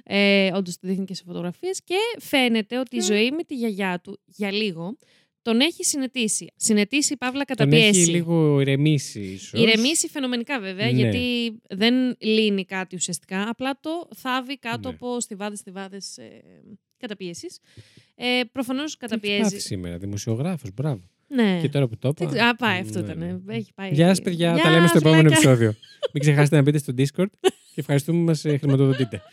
Ε, 0.03 0.51
Όντως 0.53 0.79
το 0.79 0.87
δείχνει 0.87 1.05
και 1.05 1.13
σε 1.13 1.23
φωτογραφίες. 1.25 1.81
Και 1.83 1.95
φαίνεται 2.19 2.77
ότι 2.79 2.95
η 2.95 2.99
Ναι. 2.99 3.03
ζωή 3.05 3.31
με 3.31 3.43
τη 3.43 3.55
γιαγιά 3.55 3.99
του 4.03 4.19
για 4.25 4.51
λίγο 4.51 4.97
τον 5.41 5.59
έχει 5.59 5.83
συνετίσει. 5.83 6.47
Συνετίσει, 6.55 7.17
παύλα, 7.17 7.43
Τον 7.45 7.55
καταπιέσει. 7.57 8.01
έχει 8.01 8.09
λίγο 8.11 8.59
ηρεμήσει, 8.59 9.19
ίσως. 9.21 9.61
Ηρεμήσει 9.61 10.07
φαινομενικά 10.07 10.59
βέβαια, 10.59 10.85
Ναι. 10.91 10.99
γιατί 10.99 11.51
δεν 11.69 12.15
λύνει 12.19 12.65
κάτι 12.65 12.95
ουσιαστικά. 12.95 13.49
Απλά 13.49 13.79
το 13.79 14.07
θάβει 14.15 14.57
κάτω 14.59 14.89
Ναι. 14.89 14.95
από 14.99 15.19
στιβάδες, 15.19 15.59
στιβάδες 15.59 16.17
ε, 16.17 16.29
καταπίεση. 16.97 17.47
Ε, 18.15 18.41
Προφανώς 18.51 18.97
καταπιέζει. 18.97 19.59
σήμερα, 19.59 19.97
δημοσιογράφος, 19.97 20.69
μπράβο. 20.73 21.01
Ναι. 21.27 21.59
Και 21.61 21.69
τώρα 21.69 21.87
που 21.87 21.97
το 21.97 22.13
είπα. 22.19 22.47
Α, 22.49 22.55
πάει, 22.55 22.79
αυτό 22.79 22.99
ναι, 23.01 23.05
ήταν. 23.05 23.41
Ναι. 23.45 23.55
Έχει 23.55 23.73
πάει. 23.73 23.89
Γεια 23.93 24.07
σας, 24.07 24.21
παιδιά. 24.21 24.57
τα 24.63 24.69
λέμε 24.71 24.87
στο 24.87 24.97
επόμενο 24.97 25.27
επεισόδιο. 25.27 25.75
Μην 26.13 26.21
ξεχάσετε 26.21 26.55
να 26.55 26.61
μπείτε 26.61 26.77
στο 26.77 26.93
Discord 26.97 27.29
και 27.73 27.79
ευχαριστούμε 27.79 28.17
που 28.19 28.25
μας 28.25 28.45
ε, 28.45 28.57
χρηματοδοτείτε. 28.57 29.21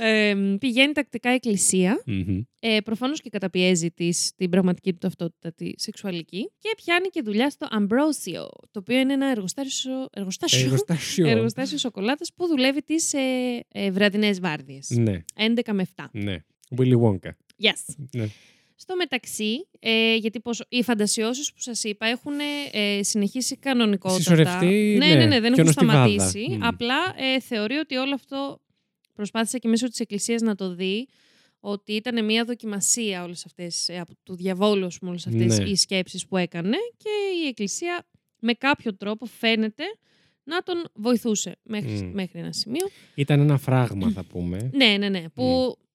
Ε, 0.00 0.34
πηγαίνει 0.58 0.92
τακτικά 0.92 1.30
εκκλησία. 1.30 2.02
Mm-hmm. 2.06 2.42
Ε, 2.60 2.80
Προφανώς 2.84 3.20
και 3.20 3.30
καταπιέζει 3.30 3.90
της, 3.90 4.32
την 4.36 4.50
πραγματική 4.50 4.92
του 4.92 4.98
ταυτότητα 4.98 5.52
τη 5.52 5.70
σεξουαλική. 5.76 6.50
Και 6.58 6.74
πιάνει 6.76 7.08
και 7.08 7.22
δουλειά 7.22 7.50
στο 7.50 7.66
Ambrosio, 7.70 8.46
το 8.70 8.78
οποίο 8.78 8.98
είναι 8.98 9.12
ένα 9.12 9.30
εργοστάσιο, 9.30 10.08
εργοστάσιο, 10.12 10.64
εργοστάσιο. 10.64 11.28
εργοστάσιο 11.28 11.78
σοκολάτας 11.78 12.32
που 12.36 12.46
δουλεύει 12.46 12.82
τις 12.82 13.12
ε, 13.12 13.18
ε, 13.72 13.90
βραδινές 13.90 14.40
βάρδιες. 14.40 14.90
Ναι. 14.90 15.24
11 15.36 15.72
με 15.72 15.86
7. 15.96 16.04
Ναι. 16.12 16.36
Willy 16.76 17.00
Wonka. 17.00 17.30
Yes. 17.62 17.94
Ναι. 18.12 18.28
Στο 18.74 18.96
μεταξύ, 18.96 19.68
ε, 19.78 20.14
γιατί 20.14 20.40
πως, 20.40 20.64
οι 20.68 20.82
φαντασιώσεις 20.82 21.52
που 21.52 21.60
σας 21.60 21.84
είπα 21.84 22.06
έχουν 22.06 22.32
ε, 22.72 23.02
συνεχίσει 23.02 23.56
κανονικότατα. 23.56 24.20
Συσσωρευτεί, 24.20 24.96
ναι, 24.98 25.14
ναι, 25.14 25.26
ναι, 25.26 25.40
δεν 25.40 25.52
έχουν 25.52 25.72
σταματήσει. 25.72 26.46
Mm. 26.50 26.58
Απλά 26.60 27.14
ε, 27.16 27.40
θεωρεί 27.40 27.74
ότι 27.74 27.96
όλο 27.96 28.14
αυτό 28.14 28.60
προσπάθησε 29.20 29.58
και 29.58 29.68
μέσω 29.68 29.88
της 29.88 30.00
Εκκλησίας 30.00 30.40
να 30.40 30.54
το 30.54 30.74
δει 30.74 31.08
ότι 31.60 31.92
ήταν 31.92 32.24
μια 32.24 32.44
δοκιμασία 32.44 33.22
όλες 33.22 33.46
αυτές, 33.46 33.88
ε, 33.88 33.98
από 33.98 34.12
του 34.22 34.36
διαβόλου 34.36 34.88
όλες 35.02 35.26
αυτές 35.26 35.58
ναι. 35.58 35.68
οι 35.68 35.76
σκέψεις 35.76 36.26
που 36.26 36.36
έκανε 36.36 36.76
και 36.96 37.10
η 37.44 37.46
Εκκλησία 37.46 38.06
με 38.40 38.52
κάποιο 38.52 38.96
τρόπο 38.96 39.26
φαίνεται 39.26 39.84
να 40.42 40.62
τον 40.62 40.84
βοηθούσε 40.94 41.58
μέχρι, 41.62 42.00
mm. 42.02 42.10
μέχρι 42.12 42.38
ένα 42.38 42.52
σημείο. 42.52 42.88
Ήταν 43.14 43.40
ένα 43.40 43.58
φράγμα 43.58 44.10
θα 44.10 44.24
πούμε. 44.24 44.70
ναι, 44.80 44.96
ναι, 44.98 45.08
ναι, 45.08 45.28
που 45.28 45.76
mm. 45.78 45.90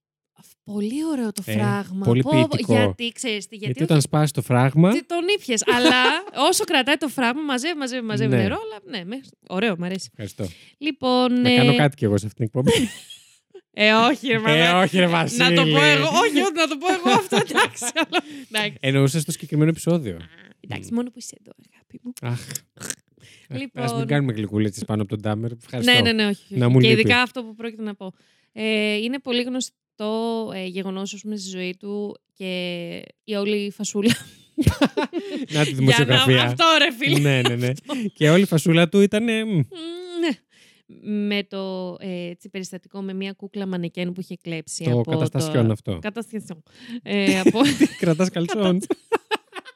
Πολύ 0.64 1.04
ωραίο 1.04 1.32
το 1.32 1.42
ε, 1.46 1.52
φράγμα. 1.52 2.04
πολύ 2.04 2.22
ποιητικό. 2.30 2.72
Γιατί, 2.72 3.12
ξέρεις 3.12 3.46
τι, 3.46 3.56
γιατί, 3.56 3.72
γιατί 3.72 3.82
όταν 3.82 4.00
σπάσει 4.00 4.32
το 4.32 4.42
φράγμα... 4.42 4.90
Τι 4.90 5.04
τον 5.04 5.22
ήπιες, 5.38 5.62
αλλά 5.66 6.02
όσο 6.48 6.64
κρατάει 6.64 6.96
το 6.96 7.08
φράγμα, 7.08 7.42
μαζεύει, 7.42 7.78
μαζεύει, 7.78 8.06
μαζεύει 8.06 8.30
ναι. 8.30 8.42
νερό, 8.42 8.56
αλλά 8.62 9.04
ναι, 9.04 9.16
ωραίο, 9.48 9.74
μου 9.78 9.84
αρέσει. 9.84 10.08
Ευχαριστώ. 10.10 10.46
Λοιπόν, 10.78 11.40
να 11.40 11.50
ε... 11.50 11.56
κάνω 11.56 11.76
κάτι 11.76 11.96
κι 11.96 12.04
εγώ 12.04 12.18
σε 12.18 12.26
αυτήν 12.26 12.50
την 12.50 12.60
εκπομπή. 12.62 12.88
Ε, 13.78 13.92
όχι, 13.92 14.28
ρε 14.28 14.40
Ε, 14.46 14.70
όχι, 14.70 14.98
ρε 14.98 15.06
Βασίλη. 15.06 15.38
Να 15.38 15.52
το 15.52 15.62
πω 15.62 15.84
εγώ. 15.84 16.06
όχι, 16.06 16.40
όχι, 16.40 16.52
να 16.54 16.68
το 16.68 16.76
πω 16.76 16.86
εγώ 16.92 17.10
αυτό, 17.18 17.36
εντάξει. 17.36 17.84
Εννοούσες 18.80 19.22
στο 19.22 19.32
συγκεκριμένο 19.32 19.70
επεισόδιο. 19.70 20.16
Εντάξει, 20.60 20.92
μόνο 20.92 21.10
που 21.10 21.18
είσαι 21.18 21.36
εδώ, 21.40 21.52
αγάπη 21.72 22.00
μου. 22.02 22.12
Αχ. 22.20 22.40
Λοιπόν... 23.48 23.84
Ας 23.84 23.94
μην 23.94 24.06
κάνουμε 24.06 24.32
γλυκούλες 24.32 24.82
πάνω 24.86 25.02
από 25.02 25.10
τον 25.10 25.20
Τάμερ. 25.20 25.50
Ευχαριστώ. 25.52 25.92
Ναι, 25.92 26.00
ναι, 26.00 26.12
ναι, 26.12 26.26
όχι. 26.26 26.56
Να 26.56 26.68
μου 26.68 26.80
και 26.80 26.90
ειδικά 26.90 27.20
αυτό 27.22 27.42
που 27.42 27.54
πρόκειται 27.54 27.82
να 27.82 27.94
πω. 27.94 28.12
Ε, 28.52 28.94
είναι 28.94 29.18
πολύ 29.18 29.42
γνωστό 29.42 30.50
ε, 30.54 30.64
γεγονός 30.66 31.08
στη 31.08 31.48
ζωή 31.50 31.76
του 31.78 32.20
και 32.32 33.02
η 33.24 33.34
όλη 33.34 33.70
φασούλα. 33.70 34.14
να 35.54 35.64
τη 35.64 35.74
δημοσιογραφία. 35.74 36.42
αυτό 36.42 36.64
ρε 36.78 36.92
φίλε. 36.92 37.18
ναι, 37.18 37.40
ναι, 37.48 37.54
ναι. 37.54 37.72
και 38.14 38.30
όλη 38.30 38.42
η 38.42 38.46
φασούλα 38.46 38.88
του 38.88 39.00
ήταν. 39.00 39.24
ναι 39.24 39.60
με 41.02 41.44
το 41.44 41.96
ε, 42.00 42.32
περιστατικό 42.50 43.02
με 43.02 43.12
μια 43.12 43.32
κούκλα 43.32 43.66
μανεκέν 43.66 44.12
που 44.12 44.20
είχε 44.20 44.36
κλέψει. 44.36 44.84
Το 44.84 44.90
από 44.90 45.10
καταστασιόν 45.10 45.66
το... 45.66 45.72
αυτό. 45.72 45.98
Καταστασιόν. 45.98 46.62
Ε, 47.02 47.40
από... 47.40 47.60
Κρατάς 48.00 48.30
καλτσόν. 48.30 48.80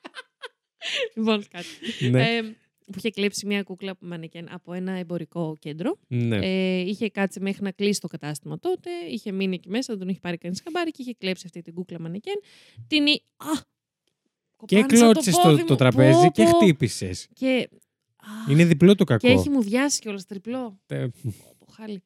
λοιπόν, 1.16 1.44
κάτι. 1.48 2.11
Ναι. 2.11 2.36
Ε, 2.36 2.42
που 2.86 2.94
είχε 2.96 3.11
κλέψει 3.11 3.46
μια 3.46 3.62
κούκλα 3.62 3.96
μανεκέν 4.00 4.52
από 4.52 4.72
ένα 4.72 4.92
εμπορικό 4.92 5.56
κέντρο. 5.58 5.98
Ναι. 6.08 6.36
Ε, 6.36 6.78
είχε 6.80 7.11
κάτσει 7.11 7.40
μέχρι 7.40 7.62
να 7.62 7.70
κλείσει 7.70 8.00
το 8.00 8.08
κατάστημα 8.08 8.58
τότε. 8.58 8.90
Είχε 9.11 9.32
μείνει 9.32 9.54
εκεί 9.54 9.68
μέσα, 9.68 9.86
δεν 9.92 9.98
τον 9.98 10.08
είχε 10.08 10.20
πάρει 10.20 10.38
κανείς 10.38 10.61
χαμπάρι 10.64 10.90
και 10.90 11.02
είχε 11.02 11.14
κλέψει 11.18 11.42
αυτή 11.46 11.62
την 11.62 11.74
κούκλα 11.74 12.00
μανεκέν. 12.00 12.40
Την. 12.86 13.06
Α! 13.36 13.68
Και 14.66 14.82
κλώτσες 14.82 15.34
το, 15.34 15.64
το, 15.64 15.74
τραπέζι 15.74 16.24
πω, 16.24 16.30
και 16.30 16.44
χτύπησες. 16.44 17.28
Και 17.32 17.68
είναι 18.51 18.64
διπλό 18.64 18.95
το 18.95 19.05
κακό. 19.05 19.27
Και 19.27 19.33
έχει 19.33 19.49
μου 19.51 19.62
βιάσει 19.62 20.01
κιόλας 20.01 20.27
τριπλό. 20.27 20.81
Τε... 20.87 21.09
Χάλι. 21.77 22.03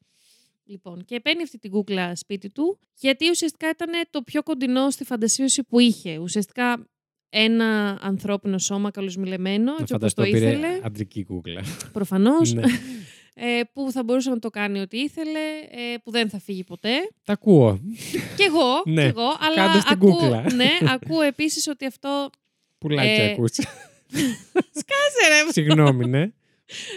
Λοιπόν, 0.67 1.05
και 1.05 1.21
παίρνει 1.21 1.43
αυτή 1.43 1.59
την 1.59 1.71
κούκλα 1.71 2.17
σπίτι 2.17 2.51
του, 2.51 2.79
γιατί 2.95 3.31
ουσιαστικά 3.31 3.69
ήταν 3.69 3.91
το 4.11 4.23
πιο 4.23 4.43
κοντινό 4.43 4.91
στη 4.91 5.05
φαντασίωση 5.05 5.62
που 5.62 5.79
είχε. 5.79 6.19
Ουσιαστικά 6.19 6.87
ένα 7.29 7.99
ανθρώπινο 8.03 8.59
σώμα 8.59 8.91
καλοσμιλεμένο, 8.91 9.73
έτσι 9.81 9.95
όπως 9.95 10.15
το 10.15 10.23
ήθελε. 10.23 10.81
αντρική 10.83 11.25
κούκλα. 11.25 11.62
Προφανώς. 11.93 12.53
Ναι. 12.53 12.62
Ε, 13.37 13.61
που 13.73 13.91
θα 13.91 14.03
μπορούσε 14.03 14.31
να 14.31 14.39
το 14.39 14.51
κάνει 14.51 14.81
ό,τι 14.81 14.99
ήθελε, 14.99 15.39
ε, 15.71 15.97
που 16.05 16.11
δεν 16.11 16.29
θα 16.29 16.39
φύγει 16.39 16.65
ποτέ. 16.65 16.91
Τα 17.25 17.33
ακούω. 17.33 17.81
Κι 18.37 18.43
εγώ, 18.43 18.83
κι 18.85 19.01
εγώ 19.01 19.37
αλλά 19.41 19.85
ακούω, 19.89 20.45
ναι, 20.55 20.69
ακούω 20.89 21.21
επίσης 21.21 21.69
ότι 21.69 21.87
αυτό... 21.87 22.31
Πουλάκι 22.79 23.21
ε, 23.21 23.31
ακούς. 23.31 23.59
Σκάσε 24.81 25.29
ρε. 25.29 25.53
Συγγνώμη, 25.53 26.07
ναι. 26.07 26.33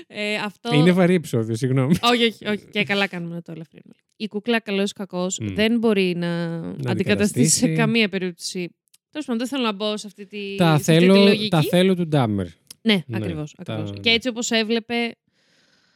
Ε, 0.07 0.35
αυτό... 0.35 0.75
Είναι 0.75 0.91
βαρύ 0.91 1.13
επεισόδιο, 1.13 1.55
συγγνώμη. 1.55 1.95
όχι, 2.01 2.23
όχι, 2.23 2.47
όχι. 2.47 2.65
Και 2.71 2.83
καλά 2.83 3.07
κάνουμε 3.07 3.35
να 3.35 3.41
το 3.41 3.51
ελαφρύνουμε. 3.51 3.93
Η 4.15 4.27
κούκλα 4.27 4.59
καλός 4.59 4.89
ή 4.89 4.93
κακός 4.93 5.39
mm. 5.41 5.51
δεν 5.53 5.77
μπορεί 5.79 6.15
να, 6.17 6.59
να 6.59 6.91
αντικαταστήσει 6.91 7.57
σε 7.57 7.73
καμία 7.73 8.09
περίπτωση. 8.09 8.69
Τέλος 9.11 9.25
πάντων, 9.25 9.37
δεν 9.37 9.47
θέλω 9.47 9.63
να 9.63 9.73
μπω 9.73 9.97
σε 9.97 10.07
αυτή 10.07 10.25
τη, 10.25 10.55
τα 10.55 10.77
σε 10.77 10.83
θέλω, 10.83 11.13
αυτή 11.13 11.23
τη 11.23 11.29
λογική. 11.29 11.49
Τα 11.49 11.61
θέλω 11.61 11.95
του 11.95 12.07
Ντάμερ. 12.07 12.45
Ναι, 12.81 13.03
ναι 13.05 13.17
ακριβώς. 13.17 13.55
Τα... 13.65 13.93
Και 14.01 14.09
έτσι 14.09 14.27
όπως 14.27 14.51
έβλεπε. 14.51 15.15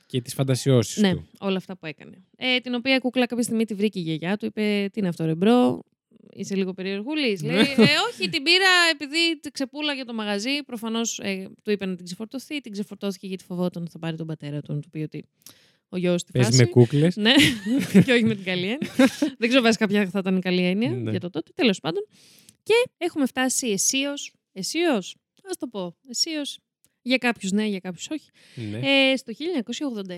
Και 0.06 0.22
τις 0.22 0.34
φαντασιώσεις 0.34 1.02
ναι, 1.02 1.14
του. 1.14 1.28
όλα 1.40 1.58
αυτά 1.58 1.78
που 1.78 1.86
έκανε. 1.86 2.24
Ε, 2.38 2.60
την 2.60 2.74
οποία 2.74 2.96
η 2.96 3.00
κούκλα 3.00 3.26
κάποια 3.26 3.44
στιγμή 3.44 3.66
τη 3.66 3.74
βρήκε 3.74 4.00
η 4.00 4.02
γιαγιά 4.02 4.38
του, 4.38 4.46
είπε: 4.46 4.90
Τι 4.92 5.00
είναι 5.00 5.08
αυτό, 5.08 5.26
ρε 5.26 5.36
bro, 5.36 5.84
είσαι 6.34 6.56
λίγο 6.56 6.74
περιεργούλη. 6.74 7.40
Λέει, 7.44 7.56
ναι. 7.56 7.62
ε, 7.62 7.86
όχι, 8.12 8.30
την 8.30 8.44
πήρα 8.44 8.70
επειδή 8.92 9.40
ξεπούλαγε 9.52 10.04
το 10.04 10.14
μαγαζί. 10.14 10.64
Προφανώς 10.66 11.20
ε, 11.20 11.50
του 11.64 11.72
είπε 11.72 11.86
να 11.86 11.96
την 11.96 12.06
ξεφορτωθεί. 12.06 12.62
Την 12.62 12.72
ξεφορτώθηκε 12.72 13.28
γιατί 13.28 13.44
φοβόταν 13.44 13.82
ότι 13.82 13.92
θα 13.92 14.00
πάρει 14.00 14.18
τον 14.18 14.28
πατέρα 14.28 14.62
του 14.62 14.74
να 14.74 14.80
του 14.80 14.90
πει 14.90 15.00
ότι 15.00 15.26
ο 15.90 15.98
γιος 15.98 16.24
τη 16.24 16.32
Παίζει 16.32 16.58
με 16.58 16.66
κούκλες. 16.66 17.16
Ναι, 17.16 17.34
και 18.06 18.12
όχι 18.12 18.24
με 18.24 18.36
την 18.36 18.44
καλή 18.44 18.62
έννοια. 18.62 18.90
Δεν 19.38 19.50
ξέρω 19.50 19.62
βέβαια 19.62 19.74
κάποια 19.74 20.10
θα 20.10 20.20
ήταν 20.20 20.38
η 20.38 20.40
καλή 20.40 20.62
έννοια 20.64 20.90
ναι. 20.90 21.12
για 21.12 21.20
το 21.20 21.30
τότε. 21.30 21.52
Τέλος 21.56 21.80
πάντων. 21.80 22.08
Και 22.64 22.74
έχουμε 22.98 23.26
φτάσει 23.26 23.68
αισίως. 23.68 24.34
Αισίως, 24.54 25.16
ας 25.50 25.58
το 25.58 25.68
πω. 25.68 25.96
Αισίως 26.10 26.60
για 27.02 27.18
κάποιους 27.18 27.52
ναι, 27.52 27.66
για 27.66 27.80
κάποιους 27.80 28.10
όχι. 28.10 28.30
Ναι. 28.72 28.80
Ε, 28.84 29.16
στο 29.16 29.34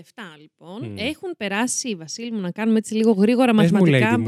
λοιπόν, 0.40 0.98
έχουν 0.98 1.36
περάσει, 1.36 1.94
Βασίλη 1.94 2.32
μου, 2.32 2.40
να 2.40 2.50
κάνουμε 2.50 2.78
έτσι 2.78 2.94
λίγο 2.94 3.12
γρήγορα 3.12 3.54
μαθηματικά. 3.54 4.20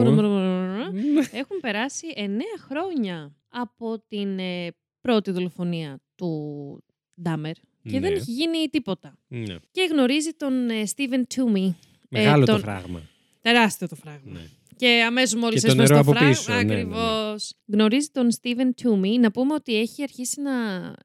έχουν 1.33 1.61
περάσει 1.61 2.07
9 2.17 2.21
χρόνια 2.69 3.35
από 3.49 3.99
την 4.09 4.39
ε, 4.39 4.69
πρώτη 5.01 5.31
δολοφονία 5.31 6.01
του 6.15 6.85
Ντάμερ 7.23 7.55
και 7.83 8.01
δεν 8.01 8.11
ναι. 8.11 8.17
έχει 8.17 8.31
γίνει 8.31 8.69
τίποτα. 8.71 9.19
Ναι. 9.29 9.57
Και 9.71 9.89
γνωρίζει 9.91 10.31
τον 10.33 10.53
Στίβεν 10.85 11.27
Τούμι. 11.35 11.77
Μεγάλο 12.09 12.45
το 12.45 12.59
φράγμα. 12.59 13.03
Τεράστιο 13.41 13.89
το 13.89 13.95
φράγμα. 13.95 14.41
Και 14.77 15.03
αμέσως 15.07 15.41
μόλις 15.41 15.65
έσπασε 15.65 15.95
το 15.95 16.05
φράγμα. 16.05 16.55
Ακριβώς. 16.55 17.53
Γνωρίζει 17.67 18.09
τον 18.09 18.31
Στίβεν 18.31 18.75
Τούμι. 18.75 19.19
Να 19.19 19.31
πούμε 19.31 19.55
ότι 19.55 19.77
έχει 19.77 20.03
αρχίσει 20.03 20.41
να 20.41 20.53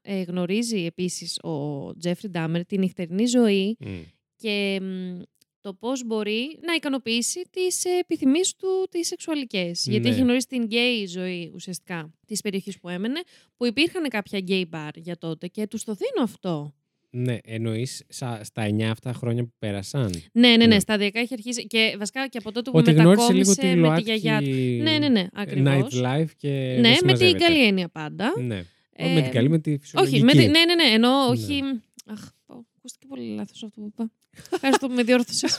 ε, 0.02 0.22
γνωρίζει 0.22 0.84
επίσης 0.84 1.38
ο 1.42 1.96
Τζέφρι 1.98 2.28
Ντάμερ 2.28 2.66
τη 2.66 2.78
νυχτερινή 2.78 3.26
ζωή 3.26 3.76
και 4.36 4.80
το 5.60 5.74
πώς 5.74 6.04
μπορεί 6.06 6.58
να 6.66 6.74
ικανοποιήσει 6.74 7.42
τις 7.50 7.84
επιθυμίες 7.84 8.54
του 8.54 8.86
τις 8.90 9.06
σεξουαλικές. 9.06 9.86
Γιατί 9.86 10.08
έχει 10.08 10.20
γνωρίσει 10.20 10.46
την 10.46 10.64
γκέι 10.64 11.06
ζωή 11.06 11.50
ουσιαστικά 11.54 12.12
της 12.26 12.40
περιοχής 12.40 12.78
που 12.78 12.88
έμενε, 12.88 13.20
που 13.56 13.66
υπήρχαν 13.66 14.08
κάποια 14.08 14.38
γκέι 14.38 14.66
μπαρ 14.68 14.96
για 14.96 15.18
τότε 15.18 15.46
και 15.46 15.66
τους 15.66 15.84
το 15.84 15.94
δίνω 15.94 16.22
αυτό. 16.22 16.74
Ναι, 17.14 17.36
εννοείς 17.44 18.02
στα 18.42 18.66
9 18.68 18.82
αυτά 18.82 19.12
χρόνια 19.12 19.44
που 19.44 19.52
πέρασαν; 19.58 20.10
Ναι, 20.32 20.48
ναι, 20.48 20.56
ναι, 20.56 20.66
ναι. 20.66 20.78
Σταδιακά 20.78 21.20
έχει 21.20 21.32
αρχίσει. 21.32 21.66
Και 21.66 21.94
βασικά 21.98 22.28
και 22.28 22.38
από 22.38 22.52
τότε 22.52 22.70
που 22.70 22.78
Ότι 22.78 22.92
μετακόμισε 22.92 23.32
λίγο 23.32 23.54
τη 23.54 23.66
με 23.66 23.96
τη 23.96 24.02
γιαγιά 24.02 24.38
του. 24.38 24.82
Ναι, 24.82 24.98
ναι, 24.98 25.08
ναι, 25.08 25.26
ακριβώς. 25.32 25.72
Night 25.74 26.04
life 26.04 26.30
και. 26.36 26.78
Ναι, 26.80 26.94
με 27.04 27.12
την 27.12 27.38
καλή 27.38 27.64
έννοια 27.66 27.88
πάντα. 27.88 28.32
Ναι. 28.40 28.64
Ε, 28.92 29.14
με 29.14 29.22
την 29.22 29.30
καλή, 29.30 29.48
με 29.48 29.58
τη 29.58 29.78
φυσιολογική. 29.78 30.16
Όχι, 30.16 30.24
με 30.24 30.32
τη, 30.32 30.38
ναι, 30.38 30.64
ναι, 30.64 30.74
ναι. 30.74 30.94
Ενώ 30.94 31.08
όχι. 31.28 31.60
Ναι. 31.62 31.80
Αχ, 32.06 32.28
ακούστηκε 32.82 33.06
πολύ 33.06 33.34
λάθος 33.34 33.62
αυτό 33.62 33.80
που 33.80 33.86
είπα. 33.86 34.10
Ευχαριστώ 34.52 34.88
που 34.88 34.94
με 34.94 35.02
διόρθωσες. 35.02 35.58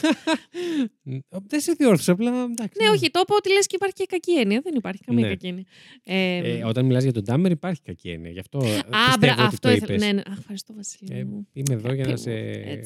Δεν 1.48 1.60
σε 1.60 1.72
διόρθωσε, 1.72 2.12
απλά 2.12 2.30
εντάξει. 2.30 2.84
Ναι, 2.84 2.90
όχι, 2.90 3.10
το 3.12 3.20
είπα 3.24 3.36
ότι 3.36 3.52
λες 3.52 3.68
και 3.68 3.76
υπάρχει 3.76 3.96
και 3.96 4.06
κακή 4.06 4.32
έννοια. 4.32 4.62
Δεν 4.64 4.76
υπάρχει 4.76 5.04
καμία 5.04 5.24
ναι. 5.24 5.30
κακή 5.30 5.48
έννοια. 5.48 5.66
Ε, 6.04 6.58
ε, 6.58 6.66
όταν 6.66 6.86
μιλάς 6.86 7.04
για 7.04 7.12
τον 7.12 7.24
Ντάμερ, 7.24 7.52
υπάρχει 7.52 7.82
κακή 7.82 8.10
έννοια. 8.10 8.32
Γι' 8.32 8.40
αυτό 8.40 8.58
Α, 8.58 8.62
πιστεύω 8.62 9.34
ότι 9.34 9.42
αυτό 9.42 9.68
το 9.68 9.72
είπες. 9.74 10.02
Ναι, 10.02 10.12
ναι. 10.12 10.22
ευχαριστώ, 10.38 10.74
Βασίλη. 10.74 11.14
Ε, 11.14 11.20
είμαι 11.54 11.74
εδώ 11.74 11.94
για 11.94 12.08
να 12.08 12.16
σε 12.16 12.32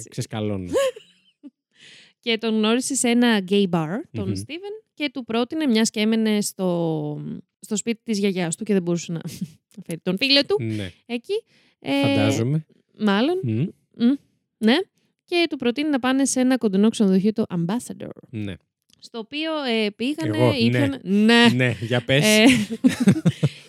ξεσκαλώνω. 0.09 0.71
και 2.23 2.37
τον 2.37 2.55
γνώρισες 2.55 2.99
σε 2.99 3.09
ένα 3.09 3.43
gay 3.49 3.69
bar, 3.69 3.97
τον 4.11 4.35
Στίβεν, 4.35 4.83
και 4.93 5.09
του 5.13 5.23
πρότεινε, 5.23 5.65
μιας 5.65 5.89
και 5.89 5.99
έμενε 5.99 6.41
στο, 6.41 7.21
στο 7.59 7.75
σπίτι 7.75 8.01
της 8.03 8.19
γιαγιάς 8.19 8.55
του 8.55 8.63
και 8.63 8.73
δεν 8.73 8.81
μπορούσε 8.81 9.11
να 9.11 9.21
φέρει 9.85 9.99
τον 9.99 10.17
φίλο 10.17 10.45
του. 10.45 10.63
Ναι. 10.63 10.91
Εκεί. 11.05 11.43
Ε, 11.79 12.01
Φαντάζομαι. 12.01 12.65
Μάλλον. 12.97 13.39
Ναι 14.57 14.77
και 15.27 15.45
του 15.49 15.57
προτείνει 15.57 15.89
να 15.89 15.99
πάνε 15.99 16.25
σε 16.25 16.39
ένα 16.39 16.57
κοντινό 16.57 16.89
ξενοδοχείο 16.89 17.33
το 17.33 17.43
Ambassador. 17.49 18.09
Ναι. 18.29 18.53
στο 18.99 19.17
οποίο 19.17 19.63
ε, 19.63 19.89
πήγανε, 19.89 20.57
ήπιανε... 20.57 20.99
Ναι. 21.03 21.23
ναι. 21.23 21.47
ναι, 21.53 21.75
για 21.81 22.03
πες. 22.03 22.25
Ε, 22.25 22.45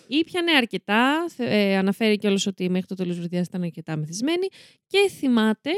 ήπιανε 0.19 0.51
αρκετά, 0.51 1.25
ε, 1.37 1.77
αναφέρει 1.77 2.17
κιόλας 2.17 2.47
ότι 2.47 2.69
μέχρι 2.69 2.87
το 2.87 2.95
τέλος 2.95 3.17
βρυδιάς 3.17 3.47
ήταν 3.47 3.63
αρκετά 3.63 3.97
μεθυσμένοι 3.97 4.47
και 4.87 5.09
θυμάται 5.17 5.69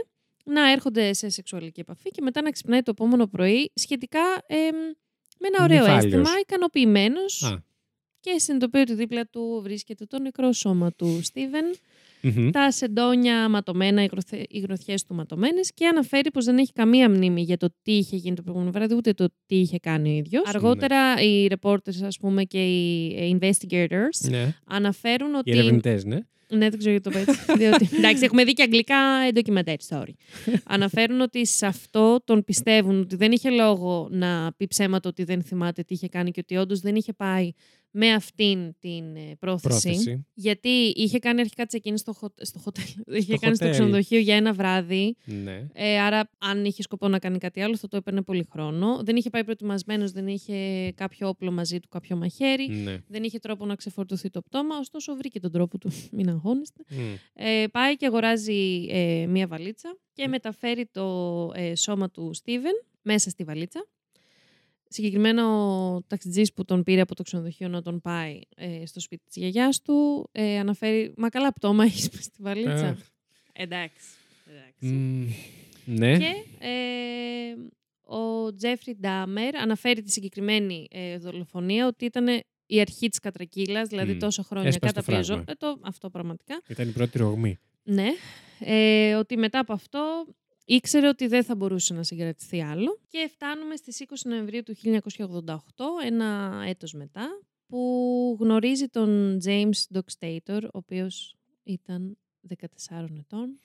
να 0.45 0.72
έρχονται 0.72 1.14
σε 1.14 1.30
σεξουαλική 1.30 1.80
επαφή 1.80 2.09
και 2.09 2.22
μετά 2.22 2.41
να 2.41 2.49
ξυπνάει 2.49 2.82
το 2.82 2.91
επόμενο 2.91 3.28
πρωί 3.28 3.72
σχετικά 3.74 4.43
ε, 4.47 4.55
με 5.39 5.47
ένα 5.53 5.64
ωραίο 5.64 5.80
Νυφάλιος. 5.80 6.05
αίσθημα, 6.05 6.39
ικανοποιημένος. 6.39 7.62
Και 8.20 8.39
συνειδητοποιεί 8.39 8.82
ότι 8.84 8.93
δίπλα 8.93 9.28
του 9.28 9.59
βρίσκεται 9.64 10.05
το 10.05 10.20
νεκρό 10.20 10.51
σώμα 10.51 10.91
του 10.91 11.20
Στίβεν 11.24 11.66
τα 12.51 12.72
σεντόνια 12.72 13.49
ματωμένα, 13.49 14.03
οι 14.49 14.59
γροθιές 14.59 15.03
του 15.03 15.13
ματωμένες 15.13 15.72
και 15.74 15.88
αναφέρει 15.88 16.32
πως 16.32 16.45
δεν 16.45 16.57
έχει 16.57 16.72
καμία 16.72 17.09
μνήμη 17.09 17.41
για 17.41 17.57
το 17.57 17.69
τι 17.82 17.91
είχε 17.91 18.15
γίνει 18.15 18.36
το 18.36 18.41
προηγούμενο 18.41 18.72
βράδυ, 18.72 18.95
ούτε 18.95 19.13
το 19.13 19.28
τι 19.45 19.55
είχε 19.55 19.78
κάνει 19.80 20.09
ο 20.09 20.17
ίδιος. 20.17 20.43
Αργότερα 20.47 21.22
οι 21.22 21.47
reporters, 21.49 22.03
ας 22.03 22.17
πούμε, 22.17 22.43
και 22.43 22.63
οι 22.65 23.38
investigators 23.39 24.30
ναι. 24.30 24.53
αναφέρουν 24.65 25.36
ότι. 25.36 25.49
Οι 25.49 25.57
ερευνητές, 25.57 26.05
ναι. 26.05 26.19
Ναι, 26.53 26.69
δεν 26.69 26.80
ξέρω 26.80 26.91
γιατί 26.91 27.09
το 27.09 27.19
πω 27.19 27.53
Διότι, 27.59 27.89
εντάξει, 27.97 28.24
έχουμε 28.24 28.43
δει 28.43 28.53
και 28.53 28.61
αγγλικά 28.61 28.95
ντοκιμαντέρ, 29.34 29.76
sorry. 29.89 30.13
Αναφέρουν 30.76 31.22
ότι 31.22 31.45
σε 31.45 31.65
αυτό 31.65 32.22
τον 32.24 32.43
πιστεύουν 32.43 32.99
ότι 32.99 33.15
δεν 33.15 33.32
είχε 33.32 33.49
λόγο 33.49 34.07
να 34.11 34.53
πει 34.57 34.67
ψέματα 34.67 35.09
ότι 35.09 35.24
δεν 35.24 35.43
θυμάται 35.43 35.84
τι 35.84 35.93
είχε 35.93 36.07
κάνει 36.07 36.32
και 36.32 36.39
ότι 36.39 36.55
όντως 36.55 36.80
δεν 36.80 36.95
είχε 36.95 37.13
πάει 37.13 37.51
με 37.92 38.14
αυτήν 38.14 38.76
την 38.80 39.16
ε, 39.16 39.36
πρόθεση. 39.39 40.26
Γιατί 40.34 40.70
είχε 40.96 41.20
κάνει 41.20 41.39
αρχικά 41.39 41.66
τσεκίνη 41.66 41.98
στο, 41.98 42.16
στο 42.42 42.60
χοτέλ. 42.60 42.86
είχε 43.22 43.38
κάνει 43.38 43.56
στο 43.56 43.70
ξενοδοχείο 43.70 44.20
για 44.20 44.36
ένα 44.36 44.54
βράδυ. 44.54 45.16
Ναι. 45.26 45.68
Ε, 45.74 46.00
άρα, 46.00 46.30
αν 46.38 46.66
είχε 46.66 46.82
σκοπό 46.82 47.08
να 47.08 47.20
κάνει 47.20 47.38
κάτι 47.38 47.62
άλλο, 47.62 47.78
θα 47.78 47.88
το 47.88 47.98
έπαιρνε 47.98 48.22
πολύ 48.22 48.48
χρόνο. 48.52 49.00
Δεν 49.04 49.16
είχε 49.16 49.30
πάει 49.30 49.44
προετοιμασμένος, 49.44 50.12
δεν 50.12 50.28
είχε 50.28 50.92
κάποιο 50.96 51.28
όπλο 51.28 51.52
μαζί 51.52 51.80
του, 51.80 51.88
κάποιο 51.88 52.16
μαχαίρι. 52.16 52.68
Ναι. 52.68 52.98
Δεν 53.08 53.24
είχε 53.24 53.39
τρόπο 53.39 53.66
να 53.66 53.76
ξεφορτωθεί 53.76 54.30
το 54.30 54.42
πτώμα. 54.42 54.78
Ωστόσο, 54.78 55.16
βρήκε 55.16 55.39
τον 55.39 55.52
τρόπο 55.52 55.78
του. 55.78 55.92
Μην 56.18 56.30
αγχώνεστε. 56.30 56.84
Ε, 57.34 57.66
πάει 57.72 57.96
και 57.96 58.06
αγοράζει 58.06 58.86
ε, 58.89 59.26
μία 59.28 59.48
βαλίτσα 59.48 59.98
και 60.14 60.28
μεταφέρει 60.28 60.86
το 60.92 61.52
ε, 61.56 61.76
σώμα 61.76 62.10
του 62.10 62.34
Στίβεν 62.34 62.86
μέσα 63.02 63.30
στη 63.30 63.44
βαλίτσα. 63.44 63.88
Συγκεκριμένα 64.94 65.48
ο 65.48 66.02
ταξιτζής 66.08 66.54
που 66.54 66.66
τον 66.66 66.84
πήρε 66.84 67.02
από 67.02 67.16
το 67.16 67.24
ξενοδοχείο 67.24 67.68
να 67.68 67.82
τον 67.82 68.02
πάει 68.02 68.39
ε, 68.56 68.86
στο 68.86 69.00
σπίτι 69.00 69.24
της 69.26 69.36
γιαγιάς 69.36 69.82
του 69.82 70.30
ε, 70.32 70.60
αναφέρει 70.60 71.14
«Μα 71.18 71.30
καλά 71.30 71.54
πτώμα 71.54 71.84
έχεις 71.89 72.10
μες 72.10 72.24
στη 72.24 72.38
βαλίτσα». 72.42 72.86
Ε. 72.86 72.98
Εντάξει. 73.54 74.08
εντάξει. 74.46 75.36
ναι. 75.86 76.18
Και 76.18 76.34
ε, 76.60 77.56
ο 78.02 78.54
Τζέφρι 78.56 78.96
Ντάμερ 78.96 79.56
αναφέρει 79.56 80.02
τη 80.02 80.12
συγκεκριμένη 80.12 80.88
ε, 80.92 81.18
δολοφονία 81.18 81.88
ότι 81.88 82.06
ήταν 82.06 82.28
η 82.66 82.80
αρχή 82.80 83.10
της 83.10 83.20
κατρακύλας, 83.20 83.88
δηλαδή 83.88 84.14
mm. 84.16 84.20
τόσα 84.20 84.44
χρόνια 84.44 84.72
καταπιέζω. 84.82 85.44
Ε, 85.48 85.54
το, 85.58 85.78
αυτό 85.82 86.10
πραγματικά. 86.10 86.62
Ήταν 86.68 86.89
η 86.89 86.92
πρώτη 86.92 87.18
ρογμή. 87.18 87.58
Ναι. 87.84 88.10
Ε, 88.60 89.16
ότι 89.16 89.38
μετά 89.38 89.60
από 89.60 89.74
αυτό 89.74 90.26
Ήξερε 90.74 91.07
ότι 91.07 91.28
δεν 91.28 91.43
θα 91.43 91.55
μπορούσε 91.55 91.93
να 91.93 92.03
συγκρατηθεί 92.03 92.61
άλλο 92.61 92.99
και 93.07 93.30
φτάνουμε 93.34 93.76
στις 93.76 94.03
20 94.07 94.13
Νοεμβρίου 94.24 94.63
του 94.63 94.76
1988, 94.84 95.55
ένα 96.05 96.61
έτος 96.67 96.93
μετά, 96.93 97.28
που 97.67 98.38
γνωρίζει 98.39 98.88
τον 98.88 99.39
James 99.45 99.72
Dockstator, 99.93 100.61
ο 100.63 100.67
οποίος 100.72 101.36
ήταν 101.63 102.17
14 102.47 103.05
ετων 103.19 103.59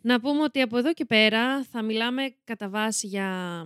Να 0.00 0.20
πούμε 0.20 0.42
ότι 0.42 0.60
από 0.60 0.76
εδώ 0.76 0.92
και 0.92 1.04
πέρα 1.04 1.64
θα 1.64 1.82
μιλάμε 1.82 2.34
κατά 2.44 2.68
βάση 2.68 3.06
για 3.06 3.62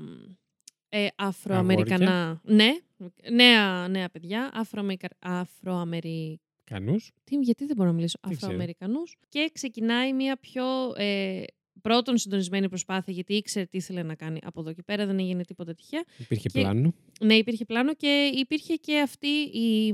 ε, 0.89 1.07
Αφροαμερικανά. 1.17 2.41
Ναι, 2.45 2.71
νέα, 3.31 3.89
νέα 3.89 4.09
παιδιά, 4.09 4.51
Αφροαμερικανούς. 5.19 7.13
Τι, 7.25 7.37
γιατί 7.37 7.67
δεν 7.67 7.77
μπορώ 7.77 7.89
να 7.89 7.95
μιλήσω. 7.95 8.19
Αφροαμερικανούς. 8.21 9.17
Και 9.29 9.51
ξεκινάει 9.53 10.13
μια 10.13 10.37
πιο 10.37 10.65
ε, 10.97 11.43
πρώτον 11.89 12.19
συντονισμένη 12.19 12.69
προσπάθεια, 12.69 13.13
γιατί 13.13 13.35
ήξερε 13.35 13.65
τι 13.65 13.77
ήθελε 13.77 14.03
να 14.03 14.15
κάνει 14.15 14.39
από 14.45 14.61
εδώ 14.61 14.73
και 14.73 14.83
πέρα, 14.83 15.07
δεν 15.07 15.19
έγινε 15.19 15.43
τίποτα 15.43 15.75
τυχαία. 15.75 16.05
Υπήρχε 16.19 16.49
πλάνο. 16.49 16.95
Ναι, 17.21 17.35
υπήρχε 17.35 17.65
πλάνο 17.65 17.95
και 17.95 18.31
υπήρχε 18.35 18.75
και 18.75 19.01
αυτή 19.01 19.27
η, 19.53 19.87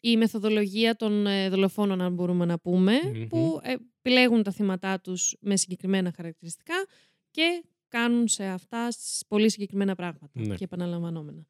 η 0.00 0.16
μεθοδολογία 0.16 0.96
των 0.96 1.26
ε, 1.26 1.48
δολοφόνων, 1.48 2.00
αν 2.00 2.14
μπορούμε 2.14 2.44
να 2.44 2.58
πουμε 2.58 2.92
που 3.28 3.60
ε, 3.62 3.74
επιλέγουν 3.98 4.42
τα 4.42 4.50
θύματά 4.50 5.00
τους 5.00 5.36
με 5.40 5.56
συγκεκριμένα 5.56 6.12
χαρακτηριστικά 6.16 6.86
και 7.30 7.64
κάνουν 7.88 8.28
σε 8.28 8.44
αυτά 8.44 8.88
πολύ 9.28 9.50
συγκεκριμένα 9.50 9.94
πράγματα 9.94 10.40
ναι. 10.40 10.54
και 10.54 10.64
επαναλαμβανόμενα. 10.64 11.46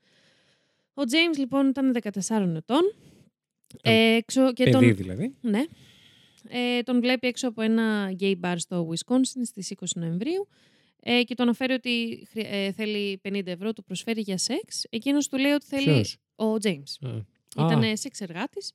Ο 0.94 1.02
James 1.02 1.38
λοιπόν 1.38 1.68
ήταν 1.68 1.96
14 2.02 2.10
ετών. 2.56 2.94
Ε, 3.82 4.14
έξω 4.16 4.52
και 4.52 4.64
παιδί 4.64 4.86
τον... 4.86 4.96
δηλαδή. 4.96 5.34
Ναι. 5.40 5.64
Ε, 6.49 6.82
τον 6.82 7.01
βλέπει 7.01 7.26
έξω 7.26 7.49
από 7.49 7.62
ένα 7.62 8.14
gay 8.20 8.34
bar 8.40 8.55
στο 8.57 8.88
Wisconsin 8.90 9.40
στις 9.44 9.72
20 9.80 9.84
Νοεμβρίου 9.94 10.49
ε, 11.01 11.22
και 11.22 11.34
τον 11.34 11.47
αναφέρει 11.47 11.72
ότι 11.72 12.26
ε, 12.34 12.72
θέλει 12.72 13.20
50 13.28 13.47
ευρώ, 13.47 13.72
του 13.72 13.84
προσφέρει 13.84 14.20
για 14.20 14.38
σεξ. 14.38 14.84
Εκείνος 14.90 15.28
του 15.28 15.38
λέει 15.38 15.53
ότι 15.53 15.66
θέλει... 15.66 15.84
Ποιος; 15.84 16.16
Ο 16.36 16.55
James. 16.62 17.16
Ήταν 17.59 17.97
σεξ 17.97 18.20
εργάτης. 18.20 18.72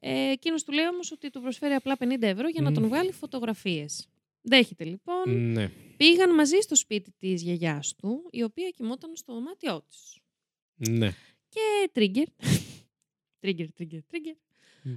Ε, 0.00 0.30
εκείνος 0.30 0.64
του 0.64 0.72
λέει 0.72 0.86
όμως 0.86 1.12
ότι 1.12 1.30
του 1.30 1.40
προσφέρει 1.40 1.74
απλά 1.74 1.96
50 1.98 2.16
ευρώ 2.20 2.48
για 2.48 2.62
να 2.62 2.72
τον 2.72 2.88
βγάλει 2.88 3.12
φωτογραφίες. 3.12 4.08
Δέχεται 4.42 4.84
λοιπόν. 4.84 5.50
Ναι. 5.52 5.70
Πήγαν 5.96 6.34
μαζί 6.34 6.56
στο 6.60 6.74
σπίτι 6.74 7.12
της 7.18 7.42
γιαγιάς 7.42 7.94
του, 7.94 8.28
η 8.30 8.42
οποία 8.42 8.68
κοιμόταν 8.68 9.16
στο 9.16 9.32
δωμάτιό 9.32 9.82
της. 9.88 10.18
Ναι. 10.74 11.14
Και 11.48 11.90
trigger. 11.94 12.26
trigger, 13.42 13.66
trigger, 13.78 14.00
trigger. 14.10 14.36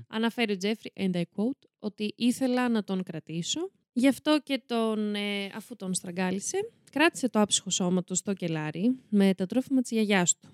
Αναφέρει 0.08 0.52
ο 0.52 0.58
Τζέφρι, 0.58 0.92
and 0.96 1.16
I 1.16 1.22
quote, 1.22 1.68
ότι 1.80 2.14
ήθελα 2.16 2.70
να 2.70 2.84
τον 2.84 3.04
κρατήσω. 3.04 3.72
Γι' 3.94 4.08
αυτό 4.08 4.40
και 4.44 4.64
τον, 4.66 5.16
ε, 5.16 5.46
αφού 5.46 5.76
τον 5.76 5.94
στραγγάλισε, 5.94 6.58
κράτησε 6.92 7.30
το 7.30 7.40
άψυχο 7.40 7.70
σώμα 7.70 8.04
του 8.04 8.16
στο 8.16 8.34
κελάρι 8.34 9.00
με 9.10 9.34
τα 9.34 9.46
τρόφιμα 9.46 9.82
της 9.82 9.92
γιαγιάς 9.92 10.40
του. 10.40 10.50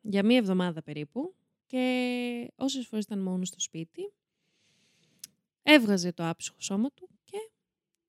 Για 0.00 0.24
μία 0.24 0.36
εβδομάδα 0.36 0.82
περίπου 0.82 1.34
και 1.66 2.52
όσες 2.56 2.86
φορές 2.86 3.04
ήταν 3.04 3.18
μόνος 3.18 3.48
στο 3.48 3.60
σπίτι, 3.60 4.12
έβγαζε 5.62 6.12
το 6.12 6.28
άψυχο 6.28 6.56
σώμα 6.60 6.88
του 6.94 7.08
και 7.24 7.38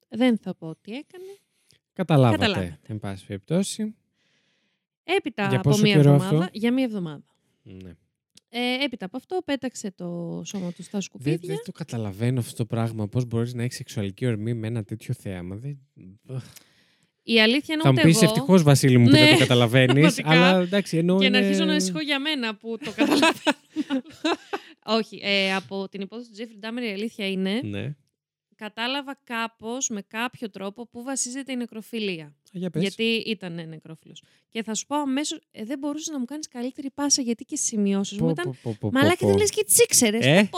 δεν 0.07 0.37
θα 0.37 0.55
πω 0.55 0.75
τι 0.81 0.91
έκανε. 0.91 1.37
Καταλάβατε, 1.93 2.45
Καταλάβατε. 2.45 2.79
εν 2.87 2.99
πάση 2.99 3.25
περιπτώσει. 3.25 3.95
Έπειτα 5.03 5.47
για 5.47 5.57
από 5.57 5.77
μία 5.77 5.95
εβδομάδα, 5.95 6.49
για 6.53 6.73
μία 6.73 6.83
εβδομάδα. 6.83 7.25
Ναι. 7.63 7.95
Ε, 8.49 8.83
έπειτα 8.83 9.05
από 9.05 9.17
αυτό 9.17 9.41
πέταξε 9.45 9.91
το 9.91 10.41
σώμα 10.45 10.71
του 10.71 10.83
στα 10.83 11.01
σκουπίδια. 11.01 11.37
Δεν, 11.37 11.47
δεν 11.47 11.63
το 11.65 11.71
καταλαβαίνω 11.71 12.39
αυτό 12.39 12.55
το 12.55 12.65
πράγμα. 12.65 13.07
Πώς 13.07 13.25
μπορείς 13.25 13.53
να 13.53 13.63
έχεις 13.63 13.75
σεξουαλική 13.75 14.25
ορμή 14.25 14.53
με 14.53 14.67
ένα 14.67 14.83
τέτοιο 14.83 15.13
θέαμα; 15.13 15.55
Δεν... 15.55 15.79
Η 17.23 17.41
αλήθεια 17.41 17.73
είναι 17.73 17.83
Θα 17.83 17.91
μου 17.91 18.01
πεις 18.01 18.21
ευτυχώς, 18.21 18.63
Βασίλη 18.63 18.97
μου, 18.97 19.05
που 19.05 19.11
δεν 19.11 19.25
το 19.25 19.31
ναι, 19.31 19.37
καταλαβαίνεις. 19.37 20.21
αλλά 20.25 20.59
εντάξει, 20.59 20.97
ενώ. 20.97 21.17
Και 21.17 21.25
είναι... 21.25 21.39
να 21.39 21.45
αρχίσω 21.45 21.65
να 21.65 21.71
ανησυχώ 21.71 21.99
για 21.99 22.19
μένα 22.19 22.55
που 22.55 22.77
το 22.77 22.91
καταλαβαίνω. 22.91 24.01
Όχι. 24.85 25.19
Ε, 25.23 25.55
από 25.55 25.89
την 25.89 26.01
υπόθεση 26.01 26.27
του 26.27 26.33
Τζέφρι 26.33 26.57
Ντάμερ 26.57 26.83
η 26.83 26.91
αλήθεια 26.91 27.29
είναι. 27.29 27.61
Ναι 27.63 27.95
κατάλαβα 28.59 29.19
κάπως 29.23 29.89
με 29.89 30.01
κάποιο 30.01 30.49
τρόπο 30.49 30.87
που 30.87 31.03
βασίζεται 31.03 31.51
η 31.51 31.55
νεκροφιλία. 31.55 32.35
Για 32.51 32.69
γιατί 32.73 33.03
ήταν 33.03 33.53
νεκρόφιλος. 33.53 34.23
Και 34.49 34.63
θα 34.63 34.73
σου 34.73 34.85
πω 34.85 34.95
αμέσως, 34.95 35.39
ε, 35.51 35.63
δεν 35.63 35.79
μπορούσες 35.79 36.07
να 36.07 36.19
μου 36.19 36.25
κάνεις 36.25 36.47
καλύτερη 36.47 36.89
πάσα 36.91 37.21
γιατί 37.21 37.45
και 37.45 37.55
σημειώσεις 37.55 38.19
μου 38.19 38.29
ήταν. 38.29 38.57
Μαλάκι 38.91 39.25
δεν 39.25 39.37
λες 39.37 39.49
και 39.49 39.63
τις 39.63 39.79
ήξερες. 39.79 40.25
Ε; 40.25 40.49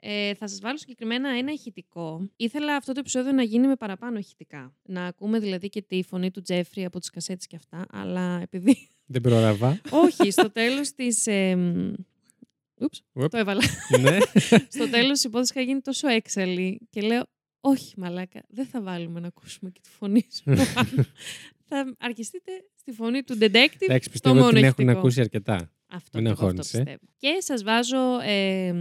Ε, 0.00 0.34
θα 0.34 0.48
σας 0.48 0.60
βάλω 0.60 0.76
συγκεκριμένα 0.76 1.28
ένα 1.28 1.52
ηχητικό. 1.52 2.30
Ήθελα 2.36 2.76
αυτό 2.76 2.92
το 2.92 3.00
επεισόδιο 3.00 3.32
να 3.32 3.42
γίνει 3.42 3.66
με 3.66 3.76
παραπάνω 3.76 4.18
ηχητικά. 4.18 4.74
Να 4.82 5.04
ακούμε 5.04 5.38
δηλαδή 5.38 5.68
και 5.68 5.82
τη 5.82 6.02
φωνή 6.02 6.30
του 6.30 6.42
Τζέφρι 6.42 6.84
από 6.84 6.98
τις 6.98 7.10
κασέτες 7.10 7.46
και 7.46 7.56
αυτά. 7.56 7.86
Αλλά 7.90 8.40
επειδή... 8.42 8.88
Δεν 9.12 9.20
πρόλαβα. 9.20 9.80
Όχι, 9.90 10.30
στο 10.30 10.50
τέλος 10.50 10.92
της... 10.92 11.26
Ε, 11.26 11.56
Ούψ, 12.80 13.02
το 13.12 13.38
έβαλα. 13.38 13.62
Ναι. 14.00 14.18
Στο 14.76 14.90
τέλος 14.90 15.22
η 15.22 15.24
υπόθεσης 15.28 15.54
είχα 15.54 15.60
γίνει 15.60 15.80
τόσο 15.80 16.08
έξαλλη 16.08 16.80
και 16.90 17.00
λέω 17.00 17.22
όχι 17.60 17.94
μαλάκα, 18.00 18.44
δεν 18.48 18.66
θα 18.66 18.82
βάλουμε 18.82 19.20
να 19.20 19.26
ακούσουμε 19.26 19.70
και 19.70 19.80
τη 19.82 19.90
φωνή 19.90 20.26
σου. 20.32 20.42
θα 21.68 21.96
αρκεστείτε 21.98 22.52
στη 22.74 22.92
φωνή 22.92 23.22
του 23.22 23.34
detective. 23.40 23.76
Εντάξει, 23.78 24.10
πιστεύω 24.10 24.44
ότι 24.44 24.54
την 24.54 24.64
έχουν 24.64 24.88
ακούσει 24.88 25.20
αρκετά. 25.20 25.72
Αυτό, 25.90 26.18
Μην 26.18 26.30
αυτό 26.30 26.46
πιστεύω. 26.46 26.96
Και 27.16 27.36
σας 27.38 27.62
βάζω 27.62 28.20
ε, 28.20 28.72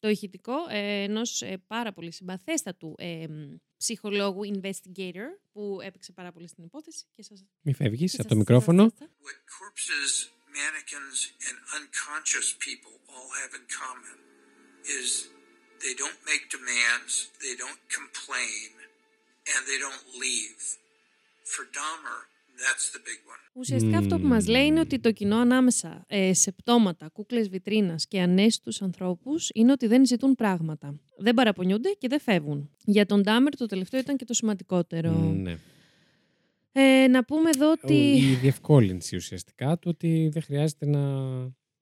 το 0.00 0.08
ηχητικό 0.08 0.54
ε, 0.70 1.02
ενός 1.02 1.42
ε, 1.42 1.62
πάρα 1.66 1.92
πολύ 1.92 2.12
συμπαθέστατου 2.12 2.94
ε, 2.98 3.26
ψυχολόγου 3.76 4.40
investigator 4.54 5.28
που 5.52 5.78
έπαιξε 5.82 6.12
πάρα 6.12 6.32
πολύ 6.32 6.48
στην 6.48 6.64
υπόθεση. 6.64 7.04
Και 7.14 7.22
σας... 7.22 7.44
Μη 7.60 7.74
φεύγεις 7.74 8.20
από 8.20 8.28
το 8.28 8.36
μικρόφωνο. 8.36 8.92
mannequins 10.66 11.18
and 11.48 11.56
unconscious 11.78 12.48
people 12.66 12.94
all 13.12 13.30
have 13.40 13.52
in 13.58 13.64
common 13.82 14.16
is 14.98 15.28
they 15.86 15.94
don't 16.02 16.20
make 16.30 16.44
demands, 16.56 17.12
they 17.44 17.54
don't 17.64 17.82
complain, 17.98 18.68
and 19.52 19.60
they 19.70 19.78
don't 19.86 20.04
leave. 20.24 20.62
For 21.52 21.64
Dahmer, 21.78 22.20
That's 22.64 22.86
the 22.94 22.98
big 22.98 23.20
one. 23.32 23.40
Ουσιαστικά 23.52 23.98
αυτό 23.98 24.18
που 24.18 24.26
μας 24.26 24.46
λέει 24.46 24.66
είναι 24.66 24.80
ότι 24.80 24.98
το 24.98 25.12
κοινό 25.12 25.36
ανάμεσα 25.36 26.04
ε, 26.08 26.34
σε 26.34 26.52
πτώματα, 26.52 27.08
κούκλες 27.08 27.48
βιτρίνας 27.48 28.06
και 28.06 28.20
ανέστητους 28.20 28.82
ανθρώπους 28.82 29.50
είναι 29.54 29.72
ότι 29.72 29.86
δεν 29.86 30.06
ζητούν 30.06 30.34
πράγματα. 30.34 31.00
Δεν 31.16 31.34
παραπονιούνται 31.34 31.90
και 31.98 32.08
δεν 32.08 32.20
φεύγουν. 32.20 32.70
Για 32.84 33.06
τον 33.06 33.22
Ντάμερ 33.22 33.56
το 33.56 33.66
τελευταίο 33.66 34.00
ήταν 34.00 34.16
και 34.16 34.24
το 34.24 34.34
σημαντικότερο. 34.34 35.10
Ναι. 35.12 35.58
Ε, 36.72 37.06
να 37.08 37.24
πούμε 37.24 37.50
εδώ 37.54 37.70
ότι... 37.70 37.94
Η 38.16 38.34
διευκόλυνση 38.34 39.16
ουσιαστικά 39.16 39.78
του 39.78 39.88
ότι 39.94 40.28
δεν 40.32 40.42
χρειάζεται 40.42 40.86
να... 40.86 41.00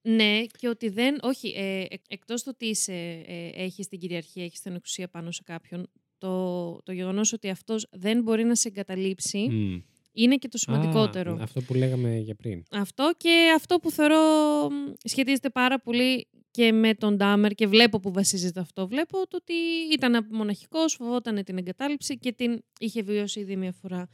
Ναι, 0.07 0.41
και 0.57 0.67
ότι 0.67 0.89
δεν... 0.89 1.17
Όχι, 1.21 1.53
ε, 1.57 1.79
εκ- 1.89 2.03
εκτός 2.07 2.43
το 2.43 2.49
ότι 2.49 2.65
είσαι, 2.65 2.93
ε, 3.27 3.49
έχεις 3.63 3.87
την 3.87 3.99
κυριαρχία, 3.99 4.43
έχεις 4.43 4.61
την 4.61 4.75
εξουσία 4.75 5.07
πάνω 5.07 5.31
σε 5.31 5.41
κάποιον, 5.45 5.89
το, 6.17 6.81
το 6.83 6.91
γεγονός 6.91 7.33
ότι 7.33 7.49
αυτός 7.49 7.87
δεν 7.91 8.21
μπορεί 8.21 8.43
να 8.43 8.55
σε 8.55 8.67
εγκαταλείψει 8.67 9.37
Μμ. 9.49 9.79
είναι 10.13 10.35
και 10.35 10.47
το 10.47 10.57
σημαντικότερο. 10.57 11.31
Α, 11.33 11.37
αυτό 11.41 11.61
που 11.61 11.73
λέγαμε 11.73 12.17
για 12.17 12.35
πριν. 12.35 12.63
Αυτό 12.71 13.11
και 13.17 13.51
αυτό 13.55 13.77
που 13.77 13.91
θεωρώ 13.91 14.17
μ, 14.69 14.93
σχετίζεται 15.03 15.49
πάρα 15.49 15.79
πολύ 15.79 16.27
και 16.51 16.71
με 16.71 16.93
τον 16.93 17.15
Ντάμερ 17.17 17.51
και 17.53 17.67
βλέπω 17.67 17.99
που 17.99 18.11
βασίζεται 18.13 18.59
αυτό. 18.59 18.87
Βλέπω 18.87 19.27
το 19.27 19.37
ότι 19.41 19.53
ήταν 19.93 20.27
μοναχικός, 20.31 20.93
φοβόταν 20.93 21.43
την 21.43 21.57
εγκατάλειψη 21.57 22.17
και 22.17 22.31
την 22.31 22.61
είχε 22.79 23.01
βιώσει 23.01 23.39
ήδη 23.39 23.55
μια 23.55 23.71
φορά 23.71 24.09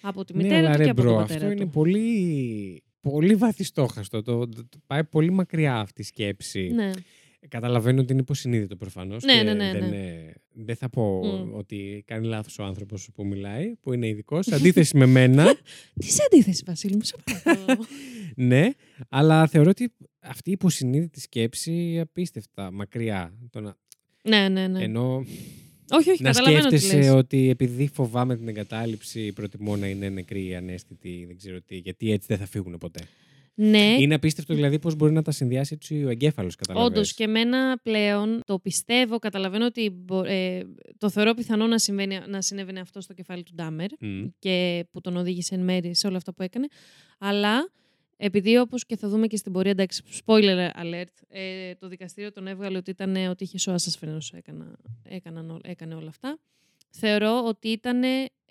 από 0.00 0.24
τη 0.24 0.34
Ναι, 0.36 0.42
μητέρα 0.42 0.58
αλλά 0.60 0.70
του 0.72 0.76
ρε 0.78 0.84
και 0.84 0.90
από 0.90 1.02
bro, 1.02 1.10
τον 1.10 1.20
πατέρα 1.20 1.40
αυτό 1.44 1.56
του. 1.56 1.62
είναι 1.62 1.70
πολύ, 1.70 2.82
πολύ 3.10 3.34
βαθιστόχαστο. 3.34 4.22
Το, 4.22 4.48
το- 4.48 4.64
το- 4.68 4.78
πάει 4.86 5.04
πολύ 5.04 5.30
μακριά 5.30 5.74
αυτή 5.78 6.00
η 6.00 6.04
σκέψη. 6.04 6.70
Ναι. 6.74 6.90
Καταλαβαίνω 7.48 8.00
ότι 8.00 8.12
είναι 8.12 8.20
υποσυνείδητο 8.20 8.76
προφανώς. 8.76 9.24
Ναι, 9.24 9.42
ναι, 9.42 9.54
ναι, 9.54 9.72
Δεν, 9.72 9.88
ναι. 9.88 9.96
ε, 9.96 10.32
δεν 10.52 10.76
θα 10.76 10.88
πω 10.88 11.20
Μμ. 11.24 11.54
ότι 11.54 12.02
κάνει 12.06 12.26
λάθος 12.26 12.58
ο 12.58 12.64
άνθρωπος 12.64 13.08
που 13.14 13.26
μιλάει, 13.26 13.76
που 13.80 13.92
είναι 13.92 14.08
ειδικός. 14.08 14.48
Αντίθεση 14.52 14.96
με 14.96 15.06
μένα. 15.06 15.44
Τι 16.00 16.06
σε 16.10 16.22
αντίθεση, 16.32 16.62
Βασίλη 16.66 16.94
μου, 16.94 17.02
σε 17.02 17.16
παρακαλώ. 17.24 17.84
ναι, 18.50 18.68
αλλά 19.08 19.46
θεωρώ 19.46 19.70
ότι 19.70 19.92
αυτή 20.20 20.48
η 20.48 20.52
υποσυνείδητη 20.52 21.20
σκέψη 21.20 22.00
απίστευτα 22.00 22.70
μακριά. 22.70 23.32
Το 23.50 23.60
να, 23.60 23.76
ναι, 24.22 24.48
ναι, 24.48 24.68
ναι. 24.68 24.82
Ενώ 24.82 25.24
όχι, 25.90 26.10
όχι, 26.10 26.22
να 26.22 26.30
καταλαβαίνω 26.30 26.68
τι 26.68 26.78
σκέφτεσαι 26.78 26.96
λες. 27.10 27.10
ότι 27.10 27.48
επειδή 27.50 27.90
φοβάμαι 27.94 28.36
την 28.36 28.48
εγκατάλειψη, 28.48 29.32
προτιμώ 29.32 29.76
να 29.76 29.86
είναι 29.86 30.08
νεκροί, 30.08 30.54
ανέστητοι, 30.56 31.24
δεν 31.26 31.36
ξέρω 31.36 31.60
τι, 31.66 31.76
γιατί 31.76 32.12
έτσι 32.12 32.26
δεν 32.30 32.38
θα 32.38 32.46
φύγουν 32.46 32.78
ποτέ. 32.78 33.00
Ναι, 33.58 33.96
Είναι 33.98 34.14
απίστευτο 34.14 34.54
δηλαδή 34.54 34.78
πώς 34.78 34.94
μπορεί 34.94 35.12
να 35.12 35.22
τα 35.22 35.30
συνδυάσει 35.30 35.74
έτσι 35.74 36.04
ο 36.04 36.08
εγκέφαλος, 36.08 36.56
καταλαβαίνεις. 36.56 36.96
Όντως 36.96 37.14
και 37.14 37.24
εμένα 37.24 37.78
πλέον 37.82 38.40
το 38.44 38.58
πιστεύω, 38.58 39.18
καταλαβαίνω 39.18 39.64
ότι 39.64 39.90
μπο- 39.90 40.24
ε, 40.24 40.62
το 40.98 41.10
θεωρώ 41.10 41.34
πιθανό 41.34 41.66
να, 41.66 41.78
συμβαίνει, 41.78 42.18
να 42.28 42.42
συνέβαινε 42.42 42.80
αυτό 42.80 43.00
στο 43.00 43.12
κεφάλι 43.14 43.42
του 43.42 43.52
Ντάμερ 43.54 43.88
Μμ. 44.00 44.26
και 44.38 44.84
που 44.92 45.00
τον 45.00 45.16
οδήγησε 45.16 45.54
εν 45.54 45.60
μέρη 45.60 45.94
σε 45.94 46.06
όλα 46.06 46.16
αυτά 46.16 46.34
που 46.34 46.42
έκανε. 46.42 46.66
Αλλά 47.18 47.70
επειδή 48.16 48.56
όπως 48.58 48.86
και 48.86 48.96
θα 48.96 49.08
δούμε 49.08 49.26
και 49.26 49.36
στην 49.36 49.52
πορεία, 49.52 49.70
εντάξει, 49.70 50.02
spoiler 50.24 50.70
alert, 50.82 51.04
ε, 51.28 51.74
το 51.74 51.88
δικαστήριο 51.88 52.32
τον 52.32 52.46
έβγαλε 52.46 52.76
ότι, 52.76 52.90
ήταν, 52.90 53.16
ότι 53.16 53.44
είχε 53.44 53.58
σώα 53.58 53.74
ασφαλώς 53.74 54.32
έκανα, 54.32 54.76
έκαναν, 55.02 55.50
ό- 55.50 55.60
έκανε 55.62 55.94
όλα 55.94 56.08
αυτά. 56.08 56.38
Θεωρώ 56.90 57.42
ότι 57.44 57.68
ήταν 57.68 58.02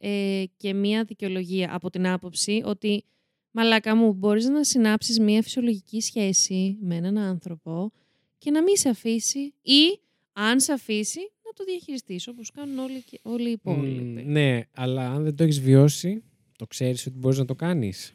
ε, 0.02 0.44
και 0.58 0.74
μία 0.74 1.04
δικαιολογία 1.04 1.70
από 1.76 1.90
την 1.90 2.08
άποψη 2.08 2.62
ότι 2.66 3.04
μαλάκα 3.52 3.96
μου 3.96 4.14
μπορείς 4.14 4.46
να 4.48 4.64
συνάψεις 4.64 5.20
μία 5.20 5.42
φυσιολογική 5.42 6.02
σχέση 6.02 6.78
με 6.82 6.96
έναν 6.96 7.18
άνθρωπο 7.18 7.92
και 8.38 8.52
να 8.52 8.64
μην 8.64 8.76
σε 8.78 8.90
αφήσει 8.90 9.40
ή 9.62 10.00
αν 10.34 10.60
σε 10.60 10.72
αφήσει 10.74 11.20
να 11.20 11.52
το 11.54 11.64
διαχειριστείς 11.64 12.28
όπως 12.28 12.52
κάνουν 12.52 12.78
όλοι, 12.80 13.02
και- 13.02 13.20
όλοι 13.24 13.48
οι 13.48 13.52
υπόλοιποι. 13.52 14.04
Μμ, 14.04 14.32
ναι, 14.32 14.62
αλλά 14.74 15.12
αν 15.12 15.24
δεν 15.24 15.36
το 15.36 15.44
έχεις 15.44 15.60
βιώσει, 15.62 16.24
το 16.58 16.68
ξέρεις 16.68 17.06
ότι 17.08 17.18
μπορείς 17.18 17.38
να 17.38 17.46
το 17.46 17.56
κάνεις. 17.56 18.15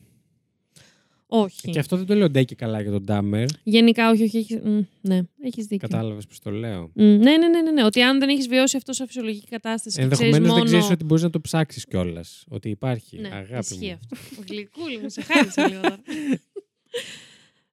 Όχι. 1.32 1.70
Και 1.70 1.78
αυτό 1.78 1.96
δεν 1.96 2.06
το 2.06 2.14
λέω 2.14 2.28
ντε 2.30 2.42
και 2.44 2.54
καλά 2.54 2.80
για 2.80 2.90
τον 2.90 3.04
Ντάμερ. 3.04 3.44
Γενικά, 3.62 4.10
όχι, 4.10 4.22
όχι. 4.22 4.36
Έχεις, 4.38 4.58
μ, 4.62 4.80
ναι, 5.00 5.20
έχεις 5.42 5.66
δίκιο. 5.66 5.88
Κατάλαβες 5.88 6.26
πώς 6.26 6.38
το 6.38 6.50
λέω. 6.50 6.90
Μ, 6.94 7.02
ναι, 7.02 7.16
ναι, 7.16 7.36
ναι, 7.36 7.62
ναι, 7.62 7.70
ναι. 7.70 7.84
Ότι 7.84 8.02
αν 8.02 8.18
δεν 8.18 8.28
έχεις 8.28 8.48
βιώσει 8.48 8.76
αυτό 8.76 8.92
σε 8.92 9.06
φυσιολογική 9.06 9.46
κατάσταση 9.46 10.00
και 10.00 10.06
ξέρεις 10.08 10.20
Ενδεχομένως 10.20 10.48
μόνο... 10.48 10.60
δεν 10.60 10.68
ξέρεις 10.68 10.90
ότι 10.90 11.04
μπορείς 11.04 11.22
να 11.22 11.30
το 11.30 11.40
ψάξεις 11.40 11.86
κιόλας. 11.86 12.44
Ότι 12.48 12.68
υπάρχει. 12.68 13.18
Ναι, 13.18 13.28
Αγάπη 13.28 13.58
ισχύει 13.58 13.86
μου. 13.86 13.98
αυτό. 14.12 14.42
Γλυκούλη 14.48 14.98
μου, 14.98 15.08
σε 15.08 15.22
χάρισα 15.22 15.68
λίγο 15.68 15.80
τώρα. 15.80 15.98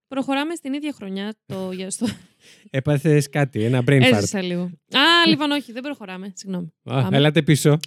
Προχωράμε 0.08 0.55
στην 0.55 0.74
ίδια 0.74 0.93
χρονιά. 0.93 1.36
Το... 1.45 1.72
για 1.72 1.89
στο... 1.89 2.08
Έπαθες 2.70 3.30
κάτι, 3.30 3.64
ένα 3.64 3.84
brain 3.88 4.01
fart. 4.01 4.14
Έζησα 4.14 4.41
λίγο. 4.41 4.62
Α, 4.91 5.28
λοιπόν, 5.28 5.51
όχι, 5.51 5.72
δεν 5.72 5.82
προχωράμε. 5.82 6.34
Συγγνώμη. 6.36 6.74
Α, 6.84 7.01
Πάμε. 7.01 7.18
Έλατε 7.18 7.41
πίσω. 7.41 7.80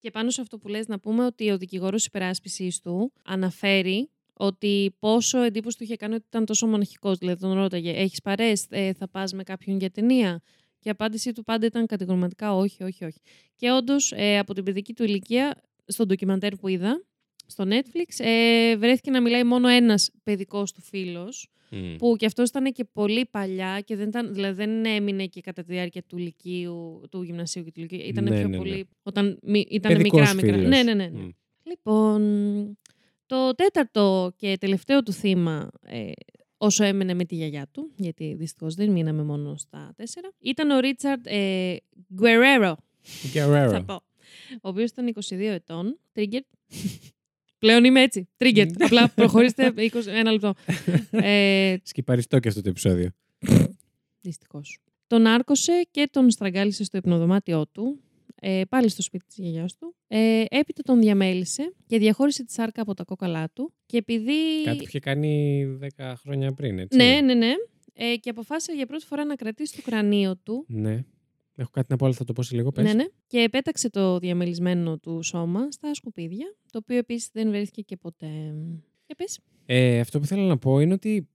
Και 0.00 0.10
πάνω 0.10 0.30
σε 0.30 0.40
αυτό 0.40 0.58
που 0.58 0.68
λες 0.68 0.86
να 0.86 0.98
πούμε 0.98 1.24
ότι 1.24 1.50
ο 1.50 1.58
δικηγόρος 1.58 2.06
υπεράσπισης 2.06 2.80
του 2.80 3.12
αναφέρει 3.24 4.10
ότι 4.38 4.94
πόσο 4.98 5.38
εντύπωση 5.42 5.76
του 5.76 5.82
είχε 5.84 5.96
κάνει 5.96 6.14
ότι 6.14 6.24
ήταν 6.28 6.44
τόσο 6.44 6.66
μοναχικός. 6.66 7.18
Δηλαδή 7.18 7.40
τον 7.40 7.52
ρώταγε, 7.52 7.90
έχεις 7.90 8.20
παρές, 8.20 8.66
ε, 8.68 8.92
θα 8.92 9.08
πας 9.08 9.32
με 9.32 9.42
κάποιον 9.42 9.78
για 9.78 9.90
ταινία; 9.90 10.40
Και 10.78 10.88
η 10.88 10.90
απάντησή 10.90 11.32
του 11.32 11.44
πάντα 11.44 11.66
ήταν 11.66 11.86
κατηγορηματικά 11.86 12.54
όχι, 12.54 12.82
όχι, 12.82 13.04
όχι. 13.04 13.18
Και 13.56 13.70
όντως 13.70 14.12
από 14.38 14.54
την 14.54 14.64
παιδική 14.64 14.92
του 14.92 15.02
ηλικία, 15.04 15.62
στο 15.86 16.06
ντοκιμαντέρ 16.06 16.54
που 16.56 16.68
είδα, 16.68 17.04
στο 17.46 17.64
Netflix, 17.68 18.14
ε, 18.24 18.76
βρέθηκε 18.76 19.10
να 19.10 19.20
μιλάει 19.20 19.44
μόνο 19.44 19.68
ένας 19.68 20.10
παιδικός 20.22 20.72
του 20.72 20.80
φίλος, 20.80 21.48
Μμ. 21.70 21.96
που 21.96 22.16
και 22.16 22.26
αυτός 22.26 22.48
ήταν 22.48 22.72
και 22.72 22.84
πολύ 22.84 23.26
παλιά 23.30 23.80
και 23.80 23.96
δεν, 23.96 24.08
ήταν, 24.08 24.34
δηλαδή 24.34 24.54
δεν 24.64 24.84
έμεινε 24.84 25.26
και 25.26 25.40
κατά 25.40 25.62
τη 25.62 25.72
διάρκεια 25.72 26.02
του 26.02 26.16
λυκείου, 26.16 27.02
του 27.10 27.22
γυμνασίου 27.22 27.64
και 27.64 27.70
του 27.72 27.80
λυκείου. 27.80 27.98
Ήταν 28.04 28.24
Ναι, 28.24 28.30
πιο 28.30 28.38
ναι, 28.42 28.46
ναι. 28.48 28.56
πολύ. 28.56 28.88
Όταν 29.02 29.38
μη- 29.42 29.66
ήταν 29.70 29.92
Παιδικός 29.96 30.20
μικρά, 30.20 30.34
μικρά. 30.34 30.52
φίλος. 30.52 30.68
Ναι, 30.68 30.82
ναι, 30.82 30.94
ναι. 30.94 31.06
ναι. 31.08 31.18
Μμ. 31.20 31.28
Λοιπόν, 31.68 32.78
το 33.26 33.54
τέταρτο 33.54 34.32
και 34.36 34.56
τελευταίο 34.60 35.02
του 35.02 35.12
θύμα, 35.12 35.70
ε, 35.82 36.10
όσο 36.56 36.84
έμενε 36.84 37.14
με 37.14 37.24
τη 37.24 37.34
γιαγιά 37.34 37.68
του, 37.72 37.90
γιατί 37.96 38.34
δυστυχώς 38.34 38.74
δεν 38.74 38.90
μείναμε 38.90 39.22
μόνο 39.22 39.56
στα 39.56 39.92
τέσσερα, 39.96 40.32
ήταν 40.38 40.70
ο 40.70 40.78
Ρίτσαρντ 40.78 41.26
ε, 41.26 41.76
Guerrero, 42.20 42.74
Guerrero. 43.34 43.68
θα 43.70 43.84
πω. 43.86 43.94
Ο 44.52 44.68
οποίος 44.68 44.90
ήταν 44.90 45.14
22 45.28 45.38
ετών, 45.38 45.98
triggered. 46.14 46.46
Πλέον 47.58 47.84
είμαι 47.84 48.02
έτσι, 48.02 48.28
triggered. 48.38 48.70
Απλά 48.78 49.08
προχωρήστε 49.08 49.74
20, 49.76 49.90
ένα 50.06 50.30
λεπτό. 50.32 50.54
Ε, 51.10 51.76
Σκυπαριστό 51.82 52.38
και 52.38 52.48
αυτό 52.48 52.62
το 52.62 52.68
επεισόδιο. 52.68 53.10
Δυστυχώς. 54.20 54.78
Τον 55.06 55.26
άρκωσε 55.26 55.88
και 55.90 56.08
τον 56.12 56.30
στραγγάλισε 56.30 56.84
στο 56.84 56.96
υπνοδωμάτιό 56.96 57.66
του, 57.66 58.00
ε, 58.48 58.64
πάλι 58.68 58.88
στο 58.88 59.02
σπίτι 59.02 59.26
της 59.26 59.36
γιαγιάς 59.36 59.76
του. 59.76 59.94
Ε, 60.06 60.44
έπειτα 60.48 60.82
τον 60.82 61.00
διαμέλισε 61.00 61.74
και 61.86 61.98
διαχώρισε 61.98 62.44
τη 62.44 62.52
σάρκα 62.52 62.82
από 62.82 62.94
τα 62.94 63.04
κόκαλά 63.04 63.50
του. 63.52 63.72
Και 63.86 63.96
επειδή... 63.96 64.62
Κάτι 64.64 64.76
που 64.76 64.84
είχε 64.86 64.98
κάνει 64.98 65.64
10 65.96 66.14
χρόνια 66.16 66.52
πριν, 66.52 66.78
έτσι. 66.78 66.96
Ναι, 66.98 67.20
ναι, 67.20 67.34
ναι. 67.34 67.52
Ε, 67.92 68.16
και 68.16 68.30
αποφάσισε 68.30 68.72
για 68.72 68.86
πρώτη 68.86 69.04
φορά 69.04 69.24
να 69.24 69.34
κρατήσει 69.34 69.76
το 69.76 69.82
κρανίο 69.82 70.36
του. 70.36 70.64
Ναι. 70.68 71.04
Έχω 71.56 71.70
κάτι 71.70 71.86
να 71.90 71.96
πω, 71.96 72.04
αλλά 72.04 72.14
θα 72.14 72.24
το 72.24 72.32
πω 72.32 72.42
σε 72.42 72.56
λίγο. 72.56 72.72
Πες. 72.72 72.84
Ναι, 72.84 72.92
ναι. 72.92 73.04
Και 73.26 73.38
επέταξε 73.38 73.90
το 73.90 74.18
διαμελισμένο 74.18 74.98
του 74.98 75.22
σώμα 75.22 75.70
στα 75.70 75.94
σκουπίδια, 75.94 76.56
το 76.70 76.78
οποίο 76.78 76.96
επίσης 76.96 77.28
δεν 77.32 77.48
βρέθηκε 77.48 77.82
και 77.82 77.96
ποτέ. 77.96 78.54
Και 79.06 79.14
πες. 79.14 79.40
Ε, 79.66 80.00
αυτό 80.00 80.20
που 80.20 80.26
θέλω 80.26 80.42
να 80.42 80.58
πω 80.58 80.80
είναι 80.80 80.92
ότι 80.92 81.28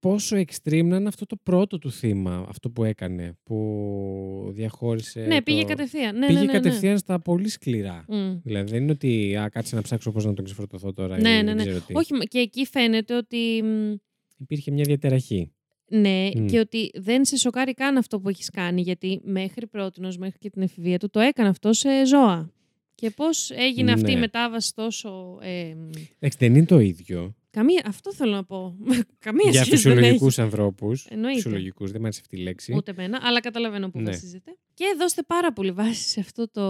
πόσο 0.00 0.36
extreme 0.36 0.84
να 0.84 0.96
είναι 0.96 1.08
αυτό 1.08 1.26
το 1.26 1.36
πρώτο 1.42 1.78
του 1.78 1.90
θύμα, 1.92 2.46
αυτό 2.48 2.70
που 2.70 2.84
έκανε, 2.84 3.38
που 3.42 4.50
διαχώρισε. 4.52 5.20
ναι, 5.20 5.34
το- 5.36 5.42
πήγε 5.42 5.62
κατευθείαν. 5.64 6.18
Ναι, 6.18 6.26
πήγε 6.26 6.38
ναι, 6.38 6.44
ναι, 6.46 6.52
ναι. 6.52 6.58
κατευθείαν 6.58 6.98
στα 6.98 7.20
πολύ 7.20 7.48
σκληρά. 7.48 8.04
Μμ. 8.08 8.34
Δηλαδή 8.44 8.70
δεν 8.70 8.82
είναι 8.82 8.92
ότι 8.92 9.36
α, 9.36 9.48
κάτσε 9.48 9.74
να 9.74 9.82
ψάξω 9.82 10.12
πώς 10.12 10.24
να 10.24 10.32
τον 10.34 10.44
ξεφορτωθώ 10.44 10.92
τώρα. 10.92 11.20
Ναι, 11.20 11.28
ή 11.30 11.32
ναι, 11.32 11.44
δεν 11.44 11.56
ναι. 11.56 11.62
ξέρω 11.62 11.80
τι. 11.80 11.94
Όχι, 11.96 12.12
μα- 12.14 12.24
και 12.24 12.38
εκεί 12.38 12.66
φαίνεται 12.66 13.16
ότι 13.16 13.62
μ, 13.62 13.94
Υπήρχε 14.38 14.70
μια 14.70 14.84
διατεραχή. 14.86 15.50
Ναι, 15.88 16.28
Μμ. 16.36 16.46
και 16.46 16.58
ότι 16.58 16.90
δεν 16.94 17.24
σε 17.24 17.36
σοκάρει 17.36 17.74
καν 17.74 17.96
αυτό 17.96 18.20
που 18.20 18.28
έχεις 18.28 18.50
κάνει, 18.50 18.80
γιατί 18.80 19.20
μέχρι 19.24 19.66
πρότινος, 19.66 20.18
μέχρι 20.18 20.38
και 20.38 20.50
την 20.50 20.62
εφηβεία 20.62 20.98
του, 20.98 21.10
το 21.10 21.20
έκανε 21.20 21.48
αυτό 21.48 21.72
σε 21.72 21.88
ζώα. 22.06 22.50
Και 22.94 23.10
πώς 23.10 23.50
έγινε 23.50 23.92
αυτή 23.92 24.10
η 24.10 24.14
Ναι. 24.14 24.20
μετάβαση 24.20 24.74
τόσο... 24.74 25.38
Ε, 25.42 25.74
μ, 25.74 25.88
Εντάξει, 26.18 26.38
δεν 26.38 26.54
είναι 26.54 26.64
το 26.66 26.78
ίδιο. 26.78 27.34
Καμία, 27.56 27.82
αυτό 27.86 28.12
θέλω 28.14 28.32
να 28.32 28.44
πω. 28.44 28.76
καμία 29.26 29.50
Για 29.50 29.64
σχέση 29.64 29.82
δεν 29.82 29.92
φυσιολογικού 29.92 30.26
έχει. 30.26 30.40
ανθρώπους. 30.40 31.06
Εννοείται. 31.06 31.34
Φυσιολογικού, 31.40 31.84
δεν 31.86 31.96
μου 31.98 32.02
άρεσε 32.02 32.20
αυτή 32.22 32.36
η 32.36 32.38
λέξη. 32.42 32.74
Ούτε 32.74 32.90
εμένα, 32.90 33.18
αλλά 33.22 33.40
καταλαβαίνω 33.40 33.90
που 33.90 33.98
Ναι. 34.00 34.10
βασίζεται. 34.10 34.56
Και 34.74 34.84
δώστε 34.98 35.22
πάρα 35.22 35.52
πολύ 35.52 35.70
βάση 35.72 36.08
σε, 36.08 36.20
αυτό 36.20 36.50
το, 36.50 36.62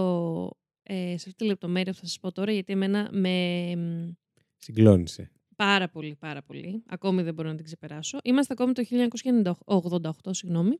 ε, 0.83 0.93
σε 1.17 1.25
αυτή 1.29 1.33
τη 1.35 1.45
λεπτομέρεια 1.45 1.91
που 1.93 1.99
θα 1.99 2.05
σας 2.05 2.19
πω 2.19 2.31
τώρα, 2.31 2.51
γιατί 2.51 2.73
εμένα 2.73 3.09
με... 3.11 3.29
μ, 3.75 4.09
Συγκλώνησε. 4.57 5.31
Πάρα 5.55 5.89
πολύ, 5.89 6.15
πάρα 6.19 6.41
πολύ. 6.43 6.83
Ακόμη 6.87 7.21
δεν 7.21 7.33
μπορώ 7.33 7.49
να 7.49 7.55
την 7.55 7.65
ξεπεράσω. 7.65 8.17
Είμαστε 8.23 8.53
ακόμη 8.57 8.73
το 8.73 8.83
1988, 9.65 10.09
συγγνώμη. 10.29 10.79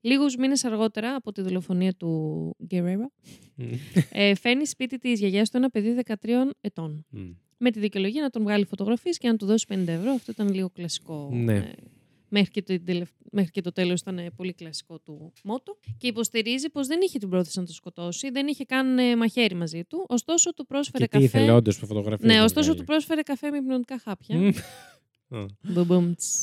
Λίγους 0.00 0.36
μήνες 0.36 0.64
αργότερα 0.64 1.14
από 1.14 1.32
τη 1.32 1.42
δολοφονία 1.42 1.94
του 1.94 2.54
Γκερέρα, 2.66 3.10
Μμ. 3.54 3.64
ε, 4.10 4.34
φέρνει 4.34 4.66
σπίτι 4.66 4.98
της 4.98 5.18
γιαγιάς 5.18 5.50
του 5.50 5.56
ένα 5.56 5.70
παιδί 5.70 6.02
13 6.06 6.50
ετών. 6.60 7.06
Μμ. 7.10 7.30
Με 7.62 7.70
τη 7.70 7.78
δικαιολογία 7.78 8.22
να 8.22 8.30
τον 8.30 8.42
βγάλει 8.42 8.64
φωτογραφίες 8.64 9.18
και 9.18 9.28
να 9.28 9.36
του 9.36 9.46
δώσει 9.46 9.66
50 9.68 9.76
ευρώ. 9.86 10.10
Αυτό 10.10 10.32
ήταν 10.32 10.54
λίγο 10.54 10.70
κλασικό 10.70 11.28
Ναι. 11.32 11.56
ε, 11.56 11.72
Μέχρι 12.32 12.50
και, 12.50 12.62
το, 12.62 12.74
μέχρι 13.30 13.50
και 13.50 13.60
το 13.60 13.72
τέλος 13.72 14.00
ήταν 14.00 14.32
πολύ 14.36 14.52
κλασικό 14.52 14.98
του 14.98 15.32
μότο. 15.44 15.78
Και 15.98 16.06
υποστηρίζει 16.06 16.68
πως 16.70 16.86
δεν 16.86 16.98
είχε 17.02 17.18
την 17.18 17.28
πρόθεση 17.28 17.58
να 17.58 17.64
το 17.64 17.72
σκοτώσει, 17.72 18.30
δεν 18.30 18.46
είχε 18.46 18.64
καν 18.64 18.98
ε, 18.98 19.16
μαχαίρι 19.16 19.54
μαζί 19.54 19.84
του. 19.84 20.04
Ωστόσο 20.08 20.54
του 20.54 20.66
πρόσφερε 20.66 21.04
και 21.04 21.10
καφέ. 21.10 21.26
Τι 21.26 21.36
ήθελε 21.36 21.52
όντως 21.52 21.78
που 21.78 21.86
φωτογραφία. 21.86 22.26
Ναι, 22.34 22.42
ωστόσο 22.42 22.74
του 22.74 22.84
πρόσφερε 22.84 23.22
καφέ 23.22 23.50
με 23.50 23.56
υπνοτικά 23.56 23.98
χάπια. 23.98 24.52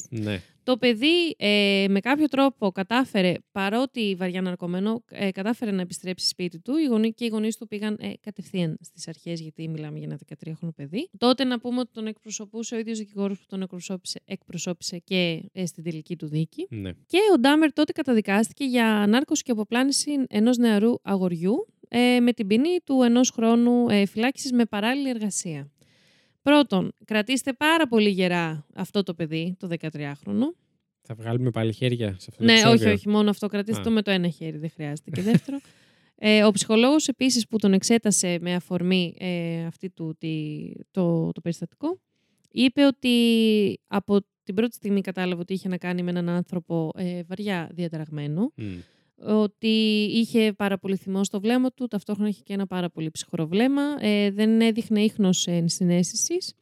Ναι. 0.09 0.41
Το 0.63 0.77
παιδί 0.77 1.35
ε, 1.37 1.85
με 1.89 1.99
κάποιο 1.99 2.27
τρόπο 2.27 2.71
κατάφερε, 2.71 3.33
παρότι 3.51 4.15
βαριά 4.17 4.41
ναρκωμένο, 4.41 5.03
ε, 5.09 5.31
κατάφερε 5.31 5.71
να 5.71 5.81
επιστρέψει 5.81 6.27
σπίτι 6.27 6.59
του. 6.59 6.77
Οι 6.77 6.85
γονεί 6.85 7.13
και 7.13 7.25
οι 7.25 7.27
γονείς 7.27 7.57
του 7.57 7.67
πήγαν 7.67 7.97
ε, 7.99 8.11
κατευθείαν 8.21 8.77
στις 8.81 9.07
αρχές, 9.07 9.41
γιατί 9.41 9.67
μιλάμε 9.67 9.97
για 9.99 10.07
ένα 10.07 10.19
13χρονο 10.45 10.69
παιδί. 10.75 11.09
Τότε 11.17 11.43
να 11.43 11.59
πούμε 11.59 11.79
ότι 11.79 11.91
τον 11.93 12.07
εκπροσωπούσε 12.07 12.75
ο 12.75 12.77
ίδιος 12.77 12.97
δικηγόρος 12.97 13.39
που 13.39 13.45
τον 13.47 13.61
εκπροσώπησε, 13.61 14.21
εκπροσώπησε 14.25 14.97
και 14.97 15.49
ε, 15.53 15.65
στην 15.65 15.83
τελική 15.83 16.15
του 16.15 16.27
δίκη. 16.27 16.67
Ναι. 16.69 16.91
Και 16.91 17.17
ο 17.33 17.39
Ντάμερ 17.39 17.73
τότε 17.73 17.91
καταδικάστηκε 17.91 18.63
για 18.63 18.87
ανάρκωση 18.87 19.43
και 19.43 19.51
αποπλάνηση 19.51 20.11
ενός 20.27 20.57
νεαρού 20.57 20.93
αγοριού 21.01 21.67
ε, 21.87 22.19
με 22.19 22.33
την 22.33 22.47
ποινή 22.47 22.77
του 22.83 23.01
ενός 23.01 23.29
χρόνου 23.29 23.89
ε, 23.89 24.05
φυλάκισης 24.05 24.51
με 24.51 24.65
παράλληλη 24.65 25.09
εργασία. 25.09 25.71
Πρώτον, 26.47 26.93
κρατήστε 27.05 27.53
πάρα 27.53 27.87
πολύ 27.87 28.09
γερά 28.09 28.65
αυτό 28.73 29.03
το 29.03 29.13
παιδί, 29.13 29.55
το 29.59 29.67
13χρονο. 29.79 30.55
Θα 31.01 31.15
βγάλουμε 31.15 31.51
πάλι 31.51 31.73
χέρια 31.73 32.07
σε 32.07 32.27
αυτό 32.29 32.45
το 32.45 32.51
Ναι, 32.51 32.61
όχι, 32.65 32.85
όχι, 32.85 33.09
μόνο 33.09 33.29
αυτό. 33.29 33.47
Κρατήστε 33.47 33.81
το 33.81 33.91
με 33.91 34.01
το 34.01 34.11
ένα 34.11 34.29
χέρι, 34.29 34.57
δεν 34.57 34.69
χρειάζεται. 34.69 35.09
Και 35.09 35.21
δεύτερο, 35.21 35.59
ε, 36.15 36.43
ο 36.43 36.51
ψυχολόγος 36.51 37.07
επίσης 37.07 37.47
που 37.47 37.57
τον 37.57 37.73
εξέτασε 37.73 38.37
με 38.41 38.53
αφορμή 38.53 39.15
ε, 39.19 39.65
αυτή 39.65 39.89
του, 39.89 40.15
τη, 40.17 40.71
το, 40.91 41.31
το 41.31 41.41
περιστατικό, 41.41 41.99
είπε 42.51 42.85
ότι 42.85 43.13
από 43.87 44.19
την 44.43 44.55
πρώτη 44.55 44.75
στιγμή 44.75 45.01
κατάλαβε 45.01 45.41
ότι 45.41 45.53
είχε 45.53 45.67
να 45.67 45.77
κάνει 45.77 46.03
με 46.03 46.09
έναν 46.09 46.29
άνθρωπο 46.29 46.91
ε, 46.95 47.21
βαριά 47.23 47.69
διαταραγμένο 47.73 48.51
ότι 49.19 50.03
είχε 50.13 50.53
πάρα 50.53 50.77
πολύ 50.77 50.95
θυμό 50.95 51.23
στο 51.23 51.39
βλέμμα 51.39 51.71
του, 51.71 51.87
ταυτόχρονα 51.87 52.29
είχε 52.29 52.41
και 52.43 52.53
ένα 52.53 52.67
πάρα 52.67 52.89
πολύ 52.89 53.11
ψυχρό 53.11 53.47
βλέμμα, 53.47 53.81
ε, 53.99 54.31
δεν 54.31 54.61
έδειχνε 54.61 55.01
ίχνος 55.01 55.47
ενσυναίσθησης 55.47 56.53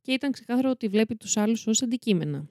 και 0.00 0.12
ήταν 0.12 0.32
ξεκάθαρο 0.32 0.70
ότι 0.70 0.88
βλέπει 0.88 1.16
τους 1.16 1.36
άλλους 1.36 1.66
ως 1.66 1.82
αντικείμενα. 1.82 2.46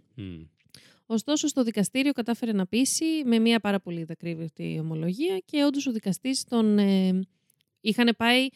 Ωστόσο, 1.06 1.48
στο 1.48 1.64
δικαστήριο 1.64 2.12
κατάφερε 2.12 2.52
να 2.52 2.68
πείσει 2.68 3.06
με 3.26 3.40
μια 3.40 3.60
πάρα 3.60 3.80
πολύ 3.80 4.04
δακρύβερτη 4.04 4.78
ομολογία 4.82 5.42
και 5.46 5.64
όντως 5.64 5.88
ο 5.88 5.92
δικαστής 5.92 6.44
τον... 6.44 6.78
Ε, 6.78 7.20
είχαν 7.82 8.16
πάει 8.18 8.48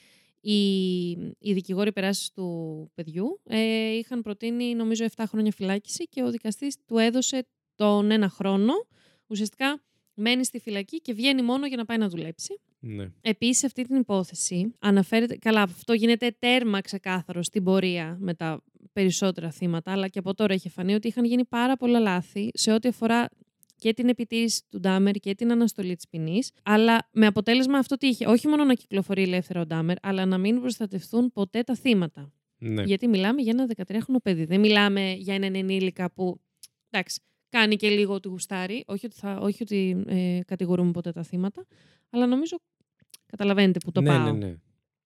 οι, 0.42 1.10
οι 1.40 1.54
δικηγόροι 1.54 1.92
περάσεις 1.92 2.32
του 2.32 2.92
παιδιού, 2.94 3.40
ε, 3.44 3.98
είχαν 3.98 4.22
προτείνει 4.22 4.76
νομίζω 4.76 5.06
7 5.16 5.24
χρόνια 5.28 5.52
φυλάκιση 5.52 6.08
και 6.08 6.24
ο 6.24 6.32
δικαστής 6.32 6.76
του 6.86 6.98
έδωσε 6.98 7.48
τον 7.76 8.12
ένα 8.12 8.30
χρόνο. 8.30 8.74
Ουσιαστικά 9.28 9.82
μένει 10.16 10.46
στη 10.46 10.60
φυλακή 10.60 11.02
και 11.02 11.14
βγαίνει 11.14 11.42
μόνο 11.42 11.68
για 11.68 11.78
να 11.78 11.86
πάει 11.86 11.98
να 11.98 12.10
δουλέψει. 12.10 12.60
Ναι. 12.80 13.12
Επίσης, 13.22 13.64
αυτή 13.64 13.84
την 13.84 13.96
υπόθεση 13.96 14.74
αναφέρεται. 14.80 15.38
Καλά, 15.38 15.62
αυτό 15.62 15.94
γίνεται 15.94 16.36
τέρμα 16.40 16.82
ξεκάθαρο 16.82 17.44
στην 17.44 17.64
πορεία 17.64 18.18
με 18.20 18.34
τα 18.34 18.64
περισσότερα 18.94 19.52
θύματα, 19.52 19.92
αλλά 19.92 20.08
και 20.08 20.20
από 20.20 20.34
τώρα 20.34 20.54
έχει 20.54 20.70
φανεί 20.70 20.94
ότι 20.94 21.08
είχαν 21.08 21.26
γίνει 21.26 21.46
πάρα 21.46 21.78
πολλά 21.78 22.00
λάθη 22.00 22.50
σε 22.54 22.72
ό,τι 22.72 22.88
αφορά 22.88 23.30
και 23.76 23.94
την 23.94 24.10
επιτήρηση 24.10 24.62
του 24.70 24.80
Ντάμερ 24.80 25.16
και 25.16 25.36
την 25.36 25.52
αναστολή 25.52 25.96
της 25.96 26.08
ποινής. 26.08 26.52
Αλλά 26.64 27.10
με 27.12 27.26
αποτέλεσμα 27.26 27.78
αυτό 27.78 27.98
τι 27.98 28.08
είχε, 28.08 28.26
όχι 28.26 28.48
μόνο 28.48 28.64
να 28.64 28.74
κυκλοφορεί 28.74 29.22
ελεύθερα 29.22 29.62
ο 29.62 29.66
Ντάμερ, 29.66 29.96
αλλά 30.02 30.26
να 30.26 30.38
μην 30.38 30.60
προστατευτούν 30.60 31.32
ποτέ 31.32 31.64
τα 31.64 31.76
θύματα. 31.76 32.34
Ναι. 32.58 32.84
Γιατί 32.84 33.08
μιλάμε 33.08 33.42
για 33.42 33.54
ένα 33.58 33.68
13χρονο 33.76 34.22
παιδί. 34.24 34.46
Δεν 34.46 34.60
μιλάμε 34.60 35.12
για 35.12 35.36
έναν 35.36 35.56
ενήλικα 35.56 36.12
που. 36.12 36.40
Εντάξει, 36.90 37.22
κάνει 37.60 37.76
και 37.76 37.90
λίγο 37.90 38.14
ότι 38.14 38.28
γουστάρει. 38.28 38.84
Όχι 38.88 39.06
ότι, 39.06 39.16
θα, 39.16 39.38
όχι 39.42 39.64
ότι 39.64 40.04
ε, 40.08 40.40
κατηγορούμε 40.46 40.92
ποτέ 40.92 41.12
τα 41.12 41.24
θύματα, 41.24 41.66
αλλά 42.10 42.26
νομίζω 42.26 42.58
καταλαβαίνετε 43.26 43.80
που 43.80 43.92
το 43.92 44.02
ναι, 44.02 44.10
πάω. 44.10 44.32
Ναι, 44.32 44.32
ναι. 44.32 44.56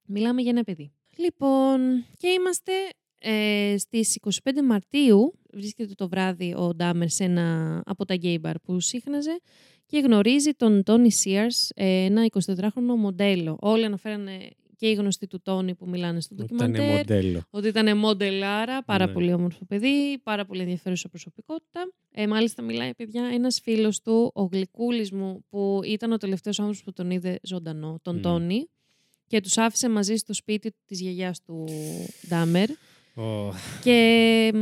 Μιλάμε 0.05 0.41
για 0.41 0.51
ένα 0.51 0.63
παιδί. 0.63 0.91
Λοιπόν, 1.17 2.05
και 2.17 2.27
είμαστε 2.27 2.71
ε, 3.19 3.75
στις 3.77 4.19
25 4.43 4.61
Μαρτίου. 4.63 5.33
Βρίσκεται 5.53 5.93
το 5.93 6.09
βράδυ 6.09 6.53
ο 6.57 6.75
Ντάμερ 6.75 7.09
σε 7.09 7.23
ένα 7.23 7.81
από 7.85 8.05
τα 8.05 8.13
γκέι 8.13 8.37
μπαρ 8.41 8.59
που 8.59 8.79
σύχναζε 8.79 9.39
και 9.85 9.99
γνωρίζει 9.99 10.51
τον 10.51 10.83
Τόνι 10.83 11.11
Σίαρς, 11.11 11.69
ε, 11.75 12.03
ένα 12.03 12.25
24χρονο 12.31 12.95
μοντέλο. 12.97 13.57
Όλοι 13.59 13.85
αναφέρανε 13.85 14.49
και 14.79 14.89
οι 14.89 14.93
γνωστοί 14.93 15.27
του 15.27 15.41
Τόνι 15.41 15.75
που 15.75 15.89
μιλάνε 15.89 16.21
στο 16.21 16.35
ντοκιμαντέρ. 16.35 17.05
Ότι 17.49 17.67
ήταν 17.67 17.97
μοντελάρα, 17.97 18.83
πάρα 18.83 19.05
ναι. 19.05 19.13
πολύ 19.13 19.33
όμορφο 19.33 19.65
παιδί, 19.65 20.19
πάρα 20.23 20.45
πολύ 20.45 20.61
ενδιαφέρουσα 20.61 21.09
προσωπικότητα. 21.09 21.91
Ε, 22.11 22.27
μάλιστα 22.27 22.61
μιλάει, 22.61 22.95
παιδιά, 22.95 23.23
ένας 23.33 23.59
φίλος 23.63 24.01
του, 24.01 24.31
ο 24.33 24.43
Γλυκούλης 24.43 25.11
μου, 25.11 25.45
που 25.49 25.81
ήταν 25.83 26.11
ο 26.11 26.17
τελευταίος 26.17 26.59
άνθρωπος 26.59 26.83
που 26.83 26.93
τον 26.93 27.11
είδε 27.11 27.39
ζωντανό, 27.43 27.99
τον 28.01 28.17
mm. 28.17 28.21
Τόνι, 28.21 28.69
και 29.27 29.41
τους 29.41 29.57
άφησε 29.57 29.89
μαζί 29.89 30.15
στο 30.15 30.33
σπίτι 30.33 30.73
της 30.85 31.01
γιαγιάς 31.01 31.41
του 31.41 31.65
Ντάμερ. 32.27 32.69
Oh. 33.15 33.51
Και 33.83 34.53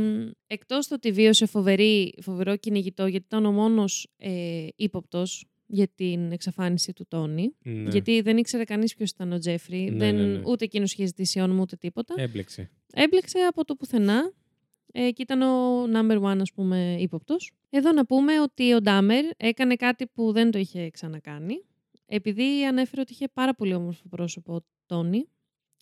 εκτός 0.46 0.86
το 0.86 0.94
ότι 0.94 1.12
βίωσε 1.12 1.46
φοβερή, 1.46 2.14
φοβερό 2.22 2.56
κυνηγητό, 2.56 3.06
γιατί 3.06 3.24
ήταν 3.26 3.44
ο 3.44 3.52
μόνος 3.52 4.08
ε, 4.16 4.66
ύποπτος 4.76 5.44
για 5.68 5.88
την 5.94 6.32
εξαφάνιση 6.32 6.92
του 6.92 7.06
Τόνι. 7.08 7.54
Ναι. 7.62 7.90
Γιατί 7.90 8.20
δεν 8.20 8.36
ήξερε 8.36 8.64
κανείς 8.64 8.94
ποιος 8.94 9.10
ήταν 9.10 9.32
ο 9.32 9.38
Τζέφρι. 9.38 9.90
Ναι, 9.90 9.96
δεν, 9.96 10.14
ναι, 10.14 10.22
ναι. 10.22 10.42
Ούτε 10.46 10.64
εκείνος 10.64 10.92
είχε 10.92 11.06
ζητήσει 11.06 11.40
όνομα 11.40 11.60
ούτε 11.60 11.76
τίποτα. 11.76 12.14
Έμπλεξε. 12.16 12.70
Έμπλεξε 12.92 13.38
από 13.38 13.64
το 13.64 13.74
πουθενά. 13.74 14.32
Ε, 14.92 15.10
και 15.10 15.22
ήταν 15.22 15.42
ο 15.42 15.84
number 15.84 16.22
one, 16.22 16.38
ας 16.40 16.52
πούμε, 16.52 16.96
ύποπτος. 16.98 17.52
Εδώ 17.70 17.92
να 17.92 18.06
πούμε 18.06 18.40
ότι 18.40 18.74
ο 18.74 18.80
Ντάμερ 18.80 19.24
έκανε 19.36 19.76
κάτι 19.76 20.06
που 20.06 20.32
δεν 20.32 20.50
το 20.50 20.58
είχε 20.58 20.90
ξανακάνει. 20.90 21.64
Επειδή 22.06 22.64
ανέφερε 22.66 23.00
ότι 23.00 23.12
είχε 23.12 23.28
πάρα 23.32 23.54
πολύ 23.54 23.74
όμορφο 23.74 24.08
πρόσωπο 24.08 24.54
ο 24.54 24.64
Τόνι, 24.86 25.28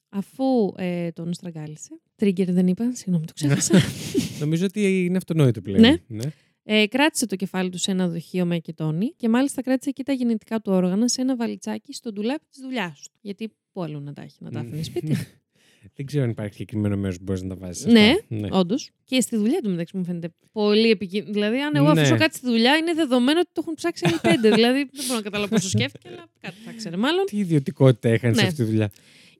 αφού 0.09 0.73
ε, 0.77 1.11
τον 1.11 1.33
στραγγάλισε. 1.33 2.01
Τρίγκερ 2.17 2.53
δεν 2.53 2.67
είπα, 2.67 2.91
συγγνώμη, 2.95 3.27
το 3.27 3.33
ξέχασα. 3.33 3.81
Νομίζω 4.41 4.65
ότι 4.65 5.05
είναι 5.05 5.17
αυτονόητο 5.17 5.61
πλέον. 5.61 5.81
Ναι. 5.81 5.97
ναι. 6.07 6.33
Ε, 6.69 6.87
κράτησε 6.87 7.27
το 7.27 7.37
κεφάλι 7.37 7.71
του 7.71 7.79
σε 7.79 7.91
ένα 7.91 8.09
δοχείο 8.09 8.45
με 8.45 8.57
εκετόνι 8.57 9.13
και 9.17 9.29
μάλιστα 9.29 9.63
κράτησε 9.63 9.91
και 9.91 10.03
τα 10.03 10.13
γεννητικά 10.13 10.61
του 10.61 10.73
όργανα 10.73 11.09
σε 11.09 11.21
ένα 11.21 11.37
βαλιτσάκι 11.37 11.93
στο 11.93 12.13
ντουλάπι 12.13 12.45
της 12.51 12.61
δουλειάς 12.61 13.01
του. 13.03 13.19
Γιατί 13.21 13.51
πού 13.73 13.83
αλλού 13.83 14.01
να 14.01 14.13
τα 14.13 14.23
έχει, 14.23 14.37
να 14.41 14.51
τα 14.51 14.61
άφηνε 14.61 14.83
σπίτι. 14.83 15.17
Δεν 15.95 16.07
ξέρω 16.07 16.25
αν 16.25 16.31
υπάρχει 16.31 16.53
συγκεκριμένο 16.53 16.97
μέρος 16.97 17.17
που 17.17 17.23
μπορείς 17.23 17.43
να 17.43 17.49
τα 17.49 17.57
βάζεις. 17.57 17.85
Ναι, 17.85 18.15
ναι. 18.29 18.49
όντως. 18.51 18.91
Και 19.05 19.21
στη 19.21 19.37
δουλειά 19.37 19.61
του 19.61 19.71
μεταξύ 19.71 19.97
μου 19.97 20.05
φαίνεται 20.05 20.29
πολύ 20.53 20.91
επικίνδυνο. 20.91 21.33
Δηλαδή, 21.33 21.61
αν 21.61 21.77
εγώ 21.77 21.93
ναι. 21.93 22.01
αφήσω 22.01 22.17
κάτι 22.17 22.37
στη 22.37 22.47
δουλειά, 22.47 22.77
είναι 22.77 22.95
δεδομένο 22.95 23.41
ότι 23.41 23.49
το 23.53 23.61
έχουν 23.63 23.75
ψάξει 23.75 24.05
άλλοι 24.07 24.19
πέντε. 24.23 24.51
δηλαδή, 24.55 24.79
δεν 24.79 25.05
μπορώ 25.07 25.15
να 25.15 25.23
καταλάβω 25.23 25.55
πόσο 25.55 25.69
σκέφτηκε, 25.69 26.09
αλλά 26.09 26.27
κάτι 26.41 26.57
θα 26.65 26.73
ξέρει 26.73 26.97
μάλλον. 26.97 27.25
Τι 27.25 27.39
ιδιωτικότητα 27.39 28.09
έκανε 28.09 28.35
ναι. 28.35 28.41
σε 28.41 28.47
αυτή 28.47 28.63
τη 28.63 28.69
δουλειά. 28.71 28.91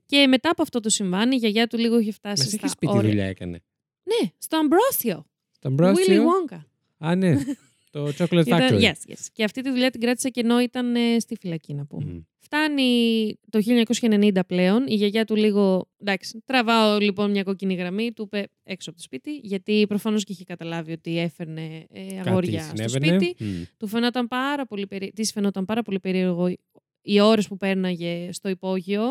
Και 0.07 0.27
μετά 0.27 0.51
από 0.51 0.63
αυτό 0.63 0.81
το 0.81 0.89
συμβάν, 0.89 1.33
η 1.33 1.37
γιαγιά 1.37 1.67
του 1.67 1.79
λίγο 1.79 1.99
είχε 1.99 2.13
φτάσει. 2.13 2.43
Μας 2.43 2.53
στα 2.53 2.69
σπίτι 2.69 3.01
δουλειά 3.01 3.25
έκανε. 3.25 3.63
Ναι, 4.03 4.31
στο 4.39 4.57
Αμπρόσιο. 4.57 5.27
Στο 5.51 5.69
Αμπρόσιο. 5.69 6.05
Willy 6.07 6.19
Wonka. 6.19 6.59
Α, 6.99 7.15
ναι. 7.15 7.37
το 7.97 8.13
Chocolate 8.19 8.45
Factory. 8.45 8.81
Yes, 8.81 9.11
yes. 9.11 9.27
Και 9.33 9.45
αυτή 9.45 9.63
τη 9.63 9.71
δουλειά 9.71 9.91
την 9.91 10.01
κράτησε 10.01 10.29
και 10.29 10.41
ενώ 10.41 10.61
ήταν 10.61 10.97
ε, 10.97 11.19
στη 11.19 11.37
φυλακή, 11.41 11.75
να 11.75 11.87
πούμε. 11.87 12.13
Mm. 12.17 12.25
Φτάνει 12.39 13.35
το 13.51 13.61
1990 14.01 14.39
πλέον. 14.47 14.87
Η 14.87 14.95
γιαγιά 14.95 15.25
του 15.25 15.37
λίγο. 15.37 15.89
Εντάξει, 15.99 16.43
τραβάω 16.45 16.99
λοιπόν 16.99 17.31
μια 17.31 17.43
κόκκινη 17.43 17.75
γραμμή, 17.75 18.13
του 18.13 18.23
είπε 18.23 18.49
έξω 18.63 18.91
από 18.91 18.99
το 18.99 19.05
σπίτι, 19.05 19.37
γιατί 19.43 19.85
προφανώς 19.89 20.25
και 20.25 20.33
είχε 20.33 20.45
καταλάβει 20.45 20.93
ότι 20.93 21.19
έφερνε 21.19 21.87
ε, 21.91 22.21
αγόρια 22.25 22.63
στο 22.63 22.89
σπίτι. 22.89 23.37
Mm. 23.39 23.45
Του 23.77 23.87
φαινόταν 23.87 24.29
πάρα 24.29 24.67
πολύ 24.67 24.87
περί... 24.87 25.13
Της 25.15 25.33
φαινόταν 25.33 25.65
πάρα 25.65 25.83
πολύ 25.83 26.01
περίεργο 26.01 26.55
οι 27.01 27.21
ώρες 27.21 27.49
που 27.49 27.57
πέρναγε 27.57 28.33
στο 28.33 28.49
υπόγειο, 28.49 29.03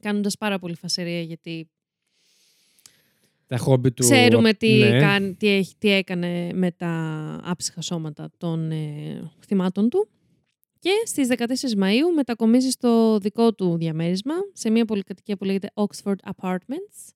κάνοντας 0.00 0.36
πάρα 0.36 0.58
πολύ 0.58 0.76
φασερία, 0.76 1.20
γιατί 1.20 1.70
τα 3.46 3.56
χόμπι 3.56 3.92
του... 3.92 4.02
Ξέρουμε 4.02 4.54
τι, 4.54 4.78
ναι. 4.78 4.98
κάνει, 5.00 5.34
τι, 5.34 5.48
έχει, 5.48 5.74
τι 5.78 5.90
έκανε 5.90 6.50
με 6.54 6.70
τα 6.70 6.90
άψυχα 7.44 7.80
σώματα 7.80 8.30
των 8.38 8.70
ε, 8.70 9.30
θυμάτων 9.46 9.88
του. 9.88 10.08
Και 10.78 10.90
στις 11.04 11.28
14 11.30 11.82
Μαΐου 11.82 12.14
μετακομίζει 12.14 12.70
στο 12.70 13.18
δικό 13.18 13.54
του 13.54 13.76
διαμέρισμα, 13.76 14.34
σε 14.52 14.70
μια 14.70 14.84
πολυκατοικία 14.84 15.36
που 15.36 15.44
λέγεται 15.44 15.70
Oxford 15.74 16.32
Apartments, 16.34 17.12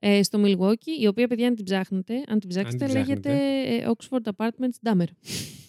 ε, 0.00 0.22
στο 0.22 0.42
Milwaukee, 0.44 1.00
η 1.00 1.06
οποία, 1.06 1.26
παιδιά, 1.26 1.46
αν 1.46 1.54
την 1.54 1.64
ψάχνετε, 1.64 2.22
αν 2.28 2.40
την 2.40 2.48
ψάξετε, 2.48 2.84
αν 2.84 2.90
την 2.90 3.00
λέγεται 3.00 3.32
ε, 3.66 3.86
Oxford 3.86 4.30
Apartments 4.36 4.90
Dummer. 4.90 5.08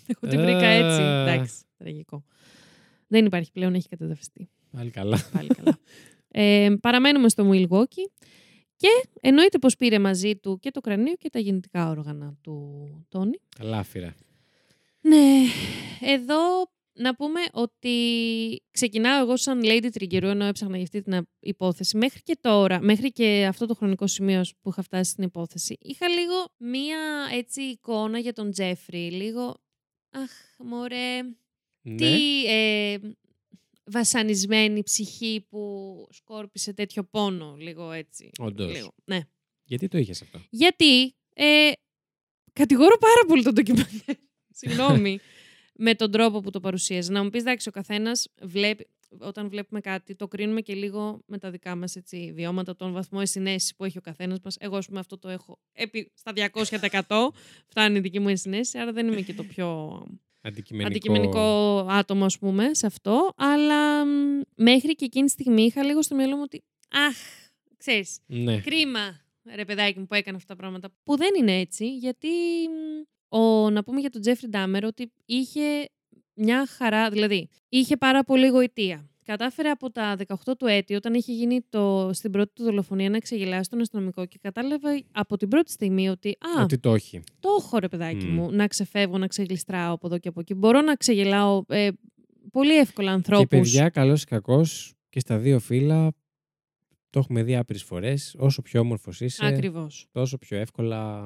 Εγώ 0.08 0.28
την 0.32 0.40
βρήκα 0.40 0.66
έτσι. 0.66 1.02
Εντάξει, 1.02 1.56
τραγικό. 1.78 2.24
Δεν 3.08 3.26
υπάρχει 3.26 3.52
πλέον, 3.52 3.74
έχει 3.74 3.88
κατεδαφιστεί. 3.88 4.50
Πάλι 4.72 4.90
καλά. 4.90 5.20
Πάλι 5.32 5.48
καλά. 5.48 5.78
Ε, 6.32 6.70
παραμένουμε 6.82 7.30
στο 7.30 7.50
Milwaukee. 7.52 8.26
Και 8.86 9.10
εννοείται 9.22 9.58
πως 9.58 9.76
πήρε 9.76 10.00
μαζί 10.00 10.36
του 10.36 10.60
και 10.60 10.72
το 10.72 10.82
κρανίο 10.82 11.14
και 11.14 11.30
τα 11.30 11.40
γεννητικά 11.40 11.90
όργανα 11.90 12.38
του 12.42 13.06
Τόνι. 13.10 13.40
Καλάφυρα. 13.58 14.16
Ναι. 15.02 15.44
Εδώ 16.02 16.70
να 16.94 17.16
πούμε 17.16 17.40
ότι 17.52 17.94
ξεκινάω 18.72 19.22
εγώ 19.22 19.38
σαν 19.38 19.62
Lady 19.64 19.90
Trigger, 20.00 20.22
ενώ 20.22 20.46
έψαχνα 20.46 20.76
για 20.76 20.84
αυτή 20.84 21.02
την 21.02 21.28
υπόθεση. 21.40 21.98
Μέχρι 21.98 22.22
και 22.22 22.38
τώρα, 22.42 22.82
μέχρι 22.82 23.12
και 23.12 23.46
αυτό 23.50 23.66
το 23.66 23.76
χρονικό 23.76 24.08
σημείο 24.08 24.42
που 24.62 24.70
είχα 24.70 24.82
φτάσει 24.82 25.12
στην 25.12 25.24
υπόθεση, 25.24 25.78
είχα 25.80 26.08
λίγο 26.08 26.34
μία 26.58 27.00
έτσι 27.32 27.62
εικόνα 27.62 28.20
για 28.20 28.34
τον 28.34 28.52
Τζέφρι. 28.52 29.12
Λίγο, 29.12 29.56
αχ, 30.10 30.32
μωρέ, 30.58 31.22
ναι. 31.82 31.96
τι 31.96 32.46
ε, 32.46 32.98
βασανισμένη 33.86 34.84
ψυχή 34.84 35.46
που 35.50 36.08
σκόρπισε 36.12 36.74
τέτοιο 36.74 37.04
πόνο, 37.04 37.56
λίγο 37.60 37.92
έτσι. 37.92 38.30
Όντως. 38.38 38.74
Λίγο. 38.74 38.94
Ναι. 39.06 39.20
Γιατί 39.64 39.88
το 39.88 39.98
είχες 39.98 40.22
αυτό; 40.22 40.42
Γιατί 40.50 41.16
ε, 41.34 41.72
κατηγορώ 42.54 42.98
πάρα 42.98 43.26
πολύ 43.28 43.44
τον 43.44 43.54
ντοκιμαντέρ. 43.54 44.16
Συγγνώμη 44.60 45.20
με 45.76 45.96
τον 45.96 46.12
τρόπο 46.12 46.40
που 46.40 46.50
το 46.50 46.60
παρουσίαζε. 46.60 47.12
Να 47.12 47.24
μου 47.24 47.30
πεις, 47.30 47.42
εντάξει, 47.42 47.70
ο 47.70 47.72
καθένας 47.72 48.28
βλέπει, 48.42 48.88
όταν 49.20 49.50
βλέπουμε 49.50 49.80
κάτι, 49.80 50.16
το 50.16 50.28
κρίνουμε 50.28 50.62
και 50.62 50.74
λίγο 50.74 51.22
με 51.26 51.38
τα 51.38 51.52
δικά 51.52 51.76
μας 51.76 51.98
βιώματα, 52.34 52.76
τον 52.76 52.94
βαθμό 52.94 53.20
εσυνέση 53.22 53.76
που 53.76 53.86
έχει 53.86 53.98
ο 53.98 54.02
καθένας 54.02 54.40
μας. 54.44 54.58
Εγώ, 54.60 54.78
ας 54.78 54.88
πούμε, 54.88 55.00
αυτό 55.00 55.18
το 55.18 55.30
έχω 55.30 55.60
επί, 55.74 56.12
στα 56.14 56.32
200% 56.36 57.30
φτάνει 57.68 57.98
η 57.98 58.02
δική 58.02 58.20
μου 58.20 58.30
εσυνέση, 58.30 58.78
άρα 58.78 58.92
δεν 58.92 59.08
είμαι 59.08 59.22
και 59.22 59.34
το 59.34 59.44
πιο 59.44 60.02
αντικειμενικό, 60.46 60.90
αντικειμενικό 60.90 61.78
άτομο, 61.90 62.26
ας 62.26 62.38
πούμε, 62.38 62.74
σε 62.74 62.86
αυτό. 62.86 63.34
Αλλά 63.36 64.06
μέχρι 64.56 64.96
και 64.96 65.06
εκείνη 65.06 65.26
τη 65.26 65.32
στιγμή 65.32 65.64
είχα 65.64 65.84
λίγο 65.84 66.02
στο 66.02 66.16
μυαλό 66.16 66.36
μου 66.36 66.42
ότι. 66.46 66.64
Αχ, 66.90 67.16
ξέρεις. 67.78 68.20
Ναι. 68.26 68.60
Κρίμα, 68.60 69.22
ρε 69.56 69.66
παιδάκι 69.66 70.00
μου, 70.00 70.06
που 70.06 70.14
έκανε 70.14 70.38
αυτά 70.38 70.54
τα 70.54 70.60
πράγματα. 70.60 70.90
Που 71.04 71.18
δεν 71.18 71.30
είναι 71.38 71.60
έτσι, 71.60 71.96
γιατί 71.96 72.30
ο, 73.30 73.70
να 73.70 73.84
πούμε 73.84 74.00
για 74.00 74.10
τον 74.10 74.22
Τζέφρι 74.22 74.48
Ντάμερ 74.48 74.86
ότι 74.86 75.12
είχε 75.26 75.90
μια 76.34 76.68
χαρά, 76.68 77.10
δηλαδή 77.10 77.50
είχε 77.70 77.98
πάρα 77.98 78.24
πολύ 78.24 78.48
γοητεία. 78.48 79.10
Κατάφερε 79.26 79.70
από 79.70 79.92
τα 79.92 80.16
18 80.28 80.36
του 80.58 80.66
έτη, 80.66 80.96
όταν 80.96 81.14
είχε 81.14 81.32
γίνει 81.32 81.62
το, 81.70 82.10
στην 82.14 82.32
πρώτη 82.32 82.52
του 82.54 82.64
δολοφονία, 82.64 83.10
να 83.10 83.20
ξεγελάσει 83.20 83.70
τον 83.70 83.82
αστυνομικό 83.82 84.26
και 84.26 84.38
κατάλαβε 84.42 85.04
από 85.12 85.38
την 85.38 85.48
πρώτη 85.48 85.72
στιγμή 85.72 86.10
ότι. 86.10 86.30
Α, 86.30 86.62
ότι 86.62 86.78
το 86.78 86.94
έχει. 86.94 87.22
Το 87.40 87.50
έχω, 87.60 87.78
ρε 87.78 87.88
παιδάκι 87.88 88.26
μου, 88.26 88.52
να 88.52 88.68
ξεφεύγω, 88.68 89.18
να 89.18 89.28
ξεγλιστράω 89.28 89.94
από 89.94 90.08
εδώ 90.08 90.18
και 90.18 90.28
από 90.28 90.40
εκεί. 90.40 90.54
Μπορώ 90.54 90.82
να 90.82 90.96
ξεγελάω 90.96 91.64
ε, 91.68 91.90
πολύ 92.52 92.78
εύκολα 92.78 93.12
ανθρώπους. 93.12 93.48
Και 93.50 93.56
παιδιά, 93.56 93.90
καλός 93.90 94.22
ή 94.22 94.26
κακός, 94.26 94.94
και 95.10 95.20
στα 95.20 95.38
δύο 95.38 95.60
φύλλα 95.60 96.12
το 97.10 97.20
έχουμε 97.20 97.44
δει 97.44 97.56
άπειρες 97.56 97.84
φορές. 97.84 98.36
Όσο 98.38 98.62
πιο 98.62 98.80
όμορφος 98.80 99.22
είσαι, 99.22 99.46
Ακριβώς. 99.46 100.08
τόσο 100.12 100.38
πιο 100.38 100.58
εύκολα 100.58 101.22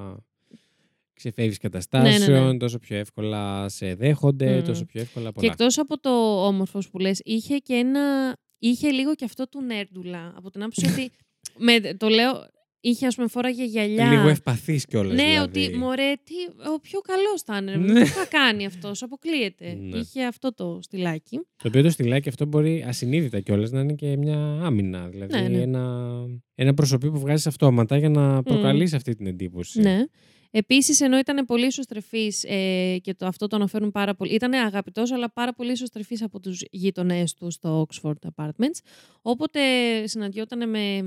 ξεφεύγεις 1.20 1.58
καταστάσεων, 1.58 2.32
ναι, 2.32 2.40
ναι, 2.40 2.52
ναι. 2.52 2.58
τόσο 2.58 2.80
πιο 2.80 2.98
εύκολα 2.98 3.70
σε 3.70 3.96
δέχονται, 3.96 4.62
τόσο 4.62 4.86
πιο 4.86 5.02
εύκολα 5.02 5.32
πολλά. 5.32 5.48
Και 5.48 5.52
εκτός 5.52 5.78
από 5.78 6.00
το 6.00 6.46
όμορφο 6.46 6.80
που 6.92 7.00
λες, 7.00 7.20
είχε 7.24 7.58
και 7.58 7.74
ένα. 7.74 8.36
είχε 8.60 8.90
λίγο 8.90 9.16
και 9.16 9.26
αυτό 9.26 9.48
του 9.48 9.62
νέρντουλα. 9.62 10.34
Από 10.38 10.50
την 10.50 10.62
άποψη 10.62 10.86
ότι. 10.86 11.12
Με, 11.66 11.94
το 11.94 12.08
λέω, 12.08 12.48
είχε 12.82 13.08
ας 13.08 13.16
πούμε 13.16 13.28
φόραγε 13.28 13.64
γυαλιά. 13.64 14.10
Λίγο 14.10 14.28
ευπαθή 14.28 14.82
κιόλας. 14.88 15.16
Ναι, 15.16 15.24
δηλαδή. 15.24 15.66
ότι 15.66 15.78
μωρέ, 15.78 16.14
τι, 16.24 16.34
ο 16.76 16.80
πιο 16.80 17.00
καλός 17.00 17.42
θα 17.42 17.58
είναι. 17.58 17.76
Ναι. 17.94 18.02
Τι 18.02 18.10
θα 18.10 18.26
κάνει 18.26 18.66
αυτός, 18.66 19.04
αποκλείεται. 19.04 19.78
Ναι. 19.80 19.98
Είχε 19.98 20.26
αυτό 20.26 20.54
το 20.54 20.80
στυλάκι. 20.82 21.36
Το 21.36 21.68
οποίο 21.68 21.82
το 21.82 21.90
στυλάκι 21.90 22.30
αυτό 22.30 22.46
μπορεί 22.46 22.84
ασυνείδητα 22.88 23.40
κιόλας 23.40 23.72
να 23.72 23.80
είναι 23.80 23.94
και 23.94 24.18
μια 24.18 24.38
άμυνα. 24.38 25.08
Δηλαδή 25.08 25.42
ναι, 25.42 25.48
ναι. 25.48 25.62
Ένα, 25.62 26.10
ένα 26.56 26.74
προσωπή 26.74 27.12
που 27.12 27.20
βγάζει 27.20 27.48
αυτόματα 27.48 27.98
για 27.98 28.10
να 28.10 28.44
προκαλείς 28.44 28.94
αυτή 28.94 29.16
την 29.16 29.28
εντύπωση. 29.28 29.82
Ναι. 29.82 30.04
Επίσης, 30.52 31.02
ενώ 31.02 31.18
ήταν 31.18 31.46
πολύ 31.46 31.66
ισοστρεφής 31.66 32.44
ε, 32.44 32.98
και 33.02 33.14
το, 33.14 33.26
αυτό 33.26 33.48
το 33.48 33.56
αναφέρουν 33.56 33.92
πάρα 33.92 34.16
πολύ. 34.16 34.34
Ήταν 34.34 34.54
αγαπητός, 34.54 35.12
αλλά 35.12 35.32
πάρα 35.32 35.54
πολύ 35.54 35.72
ισοστρεφής 35.72 36.22
από 36.22 36.40
τους 36.40 36.62
γείτονές 36.72 37.34
του 37.34 37.52
στο 37.52 37.88
Oxford 37.88 38.30
Apartments. 38.36 38.80
Όποτε 39.22 39.62
συναντιόταν 40.08 40.70
με, 40.70 41.02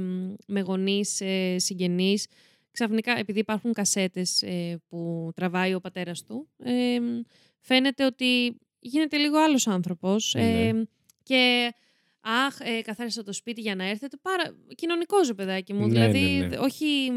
με 0.46 0.60
γονείς, 0.60 1.20
ε, 1.20 1.58
συγγενείς, 1.58 2.26
ξαφνικά, 2.70 3.18
επειδή 3.18 3.38
υπάρχουν 3.38 3.72
κασέτες 3.72 4.42
ε, 4.42 4.82
που 4.88 5.30
τραβάει 5.34 5.74
ο 5.74 5.80
πατέρας 5.80 6.22
του, 6.22 6.48
ε, 6.58 6.98
φαίνεται 7.60 8.04
ότι 8.04 8.58
γίνεται 8.78 9.16
λίγο 9.16 9.38
άλλος 9.38 9.66
άνθρωπος. 9.66 10.34
Ε, 10.34 10.72
ναι. 10.72 10.82
και 11.22 11.72
Αχ, 12.24 12.60
ε, 12.60 12.80
καθάρισα 12.80 13.22
το 13.22 13.32
σπίτι 13.32 13.60
για 13.60 13.74
να 13.74 13.88
έρθετε. 13.88 14.16
Πάρα... 14.22 14.56
Κοινωνικός, 14.74 15.34
παιδάκι 15.34 15.72
μου. 15.72 15.86
Ναι, 15.86 15.92
δηλαδή, 15.92 16.18
ναι, 16.18 16.46
ναι. 16.46 16.56
όχι 16.56 17.10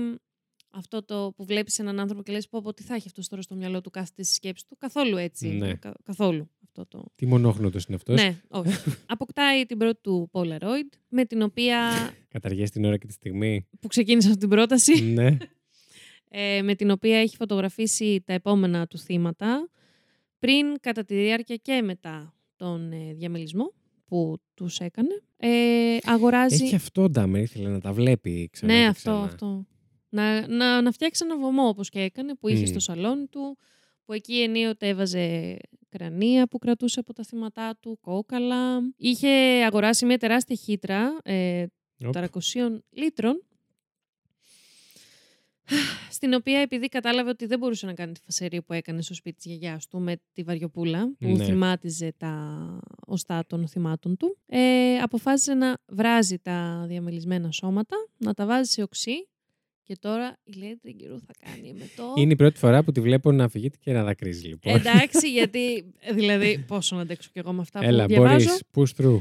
αυτό 0.76 1.04
το 1.06 1.34
που 1.36 1.46
βλέπεις 1.46 1.80
έναν 1.80 2.00
άνθρωπο 2.00 2.24
και 2.24 2.32
λες: 2.32 2.48
Πω, 2.48 2.62
πω, 2.62 2.74
τι 2.74 2.84
θα 2.84 2.96
έχει 2.96 3.08
αυτός 3.08 3.28
τώρα 3.28 3.42
στο 3.42 3.56
μυαλό 3.56 3.82
του, 3.82 3.90
κάθεται 3.90 4.24
στη 4.24 4.34
σκέψης 4.34 4.68
του. 4.68 4.76
Καθόλου 4.78 5.18
έτσι. 5.18 5.48
Ναι. 5.48 5.74
καθόλου. 6.04 6.50
Αυτό 6.64 6.86
το... 6.88 7.06
Τι 7.16 7.26
μονόχνοτο 7.26 7.80
είναι 7.88 7.96
αυτός. 7.96 8.22
Ναι, 8.22 8.42
όχι. 8.48 8.72
Αποκτάει 9.06 9.66
την 9.66 9.78
πρώτη 9.78 10.00
του 10.02 10.30
Polaroid, 10.32 10.98
με 11.10 11.26
την 11.26 11.42
οποία. 11.42 11.92
Καταργές 12.36 12.70
την 12.72 12.86
ώρα 12.86 12.98
και 12.98 13.08
τη 13.08 13.14
στιγμή. 13.14 13.68
Που 13.80 13.88
ξεκίνησε 13.88 14.28
αυτή 14.28 14.40
την 14.40 14.50
πρόταση. 14.50 15.04
ναι. 15.04 15.38
Ε, 16.30 16.62
με 16.62 16.76
την 16.76 16.92
οποία 16.92 17.20
έχει 17.20 17.36
φωτογραφίσει 17.36 18.22
τα 18.26 18.34
επόμενα 18.34 18.88
του 18.88 18.98
θύματα 18.98 19.70
πριν, 20.40 20.80
κατά 20.82 21.04
τη 21.04 21.16
διάρκεια 21.16 21.56
και 21.56 21.82
μετά 21.82 22.34
τον 22.56 22.92
ε, 22.92 23.14
διαμελισμό 23.14 23.74
που 24.06 24.38
τους 24.54 24.80
έκανε. 24.80 25.22
Ε, 25.38 25.98
αγοράζει... 26.04 26.64
Έχει 26.64 26.76
αυτό, 26.76 27.10
Ντάμε, 27.10 27.40
ήθελε 27.40 27.70
να 27.70 27.80
τα 27.80 27.94
βλέπει 27.94 28.50
ξανά 28.52 28.74
Ναι, 28.74 28.80
και 28.80 28.86
αυτό, 28.86 29.12
ξανά. 29.12 29.24
αυτό. 29.24 29.66
Να, 30.16 30.48
να, 30.48 30.82
να 30.82 30.92
φτιάξει 30.92 31.22
ένα 31.26 31.38
βωμό 31.38 31.68
όπως 31.68 31.90
και 31.90 32.00
έκανε 32.00 32.36
που 32.36 32.48
είχε 32.48 32.66
στο 32.66 32.80
σαλόνι 32.80 33.26
του, 33.28 33.58
που 34.06 34.14
εκεί 34.14 34.42
ενίοτε 34.42 34.88
έβαζε 34.88 35.58
κρανία 35.90 36.48
που 36.48 36.58
κρατούσε 36.58 37.00
από 37.00 37.14
τα 37.14 37.24
θύματά 37.24 37.78
του, 37.80 37.98
κόκαλα. 38.02 38.80
Είχε 38.98 39.30
αγοράσει 39.66 40.06
μια 40.06 40.18
τεράστια 40.18 40.56
χύτρα 40.56 41.18
ε, 41.24 41.66
400 42.14 42.26
λίτρων, 42.90 43.44
στην 46.12 46.34
οποία 46.34 46.60
επειδή 46.60 46.88
κατάλαβε 46.88 47.30
ότι 47.30 47.46
δεν 47.46 47.60
μπορούσε 47.60 47.86
να 47.86 47.94
κάνει 47.94 48.12
τη 48.14 48.20
φασερία 48.26 48.62
που 48.62 48.74
έκανε 48.74 49.02
στο 49.02 49.14
σπίτι 49.14 49.36
της 49.36 49.46
γιαγιάς 49.46 49.88
του 49.88 50.00
με 50.00 50.16
τη 50.34 50.44
βαριοπούλα 50.44 51.16
που 51.20 51.28
Ναι. 51.28 51.44
θυμάτιζε 51.46 52.14
τα 52.18 52.34
οστά 53.08 53.46
των 53.48 53.68
θυμάτων 53.68 54.18
του, 54.18 54.38
ε, 54.46 54.98
αποφάσισε 54.98 55.54
να 55.54 55.78
βράζει 55.88 56.38
τα 56.40 56.86
διαμελισμένα 56.88 57.52
σώματα, 57.52 57.96
να 58.18 58.34
τα 58.34 58.46
βάζει 58.46 58.72
σε 58.72 58.82
οξύ 58.82 59.28
και 59.86 59.98
τώρα 60.00 60.38
η 60.44 60.54
Lady 60.56 60.78
Τριγκυρού 60.82 61.20
θα 61.20 61.34
κάνει 61.46 61.74
με 61.74 61.90
το... 61.96 62.14
Είναι 62.16 62.32
η 62.34 62.36
πρώτη 62.36 62.60
φορά 62.60 62.84
που 62.84 62.92
τη 62.92 63.02
βλέπω 63.02 63.32
να 63.32 63.48
φυγείται 63.48 63.78
και 63.82 63.94
να 63.94 64.04
δακρύζει, 64.04 64.48
λοιπόν. 64.48 64.76
Εντάξει, 64.76 65.32
γιατί 65.32 65.94
δηλαδή 66.14 66.64
πόσο 66.68 66.96
να 66.96 67.02
αντέξω 67.02 67.30
κι 67.34 67.40
εγώ 67.40 67.54
με 67.54 67.62
αυτά 67.62 67.80
Έλα, 67.84 68.02
που 68.06 68.10
διαβάζω. 68.10 68.50
μπορείς, 68.74 68.96
push 68.98 69.04
through. 69.04 69.18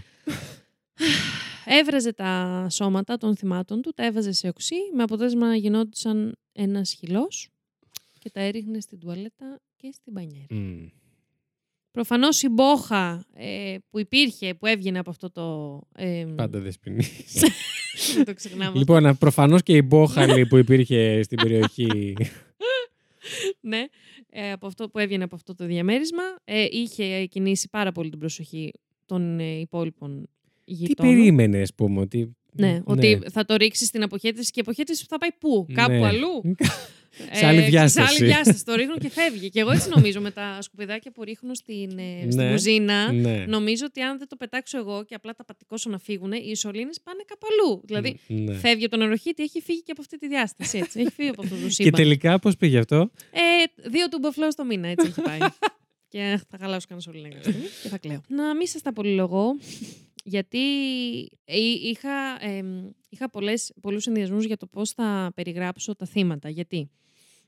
Έβραζε 1.65 2.13
τα 2.13 2.67
σώματα 2.71 3.17
των 3.17 3.37
θυμάτων 3.37 3.83
του, 3.83 3.93
τα 3.95 4.05
έβαζε 4.05 4.33
σε 4.33 4.49
οξύ, 4.49 4.77
με 4.97 5.03
αποτέλεσμα 5.03 5.47
να 5.47 5.57
γινόντουσαν 5.57 6.37
ένας 6.53 6.93
χυλός 6.93 7.49
και 8.19 8.31
τα 8.31 8.41
έριχνε 8.41 8.81
στην 8.81 8.99
τουαλέτα 8.99 9.61
και 9.77 9.91
στην 9.93 10.13
πανιέρα. 10.13 10.47
Μμ. 10.51 10.87
Προφανώς 11.95 12.43
η 12.43 12.49
μπόχα 12.49 13.25
ε, 13.35 13.77
που 13.91 13.99
υπήρχε, 13.99 14.55
που 14.55 14.67
έβγαινε 14.67 14.99
από 14.99 15.11
αυτό 15.11 15.31
το... 15.31 15.81
Ε, 15.97 16.25
Πάντα 16.37 16.59
δεσποινής. 16.61 17.43
δεν 18.15 18.25
το 18.25 18.35
ξεχνάμε. 18.35 18.79
λοιπόν, 18.79 19.17
προφανώς 19.19 19.63
και 19.63 19.77
η 19.77 19.83
μπόχαλη 19.85 20.47
που 20.47 20.57
υπήρχε 20.57 21.23
στην 21.23 21.37
περιοχή. 21.37 22.17
ναι, 23.71 23.87
ε, 24.31 24.53
από 24.53 24.67
αυτό 24.67 24.89
που 24.89 24.99
έβγαινε 24.99 25.25
από 25.25 25.35
αυτό 25.35 25.55
το 25.55 25.67
διαμέρισμα, 25.67 26.23
ε, 26.45 26.67
είχε 26.71 27.27
κινήσει 27.27 27.69
πάρα 27.71 27.93
πολύ 27.93 28.11
την 28.11 28.19
προσοχή 28.19 28.73
των 29.07 29.39
ε, 29.41 29.59
υπόλοιπων 29.59 30.29
Τι 30.65 30.73
γειτόνων. 30.73 31.15
περίμενες, 31.15 31.63
ας 31.63 31.75
πούμε, 31.75 32.01
ότι. 32.01 32.37
Ναι, 32.57 32.81
ότι 32.85 33.21
θα 33.33 33.45
το 33.45 33.57
ρίξεις 33.57 33.87
στην 33.89 34.03
αποχέτευση 34.03 34.51
και 34.51 34.59
η 34.59 34.63
αποχέτευση 34.67 35.05
θα 35.09 35.19
πάει 35.19 35.31
πού, 35.39 35.67
κάπου 35.75 35.93
Ναι. 35.93 36.07
αλλού. 36.07 36.57
Σε 37.33 37.47
άλλη 37.47 37.61
Ε, 37.63 37.69
διάσταση. 37.69 38.07
Σε 38.15 38.23
άλλη 38.23 38.33
διάσταση. 38.33 38.65
Το 38.65 38.75
ρίχνουν 38.75 38.99
και 38.99 39.11
φεύγει. 39.11 39.51
Και 39.51 39.61
εγώ 39.61 39.71
έτσι 39.71 39.89
νομίζω 39.89 40.21
με 40.21 40.31
τα 40.31 40.59
σκουπιδάκια 40.61 41.11
που 41.13 41.25
ρίχνω 41.25 41.55
στην, 41.55 41.99
ε, 41.99 42.31
στην 42.31 42.45
Ναι. 42.45 42.51
κουζίνα. 42.51 43.13
Ναι. 43.13 43.45
Νομίζω 43.49 43.85
ότι 43.87 44.01
αν 44.01 44.19
δεν 44.19 44.29
το 44.29 44.37
πετάξω 44.37 44.79
εγώ 44.79 45.05
και 45.05 45.15
απλά 45.15 45.35
τα 45.35 45.45
πατικώσω 45.45 45.91
να 45.91 45.99
φύγουν, 45.99 46.33
οι 46.33 46.41
ισολίνε 46.51 46.91
πάνε 47.03 47.23
κάπου 47.27 47.47
αλλού. 47.51 47.81
Δηλαδή, 47.85 48.19
Ναι. 48.27 48.55
φεύγει 48.55 48.85
από 48.85 48.91
τον 48.97 49.05
νεροχύτη, 49.05 49.43
έχει 49.43 49.61
φύγει 49.61 49.83
και 49.83 49.91
από 49.93 50.01
αυτή 50.01 50.19
τη 50.19 50.29
διάσταση. 50.29 50.79
Έτσι. 50.79 51.01
έχει 51.01 51.11
φύγει 51.11 51.29
από 51.29 51.43
αυτό 51.43 51.55
το 51.57 51.63
Και 51.67 51.71
σύμπαν. 51.73 51.93
τελικά 51.93 52.39
πώς 52.39 52.57
πήγε 52.57 52.79
αυτό; 52.79 53.11
Ε, 53.31 53.89
δύο 53.91 54.09
τουμποφλό 54.09 54.49
το 54.49 54.65
μήνα, 54.65 54.89
έτσι 54.89 55.07
έχει 55.07 55.21
πάει. 55.21 55.39
και 56.13 56.41
θα 56.51 56.59
χαλάσω 56.61 56.87
κανένα 56.89 57.07
σωλήνα 57.07 57.29
κάποια 57.29 57.43
στιγμή 57.53 57.69
και 57.83 57.89
θα 57.89 57.99
κλαίω. 57.99 58.21
Να 58.29 58.55
μην 58.55 58.67
σας 58.67 58.83
τα 58.83 58.93
πολυλογώ, 58.93 59.57
γιατί 60.27 60.59
ε, 61.45 61.57
είχα, 61.83 62.45
εμ, 62.45 62.91
είχα 63.09 63.31
πολλές, 63.31 63.73
πολλούς 63.81 64.03
συνδυασμούς 64.03 64.45
για 64.45 64.57
το 64.57 64.67
πώς 64.67 64.91
θα 64.91 65.33
περιγράψω 65.35 65.97
τα 65.97 66.07
θύματα. 66.07 66.49
Γιατί; 66.49 66.91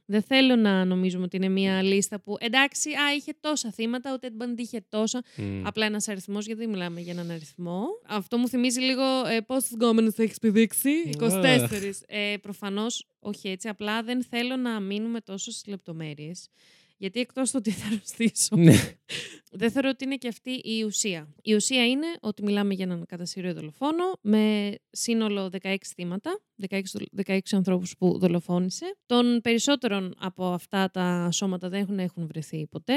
Δεν 0.08 0.22
θέλω 0.22 0.56
να 0.56 0.84
νομίζουμε 0.84 1.24
ότι 1.24 1.36
είναι 1.36 1.48
μια 1.48 1.82
λίστα 1.82 2.20
που 2.20 2.36
εντάξει, 2.38 2.90
α, 2.90 3.14
είχε 3.16 3.32
τόσα 3.40 3.70
θύματα, 3.72 4.12
ο 4.14 4.16
Ted 4.20 4.42
Bundy 4.42 4.58
είχε 4.58 4.84
τόσα. 4.88 5.22
Μμ. 5.36 5.66
Απλά 5.66 5.86
ένας 5.86 6.08
αριθμός, 6.08 6.46
γιατί 6.46 6.60
δεν 6.60 6.70
μιλάμε 6.70 7.00
για 7.00 7.12
έναν 7.12 7.30
αριθμό. 7.30 7.84
Αυτό 8.06 8.38
μου 8.38 8.48
θυμίζει 8.48 8.80
λίγο 8.80 9.02
ε, 9.26 9.40
πόσε 9.40 9.68
γκόμενε 9.74 10.10
έχεις 10.16 10.38
πηδήξει. 10.38 10.90
24. 11.18 11.68
ε, 12.06 12.36
Προφανώς 12.42 13.06
όχι 13.18 13.48
έτσι. 13.48 13.68
Απλά 13.68 14.02
δεν 14.02 14.22
θέλω 14.22 14.56
να 14.56 14.80
μείνουμε 14.80 15.20
τόσο 15.20 15.50
στις 15.50 15.66
λεπτομέρειες. 15.66 16.48
Γιατί 16.96 17.20
εκτός 17.20 17.50
του 17.50 17.56
ότι 17.58 17.70
θα 17.70 17.86
αρρωστήσω. 17.86 18.56
Ναι. 18.56 18.74
δεν 19.50 19.70
θεωρώ 19.70 19.88
ότι 19.88 20.04
είναι 20.04 20.16
και 20.16 20.28
αυτή 20.28 20.50
η 20.50 20.84
ουσία. 20.84 21.34
Η 21.42 21.54
ουσία 21.54 21.86
είναι 21.86 22.06
ότι 22.20 22.42
μιλάμε 22.42 22.74
για 22.74 22.84
έναν 22.84 23.06
κατασύριο 23.06 23.54
δολοφόνο 23.54 24.04
με 24.20 24.74
σύνολο 24.90 25.50
16 25.62 25.76
θύματα, 25.94 26.40
16, 26.68 26.80
16 27.26 27.38
ανθρώπους 27.52 27.96
που 27.96 28.18
δολοφόνησε. 28.18 28.96
Των 29.06 29.40
περισσότερων 29.42 30.14
από 30.18 30.46
αυτά 30.46 30.90
τα 30.90 31.30
σώματα 31.32 31.68
δεν 31.68 31.80
έχουν, 31.80 31.98
έχουν 31.98 32.26
βρεθεί 32.26 32.66
ποτέ. 32.66 32.94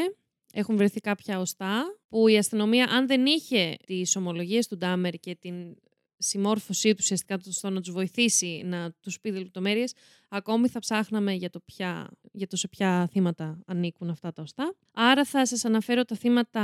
Έχουν 0.54 0.78
βρεθεί 0.78 1.00
κάποια 1.00 1.40
οστά 1.40 1.84
που 2.10 2.28
η 2.28 2.38
αστυνομία, 2.38 2.86
αν 2.90 3.08
δεν 3.08 3.26
είχε 3.26 3.78
τις 3.86 4.16
ομολογίες 4.16 4.68
του 4.68 4.78
Ντάμερ 4.78 5.14
και 5.14 5.36
την 5.36 5.76
συμμόρφωσή 6.20 6.90
του 6.90 6.98
ουσιαστικά 7.00 7.38
στο 7.50 7.70
να 7.70 7.82
τους 7.82 7.92
βοηθήσει 7.92 8.62
να 8.66 8.92
τους 9.02 9.20
πει 9.20 9.32
λεπτομέρειες, 9.32 9.94
ακόμη 10.30 10.68
θα 10.68 10.80
ψάχναμε 10.80 11.34
για 11.34 11.50
το, 11.50 11.60
ποια, 11.66 12.10
για 12.32 12.48
το 12.48 12.58
σε 12.58 12.68
ποια 12.68 13.08
θύματα 13.12 13.60
ανήκουν 13.66 14.10
αυτά 14.10 14.34
τα 14.34 14.42
οστά. 14.42 14.76
Άρα 14.94 15.26
θα 15.26 15.46
σας 15.46 15.66
αναφέρω 15.66 16.06
τα 16.06 16.16
θύματα, 16.16 16.62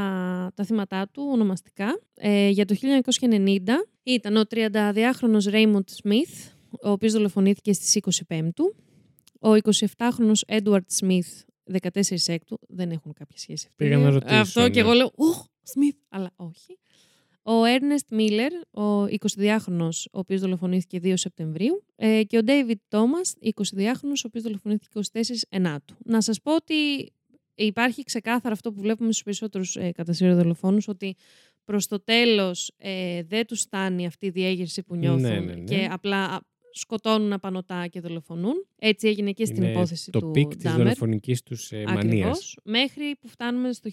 τα 0.55 0.63
θύματα 0.63 1.09
του 1.11 1.27
ονομαστικά. 1.31 1.99
Ε, 2.13 2.49
για 2.49 2.65
το 2.65 2.75
1990 3.29 3.59
ήταν 4.03 4.35
ο 4.37 4.41
32χρονος 4.49 5.51
Raymond 5.51 5.85
Smith, 6.03 6.51
ο 6.69 6.89
οποίος 6.89 7.13
δολοφονήθηκε 7.13 7.73
στις 7.73 7.99
25 8.27 8.49
του. 8.55 8.75
Ο 9.39 9.49
27χρονος 9.53 10.39
Edward 10.47 10.85
Smith, 10.99 11.43
14 11.81 11.89
έκτου, 12.25 12.59
δεν 12.67 12.91
έχουν 12.91 13.13
κάποια 13.13 13.37
σχέση. 13.37 13.69
Πήγα 13.75 13.97
να 13.97 14.09
ρωτήσω. 14.09 14.35
Αυτό 14.35 14.61
ναι. 14.61 14.69
και 14.69 14.79
εγώ 14.79 14.91
λέω, 14.91 15.11
Ωχ, 15.15 15.45
Smith, 15.45 15.97
αλλά 16.09 16.31
όχι. 16.35 16.77
Ο 17.47 17.65
Έρνεστ 17.65 18.11
Μίλλερ, 18.11 18.53
ο 18.71 19.03
22χρονος, 19.05 20.05
ο 20.11 20.19
οποίος 20.19 20.41
δολοφονήθηκε 20.41 20.99
2 21.03 21.13
Σεπτεμβρίου, 21.15 21.83
ε, 21.95 22.23
και 22.23 22.37
ο 22.37 22.43
Ντέιβιτ 22.43 22.79
Τόμας, 22.87 23.35
22χρονος, 23.39 24.23
ο 24.23 24.27
οποίος 24.27 24.43
δολοφονήθηκε 24.43 24.87
24 24.93 25.45
Ενάτου. 25.49 25.95
Να 26.05 26.21
σας 26.21 26.41
πω 26.41 26.55
ότι 26.55 27.11
υπάρχει 27.55 28.03
ξεκάθαρα 28.03 28.53
αυτό 28.53 28.71
που 28.71 28.81
βλέπουμε 28.81 29.11
στους 29.11 29.23
περισσότερους 29.23 29.75
ε, 29.75 29.93
δολοφόνους, 30.19 30.87
ότι 30.87 31.15
προς 31.65 31.87
το 31.87 31.99
τέλος 32.03 32.71
ε, 32.77 33.23
δεν 33.23 33.45
τους 33.45 33.59
φτάνει 33.59 34.05
αυτή 34.05 34.25
η 34.25 34.29
διέγερση 34.29 34.83
που 34.83 34.95
νιώθουν 34.95 35.21
Ναι, 35.21 35.39
ναι, 35.39 35.53
ναι. 35.53 35.63
και 35.63 35.87
απλά 35.91 36.41
σκοτώνουν 36.77 37.33
απανωτά 37.33 37.87
και 37.87 37.99
δολοφονούν. 37.99 38.65
Έτσι 38.79 39.07
έγινε 39.07 39.31
και 39.31 39.45
στην 39.45 39.63
Είναι 39.63 39.71
υπόθεση 39.71 40.11
το 40.11 40.19
του 40.19 40.31
peak 40.31 40.55
της 40.55 40.63
Ντάμερ. 40.63 40.77
δολοφονικής 40.77 41.43
τους 41.43 41.71
ε, 41.71 41.83
μανίας. 41.87 42.03
Ακριβώς, 42.03 42.57
μέχρι 42.63 43.15
που 43.21 43.27
φτάνουμε 43.27 43.73
στο 43.73 43.89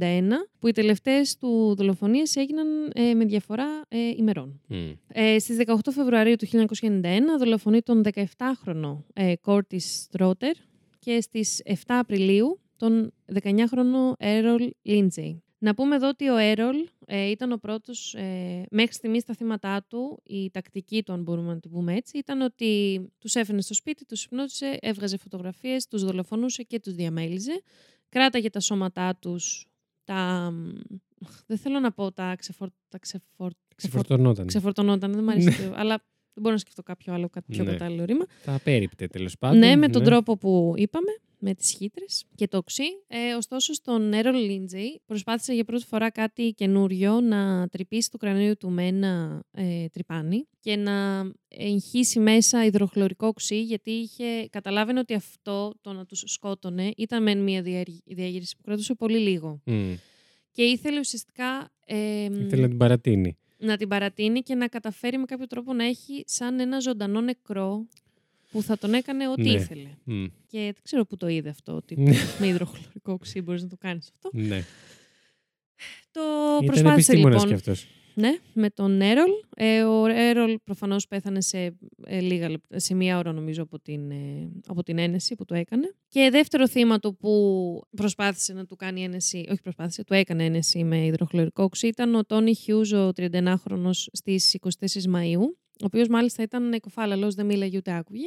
1991, 0.00 0.22
που 0.58 0.68
οι 0.68 0.72
τελευταίες 0.72 1.36
του 1.36 1.74
δολοφονίες 1.76 2.36
έγιναν 2.36 2.66
ε, 2.94 3.14
με 3.14 3.24
διαφορά 3.24 3.66
ε, 3.88 3.98
ημερών. 4.16 4.60
Μμ. 4.66 4.76
Ε, 5.08 5.38
στις 5.38 5.56
18 5.66 5.74
Φεβρουαρίου 5.90 6.36
του 6.36 6.46
1991 6.80 7.02
δολοφονεί 7.38 7.80
τον 7.82 8.02
17χρονο 8.14 8.96
ε, 9.12 9.36
Κόρτις 9.36 10.02
Στρότερ 10.02 10.54
και 10.98 11.20
στις 11.20 11.62
7 11.66 11.72
Απριλίου 11.86 12.60
τον 12.76 13.12
19χρονο 13.42 14.12
Έρολ 14.18 14.70
Λίντζεϊ. 14.82 15.42
Να 15.60 15.74
πούμε 15.74 15.94
εδώ 15.94 16.08
ότι 16.08 16.28
ο 16.28 16.36
Έρολ 16.36 16.76
ε, 17.06 17.30
ήταν 17.30 17.52
ο 17.52 17.56
πρώτος, 17.56 18.14
ε, 18.14 18.66
μέχρι 18.70 18.92
στιγμής 18.94 19.24
τα 19.24 19.34
θύματα 19.34 19.84
του, 19.88 20.20
η 20.24 20.50
τακτική 20.50 21.02
του, 21.02 21.12
αν 21.12 21.22
μπορούμε 21.22 21.52
να 21.52 21.60
την 21.60 21.70
πούμε 21.70 21.94
έτσι, 21.94 22.18
ήταν 22.18 22.40
ότι 22.40 23.00
τους 23.18 23.34
έφερνε 23.34 23.60
στο 23.60 23.74
σπίτι, 23.74 24.04
τους 24.04 24.24
υπνώτισε, 24.24 24.78
έβγαζε 24.80 25.16
φωτογραφίες, 25.16 25.86
τους 25.86 26.04
δολοφονούσε 26.04 26.62
και 26.62 26.80
τους 26.80 26.94
διαμέλιζε. 26.94 27.62
Κράταγε 28.08 28.50
τα 28.50 28.60
σώματά 28.60 29.16
τους, 29.16 29.66
τα... 30.04 30.52
Δεν 31.46 31.58
θέλω 31.58 31.80
να 31.80 31.92
πω 31.92 32.12
τα, 32.12 32.34
ξεφορ... 32.38 32.68
τα 32.88 32.98
ξεφορ... 32.98 33.50
Ξεφορτωνόταν. 33.76 34.46
ξεφορτωνόταν, 34.46 35.12
δεν 35.12 35.24
μου 35.24 35.30
αρέσει, 35.30 35.62
το- 35.62 35.72
αλλά 35.76 35.94
δεν 36.32 36.42
μπορώ 36.42 36.52
να 36.52 36.58
σκεφτώ 36.58 36.82
κάποιο 36.82 37.12
άλλο 37.12 37.28
κα- 37.28 37.42
πιο 37.42 37.64
Ναι. 37.64 37.70
κατάλληλο 37.70 38.04
ρήμα. 38.04 38.24
Τα 38.44 38.54
απέριπτε 38.54 39.06
τέλος 39.06 39.38
πάντων. 39.38 39.58
Ναι, 39.58 39.76
με 39.76 39.88
τον 39.88 40.02
τρόπο 40.04 40.36
που 40.36 40.74
είπαμε, 40.76 41.10
με 41.40 41.54
τις 41.54 41.70
χύτρες 41.70 42.24
και 42.34 42.48
το 42.48 42.56
οξύ. 42.56 42.82
Ε, 43.06 43.34
ωστόσο, 43.34 43.72
στον 43.72 44.12
Έρολ 44.12 44.36
Λίντζεϊ 44.36 45.00
προσπάθησε 45.06 45.52
για 45.54 45.64
πρώτη 45.64 45.84
φορά 45.84 46.10
κάτι 46.10 46.52
καινούριο 46.56 47.20
να 47.20 47.68
τρυπήσει 47.68 48.10
το 48.10 48.16
κρανίο 48.16 48.56
του 48.56 48.70
με 48.70 48.86
ένα 48.86 49.42
ε, 49.50 49.86
τρυπάνι 49.92 50.48
και 50.60 50.76
να 50.76 51.24
εγχύσει 51.48 52.18
μέσα 52.20 52.64
υδροχλωρικό 52.64 53.26
οξύ, 53.26 53.62
γιατί 53.62 53.90
είχε 53.90 54.46
καταλάβαινε 54.50 54.98
ότι 54.98 55.14
αυτό 55.14 55.74
το 55.80 55.92
να 55.92 56.04
τους 56.06 56.22
σκότωνε 56.26 56.92
ήταν 56.96 57.22
μεν 57.22 57.42
μια 57.42 57.62
διέργη- 57.62 58.02
διέγερση 58.06 58.56
που 58.56 58.62
κρατούσε 58.62 58.94
πολύ 58.94 59.18
λίγο. 59.18 59.60
Μμ. 59.64 59.92
Και 60.52 60.62
ήθελε 60.62 60.98
ουσιαστικά 60.98 61.70
ε, 61.86 62.24
Ήθελε 62.24 62.62
να 62.62 62.68
την 62.68 62.76
παρατείνει. 62.78 63.38
να 63.58 63.76
την 63.76 63.88
παρατείνει 63.88 64.40
και 64.40 64.54
να 64.54 64.68
καταφέρει 64.68 65.18
με 65.18 65.24
κάποιο 65.24 65.46
τρόπο 65.46 65.72
να 65.72 65.84
έχει 65.84 66.22
σαν 66.26 66.60
ένα 66.60 66.80
ζωντανό 66.80 67.20
νεκρό 67.20 67.88
που 68.50 68.62
θα 68.62 68.78
τον 68.78 68.94
έκανε 68.94 69.28
ό,τι 69.28 69.42
Ναι. 69.42 69.50
ήθελε. 69.52 69.88
Μμ. 70.04 70.24
Και 70.46 70.58
δεν 70.58 70.74
ξέρω 70.82 71.04
πού 71.04 71.16
το 71.16 71.28
είδε 71.28 71.48
αυτό, 71.48 71.72
ότι 71.74 72.00
Ναι. 72.00 72.14
με 72.40 72.46
υδροχλωρικό 72.46 73.12
οξύ 73.12 73.40
μπορείς 73.40 73.62
να 73.62 73.68
το 73.68 73.76
κάνεις 73.78 74.10
αυτό. 74.14 74.30
Ναι. 74.32 74.64
Το 76.10 76.20
Ήταν 76.62 76.66
προσπάθησε 76.66 76.92
επιστήμονας 76.92 77.42
λοιπόν 77.44 77.48
κι 77.48 77.70
αυτός. 77.70 77.86
ναι, 78.14 78.38
με 78.52 78.70
τον 78.70 79.00
Έρολ. 79.00 79.30
Ε, 79.56 79.82
ο 79.82 80.06
Έρολ 80.06 80.58
προφανώς 80.64 81.06
πέθανε 81.08 81.40
σε, 81.40 81.76
ε, 82.06 82.20
λίγα 82.20 82.48
λεπτά, 82.48 82.78
σε 82.78 82.94
μία 82.94 83.18
ώρα 83.18 83.32
νομίζω 83.32 83.62
από 83.62 83.80
την, 83.80 84.10
ε, 84.10 84.50
από 84.66 84.82
την 84.82 84.98
ένεση 84.98 85.34
που 85.34 85.44
το 85.44 85.54
έκανε. 85.54 85.94
Και 86.08 86.28
δεύτερο 86.32 86.68
θύμα 86.68 86.98
του 86.98 87.16
που 87.16 87.82
προσπάθησε 87.96 88.52
να 88.52 88.64
του 88.64 88.76
κάνει 88.76 89.02
ένεση, 89.02 89.46
όχι 89.50 89.60
προσπάθησε, 89.60 90.04
του 90.04 90.14
έκανε 90.14 90.44
ένεση 90.44 90.84
με 90.84 91.04
υδροχλωρικό 91.06 91.62
οξύ 91.62 91.86
ήταν 91.86 92.14
ο 92.14 92.24
Τόνι 92.24 92.54
Χιούζ, 92.54 92.92
ο 92.92 93.12
31χρονος 93.16 94.06
στις 94.12 94.54
24 94.54 95.06
Μαΐου, 95.14 95.40
ο 95.80 95.84
οποίος 95.84 96.08
μάλιστα 96.08 96.42
ήταν 96.42 96.72
εκοφάλαλος, 96.72 97.34
δεν 97.34 97.46
μίλαγε 97.46 97.76
ούτε 97.76 97.92
άκουγε 97.92 98.26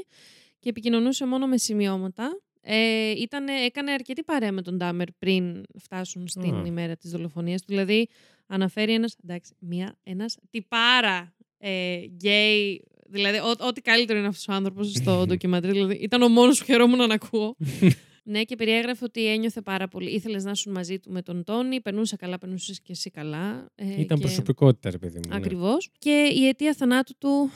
και 0.60 0.70
επικοινωνούσε 0.70 1.26
μόνο 1.26 1.48
με 1.48 1.58
σημειώματα. 1.58 2.42
Ε, 2.62 3.10
ήτανε, 3.12 3.52
έκανε 3.54 3.92
αρκετή 3.92 4.24
παρέα 4.24 4.52
με 4.52 4.62
τον 4.62 4.78
Ντάμερ 4.78 5.12
πριν 5.12 5.64
φτάσουν 5.80 6.28
στην 6.28 6.54
Α. 6.56 6.64
ημέρα 6.66 6.96
της 6.96 7.12
δολοφονίας 7.12 7.62
του. 7.62 7.68
Δηλαδή, 7.68 8.08
αναφέρει 8.48 8.94
ένας, 8.94 9.16
εντάξει, 9.24 9.54
μια, 9.60 9.98
ένας 10.04 10.38
τυπάρα 10.50 11.34
ε, 11.58 11.96
γκέι, 12.06 12.84
δηλαδή 13.08 13.38
ό- 13.38 13.66
ό,τι 13.68 13.82
καλύτερο 13.82 14.20
είναι 14.20 14.28
αυτός 14.28 14.48
ο 14.48 14.54
άνθρωπος 14.54 14.92
στο 14.92 15.24
ντοκιμαντρί, 15.28 15.72
δηλαδή 15.72 15.94
ήταν 15.96 16.22
ο 16.22 16.28
μόνος 16.30 16.60
που 16.60 16.66
χαιρόμουν 16.66 17.08
να 17.08 17.14
ακούω. 17.14 17.56
ναι, 18.24 18.44
και 18.44 18.56
περιέγραφε 18.56 19.04
ότι 19.06 19.28
ένιωθε 19.28 19.62
πάρα 19.62 19.88
πολύ. 19.88 20.10
Ήθελες 20.10 20.44
να 20.44 20.52
ήσουν 20.52 20.72
μαζί 20.74 21.00
του 21.00 21.12
με 21.12 21.22
τον 21.22 21.44
Τόνι, 21.44 21.82
περνούσε 21.82 22.16
καλά, 22.16 22.38
περνούσες 22.38 22.82
και 22.82 22.92
εσύ 22.92 23.10
καλά. 23.10 23.72
Ε, 23.76 24.02
Ήταν 24.02 24.18
και... 24.18 24.24
προσωπικότητα, 24.24 24.90
ρε 24.90 24.98
παιδί 24.98 25.16
μου. 25.18 25.30
ναι. 25.30 25.36
Ακριβώς. 25.36 25.90
Και 25.98 26.32
η 26.36 26.48
αιτία 26.48 26.74
θανάτου 26.74 27.14
του 27.18 27.50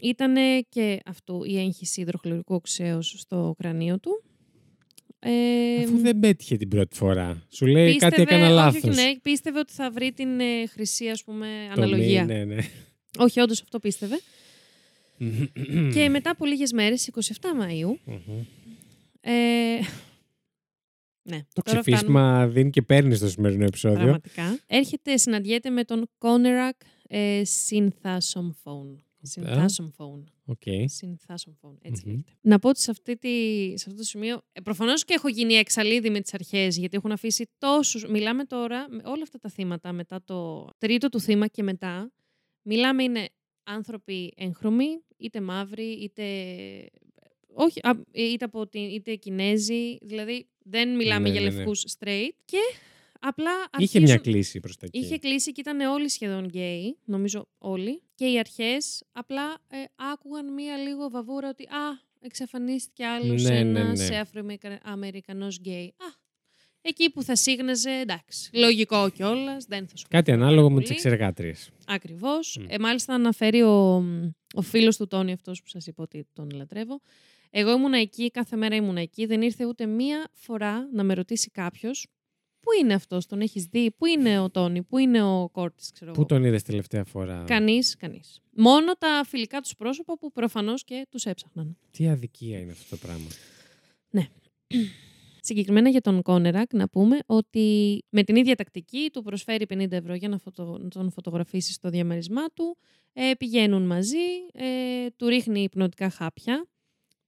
ήταν 0.00 0.34
και 0.68 0.98
αυτό, 1.06 1.42
η 1.44 1.58
έγχυση 1.58 2.00
υδροχλωρικού 2.00 2.54
οξέως 2.54 3.14
στο 3.18 3.54
κρανίο 3.58 3.98
του. 3.98 4.22
Ε, 5.20 5.82
Αφού 5.84 5.98
δεν 5.98 6.18
πέτυχε 6.18 6.56
την 6.56 6.68
πρώτη 6.68 6.96
φορά. 6.96 7.46
Σου 7.48 7.66
λέει 7.66 7.96
κάτι 7.96 8.14
πίστευε- 8.14 8.30
έκανα 8.30 8.44
όχι, 8.46 8.54
λάθος. 8.54 8.82
όχι, 8.98 9.02
ναι, 9.08 9.18
πίστευε 9.22 9.58
ότι 9.58 9.72
θα 9.72 9.90
βρει 9.90 10.12
την 10.12 10.40
ε, 10.40 10.66
χρυσή 10.66 11.08
ας 11.08 11.24
πούμε, 11.24 11.46
Το 11.74 11.82
αναλογία. 11.82 12.24
μη, 12.24 12.34
Ναι, 12.34 12.44
ναι. 12.44 12.56
Όχι, 13.18 13.40
όντως 13.40 13.62
αυτό 13.62 13.78
πίστευε. 13.78 14.20
και 15.94 16.08
μετά 16.08 16.30
από 16.30 16.44
λίγες 16.46 16.72
μέρες, 16.72 17.10
27 17.14 17.20
Μαΐου, 17.62 17.94
Μμμ. 18.04 18.38
ε, 19.20 19.32
ναι, 21.28 21.38
Το 21.52 21.62
τώρα 21.62 21.80
ξεφύσμα 21.80 22.48
δίνει 22.48 22.70
και 22.70 22.82
παίρνει 22.82 23.14
στο 23.14 23.28
σημερινό 23.28 23.64
επεισόδιο. 23.64 23.98
Πραγματικά. 23.98 24.58
Έρχεται, 24.66 25.16
συναντιέται 25.16 25.70
με 25.70 25.84
τον 25.84 26.10
Κόνερακ 26.18 26.76
ε, 27.08 27.42
Synthasomphone. 27.68 28.96
Synthasomphone. 29.34 30.22
Οκ. 30.44 30.62
Synthasomphone, 30.66 31.76
έτσι 31.80 32.02
Μμμ. 32.04 32.10
λέγεται. 32.10 32.32
Να 32.40 32.58
πω 32.58 32.68
ότι 32.68 32.80
σε, 32.80 32.90
αυτή 32.90 33.16
τη, 33.16 33.28
σε 33.78 33.84
αυτό 33.86 33.94
το 33.94 34.02
σημείο, 34.02 34.40
ε, 34.52 34.60
προφανώς 34.60 35.04
και 35.04 35.14
έχω 35.14 35.28
γίνει 35.28 35.54
έξαλλη 35.54 35.91
ήδη 35.91 36.10
με 36.10 36.20
τις 36.20 36.34
αρχές, 36.34 36.76
γιατί 36.76 36.96
έχουν 36.96 37.12
αφήσει 37.12 37.50
τόσους, 37.58 38.06
μιλάμε 38.08 38.44
τώρα, 38.44 38.86
με 38.90 39.02
όλα 39.04 39.22
αυτά 39.22 39.38
τα 39.38 39.48
θύματα, 39.48 39.92
μετά 39.92 40.22
το 40.24 40.68
τρίτο 40.78 41.08
του 41.08 41.20
θύμα 41.20 41.46
και 41.46 41.62
μετά, 41.62 42.12
μιλάμε 42.62 43.02
είναι 43.02 43.28
άνθρωποι 43.62 44.32
έγχρωμοι, 44.36 45.02
είτε 45.16 45.40
μαύροι, 45.40 45.90
είτε... 45.90 46.24
Όχι, 47.54 47.80
α, 47.82 47.90
είτε, 48.12 48.44
από 48.44 48.66
την, 48.66 48.82
είτε 48.82 49.14
Κινέζοι, 49.14 49.98
δηλαδή 50.02 50.48
δεν 50.70 50.96
μιλάμε 50.96 51.28
Ναι, 51.28 51.32
για 51.34 51.40
ναι, 51.40 51.48
ναι. 51.48 51.54
λευκούς 51.56 51.84
straight 51.98 52.32
και 52.44 52.58
απλά 53.20 53.50
Είχε 53.50 53.68
αρχίζουν- 53.70 54.02
μια 54.02 54.16
κλίση 54.16 54.60
προς 54.60 54.76
τα 54.76 54.86
εκεί. 54.86 54.98
Είχε 54.98 55.18
κλίση 55.18 55.52
και 55.52 55.60
ήταν 55.60 55.80
όλοι 55.80 56.08
σχεδόν 56.08 56.44
γκέι, 56.44 56.96
νομίζω 57.04 57.48
όλοι. 57.58 58.02
Και 58.14 58.26
οι 58.26 58.38
αρχές 58.38 59.02
απλά 59.12 59.56
ε, 59.68 59.76
άκουγαν 60.12 60.52
μία 60.52 60.76
λίγο 60.76 61.10
βαβούρα 61.10 61.48
ότι 61.48 61.62
«Α, 61.64 62.00
εξαφανίστηκε 62.20 63.06
άλλος 63.06 63.42
Ναι, 63.42 63.62
ναι, 63.62 63.80
ένας 63.80 64.08
ναι. 64.08 64.16
Αφροαμερικανός 64.18 65.56
γκέι». 65.58 65.86
Α, 65.86 66.26
εκεί 66.80 67.10
που 67.10 67.22
θα 67.22 67.36
σύγναζε, 67.36 67.90
εντάξει, 67.90 68.50
λογικό 68.52 69.10
κιόλας, 69.10 69.64
δεν 69.64 69.88
θα 69.88 69.96
σου 69.96 70.06
Κάτι 70.08 70.30
πω 70.30 70.36
ανάλογο 70.36 70.68
με 70.68 70.74
πολύ. 70.74 70.86
τι 70.86 70.92
σεξεργάτριες. 70.92 71.70
Ακριβώς. 71.86 72.56
Μμ. 72.60 72.64
Ε, 72.68 72.78
μάλιστα 72.78 73.14
αναφέρει 73.14 73.62
ο, 73.62 73.94
ο 74.54 74.62
φίλος 74.62 74.96
του 74.96 75.06
Τόνι 75.06 75.32
αυτός 75.32 75.62
που 75.62 75.68
σας 75.68 75.86
είπα 75.86 76.02
ότι 76.02 76.26
τον 76.32 76.50
λατρεύω. 76.54 77.00
Εγώ 77.50 77.70
ήμουν 77.70 77.92
εκεί, 77.92 78.30
κάθε 78.30 78.56
μέρα 78.56 78.74
ήμουν 78.76 78.96
εκεί. 78.96 79.26
Δεν 79.26 79.42
ήρθε 79.42 79.64
ούτε 79.64 79.86
μία 79.86 80.28
φορά 80.32 80.88
να 80.92 81.02
με 81.02 81.14
ρωτήσει 81.14 81.50
κάποιος 81.50 82.06
Πού 82.60 82.68
είναι 82.80 82.94
αυτός, 82.94 83.26
τον 83.26 83.40
έχεις 83.40 83.64
δει, 83.64 83.90
πού 83.90 84.06
είναι 84.06 84.38
ο 84.38 84.50
Τόνι, 84.50 84.82
πού 84.82 84.98
είναι 84.98 85.22
ο 85.22 85.48
Κόρτης, 85.48 85.90
ξέρω 85.90 86.10
Πού 86.12 86.20
εγώ. 86.20 86.28
τον 86.28 86.44
είδες 86.44 86.62
τελευταία 86.62 87.04
φορά; 87.04 87.44
Κανείς, 87.46 87.96
κανείς. 87.96 88.40
Μόνο 88.50 88.92
τα 88.92 89.22
φιλικά 89.26 89.60
τους 89.60 89.74
πρόσωπα 89.74 90.18
που 90.18 90.32
προφανώς 90.32 90.84
και 90.84 91.06
τους 91.10 91.24
έψαχναν. 91.24 91.76
Τι 91.90 92.08
αδικία 92.08 92.58
είναι 92.58 92.72
αυτό 92.72 92.96
το 92.96 93.06
πράγμα. 93.06 93.28
Συγκεκριμένα 95.48 95.88
για 95.88 96.00
τον 96.00 96.22
Κόνερακ, 96.22 96.74
να 96.74 96.88
πούμε 96.88 97.18
ότι 97.26 97.98
με 98.08 98.22
την 98.22 98.36
ίδια 98.36 98.54
τακτική 98.54 99.10
του 99.12 99.22
προσφέρει 99.22 99.66
50 99.68 99.92
ευρώ 99.92 100.14
για 100.14 100.28
να, 100.28 100.38
τον 100.88 101.10
φωτογραφίσει 101.10 101.72
στο 101.72 101.90
διαμερισμά 101.90 102.46
του. 102.54 102.76
Ε, 103.12 103.32
πηγαίνουν 103.38 103.86
μαζί, 103.86 104.26
ε, 104.52 105.06
του 105.16 105.28
ρίχνει 105.28 105.62
υπνοτικά 105.62 106.10
χάπια, 106.10 106.66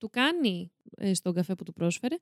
του 0.00 0.10
κάνει 0.10 0.70
ε, 0.96 1.14
στον 1.14 1.34
καφέ 1.34 1.54
που 1.54 1.64
του 1.64 1.72
πρόσφερε, 1.72 2.16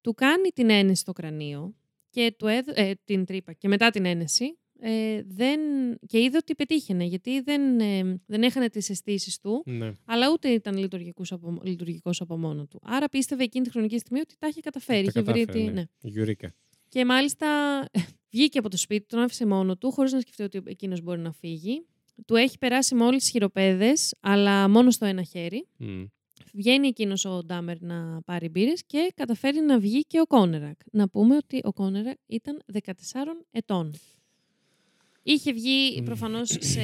του 0.00 0.14
κάνει 0.14 0.48
την 0.48 0.70
ένεση 0.70 1.00
στο 1.00 1.12
κρανίο 1.12 1.74
και 2.10 2.34
του 2.38 2.46
ε, 2.74 2.92
την 3.04 3.24
τρύπα 3.24 3.52
και 3.52 3.68
μετά 3.68 3.90
την 3.90 4.04
ένεση 4.04 4.56
ε, 4.84 5.22
δεν, 5.26 5.60
και 6.06 6.20
είδε 6.20 6.36
ότι 6.36 6.54
πετύχαινε, 6.54 7.04
γιατί 7.04 7.40
δεν, 7.40 7.80
ε, 7.80 8.20
δεν 8.26 8.42
έχανε 8.42 8.68
τις 8.68 8.90
αισθήσεις 8.90 9.38
του, 9.38 9.62
ναι. 9.66 9.92
αλλά 10.04 10.30
ούτε 10.32 10.48
ήταν 10.48 10.76
λειτουργικός 10.76 11.32
από, 11.32 11.60
λειτουργικός 11.62 12.20
από 12.20 12.38
μόνο 12.38 12.66
του. 12.66 12.80
Άρα 12.82 13.08
πίστευε 13.08 13.42
εκείνη 13.42 13.64
τη 13.64 13.70
χρονική 13.70 13.98
στιγμή 13.98 14.20
ότι 14.20 14.34
τα 14.38 14.46
είχε 14.46 14.60
καταφέρει. 14.60 15.12
Τα 15.12 15.20
είχε 15.20 15.32
βρει, 15.32 15.62
ναι. 15.62 15.70
ναι. 15.70 15.84
Και 16.88 17.04
μάλιστα 17.04 17.46
βγήκε 18.32 18.58
από 18.58 18.68
το 18.68 18.76
σπίτι, 18.76 19.06
τον 19.06 19.20
άφησε 19.20 19.46
μόνο 19.46 19.76
του, 19.76 19.90
χωρίς 19.90 20.12
να 20.12 20.20
σκεφτεί 20.20 20.42
ότι 20.42 20.62
εκείνος 20.64 21.00
μπορεί 21.00 21.20
να 21.20 21.32
φύγει. 21.32 21.86
Του 22.26 22.36
έχει 22.36 22.58
περάσει 22.58 22.94
με 22.94 23.04
όλες 23.04 23.22
τις 23.22 23.30
χειροπέδες, 23.30 24.14
αλλά 24.20 24.68
μόνο 24.68 24.90
στο 24.90 25.04
ένα 25.04 25.22
χέρι. 25.22 25.66
Βγαίνει 26.54 26.88
εκείνος 26.88 27.24
ο 27.24 27.42
Ντάμερ 27.44 27.82
να 27.82 28.22
πάρει 28.24 28.48
μπύρες 28.48 28.84
και 28.86 29.12
καταφέρει 29.16 29.60
να 29.60 29.78
βγει 29.78 30.00
και 30.00 30.20
ο 30.20 30.26
Κόνερακ. 30.26 30.80
Να 30.92 31.08
πούμε 31.08 31.36
ότι 31.36 31.60
ο 31.64 31.72
Κόνερακ 31.72 32.18
ήταν 32.26 32.62
14 32.72 32.90
ετών. 33.50 33.94
Είχε 35.22 35.52
βγει 35.52 36.02
προφανώς 36.02 36.56
σε 36.60 36.80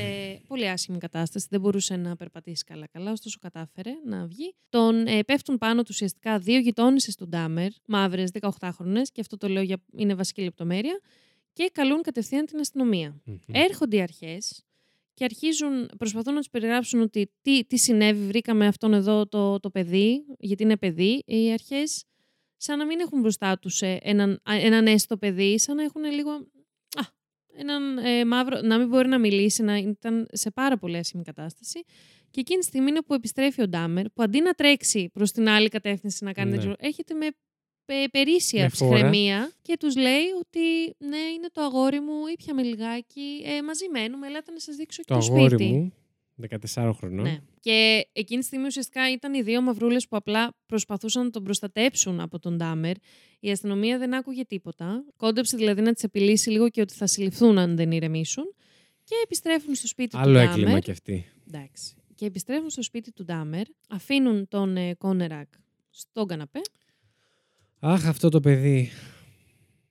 πολύ 0.46 0.68
άσχημη 0.68 0.98
κατάσταση, 0.98 1.46
δεν 1.50 1.60
μπορούσε 1.60 1.96
να 1.96 2.16
περπατήσει 2.16 2.64
καλά-καλά, 2.64 3.12
ωστόσο 3.12 3.38
κατάφερε 3.40 3.90
να 4.04 4.26
βγει. 4.26 4.54
Τον 4.68 5.06
ε, 5.06 5.22
πέφτουν 5.22 5.58
πάνω 5.58 5.80
του 5.82 5.88
ουσιαστικά 5.90 6.38
δύο 6.38 6.58
γειτόνισσες 6.58 7.16
του 7.16 7.28
Ντάμερ, 7.28 7.70
μαύρες 7.86 8.30
18χρονες, 8.40 9.02
και 9.12 9.20
αυτό 9.20 9.36
το 9.36 9.48
λέω 9.48 9.62
για 9.62 9.82
είναι 9.96 10.14
βασική 10.14 10.42
λεπτομέρεια, 10.42 11.00
και 11.52 11.70
καλούν 11.72 12.02
κατευθείαν 12.02 12.46
την 12.46 12.60
αστυνομία. 12.60 13.22
Έρχονται 13.46 13.96
οι 13.96 14.00
αρχές 14.00 14.67
και 15.18 15.24
αρχίζουν, 15.24 15.90
προσπαθούν 15.98 16.32
να 16.32 16.38
τους 16.38 16.50
περιγράψουν 16.50 17.00
ότι 17.00 17.32
τι, 17.42 17.64
τι 17.64 17.78
συνέβη, 17.78 18.26
βρήκαμε 18.26 18.66
αυτόν 18.66 18.94
εδώ 18.94 19.26
το, 19.26 19.60
το 19.60 19.70
παιδί, 19.70 20.24
γιατί 20.38 20.62
είναι 20.62 20.76
παιδί. 20.76 21.22
Οι 21.26 21.52
αρχές 21.52 22.04
σαν 22.56 22.78
να 22.78 22.86
μην 22.86 23.00
έχουν 23.00 23.20
μπροστά 23.20 23.58
τους 23.58 23.82
ε, 23.82 23.98
έναν, 24.02 24.40
έναν 24.44 24.86
έστω 24.86 25.16
παιδί, 25.16 25.58
σαν 25.58 25.76
να 25.76 25.82
έχουν 25.82 26.04
λίγο 26.04 26.30
έναν 27.56 27.98
ε, 27.98 28.24
μαύρο, 28.24 28.60
να 28.60 28.78
μην 28.78 28.88
μπορεί 28.88 29.08
να 29.08 29.18
μιλήσει, 29.18 29.62
να 29.62 29.76
ήταν 29.76 30.28
σε 30.32 30.50
πάρα 30.50 30.78
πολύ 30.78 30.96
άσχημη 30.96 31.22
κατάσταση. 31.22 31.84
Και 32.30 32.40
εκείνη 32.40 32.58
τη 32.58 32.66
στιγμή 32.66 32.88
είναι 32.88 33.02
που 33.02 33.14
επιστρέφει 33.14 33.62
ο 33.62 33.68
Ντάμερ, 33.68 34.08
που 34.10 34.22
αντί 34.22 34.40
να 34.40 34.52
τρέξει 34.52 35.10
προς 35.12 35.32
την 35.32 35.48
άλλη 35.48 35.68
κατεύθυνση 35.68 36.24
να 36.24 36.32
κάνει. 36.32 36.56
Ναι. 36.56 36.72
Έχετε 36.78 37.14
με 37.14 37.28
περίσσια 38.10 38.70
ψυχραιμία 38.70 39.52
και 39.62 39.76
τους 39.78 39.96
λέει 39.96 40.26
ότι 40.38 40.94
ναι, 40.98 41.16
είναι 41.16 41.48
το 41.52 41.62
αγόρι 41.62 42.00
μου, 42.00 42.26
ήπιαμε 42.32 42.62
λιγάκι, 42.62 43.42
ε, 43.44 43.62
μαζί 43.62 43.88
μένουμε, 43.92 44.26
ελάτε 44.26 44.52
να 44.52 44.58
σας 44.58 44.76
δείξω 44.76 45.02
και 45.02 45.12
το, 45.12 45.18
το 45.18 45.24
σπίτι. 45.24 45.64
μου 45.64 45.92
14 46.74 46.92
χρονών. 46.96 47.24
Ναι. 47.24 47.38
Και 47.60 48.08
εκείνη 48.12 48.40
τη 48.40 48.46
στιγμή 48.46 48.66
ουσιαστικά 48.66 49.12
ήταν 49.12 49.34
οι 49.34 49.42
δύο 49.42 49.60
μαυρούλες 49.60 50.08
που 50.08 50.16
απλά 50.16 50.54
προσπαθούσαν 50.66 51.24
να 51.24 51.30
τον 51.30 51.42
προστατέψουν 51.42 52.20
από 52.20 52.38
τον 52.38 52.56
Ντάμερ. 52.56 52.96
Η 53.40 53.50
αστυνομία 53.50 53.98
δεν 53.98 54.14
άκουγε 54.14 54.44
τίποτα. 54.44 55.04
Κόντεψε 55.16 55.56
δηλαδή 55.56 55.80
να 55.80 55.92
τις 55.92 56.02
επιλύσει 56.02 56.50
λίγο 56.50 56.68
και 56.68 56.80
ότι 56.80 56.94
θα 56.94 57.06
συλληφθούν 57.06 57.58
αν 57.58 57.76
δεν 57.76 57.90
ηρεμήσουν. 57.90 58.54
Και 59.04 59.14
επιστρέφουν 59.24 59.74
στο 59.74 59.86
σπίτι 59.86 60.16
Άλλο 60.16 60.26
του 60.26 60.32
Ντάμερ. 60.32 60.48
Άλλο 60.48 60.58
έγκλημα 60.58 60.80
κι 60.80 60.90
αυτή. 60.90 61.32
Εντάξει. 61.46 61.94
Και 62.14 62.26
επιστρέφουν 62.26 62.70
στο 62.70 62.82
σπίτι 62.82 63.12
του 63.12 63.24
Ντάμερ, 63.24 63.66
αφήνουν 63.88 64.48
τον 64.48 64.76
ε, 64.76 64.94
Κόνερακ 64.94 65.48
στον 65.90 66.26
καναπέ. 66.26 66.60
Αχ, 67.80 68.06
αυτό 68.06 68.28
το 68.28 68.40
παιδί 68.40 68.90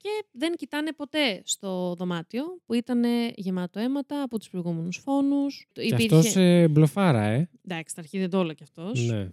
και 0.07 0.26
δεν 0.31 0.55
κοιτάνε 0.55 0.93
ποτέ 0.93 1.41
στο 1.43 1.95
δωμάτιο 1.97 2.43
που 2.65 2.73
ήταν 2.73 3.03
γεμάτο 3.35 3.80
αίματα 3.80 4.22
από 4.22 4.38
τους 4.38 4.49
προηγούμενους 4.49 4.97
φόνους. 4.97 5.68
Και 5.72 5.81
Υπήρχε... 5.81 6.15
αυτός 6.15 6.35
ε, 6.35 6.68
μπλοφάρα, 6.68 7.23
ε. 7.23 7.49
Εντάξει, 7.68 7.95
τα 7.95 8.01
αρχή 8.01 8.19
δεν 8.19 8.30
το 8.30 8.38
όλο 8.38 8.53
κι 8.53 8.64
αυτός. 8.64 9.07
Ναι. 9.07 9.30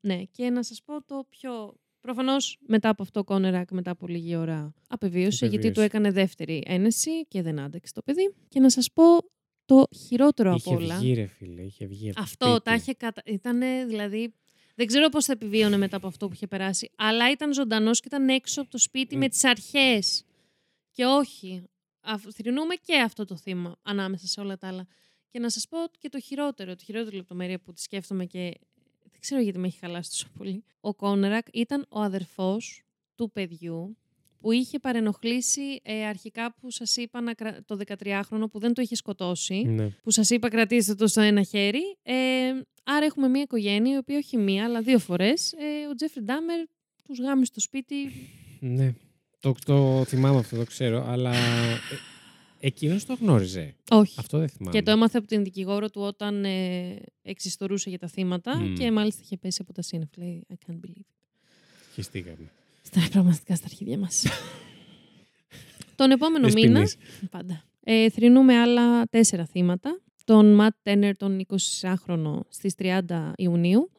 Ναι, 0.00 0.22
και 0.30 0.50
να 0.50 0.62
σας 0.62 0.82
πω 0.82 1.04
το 1.04 1.26
πιο... 1.28 1.74
Προφανώς 2.00 2.58
μετά 2.66 2.88
από 2.88 3.02
αυτό 3.02 3.20
ο 3.20 3.24
Κόνερακ 3.24 3.70
μετά 3.70 3.90
από 3.90 4.06
λίγη 4.06 4.36
ώρα 4.36 4.74
απεβίωσε, 4.88 5.46
γιατί 5.46 5.70
του 5.70 5.80
έκανε 5.80 6.10
δεύτερη 6.10 6.62
ένεση 6.66 7.26
και 7.28 7.42
δεν 7.42 7.60
άντεξε 7.60 7.92
το 7.92 8.02
παιδί. 8.02 8.34
Και 8.48 8.60
να 8.60 8.70
σας 8.70 8.92
πω 8.92 9.02
το 9.64 9.86
χειρότερο 10.06 10.54
είχε 10.54 10.68
από 10.68 10.82
όλα. 10.82 10.94
Είχε 10.94 11.04
βγει 11.04 11.14
ρε 11.14 11.26
φίλε, 11.26 11.62
είχε 11.62 11.86
βγει 11.86 12.12
Αυτό 12.16 12.60
τα 12.62 12.74
είχε 12.74 12.94
κατα... 12.94 13.22
Ήταν 13.26 13.60
δηλαδή 13.86 14.34
δεν 14.78 14.86
ξέρω 14.86 15.08
πώς 15.08 15.24
θα 15.24 15.32
επιβίωνε 15.32 15.76
μετά 15.76 15.96
από 15.96 16.06
αυτό 16.06 16.26
που 16.26 16.32
είχε 16.34 16.46
περάσει. 16.46 16.90
Αλλά 16.96 17.30
ήταν 17.30 17.52
ζωντανός 17.52 18.00
και 18.00 18.06
ήταν 18.06 18.28
έξω 18.28 18.60
από 18.60 18.70
το 18.70 18.78
σπίτι 18.78 19.16
με 19.16 19.28
τις 19.28 19.44
αρχές. 19.44 20.24
Και 20.92 21.04
όχι. 21.04 21.62
Θρυνούμε 22.34 22.74
και 22.74 23.00
αυτό 23.00 23.24
το 23.24 23.36
θύμα 23.36 23.76
ανάμεσα 23.82 24.26
σε 24.26 24.40
όλα 24.40 24.56
τα 24.56 24.68
άλλα. 24.68 24.86
Και 25.28 25.38
να 25.38 25.50
σας 25.50 25.68
πω 25.68 25.78
και 25.98 26.08
το 26.08 26.20
χειρότερο, 26.20 26.74
τη 26.74 26.84
χειρότερη 26.84 27.16
λεπτομέρεια 27.16 27.58
που 27.60 27.72
τη 27.72 27.80
σκέφτομαι 27.80 28.24
και 28.24 28.54
δεν 29.02 29.20
ξέρω 29.20 29.40
γιατί 29.40 29.58
με 29.58 29.66
έχει 29.66 29.78
χαλάσει 29.78 30.10
τόσο 30.10 30.28
πολύ. 30.36 30.64
Ο 30.80 30.94
Κόνερακ 30.94 31.46
ήταν 31.52 31.86
ο 31.88 32.00
αδερφός 32.00 32.82
του 33.14 33.30
παιδιού 33.30 33.96
που 34.40 34.52
είχε 34.52 34.78
παρενοχλήσει 34.78 35.80
ε, 35.82 36.06
αρχικά 36.06 36.54
που 36.60 36.70
σας 36.70 36.96
είπα 36.96 37.20
να, 37.20 37.34
το 37.64 37.78
13χρονο 37.86 38.50
που 38.50 38.58
δεν 38.58 38.74
το 38.74 38.82
είχε 38.82 38.94
σκοτώσει, 38.94 39.54
ναι. 39.54 39.88
που 40.02 40.10
σας 40.10 40.30
είπα 40.30 40.48
κρατήστε 40.48 40.94
το 40.94 41.06
στο 41.06 41.20
ένα 41.20 41.42
χέρι. 41.42 41.82
Ε, 42.02 42.14
άρα 42.84 43.04
έχουμε 43.04 43.28
μια 43.28 43.42
οικογένεια, 43.42 43.94
η 43.94 43.96
οποία 43.96 44.16
όχι 44.16 44.36
μία, 44.36 44.64
αλλά 44.64 44.80
δύο 44.80 44.98
φορές, 44.98 45.52
ε, 45.52 45.86
ο 45.90 45.94
Τζέφρι 45.94 46.22
Ντάμερ 46.22 46.64
τους 47.04 47.20
γάμει 47.20 47.46
στο 47.46 47.60
σπίτι. 47.60 47.96
Ναι, 48.60 48.94
το, 49.40 49.54
το 49.64 50.04
θυμάμαι 50.04 50.38
αυτό, 50.38 50.56
το 50.56 50.64
ξέρω, 50.64 51.04
αλλά 51.08 51.34
ε, 51.34 51.80
εκείνος 52.60 53.04
το 53.04 53.14
γνώριζε; 53.20 53.74
Όχι. 53.90 54.14
Αυτό 54.18 54.38
δεν 54.38 54.48
θυμάμαι. 54.48 54.76
Και 54.76 54.82
το 54.82 54.90
έμαθε 54.90 55.18
από 55.18 55.26
την 55.26 55.44
δικηγόρο 55.44 55.90
του 55.90 56.00
όταν 56.00 56.44
ε, 56.44 56.96
εξιστορούσε 57.22 57.88
για 57.88 57.98
τα 57.98 58.08
θύματα 58.08 58.72
και 58.78 58.92
μάλιστα 58.92 59.20
είχε 59.24 59.36
πέσει 59.36 59.58
από 59.62 59.72
τα 59.72 59.82
σύννεφα. 59.82 60.12
Λέει, 60.16 60.46
I 60.48 60.52
can't 60.52 60.74
believe 60.74 61.00
it. 61.00 61.14
Χιστήκαμε. 61.94 62.50
Στα 62.90 63.08
πραγματικά 63.10 63.54
στα 63.54 63.66
αρχίδια 63.70 63.98
μας. 63.98 64.24
Τον 65.96 66.10
επόμενο 66.10 66.48
μήνα, 66.48 66.88
πάντα, 67.30 67.64
ε, 67.84 68.10
θρυνούμε 68.10 68.58
άλλα 68.58 69.04
τέσσερα 69.04 69.46
θύματα. 69.46 70.00
Τον 70.24 70.54
Ματ 70.54 70.74
Τένερ, 70.82 71.16
τον 71.16 71.46
20χρονο, 71.48 72.40
στις 72.48 72.74
30 72.78 73.32
ιουνιου 73.36 73.90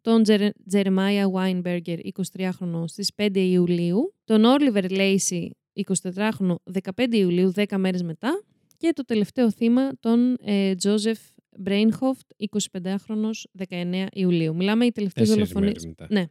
Τον 0.00 0.22
Τζερεμάια 0.66 1.30
Βάινμπεργκερ, 1.30 1.98
23χρονο, 1.98 2.84
στις 2.86 3.10
5 3.14 3.40
Ιουλίου. 3.40 4.14
Τον 4.24 4.44
Όλιβερ 4.44 4.90
Λέισι, 4.90 5.56
24χρονο, 5.72 6.54
15 6.94 7.16
Ιουλίου, 7.16 7.52
10 7.54 7.78
μέρες 7.78 8.02
μετά. 8.02 8.42
Και 8.76 8.92
το 8.94 9.04
τελευταίο 9.04 9.50
θύμα, 9.50 9.90
τον 10.00 10.36
Τζόζεφ 10.76 11.18
Μπρέινχοφτ, 11.58 12.30
25χρονος, 12.36 13.44
19 13.68 14.06
Ιουλίου. 14.12 14.54
Μιλάμε 14.54 14.84
οι 14.84 14.92
τελευταίες 14.92 15.28
δολοφονίες. 15.28 15.88
Ναι, 16.08 16.26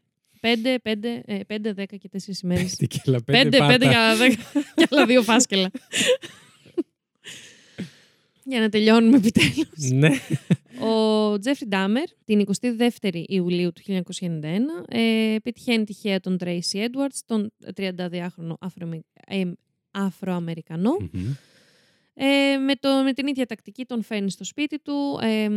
5, 0.46 0.76
5, 0.84 1.44
5, 1.48 1.74
10 1.76 1.86
και 2.00 2.10
4 2.12 2.44
ημέρες. 2.44 2.76
5, 3.06 3.20
5, 3.26 3.60
5 3.60 3.80
και 3.80 3.96
άλλα 3.96 4.16
10 4.18 4.36
και 4.76 4.88
άλλα 4.90 5.06
δύο 5.06 5.22
φάσκελα. 5.22 5.72
Για 8.44 8.60
να 8.60 8.70
τελειώνουμε 8.70 9.18
επιτέλους. 9.18 9.90
Ναι. 9.92 10.10
Ο 10.80 11.40
Τζέφρι 11.40 11.68
Ντάμερ 11.68 12.04
την 12.26 12.46
22η 12.62 13.24
Ιουλίου 13.28 13.72
του 13.74 13.82
1991 14.20 14.22
ε, 14.88 15.36
πετυχαίνει 15.44 15.84
τυχαία 15.84 16.20
τον 16.20 16.38
Τρέισι 16.38 16.80
Έντουαρτς, 16.80 17.22
τον 17.26 17.52
32χρονο 17.76 18.56
Αφροαμερικανό. 19.92 20.98
Ε, 22.18 22.58
με, 22.58 22.76
το, 22.76 22.90
με 23.04 23.14
την 23.14 23.28
ίδια 23.28 23.46
τακτική 23.46 23.86
τον 23.86 24.04
φέρνει 24.04 24.32
στο 24.32 24.44
σπίτι 24.44 24.80
του, 24.80 25.20
ε, 25.22 25.50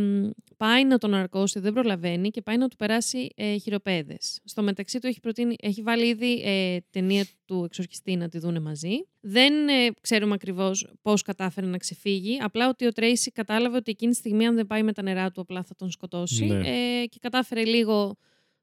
πάει 0.57 0.85
να 0.85 0.97
τον 0.97 1.13
αρκώσει, 1.13 1.59
δεν 1.59 1.73
προλαβαίνει 1.73 2.29
και 2.29 2.41
πάει 2.41 2.57
να 2.57 2.67
του 2.67 2.75
περάσει 2.75 3.29
ε, 3.35 3.57
χειροπέδες. 3.57 4.39
Στο 4.43 4.61
μεταξύ 4.61 4.99
του 4.99 5.07
έχει, 5.07 5.19
προτείνει, 5.19 5.55
έχει 5.61 5.81
βάλει 5.81 6.07
ήδη 6.07 6.41
ε, 6.45 6.77
ταινία 6.89 7.25
του 7.45 7.63
εξορχιστή 7.63 8.15
να 8.15 8.29
τη 8.29 8.39
δούνε 8.39 8.59
μαζί. 8.59 9.07
Δεν 9.19 9.67
ε, 9.67 9.87
ξέρουμε 10.01 10.33
ακριβώς 10.33 10.87
πώς 11.01 11.21
κατάφερε 11.21 11.67
να 11.67 11.77
ξεφύγει, 11.77 12.37
απλά 12.41 12.69
ότι 12.69 12.85
ο 12.85 12.91
Τρέισι 12.91 13.31
κατάλαβε 13.31 13.77
ότι 13.77 13.91
εκείνη 13.91 14.11
τη 14.11 14.17
στιγμή 14.17 14.47
αν 14.47 14.55
δεν 14.55 14.67
πάει 14.67 14.83
με 14.83 14.93
τα 14.93 15.01
νερά 15.01 15.31
του 15.31 15.41
απλά 15.41 15.63
θα 15.63 15.75
τον 15.75 15.91
σκοτώσει 15.91 16.45
ναι. 16.45 16.55
ε, 16.55 17.05
και 17.05 17.17
κατάφερε 17.21 17.65
λίγο 17.65 18.15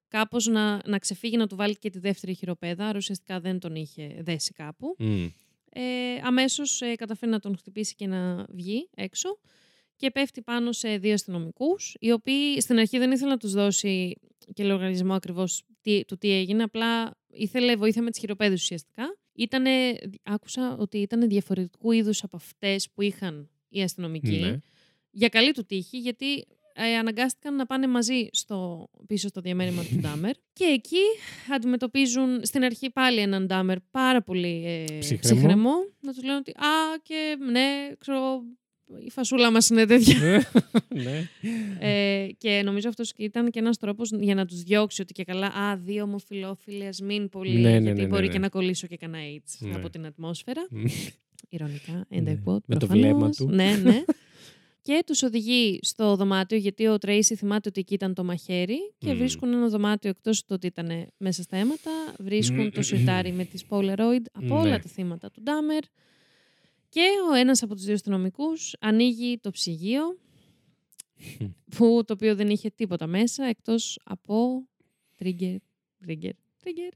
κάπως 0.08 0.46
να, 0.46 0.80
να 0.86 0.98
ξεφύγει, 0.98 1.36
να 1.36 1.46
του 1.46 1.56
βάλει 1.56 1.76
και 1.76 1.90
τη 1.90 1.98
δεύτερη 1.98 2.34
χειροπέδα, 2.34 2.86
άρα 2.86 2.98
ουσιαστικά 2.98 3.40
δεν 3.40 3.58
τον 3.58 3.74
είχε 3.74 4.16
δέσει 4.20 4.52
κάπου 4.52 4.96
ε, 5.78 6.20
αμέσως 6.22 6.80
ε, 6.80 6.94
καταφέρει 6.94 7.32
να 7.32 7.38
τον 7.38 7.56
χτυπήσει 7.56 7.94
και 7.94 8.06
να 8.06 8.46
βγει 8.48 8.88
έξω 8.94 9.38
και 9.96 10.10
πέφτει 10.10 10.42
πάνω 10.42 10.72
σε 10.72 10.96
δύο 10.96 11.12
αστυνομικούς, 11.12 11.96
οι 12.00 12.12
οποίοι 12.12 12.60
στην 12.60 12.78
αρχή 12.78 12.98
δεν 12.98 13.12
ήθελαν 13.12 13.30
να 13.30 13.36
τους 13.38 13.52
δώσει 13.52 14.16
και 14.52 14.64
λογαριασμό 14.64 15.14
ακριβώς 15.14 15.62
τι, 15.80 16.04
του 16.04 16.18
τι 16.18 16.30
έγινε, 16.32 16.62
απλά 16.62 17.16
ήθελε 17.30 17.76
βοήθεια 17.76 18.02
με 18.02 18.10
τις 18.10 18.20
χειροπέδες 18.20 18.62
ουσιαστικά. 18.62 19.18
Ήτανε, 19.32 19.98
άκουσα 20.22 20.76
ότι 20.78 20.98
ήταν 20.98 21.28
διαφορετικού 21.28 21.92
είδους 21.92 22.22
από 22.22 22.36
αυτές 22.36 22.90
που 22.90 23.02
είχαν 23.02 23.50
οι 23.68 23.82
αστυνομικοί. 23.82 24.38
Ναι. 24.38 24.56
Για 25.10 25.28
καλή 25.28 25.52
του 25.52 25.64
τύχη, 25.64 25.98
γιατί 25.98 26.46
ε, 26.78 26.96
αναγκάστηκαν 26.96 27.56
να 27.56 27.66
πάνε 27.66 27.86
μαζί 27.86 28.28
στο, 28.32 28.88
πίσω 29.06 29.28
στο 29.28 29.40
διαμέρισμα 29.40 29.82
του 29.82 29.96
Ντάμερ. 30.00 30.32
Και 30.58 30.64
εκεί 30.64 31.02
αντιμετωπίζουν 31.54 32.40
στην 32.42 32.64
αρχή 32.64 32.90
πάλι 32.90 33.20
έναν 33.20 33.46
Ντάμερ 33.46 33.80
πάρα 33.90 34.22
πολύ 34.22 34.64
ε, 34.66 34.98
ψυχρεμό. 35.20 35.74
Να 36.00 36.12
τους 36.12 36.22
λένε 36.22 36.36
ότι 36.36 36.50
«Α, 36.50 36.98
και 37.02 37.36
ναι, 37.50 37.90
ξέρω, 37.98 38.42
η 39.04 39.10
φασούλα 39.10 39.50
μας 39.50 39.68
είναι 39.68 39.86
τέτοια». 39.86 40.44
ναι. 41.04 41.28
ε, 41.80 42.26
και 42.38 42.62
νομίζω 42.64 42.88
αυτός 42.88 43.12
ήταν 43.16 43.50
και 43.50 43.58
ένας 43.58 43.78
τρόπος 43.78 44.10
για 44.10 44.34
να 44.34 44.46
τους 44.46 44.62
διώξει 44.62 45.02
ότι 45.02 45.12
και 45.12 45.24
καλά 45.24 45.46
«Α, 45.46 45.76
δύο 45.76 46.02
ομοφιλόφιλες, 46.02 47.00
μην 47.00 47.28
πολύ, 47.28 47.58
ναι, 47.58 47.70
ναι, 47.70 47.78
γιατί 47.78 48.00
ναι, 48.00 48.06
μπορεί 48.06 48.28
και 48.28 48.38
να 48.38 48.48
κολλήσω 48.48 48.86
και 48.86 48.96
κανένα 48.96 49.24
AIDS 49.24 49.70
από 49.74 49.90
την 49.90 50.06
ατμόσφαιρα». 50.06 50.68
Ηρωνικά, 51.48 52.06
and 52.10 52.28
I 52.28 52.36
quote, 52.44 52.64
Με 52.66 52.76
το 52.76 52.86
βλέμμα 52.86 53.30
του. 53.30 53.48
Ναι, 53.50 53.80
ναι. 53.82 54.04
Και 54.86 55.02
τους 55.06 55.22
οδηγεί 55.22 55.78
στο 55.82 56.16
δωμάτιο 56.16 56.58
γιατί 56.58 56.86
ο 56.86 56.98
Τρέισι 56.98 57.36
θυμάται 57.36 57.68
ότι 57.68 57.80
εκεί 57.80 57.94
ήταν 57.94 58.14
το 58.14 58.24
μαχαίρι 58.24 58.94
και 58.98 59.14
βρίσκουν 59.14 59.52
ένα 59.52 59.68
δωμάτιο 59.68 60.10
εκτός 60.10 60.40
του 60.40 60.48
ότι 60.50 60.66
ήταν 60.66 61.06
μέσα 61.16 61.42
στα 61.42 61.56
αίματα, 61.56 61.90
βρίσκουν 62.18 62.72
το 62.72 62.82
σιρτάρι 62.82 63.32
με 63.32 63.44
τις 63.44 63.64
Polaroid 63.68 64.22
από 64.32 64.58
όλα 64.58 64.70
ναι. 64.70 64.78
τα 64.78 64.88
θύματα 64.88 65.30
του 65.30 65.42
Ντάμερ 65.42 65.82
και 66.88 67.04
ο 67.30 67.34
ένας 67.34 67.62
από 67.62 67.74
τους 67.74 67.84
δύο 67.84 67.94
αστυνομικούς 67.94 68.74
ανοίγει 68.80 69.38
το 69.38 69.50
ψυγείο 69.50 70.02
που 71.76 72.02
το 72.06 72.12
οποίο 72.12 72.34
δεν 72.34 72.48
είχε 72.48 72.70
τίποτα 72.70 73.06
μέσα 73.06 73.44
εκτός 73.44 74.00
από 74.04 74.66
trigger, 75.18 75.56
trigger, 76.06 76.32
trigger. 76.62 76.92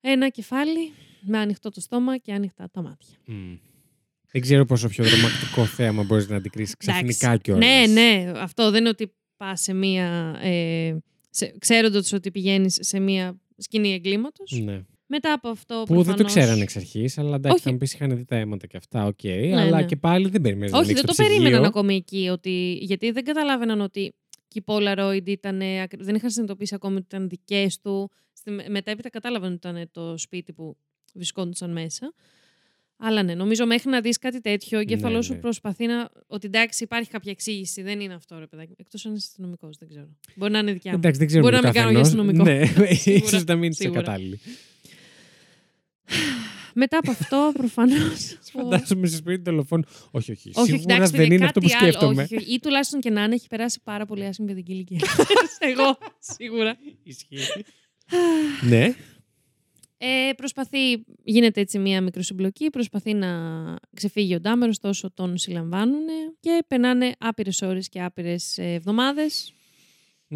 Ένα 0.00 0.28
κεφάλι 0.28 0.92
με 1.20 1.38
ανοιχτό 1.38 1.70
το 1.70 1.80
στόμα 1.80 2.18
και 2.18 2.32
ανοιχτά 2.32 2.70
τα 2.70 2.82
μάτια. 2.82 3.16
Δεν 4.34 4.42
ξέρω 4.42 4.64
πόσο 4.64 4.88
πιο 4.88 5.04
δραματικό 5.04 5.64
θέαμα 5.64 6.02
μπορείς 6.02 6.28
να 6.28 6.36
αντικρίσεις 6.36 6.76
ξαφνικά 6.76 7.36
κιόλας. 7.36 7.66
Ναι, 7.66 7.92
ναι. 7.92 8.32
Αυτό 8.36 8.70
δεν 8.70 8.80
είναι 8.80 8.88
ότι 8.88 9.12
πας 9.36 9.60
σε 9.60 9.72
μία. 9.72 10.38
Ε, 10.42 10.96
ξέροντας 11.58 12.12
ότι 12.12 12.30
πηγαίνεις 12.30 12.78
σε 12.80 13.00
μία 13.00 13.40
σκηνή 13.56 13.92
εγκλήματος. 13.92 14.50
Ναι. 14.64 14.82
Μετά 15.06 15.32
από 15.32 15.48
αυτό. 15.48 15.74
Που 15.74 15.94
προφανώς... 15.94 16.06
δεν 16.06 16.16
το 16.16 16.24
ξέρανε 16.24 16.62
εξ 16.62 16.76
αρχής, 16.76 17.18
αλλά 17.18 17.34
εντάξει, 17.34 17.62
θα 17.62 17.70
μου 17.72 17.78
πεις 17.78 17.92
είχαν 17.92 18.16
δει 18.16 18.24
τα 18.24 18.36
αίματα 18.36 18.66
και 18.66 18.76
αυτά. 18.76 19.04
OK, 19.06 19.18
okay, 19.22 19.48
ναι, 19.50 19.60
αλλά 19.60 19.76
ναι. 19.76 19.84
και 19.84 19.96
πάλι 19.96 20.28
δεν 20.28 20.40
περίμεναν. 20.40 20.80
Όχι, 20.80 20.92
δεν 20.92 21.04
το, 21.04 21.14
το 21.14 21.22
περίμεναν 21.22 21.64
ακόμη 21.64 21.94
εκεί. 21.94 22.28
Ότι... 22.28 22.78
Γιατί 22.80 23.10
δεν 23.10 23.24
καταλάβαιναν 23.24 23.80
ότι 23.80 24.14
και 24.48 24.58
οι 24.58 24.64
Polaroid 24.66 25.26
ήταν. 25.26 25.58
Δεν 25.98 26.14
είχαν 26.14 26.30
συνειδητοποιήσει 26.30 26.74
ακόμη 26.74 26.96
ότι 26.96 27.04
ήταν 27.08 27.28
δικές 27.28 27.80
του. 27.80 28.10
Μετά 28.68 28.90
έπειτα 28.90 29.10
κατάλαβαν 29.10 29.52
ότι 29.52 29.68
ήταν 29.68 29.88
το 29.92 30.18
σπίτι 30.18 30.52
που 30.52 30.76
βρισκόντουσαν 31.14 31.72
μέσα. 31.72 32.12
Αλλά 32.96 33.22
ναι, 33.22 33.34
νομίζω 33.34 33.66
μέχρι 33.66 33.90
να 33.90 34.00
δεις 34.00 34.18
κάτι 34.18 34.40
τέτοιο, 34.40 34.78
ο 34.78 34.80
εγκέφαλό 34.80 35.16
ναι, 35.16 35.22
σου 35.22 35.32
ναι. 35.32 35.38
προσπαθεί 35.38 35.86
να. 35.86 36.10
Ότι 36.26 36.46
εντάξει, 36.46 36.84
υπάρχει 36.84 37.10
κάποια 37.10 37.32
εξήγηση. 37.32 37.82
Δεν 37.82 38.00
είναι 38.00 38.14
αυτό, 38.14 38.38
ρε 38.38 38.46
παιδάκι. 38.46 38.74
Εκτός 38.76 39.06
αν 39.06 39.14
είσαι 39.14 39.26
αστυνομικός, 39.28 39.76
δεν 39.78 39.88
ξέρω. 39.88 40.08
Μπορεί 40.34 40.52
να 40.52 40.58
είναι 40.58 40.72
δικιά 40.72 40.90
μου. 40.90 40.96
Εντάξει, 40.96 41.18
δεν 41.18 41.26
ξέρω 41.26 41.42
Μπορεί 41.42 41.54
να 41.54 41.62
μην 41.62 41.72
κάνω 41.72 41.90
για 41.90 42.00
αστυνομικό. 42.00 42.44
Ναι, 42.44 42.62
ίσως 43.04 43.44
να 43.44 43.56
μην 43.56 43.70
είσαι 43.70 43.88
κατάλληλη. 43.88 44.40
Μετά 46.76 46.98
από 46.98 47.10
αυτό, 47.10 47.52
προφανώς. 47.54 48.38
Φαντάζομαι 48.52 49.06
σε 49.06 49.16
σπίτι 49.16 49.42
τηλεφώνου. 49.42 49.82
Όχι, 50.10 50.32
όχι. 50.32 50.50
όχι 50.54 50.70
Σίγουρα 50.70 51.06
δεν 51.06 51.32
είναι 51.32 51.44
αυτό 51.44 51.60
που 51.60 51.68
σκέφτομαι. 51.68 52.22
Όχι, 52.22 52.34
ή 52.34 52.60
τουλάχιστον 52.60 53.00
και 53.00 53.10
να 53.10 53.24
είναι, 53.24 53.34
έχει 53.34 53.48
περάσει 53.48 53.80
πάρα 53.84 54.06
πολύ 54.06 54.24
άσχημη 54.24 54.48
παιδική 54.48 54.72
ηλικία. 54.72 54.98
Εγώ, 55.70 55.98
σίγουρα. 56.18 56.76
Ισχύει. 57.02 57.36
ναι. 58.68 58.94
Ε, 60.06 60.32
προσπαθεί, 60.32 61.04
γίνεται 61.24 61.60
έτσι 61.60 61.78
μία 61.78 62.00
μικροσυμπλοκή, 62.00 62.70
προσπαθεί 62.70 63.14
να 63.14 63.28
ξεφύγει 63.94 64.34
ο 64.34 64.40
Ντάμερ, 64.40 64.68
ωστόσο 64.68 65.12
τον 65.12 65.38
συλλαμβάνουν 65.38 66.06
και 66.40 66.64
περνάνε 66.68 67.12
άπειρες 67.18 67.62
ώρες 67.62 67.88
και 67.88 68.02
άπειρες 68.02 68.58
εβδομάδες. 68.58 69.52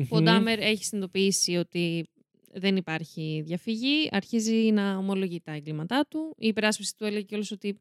Ο 0.09 0.21
Ντάμερ 0.21 0.59
έχει 0.59 0.85
συνειδητοποιήσει 0.85 1.57
ότι 1.57 2.09
δεν 2.53 2.77
υπάρχει 2.77 3.43
διαφυγή, 3.45 4.09
αρχίζει 4.11 4.55
να 4.55 4.97
ομολογεί 4.97 5.41
τα 5.41 5.53
εγκλήματά 5.53 6.07
του. 6.11 6.35
Η 6.39 6.47
υπεράσπιση 6.47 6.97
του 6.97 7.05
έλεγε 7.05 7.25
κιόλας 7.25 7.51
ότι 7.51 7.81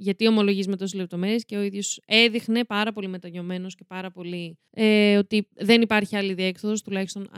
γιατί 0.00 0.28
ομολογείς 0.28 0.66
με 0.66 0.76
τόσες 0.76 1.00
λεπτομέρειες 1.00 1.44
και 1.44 1.56
ο 1.56 1.62
ίδιος 1.62 2.00
έδειχνε 2.06 2.64
πάρα 2.64 2.92
πολύ 2.92 3.08
μεταγιωμένο 3.08 3.68
και 3.68 3.84
πάρα 3.86 4.10
πολύ 4.10 4.58
ε, 4.70 5.16
ότι 5.16 5.48
δεν 5.54 5.82
υπάρχει 5.82 6.16
άλλη 6.16 6.34
διέξοδο. 6.34 6.74
Τουλάχιστον 6.84 7.28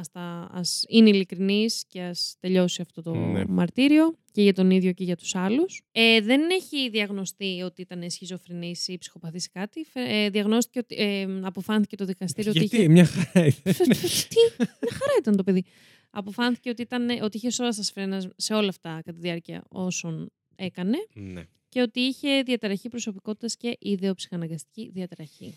ας 0.51 0.85
είναι 0.89 1.09
ειλικρινής 1.09 1.85
και 1.89 2.03
ας 2.03 2.37
τελειώσει 2.41 2.83
αυτό 2.83 3.03
το 3.03 3.15
ναι. 3.15 3.45
μαρτύριο 3.49 4.17
και 4.33 4.43
για 4.43 4.53
τον 4.53 4.71
ίδιο 4.71 4.93
και 4.93 5.05
για 5.05 5.17
τους 5.17 5.35
άλλους. 5.35 5.83
Ε, 5.93 6.21
δεν 6.21 6.41
έχει 6.51 6.91
διαγνωστεί 6.91 7.63
ότι 7.65 7.83
ήταν 7.83 8.11
σχιζοφρενής 8.11 8.89
ή 8.89 8.99
ψυχοπαθής 8.99 9.45
ή 9.47 9.51
κάτι. 9.51 9.87
Ε, 9.93 10.31
διαγνώστηκε 10.31 10.79
ότι. 10.79 10.95
Ε, 10.95 11.27
αποφάνθηκε 11.43 11.97
το 11.97 12.05
δικαστήριο 12.05 12.53
Γιατί, 12.53 12.67
ότι. 12.67 12.77
Είχε... 12.77 12.89
μια 12.89 13.05
χαρά 13.05 13.47
ήταν. 13.47 13.89
Τι, 14.29 14.41
μια 14.59 14.93
χαρά 14.93 15.13
ήταν 15.19 15.37
το 15.37 15.43
παιδί. 15.43 15.65
Αποφάνθηκε 16.11 16.71
ότι, 16.71 16.83
ήταν, 16.83 17.09
ότι 17.23 17.37
είχε 17.37 17.51
σώα 17.51 17.73
φρένα 17.73 18.33
σε 18.37 18.55
όλα 18.55 18.69
αυτά 18.69 18.91
κατά 18.91 19.13
τη 19.13 19.21
διάρκεια 19.21 19.65
όσων 19.69 20.31
έκανε. 20.57 20.97
Ναι 21.15 21.47
και 21.73 21.81
ότι 21.81 22.01
είχε 22.01 22.43
διαταραχή 22.43 22.89
προσωπικότητας 22.89 23.57
και 23.57 23.77
ιδεοψυχαναγκαστική 23.81 24.91
διαταραχή. 24.95 25.55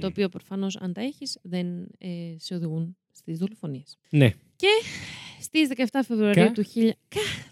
Το 0.00 0.06
οποίο 0.06 0.28
προφανώς, 0.28 0.76
αν 0.76 0.92
τα 0.92 1.00
έχεις, 1.00 1.38
δεν 1.42 1.88
ε, 1.98 2.34
σε 2.36 2.54
οδηγούν 2.54 2.96
στις 3.12 3.38
δολοφονίες. 3.38 3.98
Ναι. 4.10 4.34
Και 4.56 4.68
στις 5.40 5.68
17 5.90 6.00
Φεβρουαρίου 6.04 6.52
του, 6.52 6.64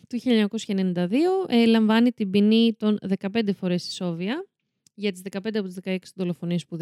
του 0.09 0.21
1992 0.57 1.07
ε, 1.49 1.67
λαμβάνει 1.67 2.13
την 2.13 2.31
ποινή 2.31 2.75
των 2.79 2.99
15 3.19 3.55
φορές 3.55 3.87
ισόβια 3.87 4.47
για 4.95 5.13
τις 5.13 5.23
15 5.31 5.39
από 5.55 5.67
τις 5.67 5.79
16 5.85 5.97
δολοφονίες 6.15 6.67
που 6.67 6.77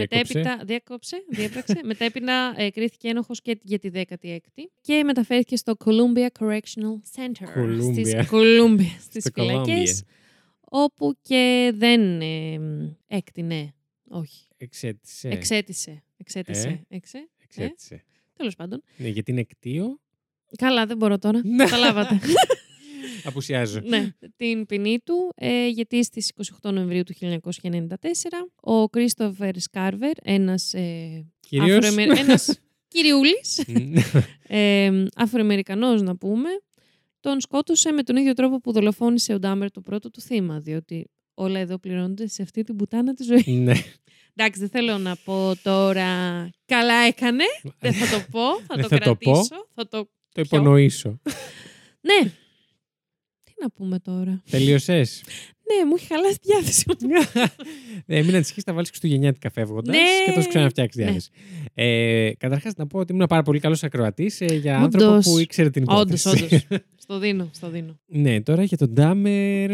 έπραξε 0.00 0.38
Μετέπειτα, 0.38 0.64
διέκοψε, 0.64 1.24
διέπραξε. 1.28 1.80
Μετέπειτα 1.84 2.54
ε, 2.56 2.70
κρίθηκε 2.70 3.08
ένοχος 3.08 3.40
και 3.42 3.58
για 3.62 3.78
τη 3.78 3.90
16η 3.94 4.62
και 4.80 5.02
μεταφέρθηκε 5.04 5.56
στο 5.56 5.76
Columbia 5.84 6.26
Correctional 6.38 7.16
Center 7.16 7.58
Columbia. 7.58 7.92
στις, 7.92 8.14
Columbia, 8.30 8.96
στις 9.08 9.30
φυλακές, 9.34 10.02
όπου 10.60 11.16
και 11.22 11.72
δεν 11.74 12.20
ε, 12.20 12.60
έκτηνε, 13.06 13.74
όχι. 14.08 14.46
Εξέτησε. 14.56 15.28
Εξέτησε. 15.28 16.02
Εξέτησε. 16.16 16.68
Ε; 16.68 16.96
Εξέ, 16.96 17.28
Εξέτησε. 17.44 17.94
Ε; 17.94 18.02
Τέλος 18.36 18.56
πάντων. 18.56 18.82
Ναι, 18.96 19.08
γιατί 19.08 19.30
είναι 19.30 19.40
εκτίο. 19.40 20.00
Καλά, 20.56 20.86
δεν 20.86 20.96
μπορώ 20.96 21.18
τώρα. 21.18 21.40
Ναι. 21.44 21.64
Καταλάβατε. 21.64 22.20
Απουσιάζω. 23.24 23.80
ναι, 23.84 24.08
την 24.36 24.66
ποινή 24.66 24.98
του, 25.04 25.32
ε, 25.34 25.68
γιατί 25.68 26.04
στις 26.04 26.32
28 26.62 26.72
Νοεμβρίου 26.72 27.02
του 27.02 27.14
1994 27.14 28.48
ο 28.60 28.88
Κρίστοφερ 28.88 29.60
Σκάρβερ, 29.60 30.12
ένας, 30.22 30.74
ε, 30.74 31.26
Αφροεμερ... 31.60 32.18
ένας 32.18 32.58
κυριούλης, 32.92 33.64
ε, 34.46 35.04
Αφροαμερικανός 35.16 36.02
να 36.02 36.16
πούμε, 36.16 36.48
τον 37.20 37.40
σκότωσε 37.40 37.92
με 37.92 38.02
τον 38.02 38.16
ίδιο 38.16 38.32
τρόπο 38.32 38.60
που 38.60 38.72
δολοφόνησε 38.72 39.32
ο 39.34 39.38
Ντάμερ 39.38 39.70
το 39.70 39.80
πρώτο 39.80 40.10
του 40.10 40.20
θύμα, 40.20 40.60
διότι 40.60 41.10
όλα 41.34 41.58
εδώ 41.58 41.78
πληρώνονται 41.78 42.26
σε 42.26 42.42
αυτή 42.42 42.62
την 42.62 42.76
πουτάνα 42.76 43.14
της 43.14 43.26
ζωής. 43.26 43.46
Ναι. 43.46 43.74
Εντάξει, 44.34 44.60
δεν 44.60 44.68
θέλω 44.68 44.98
να 44.98 45.16
πω 45.24 45.52
τώρα 45.62 46.06
καλά 46.64 46.94
έκανε. 46.94 47.44
δεν 47.78 47.92
θα 47.92 48.16
το 48.16 48.24
πω, 48.30 48.60
θα 48.66 48.76
το 48.76 48.88
κρατήσω. 48.88 49.66
Θα 49.74 49.88
το, 49.88 50.08
το 50.34 50.40
υπονοήσω. 50.40 51.20
ναι, 52.00 52.32
να 53.62 53.70
πούμε 53.70 53.98
τώρα. 53.98 54.42
Τελείωσες; 54.50 55.22
ναι, 55.72 55.84
μου 55.88 55.94
έχει 55.96 56.06
χαλάσει 56.06 56.38
τη 56.38 56.46
διάθεση. 56.52 56.84
ναι, 58.06 58.22
μην 58.22 58.34
ανησυχείς, 58.34 58.62
θα 58.62 58.72
βάλεις 58.72 58.88
Χριστουγεννιάτικα 58.88 59.50
φεύγοντας 59.50 59.96
ναι. 59.96 60.24
και 60.26 60.32
θα 60.32 60.40
σου 60.40 60.48
ξαναφτιάξεις 60.48 60.96
τη 60.96 61.02
διάθεση. 61.02 61.30
Ναι. 61.74 61.84
Ε, 61.84 62.34
Καταρχάς, 62.34 62.74
να 62.76 62.86
πω 62.86 62.98
ότι 62.98 63.12
ήμουν 63.12 63.26
πάρα 63.26 63.42
πολύ 63.42 63.60
καλός 63.60 63.82
ακροατής 63.82 64.40
ε, 64.40 64.44
για 64.44 64.82
Όντως. 64.82 65.02
άνθρωπο 65.02 65.30
που 65.30 65.38
ήξερε 65.38 65.70
την 65.70 65.82
υπόθεση. 65.82 66.28
Όντως, 66.28 66.52
όντω. 66.52 66.82
στο 67.02 67.18
δίνω, 67.18 67.50
στο 67.52 67.68
δίνω. 67.68 67.98
ναι, 68.06 68.40
τώρα 68.40 68.62
για 68.62 68.76
τον 68.76 68.88
Ντάμερ. 68.92 69.68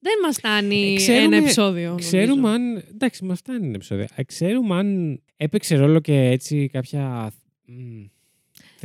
Δεν 0.00 0.12
μας 0.22 0.36
φτάνει 0.36 0.98
ε, 1.08 1.12
ένα 1.12 1.36
επεισόδιο. 1.36 1.94
Ξέρουμε 1.98 2.50
αν. 2.50 2.84
Εντάξει, 2.94 3.24
μας 3.24 3.38
φτάνει 3.38 3.66
ένα 3.66 3.74
επεισόδιο. 3.74 4.06
Ε, 4.14 4.22
ξέρουμε 4.22 4.76
αν 4.76 5.20
έπαιξε 5.36 5.76
ρόλο 5.76 6.00
και 6.00 6.14
έτσι 6.14 6.68
κάποια 6.68 7.32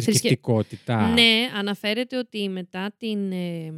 θρησκευτικότητα. 0.01 1.07
Ναι, 1.13 1.49
αναφέρεται 1.55 2.17
ότι 2.17 2.49
μετά 2.49 2.93
την. 2.97 3.31
Ε... 3.31 3.73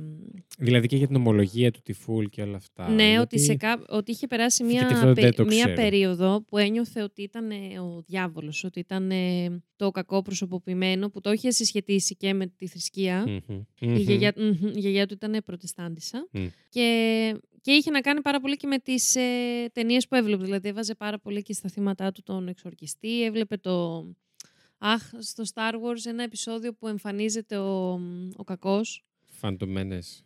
Δηλαδή 0.57 0.87
και 0.87 0.95
για 0.95 1.07
την 1.07 1.15
ομολογία 1.15 1.71
του 1.71 1.79
Τυφούλ 1.83 2.25
και 2.25 2.41
όλα 2.41 2.55
αυτά. 2.55 2.89
Ναι, 2.89 3.03
γιατί... 3.03 3.21
ότι, 3.21 3.39
σε 3.39 3.55
κά... 3.55 3.83
ότι 3.89 4.11
είχε 4.11 4.27
περάσει 4.27 4.63
μία, 4.63 5.13
πε... 5.15 5.43
μία 5.43 5.73
περίοδο 5.73 6.43
που 6.47 6.57
ένιωθε 6.57 7.01
ότι 7.01 7.21
ήταν 7.21 7.51
ε, 7.51 7.79
ο 7.79 8.03
διάβολος, 8.07 8.63
ότι 8.63 8.79
ήταν 8.79 9.11
ε, 9.11 9.61
το 9.75 9.91
κακό 9.91 10.21
προσωποποιημένο, 10.21 11.09
που 11.09 11.21
το 11.21 11.31
είχε 11.31 11.51
συσχετίσει 11.51 12.15
και 12.15 12.33
με 12.33 12.47
τη 12.47 12.67
θρησκεία. 12.67 13.23
Mm-hmm. 13.27 13.63
Η, 13.79 13.99
γιαγιά... 13.99 14.33
η 14.75 14.79
γιαγιά 14.79 15.05
του 15.05 15.13
ήταν 15.13 15.41
προτεστάντισσα. 15.45 16.29
Mm. 16.33 16.47
Και 16.69 17.39
και 17.61 17.71
είχε 17.71 17.91
να 17.91 18.01
κάνει 18.01 18.21
πάρα 18.21 18.39
πολύ 18.39 18.57
και 18.57 18.67
με 18.67 18.79
τις 18.79 19.15
ε, 19.15 19.21
ταινίες 19.73 20.07
που 20.07 20.15
έβλεπε. 20.15 20.43
Δηλαδή, 20.43 20.67
έβαζε 20.67 20.95
πάρα 20.95 21.19
πολύ 21.19 21.41
και 21.41 21.53
στα 21.53 21.69
θύματα 21.69 22.11
του 22.11 22.23
τον 22.23 22.47
εξορκιστή. 22.47 23.23
Έβλεπε 23.23 23.57
το, 23.57 24.05
Αχ, 24.87 25.01
στο 25.19 25.43
Star 25.53 25.73
Wars 25.73 26.05
ένα 26.05 26.23
επεισόδιο 26.23 26.73
που 26.73 26.87
εμφανίζεται 26.87 27.57
ο, 27.57 27.99
ο 28.35 28.43
κακός. 28.43 29.03
Φαντομένες. 29.25 30.25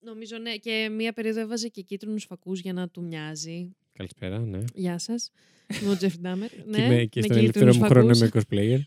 Νομίζω 0.00 0.38
ναι. 0.38 0.56
Και 0.56 0.90
μία 0.96 1.12
περίοδο 1.12 1.40
έβαζε 1.40 1.68
και 1.68 1.82
κίτρινους 1.82 2.24
φακούς 2.24 2.60
για 2.60 2.72
να 2.72 2.88
του 2.88 3.02
μοιάζει. 3.02 3.76
Καλησπέρα, 3.92 4.38
ναι. 4.38 4.58
Γεια 4.74 4.98
σας. 4.98 5.30
Είμαι 5.82 5.90
ο 5.90 5.96
Τζεφ 5.96 6.18
Ντάμερ. 6.18 6.48
Και, 6.48 6.82
είμαι, 6.82 7.04
και 7.04 7.22
στον 7.22 7.36
ελεύθερο 7.36 7.74
μου 7.74 7.84
χρόνο 7.84 8.10
είμαι 8.14 8.30
cosplayer. 8.32 8.78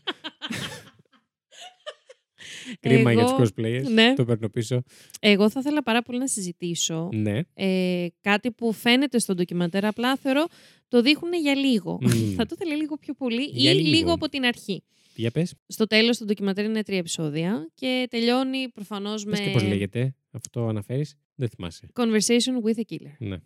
Κρίμα 2.80 3.12
για 3.12 3.24
τους 3.24 3.32
cosplayers. 3.32 3.90
Ναι. 3.92 4.14
Το 4.14 4.24
παίρνω 4.24 4.48
πίσω. 4.48 4.82
Εγώ 5.20 5.50
θα 5.50 5.60
ήθελα 5.60 5.82
πάρα 5.82 6.02
πολύ 6.02 6.18
να 6.18 6.26
συζητήσω 6.26 7.08
ναι. 7.12 7.40
ε, 7.54 8.06
κάτι 8.20 8.50
που 8.50 8.72
φαίνεται 8.72 9.18
στο 9.18 9.34
ντοκιμαντέρ. 9.34 9.84
Απλά 9.84 10.16
θεωρώ 10.16 10.46
το 10.88 11.02
δείχνουν 11.02 11.34
για 11.34 11.54
λίγο. 11.54 11.98
θα 12.36 12.46
το 12.46 12.56
ήθελα 12.60 12.74
λίγο 12.74 12.96
πιο 12.96 13.14
πολύ 13.14 13.42
ή 13.42 13.60
λίγο. 13.60 14.12
από 14.12 14.28
την 14.28 14.44
αρχή. 14.44 14.82
Για 15.14 15.30
πες. 15.30 15.54
Στο 15.66 15.86
τέλος, 15.86 16.18
το 16.18 16.24
ντοκιμαντέρ 16.24 16.64
είναι 16.64 16.82
τρία 16.82 16.98
επεισόδια 16.98 17.70
και 17.74 18.06
τελειώνει 18.10 18.68
προφανώς 18.68 19.24
με. 19.24 19.38
και 19.38 19.50
πώς 19.50 19.62
λέγεται, 19.62 20.14
αυτό 20.30 20.66
αναφέρεις. 20.66 21.14
Δεν 21.34 21.48
θυμάσαι. 21.48 21.88
Conversation 21.94 22.64
with 22.64 22.78
a 22.78 22.82
killer. 22.94 23.14
Ναι. 23.18 23.36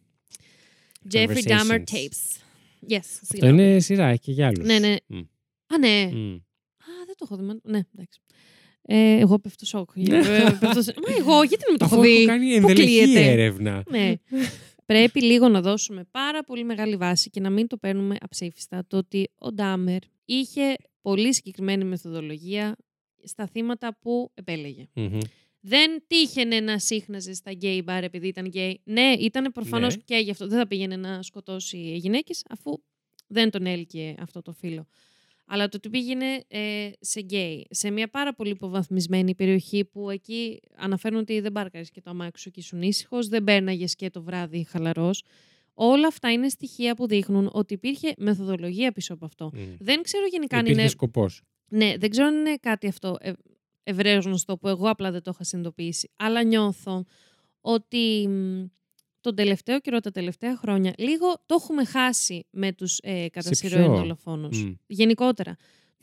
Jeffrey 1.13 1.43
Dahmer 1.43 1.79
tapes. 1.79 2.41
Yes, 2.89 3.21
αυτό 3.23 3.47
είναι 3.47 3.81
σειρά, 3.81 4.07
έχει 4.07 4.21
και 4.21 4.33
για 4.33 4.47
άλλους. 4.47 4.67
Ναι, 4.67 4.79
ναι. 4.79 4.95
Α, 5.67 5.79
ναι. 5.79 6.03
Α, 6.77 7.05
δεν 7.07 7.15
το 7.17 7.27
έχω 7.31 7.37
δει. 7.37 7.45
Ναι, 7.45 7.81
εντάξει. 7.95 8.21
Ε, 8.83 9.19
εγώ 9.19 9.39
πέφτω 9.39 9.67
σοκ. 9.67 9.91
Ναι. 9.97 10.17
Ε, 10.27 10.43
Μα 10.61 11.15
εγώ, 11.19 11.43
γιατί 11.43 11.65
δεν 11.65 11.73
με 11.73 11.79
το 11.79 11.85
έχω 11.85 12.01
δει; 12.01 12.17
Έχω 12.17 12.27
κάνει 12.27 12.55
ενδελεχή 12.55 13.17
έρευνα. 13.17 13.83
Ναι. 13.89 14.15
Πρέπει 14.87 15.23
λίγο 15.23 15.49
να 15.49 15.61
δώσουμε 15.61 16.05
πάρα 16.11 16.45
πολύ 16.45 16.65
μεγάλη 16.65 16.97
βάση 16.97 17.31
και 17.31 17.41
να 17.41 17.51
μην 17.51 17.67
το 17.67 17.77
παίρνουμε 17.77 18.17
αψήφιστα 18.21 18.85
το 18.87 18.97
ότι 18.97 19.31
ο 19.39 19.53
Ντάμερ 19.53 19.99
είχε 20.25 20.77
πολύ 21.07 21.35
συγκεκριμένη 21.35 21.85
μεθοδολογία 21.85 22.77
στα 23.25 23.47
θύματα 23.47 23.99
που 24.01 24.31
επέλεγε 24.35 24.89
Δεν 25.61 26.05
τύχαινε 26.07 26.61
να 26.61 26.79
σύχναζε 26.79 27.35
στα 27.35 27.53
γκέι 27.53 27.83
μπαρ 27.85 28.05
επειδή 28.05 28.29
ήταν 28.29 28.47
γκέι. 28.47 28.81
Ναι, 28.85 29.13
ήταν 29.19 29.53
προφανώς 29.53 29.97
ναι. 29.97 30.03
και 30.05 30.17
γι' 30.17 30.31
αυτό. 30.31 30.47
Δεν 30.47 30.59
θα 30.59 30.67
πήγαινε 30.67 30.97
να 30.97 31.23
σκοτώσει 31.23 31.97
γυναίκες, 31.97 32.43
αφού 32.49 32.73
δεν 33.27 33.51
τον 33.51 33.67
έλκυε 33.67 34.15
αυτό 34.19 34.43
το 34.43 34.53
φίλο. 34.53 34.87
Αλλά 35.47 35.69
το 35.69 35.77
ότι 35.77 35.89
πήγαινε 35.89 36.45
ε, 36.49 36.91
σε 37.01 37.21
γκέι, 37.21 37.67
σε 37.71 37.91
μια 37.91 38.09
πάρα 38.09 38.35
πολύ 38.35 38.51
υποβαθμισμένη 38.51 39.35
περιοχή 39.35 39.85
που 39.85 40.11
εκεί 40.11 40.61
αναφέρουν 40.77 41.19
ότι 41.19 41.41
δεν 41.41 41.53
πάρκαρες 41.53 41.91
και 41.91 42.01
το 42.01 42.11
αμάξι 42.11 42.43
σου 42.43 42.51
και 42.51 42.61
ήσουν 42.61 42.83
ήσυχος, 42.83 43.29
δεν 43.29 43.43
μπαίναγε 43.43 43.85
και 43.85 44.11
το 44.11 44.23
βράδυ 44.23 44.65
χαλαρός. 44.65 45.23
Όλα 45.79 46.07
αυτά 46.07 46.33
είναι 46.33 46.49
στοιχεία 46.49 46.95
που 46.95 47.07
δείχνουν 47.07 47.51
ότι 47.53 47.75
υπήρχε 47.75 48.15
μεθοδολογία 48.17 48.93
πίσω 48.93 49.15
από 49.15 49.25
αυτό. 49.25 49.53
Δεν 49.79 50.03
ξέρω 50.03 50.27
γενικά 50.27 50.59
αν 50.59 50.67
είναι. 50.67 50.89
σκοπός. 50.89 51.43
Ναι, 51.69 51.95
δεν 51.99 52.11
ξέρω 52.11 52.27
αν 52.27 52.35
είναι 52.35 52.57
κάτι 52.61 52.87
αυτό 52.87 53.17
ε, 53.21 53.33
ευρέως 53.83 54.25
γνωστό 54.25 54.59
που 54.59 54.69
εγώ 54.69 54.89
απλά 54.89 55.11
δεν 55.11 55.23
το 55.23 55.31
είχα 55.35 55.45
συνειδητοποιήσει. 55.45 56.11
Αλλά 56.17 56.43
νιώθω 56.43 57.05
ότι 57.61 58.29
τον 59.21 59.35
τελευταίο 59.35 59.81
καιρό, 59.81 60.01
τα 60.01 60.11
τελευταία 60.11 60.57
χρόνια, 60.57 60.93
λίγο 60.99 61.43
το 61.47 61.57
έχουμε 61.61 61.85
χάσει 61.85 62.47
με 62.51 62.73
τους 62.73 62.99
ε, 63.03 63.29
κατά 63.29 63.55
σειρό 63.55 64.19
Γενικότερα. 64.87 65.57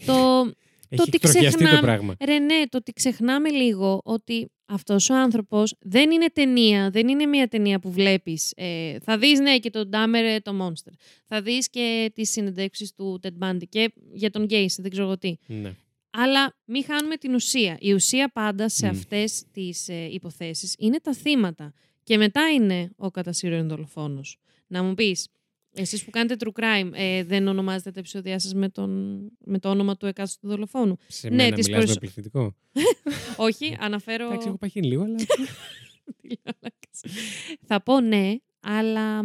Το, 0.06 0.46
το 0.90 1.04
ότι 1.08 1.18
ξεχνάμε, 1.18 1.76
το 1.76 1.82
πράγμα. 1.82 2.16
Ρε, 2.26 2.40
ναι, 2.40 2.68
το 2.70 2.78
ότι 2.78 2.92
ξεχνάμε 2.92 3.50
λίγο 3.50 4.02
ότι 4.04 4.52
αυτός 4.74 5.10
ο 5.10 5.16
άνθρωπος 5.16 5.76
δεν 5.80 6.12
είναι 6.12 6.30
ταινία, 6.34 6.90
δεν 6.90 7.08
είναι 7.08 7.26
μια 7.26 7.48
ταινία 7.48 7.80
που 7.80 7.92
βλέπεις. 7.92 8.54
Ε, 8.56 9.00
θα 9.00 9.18
δεις, 9.18 9.40
ναι, 9.40 9.58
και 9.60 9.70
τον 9.70 9.90
Dahmer, 9.94 10.38
το 10.44 10.52
Monster. 10.62 10.92
Θα 11.28 11.42
δεις 11.42 11.70
και 11.70 12.12
τις 12.16 12.32
συνεντεύξεις 12.32 12.94
του 12.94 13.20
Ted 13.24 13.48
Bundy 13.48 13.68
και 13.70 13.94
για 14.14 14.30
τον 14.30 14.46
Gacy, 14.50 14.76
δεν 14.78 14.92
ξέρω 14.92 15.18
τι. 15.18 15.36
Ναι. 15.46 15.76
Αλλά 16.10 16.56
μην 16.66 16.84
χάνουμε 16.84 17.16
την 17.16 17.34
ουσία. 17.34 17.78
Η 17.80 17.94
ουσία 17.94 18.32
πάντα 18.34 18.70
σε 18.70 18.88
mm. 18.88 18.90
αυτές 18.90 19.44
τις 19.52 19.88
ε, 19.90 20.08
υποθέσεις 20.12 20.76
είναι 20.78 21.00
τα 21.00 21.14
θύματα. 21.14 21.74
Και 22.04 22.18
μετά 22.18 22.52
είναι 22.52 22.92
ο 22.96 23.12
κατά 23.12 23.32
δολοφόνος. 23.64 24.38
Να 24.68 24.84
μου 24.84 24.94
πεις, 24.94 25.28
εσείς 25.74 26.04
που 26.04 26.12
κάνετε 26.12 26.36
true 26.40 26.62
crime, 26.62 26.90
ε, 26.94 27.24
δεν 27.24 27.48
ονομάζετε 27.48 27.92
τα 27.92 28.00
επεισόδια 28.00 28.40
σας 28.40 28.54
με, 28.54 28.72
με 29.46 29.60
το 29.60 29.70
όνομα 29.70 29.98
του 29.98 30.06
εκάστοτε 30.06 30.48
δολοφόνου; 30.48 30.98
Σε 31.08 31.30
ναι, 31.30 31.36
μένα 31.36 31.56
μιλάς 31.56 31.70
προσ... 31.70 31.90
με 31.90 31.96
πληθυντικό. 32.00 32.56
Όχι, 33.38 33.78
αναφέρω... 33.80 34.26
Εντάξει, 34.26 34.48
έχω 34.48 34.58
παχύνει 34.58 34.88
λίγο, 34.88 35.04
αλλά... 35.04 35.16
Θα 37.68 37.84
πω 37.84 38.00
ναι, 38.00 38.36
αλλά 38.60 39.24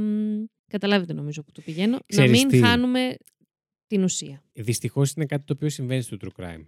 καταλάβετε 0.66 1.12
νομίζω 1.12 1.42
που 1.42 1.52
το 1.52 1.60
πηγαίνω. 1.60 1.98
να 2.14 2.26
μην 2.26 2.48
τι; 2.48 2.58
χάνουμε 2.58 3.16
την 3.86 4.02
ουσία. 4.02 4.42
Δυστυχώς 4.52 5.12
είναι 5.12 5.26
κάτι 5.26 5.44
το 5.44 5.52
οποίο 5.52 5.68
συμβαίνει 5.68 6.02
στο 6.02 6.16
true 6.20 6.42
crime. 6.42 6.64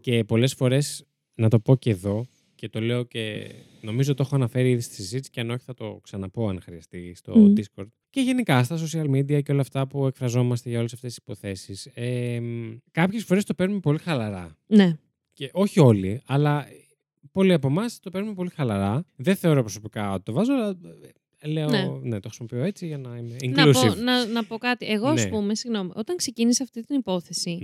Και 0.00 0.24
πολλές 0.24 0.54
φορές, 0.54 1.04
να 1.34 1.48
το 1.48 1.60
πω 1.60 1.76
και 1.76 1.90
εδώ, 1.90 2.26
και 2.54 2.68
το 2.68 2.80
λέω 2.80 3.02
και 3.02 3.50
νομίζω 3.80 4.14
το 4.14 4.22
έχω 4.26 4.34
αναφέρει 4.34 4.70
ήδη 4.70 4.80
στη 4.80 4.94
συζήτηση 4.94 5.30
και 5.30 5.40
αν 5.40 5.50
όχι 5.50 5.64
θα 5.64 5.74
το 5.74 6.00
ξαναπώ 6.02 6.48
αν 6.48 6.60
χρειαστεί 6.60 7.14
στο 7.14 7.52
Discord. 7.56 7.88
Και 8.14 8.20
γενικά 8.20 8.64
στα 8.64 8.78
social 8.78 9.10
media 9.10 9.42
και 9.42 9.52
όλα 9.52 9.60
αυτά 9.60 9.86
που 9.86 10.06
εκφραζόμαστε 10.06 10.68
για 10.68 10.78
όλες 10.78 10.92
αυτές 10.92 11.14
τις 11.14 11.22
υποθέσεις. 11.22 11.86
Ε, 11.94 12.40
κάποιες 12.90 13.24
φορές 13.24 13.44
το 13.44 13.54
παίρνουμε 13.54 13.80
πολύ 13.80 13.98
χαλαρά. 13.98 14.56
Ναι. 14.66 14.98
Και 15.32 15.50
όχι 15.52 15.80
όλοι, 15.80 16.22
αλλά 16.26 16.66
πολλοί 17.32 17.52
από 17.52 17.66
εμάς 17.66 18.00
το 18.00 18.10
παίρνουμε 18.10 18.34
πολύ 18.34 18.50
χαλαρά. 18.50 19.04
Δεν 19.16 19.36
θεωρώ 19.36 19.60
προσωπικά 19.60 20.12
ότι 20.12 20.22
το 20.22 20.32
βάζω, 20.32 20.52
αλλά 20.52 20.78
ε, 21.38 21.48
λέω, 21.48 21.68
ναι. 21.68 21.98
ναι. 22.02 22.20
το 22.20 22.28
χρησιμοποιώ 22.28 22.62
έτσι 22.62 22.86
για 22.86 22.98
να 22.98 23.16
είμαι 23.16 23.36
inclusive. 23.40 23.54
Να 23.54 23.72
πω, 23.72 23.94
να, 23.94 24.26
να 24.26 24.44
πω 24.44 24.58
κάτι. 24.58 24.86
Εγώ, 24.86 25.12
ναι. 25.12 25.28
πούμε, 25.28 25.54
συγγνώμη, 25.54 25.90
όταν 25.94 26.16
ξεκίνησε 26.16 26.62
αυτή 26.62 26.84
την 26.84 26.96
υποθεση 26.96 27.58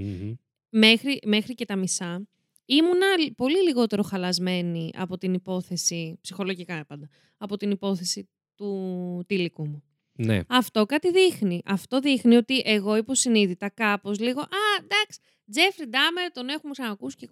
μέχρι, 0.69 1.21
μέχρι 1.25 1.55
και 1.55 1.65
τα 1.65 1.77
μισά, 1.77 2.27
Ήμουνα 2.65 3.07
πολύ 3.37 3.63
λιγότερο 3.63 4.03
χαλασμένη 4.03 4.91
από 4.97 5.19
την 5.19 5.35
υπόθεση, 5.35 6.19
ψυχολογικά 6.21 6.85
πάντα, 6.87 7.09
από 7.37 7.57
την 7.57 7.71
υπόθεση 7.71 8.29
του 8.55 9.25
τυλικού 9.27 9.67
μου. 9.67 9.83
Ναι. 10.25 10.41
Αυτό 10.49 10.87
κάτι 10.87 11.11
δείχνει. 11.11 11.63
Αυτό 11.65 12.01
δείχνει 12.01 12.37
ότι 12.37 12.63
εγώ 12.65 12.97
υποσυνείδητα 12.97 13.69
κάπως 13.69 14.19
λίγο, 14.21 14.41
α, 14.41 14.83
εντάξει, 14.83 15.21
Τζέφρι 15.51 15.87
Ντάμερ 15.89 16.33
τον 16.33 16.49
έχουμε 16.49 16.73
ξανακούσει 16.73 17.17
και 17.17 17.29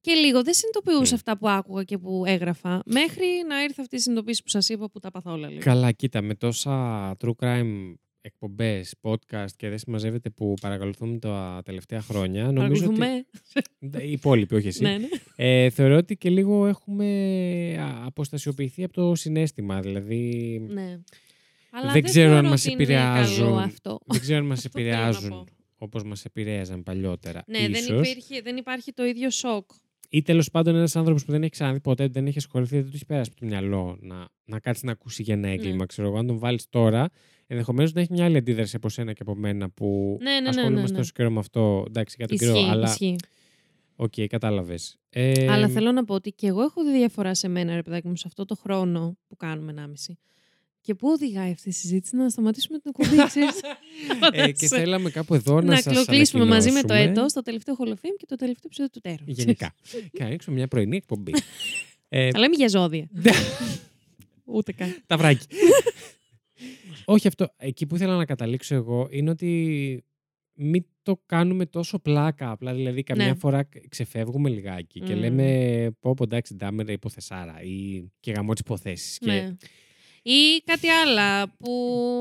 Και 0.00 0.12
λίγο 0.12 0.42
δεν 0.42 0.54
συνειδητοποιούσα 0.54 1.10
ναι. 1.10 1.14
αυτά 1.14 1.38
που 1.38 1.48
άκουγα 1.48 1.82
και 1.82 1.98
που 1.98 2.24
έγραφα, 2.26 2.82
μέχρι 2.84 3.26
να 3.48 3.62
ήρθε 3.62 3.82
αυτή 3.82 3.96
η 3.96 3.98
συνειδητοποίηση 3.98 4.42
που 4.42 4.48
σας 4.48 4.68
είπα 4.68 4.90
που 4.90 5.00
τα 5.00 5.10
παθόλα 5.10 5.48
λίγο. 5.48 5.60
Καλά, 5.60 5.92
κοίτα, 5.92 6.22
με 6.22 6.34
τόσα 6.34 7.16
true 7.24 7.34
crime 7.40 7.94
εκπομπές, 8.20 8.94
podcast 9.00 9.50
και 9.56 9.68
δεν 9.68 9.78
συμμαζεύεται 9.78 10.30
που 10.30 10.54
παρακολουθούμε 10.60 11.18
τα 11.18 11.62
τελευταία 11.64 12.00
χρόνια. 12.00 12.52
Νομίζω 12.52 12.86
ότι. 12.86 13.26
Οι 14.06 14.10
υπόλοιποι, 14.12 14.54
όχι 14.54 14.68
εσύ. 14.68 14.82
ναι, 14.82 14.98
ναι. 14.98 15.08
Ε, 15.36 15.70
θεωρώ 15.70 15.96
ότι 15.96 16.16
και 16.16 16.30
λίγο 16.30 16.66
έχουμε 16.66 18.00
αποστασιοποιηθεί 18.04 18.84
από 18.84 18.92
το 18.92 19.14
συνέστημα. 19.14 19.80
Δηλαδή. 19.80 20.58
Ναι. 20.68 21.00
Αλλά 21.76 21.92
δεν, 21.92 22.02
ξέρω 22.02 22.34
αν 22.34 22.46
μας 22.46 22.66
επηρεάζουν. 22.66 23.58
Αυτό. 23.58 24.00
Δεν 24.06 24.20
ξέρω 24.20 24.38
αν 24.38 24.46
μας 24.46 24.64
επηρεάζουν 24.74 25.48
όπως 25.78 26.04
μας 26.04 26.24
επηρέαζαν 26.24 26.82
παλιότερα. 26.82 27.42
Ναι, 27.46 27.58
ίσως. 27.58 27.86
Δεν, 27.86 27.98
υπήρχε, 27.98 28.40
δεν 28.42 28.56
υπάρχει 28.56 28.92
το 28.92 29.04
ίδιο 29.04 29.30
σοκ. 29.30 29.70
Ή 30.08 30.22
τέλος 30.22 30.50
πάντων 30.50 30.76
ένας 30.76 30.96
άνθρωπος 30.96 31.24
που 31.24 31.32
δεν 31.32 31.42
έχει 31.42 31.50
ξαναδεί 31.50 31.80
ποτέ, 31.80 32.08
δεν 32.08 32.26
έχει 32.26 32.38
ασχοληθεί, 32.38 32.76
δεν 32.76 32.84
του 32.84 32.90
έχει 32.94 33.06
πέρασει 33.06 33.30
από 33.32 33.40
το 33.40 33.46
μυαλό 33.46 33.98
να, 34.00 34.28
να 34.44 34.60
κάτσει 34.60 34.84
να 34.84 34.92
ακούσει 34.92 35.22
για 35.22 35.34
ένα 35.34 35.48
έγκλημα. 35.48 35.76
Ναι. 35.76 35.86
Ξέρω 35.86 36.08
εγώ, 36.08 36.18
αν 36.18 36.26
τον 36.26 36.38
βάλεις 36.38 36.68
τώρα, 36.68 37.08
ενδεχομένως 37.46 37.92
να 37.92 38.00
έχει 38.00 38.12
μια 38.12 38.24
άλλη 38.24 38.36
αντίδραση 38.36 38.76
από 38.76 38.88
σένα 38.88 39.12
και 39.12 39.22
από 39.22 39.34
μένα 39.34 39.70
που 39.70 40.18
ναι, 40.22 40.30
ναι, 40.30 40.40
ναι 40.40 40.48
ασχολούμαστε 40.48 40.86
ναι, 40.86 40.90
ναι, 40.90 40.98
τόσο 40.98 41.10
καιρό 41.14 41.30
με 41.30 41.38
αυτό. 41.38 41.84
Εντάξει, 41.88 42.16
για 42.18 42.26
τον 42.26 42.36
ισχύει, 42.36 42.52
καιρό, 42.52 42.70
αλλά. 42.70 42.88
Ισχύει. 42.88 43.16
OK, 43.96 44.12
okay, 44.16 44.26
κατάλαβες. 44.26 44.98
Ε, 45.10 45.52
αλλά 45.52 45.68
θέλω 45.68 45.92
να 45.92 46.04
πω 46.04 46.14
ότι 46.14 46.30
και 46.30 46.46
εγώ 46.46 46.62
έχω 46.62 46.84
δει 46.84 46.90
διαφορά 46.90 47.34
σε 47.34 47.48
μένα, 47.48 47.74
ρε 47.74 47.82
παιδάκι 47.82 48.08
μου, 48.08 48.16
σε 48.16 48.24
αυτό 48.26 48.44
το 48.44 48.54
χρόνο 48.54 49.16
που 49.28 49.36
κάνουμε 49.36 49.74
1,5. 50.08 50.14
Και 50.84 50.94
πού 50.94 51.08
οδηγάει 51.08 51.50
αυτή 51.50 51.68
η 51.68 51.72
συζήτηση 51.72 52.16
να 52.16 52.28
σταματήσουμε 52.28 52.78
την 52.78 52.92
εκπομπή, 52.96 53.22
ε, 54.42 54.52
και 54.52 54.66
θέλαμε 54.66 55.10
κάπου 55.10 55.34
εδώ 55.34 55.60
να, 55.60 55.62
να 55.62 55.80
σας 55.80 56.04
κλείσουμε 56.04 56.44
μαζί 56.44 56.70
με 56.70 56.82
το 56.82 56.94
έτος, 56.94 57.32
το 57.32 57.42
τελευταίο 57.42 57.74
Hall 57.74 57.88
of 57.88 57.96
Fame 57.96 58.10
και 58.16 58.26
το 58.26 58.36
τελευταίο 58.36 58.64
επεισόδιο 58.64 58.90
του 58.92 59.00
Terror. 59.00 59.24
Γενικά. 59.26 59.74
και 60.12 60.22
να 60.22 60.28
ρίξουμε 60.28 60.56
μια 60.56 60.68
πρωινή 60.68 60.96
εκπομπή. 60.96 61.32
ε, 62.08 62.28
Αλλά 62.34 62.48
μην 62.48 62.58
για 62.58 62.68
ζώδια. 62.68 63.08
Ούτε 64.44 64.72
καν. 64.72 65.02
Τα 65.06 65.16
βράκι. 65.16 65.46
Όχι 67.04 67.26
αυτό. 67.26 67.48
Εκεί 67.56 67.86
που 67.86 67.94
ήθελα 67.94 68.16
να 68.16 68.24
καταλήξω 68.24 68.74
εγώ 68.74 69.08
είναι 69.10 69.30
ότι 69.30 70.04
μην 70.54 70.84
το 71.02 71.20
κάνουμε 71.26 71.66
τόσο 71.66 71.98
πλάκα. 71.98 72.50
Απλά 72.50 72.74
δηλαδή 72.74 73.02
καμιά 73.02 73.26
ναι. 73.26 73.34
φορά 73.34 73.68
ξεφεύγουμε 73.88 74.48
λιγάκι 74.48 75.00
και 75.00 75.14
λέμε 75.14 75.88
πω 76.00 76.14
πω 76.14 76.24
εντάξει 76.24 76.54
ντάμερα 76.54 76.92
υποθεσάρα 76.92 77.62
ή 77.62 78.04
και 78.20 78.32
γαμό 78.32 78.52
τις 78.52 78.60
υποθέσεις. 78.60 79.18
Ναι. 79.20 79.56
Ή 80.26 80.62
κάτι 80.64 80.88
άλλο 80.88 81.52
που 81.58 81.72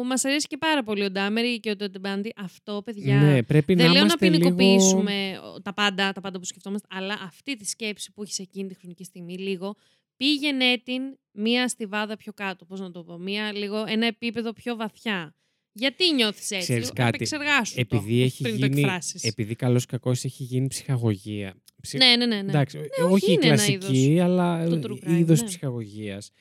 μας 0.05 0.25
αρέσει 0.25 0.47
και 0.47 0.57
πάρα 0.57 0.83
πολύ 0.83 1.03
ο 1.03 1.11
Ντάμερ 1.11 1.59
και 1.59 1.69
ο 1.69 1.75
Τεντεμπάντι. 1.75 2.33
Αυτό, 2.35 2.81
παιδιά. 2.85 3.15
Ναι, 3.15 3.43
πρέπει 3.43 3.73
δεν 3.73 3.85
να 3.85 3.91
λέω 3.91 4.05
να 4.05 4.17
ποινικοποιήσουμε 4.17 5.29
λίγο... 5.31 5.61
τα 5.61 5.73
πάντα, 5.73 6.11
τα 6.11 6.21
πάντα 6.21 6.39
που 6.39 6.45
σκεφτόμαστε, 6.45 6.87
αλλά 6.91 7.19
αυτή 7.23 7.57
τη 7.57 7.65
σκέψη 7.65 8.11
που 8.11 8.23
έχεις 8.23 8.39
εκείνη 8.39 8.67
τη 8.67 8.75
χρονική 8.75 9.03
στιγμή 9.03 9.37
λίγο 9.37 9.75
πήγαινε 10.17 10.77
την 10.83 11.01
μία 11.31 11.67
στιβάδα 11.67 12.17
πιο 12.17 12.33
κάτω, 12.33 12.65
πώς 12.65 12.79
να 12.79 12.91
το 12.91 13.03
πω, 13.03 13.17
μία 13.17 13.53
λίγο, 13.53 13.83
ένα 13.87 14.05
επίπεδο 14.05 14.53
πιο 14.53 14.75
βαθιά. 14.75 15.35
Γιατί 15.71 16.13
νιώθεις 16.13 16.51
έτσι, 16.51 16.63
Ξέρεις 16.63 16.91
κάτι, 16.93 17.27
επειδή 17.75 18.17
το, 18.17 18.23
έχει 18.23 18.43
πριν 18.43 18.55
γίνει, 18.55 18.81
το 18.81 18.99
Επειδή 19.21 19.55
καλώς 19.55 19.85
κακός 19.85 20.23
έχει 20.23 20.43
γίνει 20.43 20.67
ψυχαγωγία. 20.67 21.53
Ναι, 21.97 22.05
ναι, 22.05 22.25
ναι. 22.25 22.41
ναι. 22.41 22.49
Εντάξει, 22.49 22.77
ναι, 22.77 23.05
όχι, 23.09 23.31
η 23.31 23.37
κλασική, 23.37 24.03
είδος, 24.03 24.23
αλλά 24.23 24.63
είδος 25.05 25.41
ναι. 25.41 25.47
ψυχαγωγίας. 25.47 26.31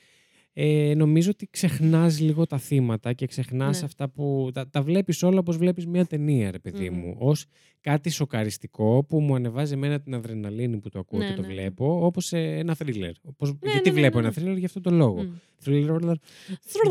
Ε, 0.54 0.92
νομίζω 0.96 1.30
ότι 1.30 1.48
ξεχνάς 1.50 2.20
λίγο 2.20 2.46
τα 2.46 2.58
θύματα 2.58 3.12
και 3.12 3.26
ξεχνάς 3.26 3.80
Ναι. 3.80 3.86
αυτά 3.86 4.08
που 4.08 4.50
τα, 4.52 4.68
τα 4.68 4.82
βλέπεις 4.82 5.22
όλα 5.22 5.38
όπως 5.38 5.56
βλέπεις 5.56 5.86
μια 5.86 6.04
ταινία, 6.06 6.50
ρε 6.50 6.58
παιδί 6.58 6.90
Μμμ. 6.90 6.98
μου. 6.98 7.14
Ως 7.18 7.46
κάτι 7.80 8.10
σοκαριστικό 8.10 9.04
που 9.08 9.20
μου 9.20 9.34
ανεβάζει 9.34 9.72
εμένα 9.72 10.00
την 10.00 10.14
αδρεναλίνη 10.14 10.78
που 10.78 10.88
το 10.88 10.98
ακούω 10.98 11.18
Ναι, 11.18 11.26
και 11.28 11.34
το 11.34 11.40
ναι, 11.40 11.46
ναι. 11.46 11.52
βλέπω, 11.54 12.04
όπως 12.06 12.24
σε 12.26 12.38
ένα 12.38 12.74
θρίλερ. 12.74 13.12
Όπως, 13.22 13.48
Ναι, 13.50 13.70
γιατί 13.70 13.88
ναι, 13.88 13.94
ναι, 13.94 14.00
βλέπω 14.00 14.14
ναι, 14.20 14.26
ένα 14.26 14.28
ναι. 14.34 14.40
θρίλερ 14.40 14.56
για 14.56 14.66
αυτόν 14.66 14.82
τον 14.82 14.94
λόγο. 14.94 15.22
Μμ. 15.22 15.32
Thriller, 15.64 16.14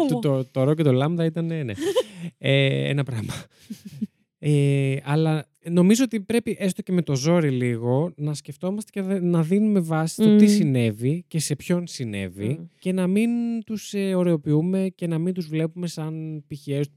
το, 0.09 0.19
το, 0.21 0.45
το 0.45 0.63
ρο 0.63 0.73
και 0.73 0.83
το 0.83 0.91
λάμδα 0.91 1.25
ήταν 1.25 1.45
ναι, 1.45 1.63
ναι. 1.63 1.73
ε, 2.38 2.89
ένα 2.89 3.03
πράγμα. 3.03 3.33
Ε, 4.39 4.95
αλλά 5.03 5.50
νομίζω 5.69 6.03
ότι 6.03 6.21
πρέπει 6.21 6.55
έστω 6.59 6.81
και 6.81 6.91
με 6.91 7.01
το 7.01 7.15
ζόρι 7.15 7.49
λίγο 7.49 8.13
να 8.15 8.33
σκεφτόμαστε 8.33 8.89
και 8.93 9.01
δε- 9.01 9.19
να 9.19 9.41
δίνουμε 9.43 9.79
βάση 9.79 10.13
στο 10.13 10.35
τι 10.35 10.43
Μμ. 10.43 10.47
συνέβη 10.47 11.23
και 11.27 11.39
σε 11.39 11.55
ποιον 11.55 11.88
συνέβη 11.88 12.47
Μμ. 12.59 12.63
και 12.79 12.91
να 12.91 13.07
μην 13.07 13.29
τους 13.65 13.93
ε, 13.93 14.13
ωρεοποιούμε 14.15 14.88
και 14.95 15.07
να 15.07 15.17
μην 15.17 15.33
τους 15.33 15.47
βλέπουμε 15.47 15.88
σαν 15.88 16.43
πηχαίους. 16.47 16.88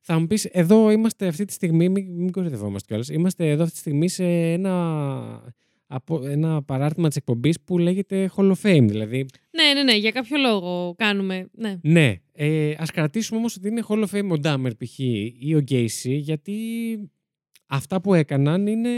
Θα 0.00 0.18
μου 0.18 0.26
πεις, 0.26 0.44
εδώ 0.44 0.90
είμαστε 0.90 1.26
αυτή 1.26 1.44
τη 1.44 1.52
στιγμή, 1.52 1.88
μην, 1.88 2.06
μην 2.10 2.30
κορυδευόμαστε 2.32 2.86
κιόλας, 2.88 3.08
είμαστε 3.08 3.50
εδώ 3.50 3.62
αυτή 3.62 3.74
τη 3.74 3.80
στιγμή 3.80 4.08
σε 4.08 4.24
ένα, 4.52 5.54
από, 5.86 6.20
ένα 6.26 6.62
παράρτημα 6.62 7.08
της 7.08 7.16
εκπομπής 7.16 7.60
που 7.64 7.78
λέγεται 7.78 8.30
Hall 8.36 8.44
of 8.52 8.54
Fame, 8.62 8.84
δηλαδή 8.88 9.26
Ναι, 9.50 9.72
ναι, 9.74 9.82
ναι, 9.82 9.96
για 9.98 10.10
κάποιο 10.10 10.36
λόγο 10.38 10.94
κάνουμε. 10.98 11.48
Ναι. 11.52 11.78
ναι. 11.82 12.14
Ε, 12.32 12.74
ας 12.78 12.90
κρατήσουμε 12.90 13.38
όμως 13.38 13.56
ότι 13.56 13.68
είναι 13.68 13.82
Hall 13.88 14.04
of 14.08 14.18
Fame 14.18 14.28
ο 14.30 14.38
Ντάμερ 14.38 14.72
π.χ. 14.74 14.98
ή 15.38 15.54
ο 15.54 15.58
Γκέισι 15.58 16.14
γιατί 16.14 16.52
αυτά 17.76 18.00
που 18.00 18.14
έκαναν 18.14 18.66
είναι 18.66 18.90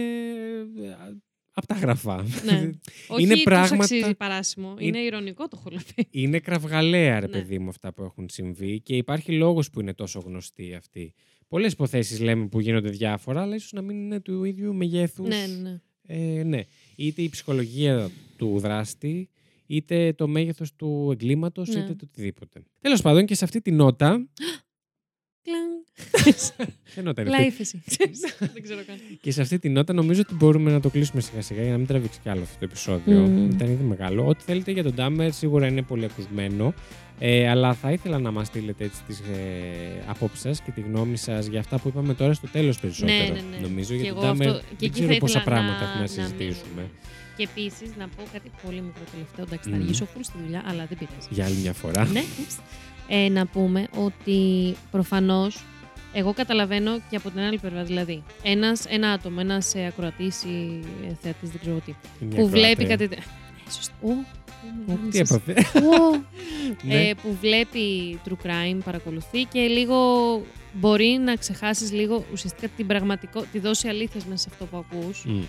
από 1.57 1.67
τα 1.67 1.75
γραφά. 1.75 2.23
Ναι. 2.45 2.71
Όχι 3.09 3.23
Είναι 3.23 3.35
τους 3.35 3.43
πράγματα- 3.43 3.75
αξίζει 3.75 4.15
παράσημο. 4.15 4.75
Είναι 4.79 4.99
ηρωνικό 4.99 5.49
το 5.49 5.57
χολοφέ. 5.57 5.95
είναι 6.11 6.39
κραυγαλαία 6.41 7.21
ρε 7.21 7.27
Ναι. 7.27 7.33
παιδί 7.33 7.59
μου 7.59 7.69
αυτά 7.69 7.93
που 7.93 8.03
έχουν 8.03 8.29
συμβεί 8.29 8.81
και 8.81 8.97
υπάρχει 8.97 9.33
λόγος 9.33 9.71
που 9.71 9.81
είναι 9.81 9.95
τόσο 9.95 10.21
γνωστοί 10.21 10.75
αυτοί. 10.75 11.15
Πολλές 11.49 11.73
υποθέσεις 11.73 12.21
λέμε 12.21 12.47
που 12.47 12.61
γίνονται 12.61 12.89
διάφορα 12.91 13.43
αλλά 13.43 13.55
ίσως 13.55 13.73
να 13.73 13.83
μην 13.83 13.97
είναι 13.97 14.21
του 14.21 14.45
ίδιου 14.45 14.75
μεγέθους. 14.75 15.29
ναι, 15.29 15.47
ναι, 15.47 15.71
ναι. 15.71 15.81
Ε, 16.07 16.43
ναι. 16.43 16.61
Είτε 16.97 17.23
η 17.23 17.29
ψυχολογία 17.29 18.11
του 18.37 18.59
δράστη, 18.59 19.29
είτε 19.67 20.13
το 20.13 20.29
μέγεθος 20.29 20.75
του 20.77 21.09
εγκλήματος, 21.13 21.69
Ναι. 21.69 21.81
είτε 21.81 21.95
το 21.95 22.05
οτιδήποτε. 22.11 22.63
Τέλος 22.81 23.03
πάντων 23.03 23.27
και 23.27 23.35
σε 23.35 23.45
αυτή 23.45 23.61
τη 23.61 23.71
νότα... 23.71 24.29
Κλαν. 25.45 26.35
Ποια 26.85 27.03
νότα 27.03 27.21
είναι 27.23 27.31
αυτή; 27.31 27.43
Λάιφεση. 27.43 27.83
Δεν 28.39 28.63
ξέρω 28.63 28.81
καν. 28.87 28.97
Και 29.21 29.31
σε 29.31 29.41
αυτή 29.41 29.59
τη 29.59 29.69
νότα 29.69 29.93
νομίζω 29.93 30.21
ότι 30.21 30.35
μπορούμε 30.35 30.71
να 30.71 30.81
το 30.81 30.89
κλείσουμε 30.91 31.21
σιγά 31.21 31.43
σιγά 31.43 31.63
για 31.63 31.71
να 31.71 31.77
μην 31.79 31.87
τραβήξει 31.87 32.19
κι 32.23 32.29
άλλο 32.29 32.43
αυτό 32.43 32.55
το 32.59 32.65
επεισόδιο. 32.65 33.19
Μμμ. 33.21 33.51
Ήταν 33.51 33.69
ήδη 33.71 33.83
μεγάλο. 33.85 34.27
Ό,τι 34.27 34.43
θέλετε 34.45 34.71
για 34.71 34.83
τον 34.83 34.95
Ντάμερ 34.95 35.33
σίγουρα 35.33 35.67
είναι 35.67 35.83
πολύ 35.83 36.05
ακουσμένο. 36.05 36.75
Ε, 37.19 37.49
αλλά 37.49 37.75
θα 37.75 37.93
ήθελα 37.93 38.19
να 38.19 38.31
μας 38.31 38.47
στείλετε 38.47 38.85
έτσι 38.85 39.03
τις 39.07 39.19
ε, 39.19 40.05
απόψεις 40.07 40.41
σας 40.41 40.61
και 40.61 40.71
τη 40.71 40.81
γνώμη 40.81 41.17
σας 41.17 41.47
για 41.47 41.61
αυτά 41.61 41.79
που 41.79 41.89
είπαμε 41.89 42.15
τώρα 42.15 42.33
στο 42.35 42.49
τέλος 42.49 42.81
περισσότερο. 42.81 43.19
Ναι, 43.19 43.25
ναι, 43.29 43.41
ναι. 43.51 43.57
Νομίζω 43.63 43.95
Και 43.95 44.01
για 44.01 44.09
εγώ 44.09 44.21
τον 44.21 44.29
Ντάμερ 44.29 44.49
αυτό- 44.49 44.61
και 44.61 44.67
δεν 44.79 44.89
εκεί 44.89 44.91
ξέρω 44.91 45.13
θα 45.13 45.19
πόσα 45.19 45.39
ήθελα 45.39 45.55
πράγματα 45.57 45.79
να- 45.79 45.85
έχουμε 45.85 45.95
να 45.95 46.01
να 46.01 46.07
συζητήσουμε. 46.07 46.65
μείνουμε. 46.75 46.91
Και 47.37 47.43
επίσης 47.55 47.89
να 47.99 48.09
πω 48.09 48.23
κάτι 48.33 48.51
πολύ 48.65 48.81
μικρό 48.81 49.03
τελευταίο. 49.13 49.45
Εντάξει, 49.49 49.69
θα 49.71 49.77
Μμμ. 49.77 49.83
αργήσω 49.83 50.05
full 50.13 50.21
στη 50.23 50.37
δουλειά, 50.45 50.63
αλλά 50.67 50.83
δεν 50.89 50.99
πειράζει. 50.99 51.29
Για 51.31 51.45
άλλη 51.45 51.57
μια 51.65 51.73
φορά. 51.73 52.07
ναι. 52.07 52.23
Ε, 53.09 53.29
να 53.29 53.47
πούμε 53.47 53.87
ότι 53.97 54.75
προφανώς 54.91 55.65
εγώ 56.13 56.33
καταλαβαίνω 56.33 56.99
και 57.11 57.17
από 57.17 57.31
την 57.31 57.41
άλλη 57.41 57.59
πλευρά. 57.59 57.85
Δηλαδή, 57.85 58.23
ένας, 58.43 58.85
ένα 58.85 59.11
άτομο, 59.11 59.37
ένας 59.41 59.75
ακροατής 59.75 60.43
ή 60.45 60.81
ε, 61.11 61.15
θεατής, 61.23 61.51
δεν 61.51 61.61
ξέρω 61.61 61.77
τι, 61.87 61.95
Μια 62.25 62.37
που 62.41 62.49
βλέπει 62.49 62.85
Κροατέα. 62.85 63.07
κάτι. 63.09 63.23
Ε, 63.67 63.71
σωστά. 63.71 63.93
Ω, 64.03 64.09
Ω, 64.89 64.93
ω, 64.93 64.97
Τι 65.11 65.17
σας- 65.17 65.31
έπαθε. 65.31 65.79
Ω. 65.79 66.23
Ναι. 66.83 66.95
ε, 67.09 67.15
που 67.23 67.37
βλέπει 67.41 68.19
true 68.29 68.47
crime, 68.47 68.79
παρακολουθεί 68.85 69.43
και 69.45 69.61
λίγο 69.61 69.97
μπορεί 70.73 71.21
να 71.25 71.35
ξεχάσεις 71.37 71.93
λίγο 71.93 72.25
ουσιαστικά 72.33 72.69
την 72.77 72.87
πραγματικό, 72.87 73.45
τη 73.53 73.59
δόση 73.59 73.89
αλήθειας 73.89 74.25
μέσα 74.25 74.39
σε 74.43 74.49
αυτό 74.53 74.65
που 74.65 74.77
ακούς. 74.77 75.25
Μμ. 75.25 75.43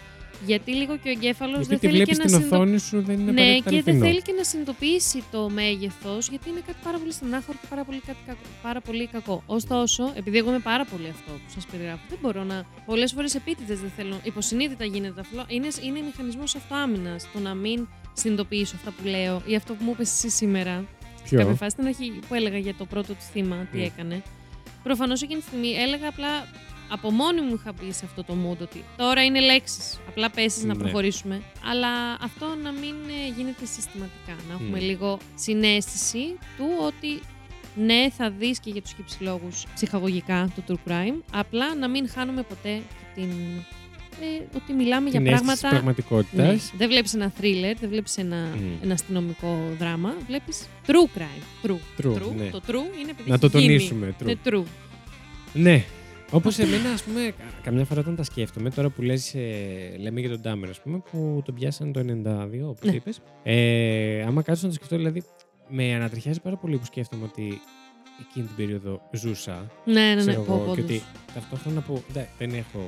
Γιατί 0.46 0.72
λίγο 0.72 0.98
και 0.98 1.08
ο 1.08 1.12
εγκέφαλος 1.12 1.56
Γιατί 1.68 1.70
δεν 1.70 1.80
τη 1.80 1.86
θέλει 1.88 1.98
και 1.98 2.04
βλέπεις 2.04 2.18
να 2.18 2.24
στην 2.28 2.50
συνειδητοποιήσει. 2.50 2.62
οθόνη 2.64 2.80
σου 2.80 3.02
δεν 3.08 3.20
είναι 3.20 3.32
Ναι, 3.32 3.42
απαραίτητα 3.42 3.70
και 3.70 3.76
δεν 3.82 3.94
αληθινό. 3.94 4.06
θέλει 4.06 4.22
και 4.22 4.32
να 4.38 4.44
συνειδητοποιήσει 4.44 5.24
το 5.32 5.50
μέγεθος, 5.50 6.28
γιατί 6.30 6.50
είναι 6.50 6.62
κάτι 6.68 6.78
πάρα 6.84 6.98
πολύ 6.98 7.12
στενάχωρο 7.12 7.58
και 7.62 7.68
πάρα 7.70 7.84
πολύ, 7.84 8.00
κάτι 8.06 8.18
κακό, 8.26 8.40
πάρα 8.62 8.82
πολύ 8.82 9.08
κακό. 9.08 9.44
Ωστόσο, 9.46 10.12
επειδή 10.16 10.38
εγώ 10.38 10.50
είμαι 10.50 10.60
πάρα 10.60 10.86
πολύ 10.86 11.08
αυτό 11.10 11.32
που 11.32 11.50
σας 11.56 11.66
περιγράφω, 11.66 12.02
δεν 12.10 12.18
μπορώ 12.22 12.44
να. 12.44 12.66
Πολλές 12.86 13.12
φορές 13.14 13.36
επίτηδες 13.36 13.80
δεν 13.80 13.92
θέλω. 13.98 14.20
Υποσυνείδητα 14.24 14.86
γίνεται 14.86 15.20
αυτό. 15.22 15.46
Είναι, 15.48 15.68
είναι 15.86 16.00
μηχανισμός 16.02 16.56
αυτοάμυνας 16.56 17.28
το 17.34 17.40
να 17.40 17.54
μην 17.54 17.88
συνειδητοποιήσω 18.14 18.76
αυτά 18.76 18.92
που 18.92 19.08
λέω 19.08 19.42
ή 19.46 19.56
αυτό 19.56 19.74
που 19.74 19.84
μου 19.84 19.92
είπες 19.94 20.10
εσύ 20.14 20.30
σήμερα. 20.30 20.86
Ποιο; 21.24 21.38
Κάποια 21.40 21.56
φάση 21.56 21.72
στην 21.72 21.86
αρχή 21.86 22.20
που 22.28 22.34
έλεγα 22.34 22.58
για 22.58 22.74
το 22.76 22.86
πρώτο 22.86 23.14
του 23.14 23.26
θύμα, 23.34 23.68
τι 23.72 23.78
Μμ. 23.78 23.82
έκανε. 23.82 24.22
Προφανώς 24.84 25.22
εκείνη 25.22 25.40
τη 25.40 25.46
στιγμή 25.46 25.72
έλεγα 25.74 26.08
απλά 26.08 26.28
από 26.90 27.12
μόνη 27.12 27.42
μου 27.42 27.54
είχα 27.54 27.74
μπει 27.80 27.92
σε 27.92 28.06
αυτό 28.06 28.24
το 28.24 28.34
mood 28.46 28.58
ότι 28.62 28.84
τώρα 28.98 29.24
είναι 29.24 29.40
λέξεις. 29.40 30.00
Απλά 30.08 30.30
πέσεις 30.30 30.64
να 30.64 30.74
Ναι. 30.76 30.80
προχωρήσουμε. 30.84 31.42
Αλλά 31.72 31.88
αυτό 32.22 32.46
να 32.64 32.72
μην 32.72 32.96
ε, 33.10 33.28
γίνεται 33.38 33.66
συστηματικά. 33.66 34.36
Να 34.48 34.54
έχουμε 34.54 34.80
Μμ. 34.80 34.84
λίγο 34.84 35.18
συνέστηση 35.36 36.38
του 36.58 36.66
ότι 36.82 37.20
ναι, 37.76 38.10
θα 38.18 38.30
δεις 38.30 38.60
και 38.60 38.70
για 38.70 38.82
τους 38.82 38.94
κυψηλόγους 38.94 39.66
ψυχαγωγικά 39.74 40.50
το 40.56 40.62
true 40.68 40.90
crime. 40.92 41.22
Απλά 41.34 41.76
να 41.76 41.88
μην 41.90 42.10
χάνουμε 42.10 42.42
ποτέ 42.44 42.82
την, 43.16 43.30
ε, 44.22 44.44
ότι 44.56 44.74
μιλάμε 44.74 45.10
Την 45.10 45.22
για 45.22 45.32
αίσθηση 45.32 45.52
της 45.52 45.60
πράγματα. 45.62 45.70
πραγματικότητας. 45.70 46.46
Ναι. 46.72 46.78
Δεν 46.78 46.88
βλέπεις 46.88 47.14
ένα 47.14 47.32
thriller, 47.42 47.76
δεν 47.80 47.90
βλέπεις 47.90 48.18
ένα, 48.18 48.36
Μμ. 48.56 48.84
ένα 48.84 48.94
αστυνομικό 48.94 49.60
δράμα. 49.80 50.14
Βλέπεις 50.28 50.66
true 50.88 51.18
crime. 51.20 51.68
True. 51.68 52.02
True, 52.06 52.36
ναι. 52.38 52.50
Το 52.50 52.62
true 52.68 53.00
είναι 53.00 53.10
επειδή 53.12 53.30
Να 53.30 53.40
το 53.40 53.46
έχει 53.46 53.58
γίνει. 53.60 53.74
τονίσουμε. 53.78 54.16
true. 54.20 54.28
Είναι 54.28 54.38
true. 54.46 54.64
Ναι. 55.54 55.84
Όπως 56.32 56.58
εμένα, 56.60 56.90
ας 56.94 57.04
πούμε, 57.04 57.20
κα- 57.38 57.44
καμιά 57.64 57.86
φορά 57.86 58.00
όταν 58.00 58.16
τα 58.16 58.24
σκέφτομαι, 58.24 58.70
τώρα 58.70 58.90
που 58.90 59.02
λες, 59.02 59.34
ε, 59.34 59.96
λέμε 60.00 60.20
για 60.20 60.30
τον 60.30 60.40
Ντάμερ, 60.42 60.70
ας 60.70 60.82
πούμε, 60.82 61.02
που 61.12 61.42
τον 61.46 61.56
πιάσανε 61.56 61.92
το 61.92 62.00
92, 62.00 62.68
όπως 62.70 62.90
Ναι. 62.90 62.96
είπες. 62.96 63.22
Ε, 63.44 64.24
άμα 64.28 64.42
κάτσω 64.42 64.62
να 64.64 64.70
το 64.70 64.76
σκεφτώ, 64.76 64.96
δηλαδή, 64.96 65.24
με 65.70 65.94
ανατριχιάζει 65.94 66.42
πάρα 66.42 66.56
πολύ 66.58 66.78
που 66.78 66.86
σκέφτομαι 66.86 67.24
ότι 67.24 67.62
εκείνη 68.30 68.46
την 68.46 68.56
περίοδο 68.56 69.02
ζούσα. 69.12 69.72
Ναι, 69.86 69.94
ναι, 69.94 70.14
ναι. 70.14 70.22
ξέρω 70.22 70.42
Πω, 70.42 70.54
εγώ, 70.54 70.64
πω, 70.64 70.76
και 70.76 70.82
όντως. 70.82 70.96
ότι 70.96 71.02
ταυτόχρονα 71.34 71.82
που. 71.82 72.04
ντε, 72.14 72.28
δεν 72.38 72.50
έχω 72.54 72.88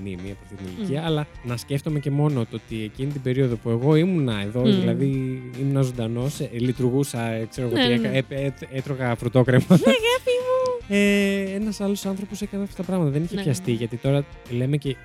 μνήμη 0.00 0.30
από 0.30 0.38
αυτή 0.42 0.54
την 0.54 0.66
ηλικία, 0.76 1.04
αλλά 1.04 1.26
να 1.44 1.56
σκέφτομαι 1.56 1.98
και 2.00 2.10
μόνο 2.10 2.40
το 2.50 2.60
ότι 2.64 2.82
εκείνη 2.82 3.12
την 3.12 3.22
περίοδο 3.22 3.56
που 3.56 3.70
εγώ 3.70 3.94
ήμουνα 3.96 4.40
εδώ, 4.42 4.60
Μμ. 4.60 4.64
δηλαδή 4.80 5.06
ήμουνα 5.60 5.82
ζωντανός, 5.82 6.40
λειτουργούσα, 6.52 7.22
ε, 7.30 7.46
ξέρω 7.50 7.66
εγώ 7.66 7.76
Ναι, 7.76 7.82
τι 7.96 8.00
ναι. 8.00 8.08
έκα- 8.18 8.34
ε, 8.36 8.44
ε, 8.46 8.52
έτρωγα 8.72 9.14
φρουτόκρεμα. 9.16 9.64
Ε, 10.92 11.40
Ένας 11.54 11.80
άλλος 11.80 12.06
άνθρωπος 12.06 12.42
έκανε 12.42 12.62
αυτά 12.62 12.76
τα 12.76 12.82
πράγματα. 12.82 13.10
Δεν 13.10 13.22
είχε 13.24 13.34
Ναι, 13.34 13.42
πιαστεί. 13.42 13.70
ναι. 13.70 13.76
Γιατί 13.76 13.96
τώρα 13.96 14.24
λέμε 14.50 14.76
και, 14.76 14.96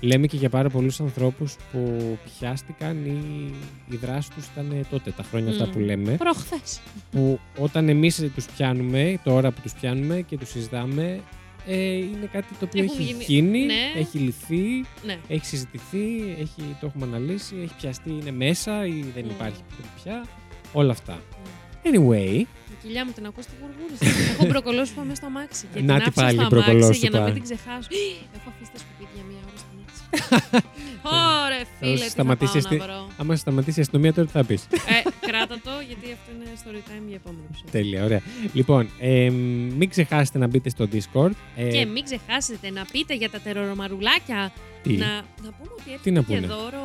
λέμε 0.00 0.26
και 0.26 0.36
για 0.36 0.48
πάρα 0.48 0.68
πολλούς 0.68 1.00
ανθρώπους 1.00 1.56
που 1.72 2.18
πιάστηκαν 2.38 3.04
ή 3.04 3.50
η 3.90 3.96
δράση 3.96 4.30
τους 4.30 4.46
ήταν 4.46 4.86
τότε, 4.90 5.10
τα 5.10 5.22
χρόνια 5.22 5.50
αυτά 5.50 5.66
Μμ. 5.66 5.70
που 5.70 5.78
λέμε. 5.78 6.12
Προχθές. 6.16 6.80
Που 7.10 7.40
όταν 7.58 7.88
εμείς 7.88 8.30
τους 8.34 8.46
πιάνουμε, 8.56 9.20
τώρα 9.24 9.50
που 9.50 9.60
τους 9.60 9.72
πιάνουμε 9.72 10.20
και 10.20 10.36
τους 10.38 10.48
συζητάμε, 10.48 11.20
ε, 11.66 11.76
είναι 11.96 12.28
κάτι 12.32 12.46
το 12.58 12.64
οποίο 12.64 12.84
Έχουν 12.84 12.96
έχει 12.98 13.02
γίνει- 13.12 13.24
γίνει, 13.24 13.64
ναι. 13.64 13.92
έχει 13.96 14.18
λυθεί, 14.18 14.64
Ναι. 15.06 15.18
έχει 15.28 15.46
συζητηθεί, 15.46 16.36
έχει, 16.40 16.76
το 16.80 16.86
έχουμε 16.86 17.06
αναλύσει, 17.06 17.54
έχει 17.62 17.74
πιαστεί, 17.80 18.10
είναι 18.10 18.30
μέσα 18.30 18.86
ή 18.86 19.04
δεν 19.14 19.24
Μμ. 19.24 19.30
υπάρχει 19.30 19.60
πια. 20.02 20.24
Όλα 20.72 20.92
αυτά. 20.92 21.18
Anyway, 21.84 22.42
Η 22.69 22.69
κοιλιά 22.82 23.04
μου 23.06 23.12
την 23.16 23.26
ακούω 23.26 23.42
στη 23.42 23.52
γουργούρισα. 23.60 24.32
Έχω 24.32 24.44
μπροκολόσουπα 24.46 25.02
μέσα 25.02 25.14
στο 25.14 25.26
αμάξι. 25.26 25.64
Και 25.74 25.80
Να 25.80 25.94
την 25.94 26.12
τι 26.12 26.20
άφησα 26.20 26.20
πάλι 26.22 26.34
στο 26.34 26.42
η 26.42 26.46
αμάξι 26.46 26.98
για 26.98 27.10
μπροκολόσουπα. 27.10 27.18
να 27.18 27.24
μην 27.24 27.34
την 27.34 27.42
ξεχάσω. 27.48 27.88
Έχω 28.36 28.46
αφήσει 28.52 28.70
τα 28.74 28.78
σκουπίδια 28.82 29.22
μία 29.30 29.40
ώρα 29.48 29.56
στο 29.62 29.68
αμάξι. 29.72 30.00
Ωρε 31.44 31.60
φίλε, 31.78 31.92
τι 31.94 31.98
θα 31.98 32.04
πάω 32.04 32.08
σταματήσεις 32.16 32.62
να 32.64 32.70
τη- 32.70 32.76
βρω. 32.76 33.00
άμα 33.20 33.36
σταματήσεις 33.36 33.76
η 33.76 33.80
αστυνομία, 33.80 34.12
τώρα 34.14 34.26
τι 34.26 34.32
θα 34.32 34.44
πεις; 34.44 34.62
Ε, 34.70 35.26
κράτα 35.26 35.54
το, 35.66 35.70
γιατί 35.88 36.06
αυτό 36.16 36.28
είναι 36.34 36.46
story 36.62 36.80
time 36.90 37.04
για 37.06 37.16
επόμενο 37.22 37.42
επεισόδιο. 37.48 37.70
Τέλεια, 37.72 38.04
ωραία. 38.04 38.20
Λοιπόν, 38.52 38.88
ε, 38.98 39.30
μην 39.78 39.88
ξεχάσετε 39.88 40.38
να 40.38 40.46
μπείτε 40.46 40.68
στο 40.68 40.88
Discord. 40.92 41.30
Ε, 41.56 41.68
Και 41.68 41.84
μην 41.86 42.04
ξεχάσετε 42.04 42.70
να 42.70 42.84
πείτε 42.92 43.14
για 43.14 43.30
τα 43.30 43.38
τερορομαρουλάκια. 43.40 44.52
τι, 44.82 44.92
Να, 44.92 45.06
να 45.06 45.50
πούμε 45.58 45.70
ότι 45.78 45.98
Τι 46.02 46.10
να 46.10 46.18
έρχεται 46.18 46.40
και 46.40 46.46
πούνε; 46.46 46.54
δώρο. 46.60 46.84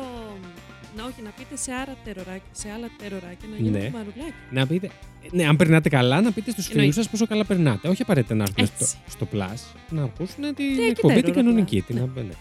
Να 0.96 1.04
όχι, 1.04 1.22
να 1.24 1.30
πείτε 1.30 1.56
σε, 1.56 1.72
άρα 1.72 1.96
τεροράκια, 2.04 2.50
σε 2.52 2.68
άλλα 2.70 2.88
τεροράκια 2.98 3.48
να 3.50 3.56
Ναι. 3.56 3.62
γίνουν 3.78 3.80
μαρουλάκια. 3.92 4.34
να 4.50 4.66
πείτε, 4.66 4.90
ναι, 5.30 5.46
αν 5.46 5.56
περνάτε 5.56 5.88
καλά, 5.88 6.20
να 6.20 6.32
πείτε 6.32 6.50
στους 6.50 6.64
φίλους 6.64 6.76
Εννοείται. 6.80 7.00
σας 7.02 7.10
πόσο 7.10 7.26
καλά 7.26 7.44
περνάτε. 7.44 7.88
Όχι 7.88 8.02
απαραίτητα 8.02 8.34
να 8.34 8.42
έρθουν 8.42 8.64
Έτσι. 8.64 8.84
στο, 8.84 8.96
στο 9.08 9.26
Plus, 9.32 9.76
να 9.90 10.02
ακούσουν 10.02 10.54
την 10.54 10.74
και 10.76 10.82
εκπομπή 10.90 11.14
την 11.22 11.32
terror 11.32 11.34
κανονική. 11.34 11.84
απλά. 11.88 12.06
Την, 12.14 12.22
ναι. 12.26 12.32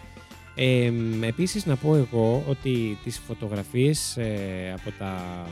Ε, 0.57 0.91
επίσης 1.27 1.65
να 1.65 1.75
πω 1.75 1.95
εγώ 1.95 2.43
ότι 2.47 2.97
τις 3.03 3.19
φωτογραφίες 3.27 4.17
ε, 4.17 4.73
από, 4.79 4.91
τα, 4.99 5.45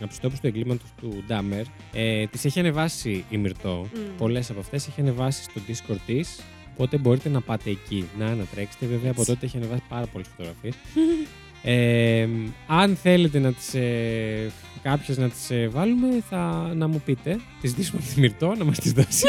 από 0.00 0.08
τους 0.08 0.18
τόπους 0.18 0.40
του 0.40 0.46
εγκλήματος 0.46 0.88
του 1.00 1.24
Ντάμερ 1.26 1.64
ε, 1.92 2.26
τις 2.26 2.44
έχει 2.44 2.58
ανεβάσει 2.58 3.24
η 3.30 3.36
Μυρτώ. 3.36 3.86
Μμ. 3.94 4.16
Πολλές 4.18 4.50
από 4.50 4.60
αυτές 4.60 4.86
έχει 4.88 5.00
ανεβάσει 5.00 5.42
στο 5.42 5.60
Discord 5.68 5.98
της. 6.06 6.40
Οπότε 6.72 6.96
μπορείτε 6.96 7.28
να 7.28 7.40
πάτε 7.40 7.70
εκεί 7.70 8.08
να 8.18 8.26
ανατρέξετε. 8.26 8.86
Βέβαια 8.86 9.10
από 9.10 9.20
Έτσι. 9.20 9.32
τότε 9.32 9.46
έχει 9.46 9.56
ανεβάσει 9.56 9.82
πάρα 9.88 10.06
πολλές 10.06 10.26
φωτογραφίες. 10.28 10.74
Ε, 11.68 12.28
αν 12.66 12.96
θέλετε 12.96 13.38
να 13.38 13.52
τις, 13.52 13.74
ε, 13.74 14.50
κάποιες 14.82 15.18
να 15.18 15.28
τις 15.28 15.50
ε, 15.50 15.68
βάλουμε, 15.68 16.08
θα, 16.28 16.72
να 16.74 16.86
μου 16.86 17.02
πείτε. 17.04 17.38
Τις 17.60 17.70
ζητήσουμε 17.70 18.00
τη 18.00 18.20
Μυρτώ 18.20 18.54
να 18.58 18.64
μας 18.64 18.78
τις 18.78 18.92
δώσει. 18.92 19.24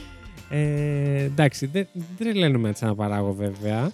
ε, 0.50 1.22
εντάξει, 1.22 1.66
δεν, 1.66 1.86
δεν 1.92 2.06
τρελαίνουμε 2.18 2.68
έτσι 2.68 2.84
να 2.84 2.94
παράγω 2.94 3.32
βέβαια. 3.32 3.90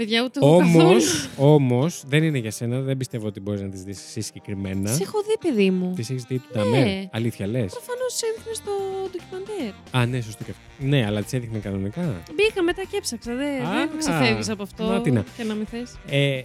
Παιδιά, 0.00 0.22
ούτε 0.24 0.38
εγώ 0.42 0.54
Όμως, 0.54 1.28
όμως, 1.36 2.02
δεν 2.06 2.22
είναι 2.22 2.38
για 2.38 2.50
σένα. 2.50 2.80
Δεν 2.80 2.96
πιστεύω 2.96 3.26
ότι 3.26 3.40
μπορείς 3.40 3.60
να 3.60 3.68
τις 3.68 3.82
δεις 3.82 3.98
εσύ 3.98 4.20
συγκεκριμένα. 4.20 4.92
Σε 4.92 5.02
έχω 5.02 5.18
δει, 5.22 5.48
παιδί 5.48 5.70
μου. 5.70 5.92
Τις 5.96 6.10
έχεις 6.10 6.24
δει 6.24 6.38
του 6.38 6.44
Ναι. 6.52 6.62
Νταμέρ. 6.62 7.04
Αλήθεια 7.10 7.46
λες. 7.46 7.72
Προφανώς 7.72 8.20
έδειχνες 8.30 8.56
στο 8.56 8.70
ντοκιμαντέρ. 9.10 9.72
Α, 9.90 10.06
ναι, 10.06 10.20
σωστό 10.20 10.44
και 10.44 10.50
αυτό. 10.50 10.86
Ναι, 10.86 11.06
αλλά 11.06 11.22
τις 11.22 11.32
έδειχνε 11.32 11.58
κανονικά. 11.58 12.22
Μπήκα 12.34 12.62
μετά 12.62 12.82
και 12.90 12.96
έψαξα. 12.96 13.34
Δεν, 13.34 13.62
Α, 13.66 13.74
δεν 13.74 13.98
ξεφεύγεις 13.98 14.48
από 14.48 14.62
αυτό. 14.62 14.84
να 14.84 15.00
τι 15.00 15.10
να. 15.10 15.24
Και 15.36 15.44
να 15.44 15.54
μην 15.54 15.66
θες. 15.66 15.98
Ε, 16.08 16.42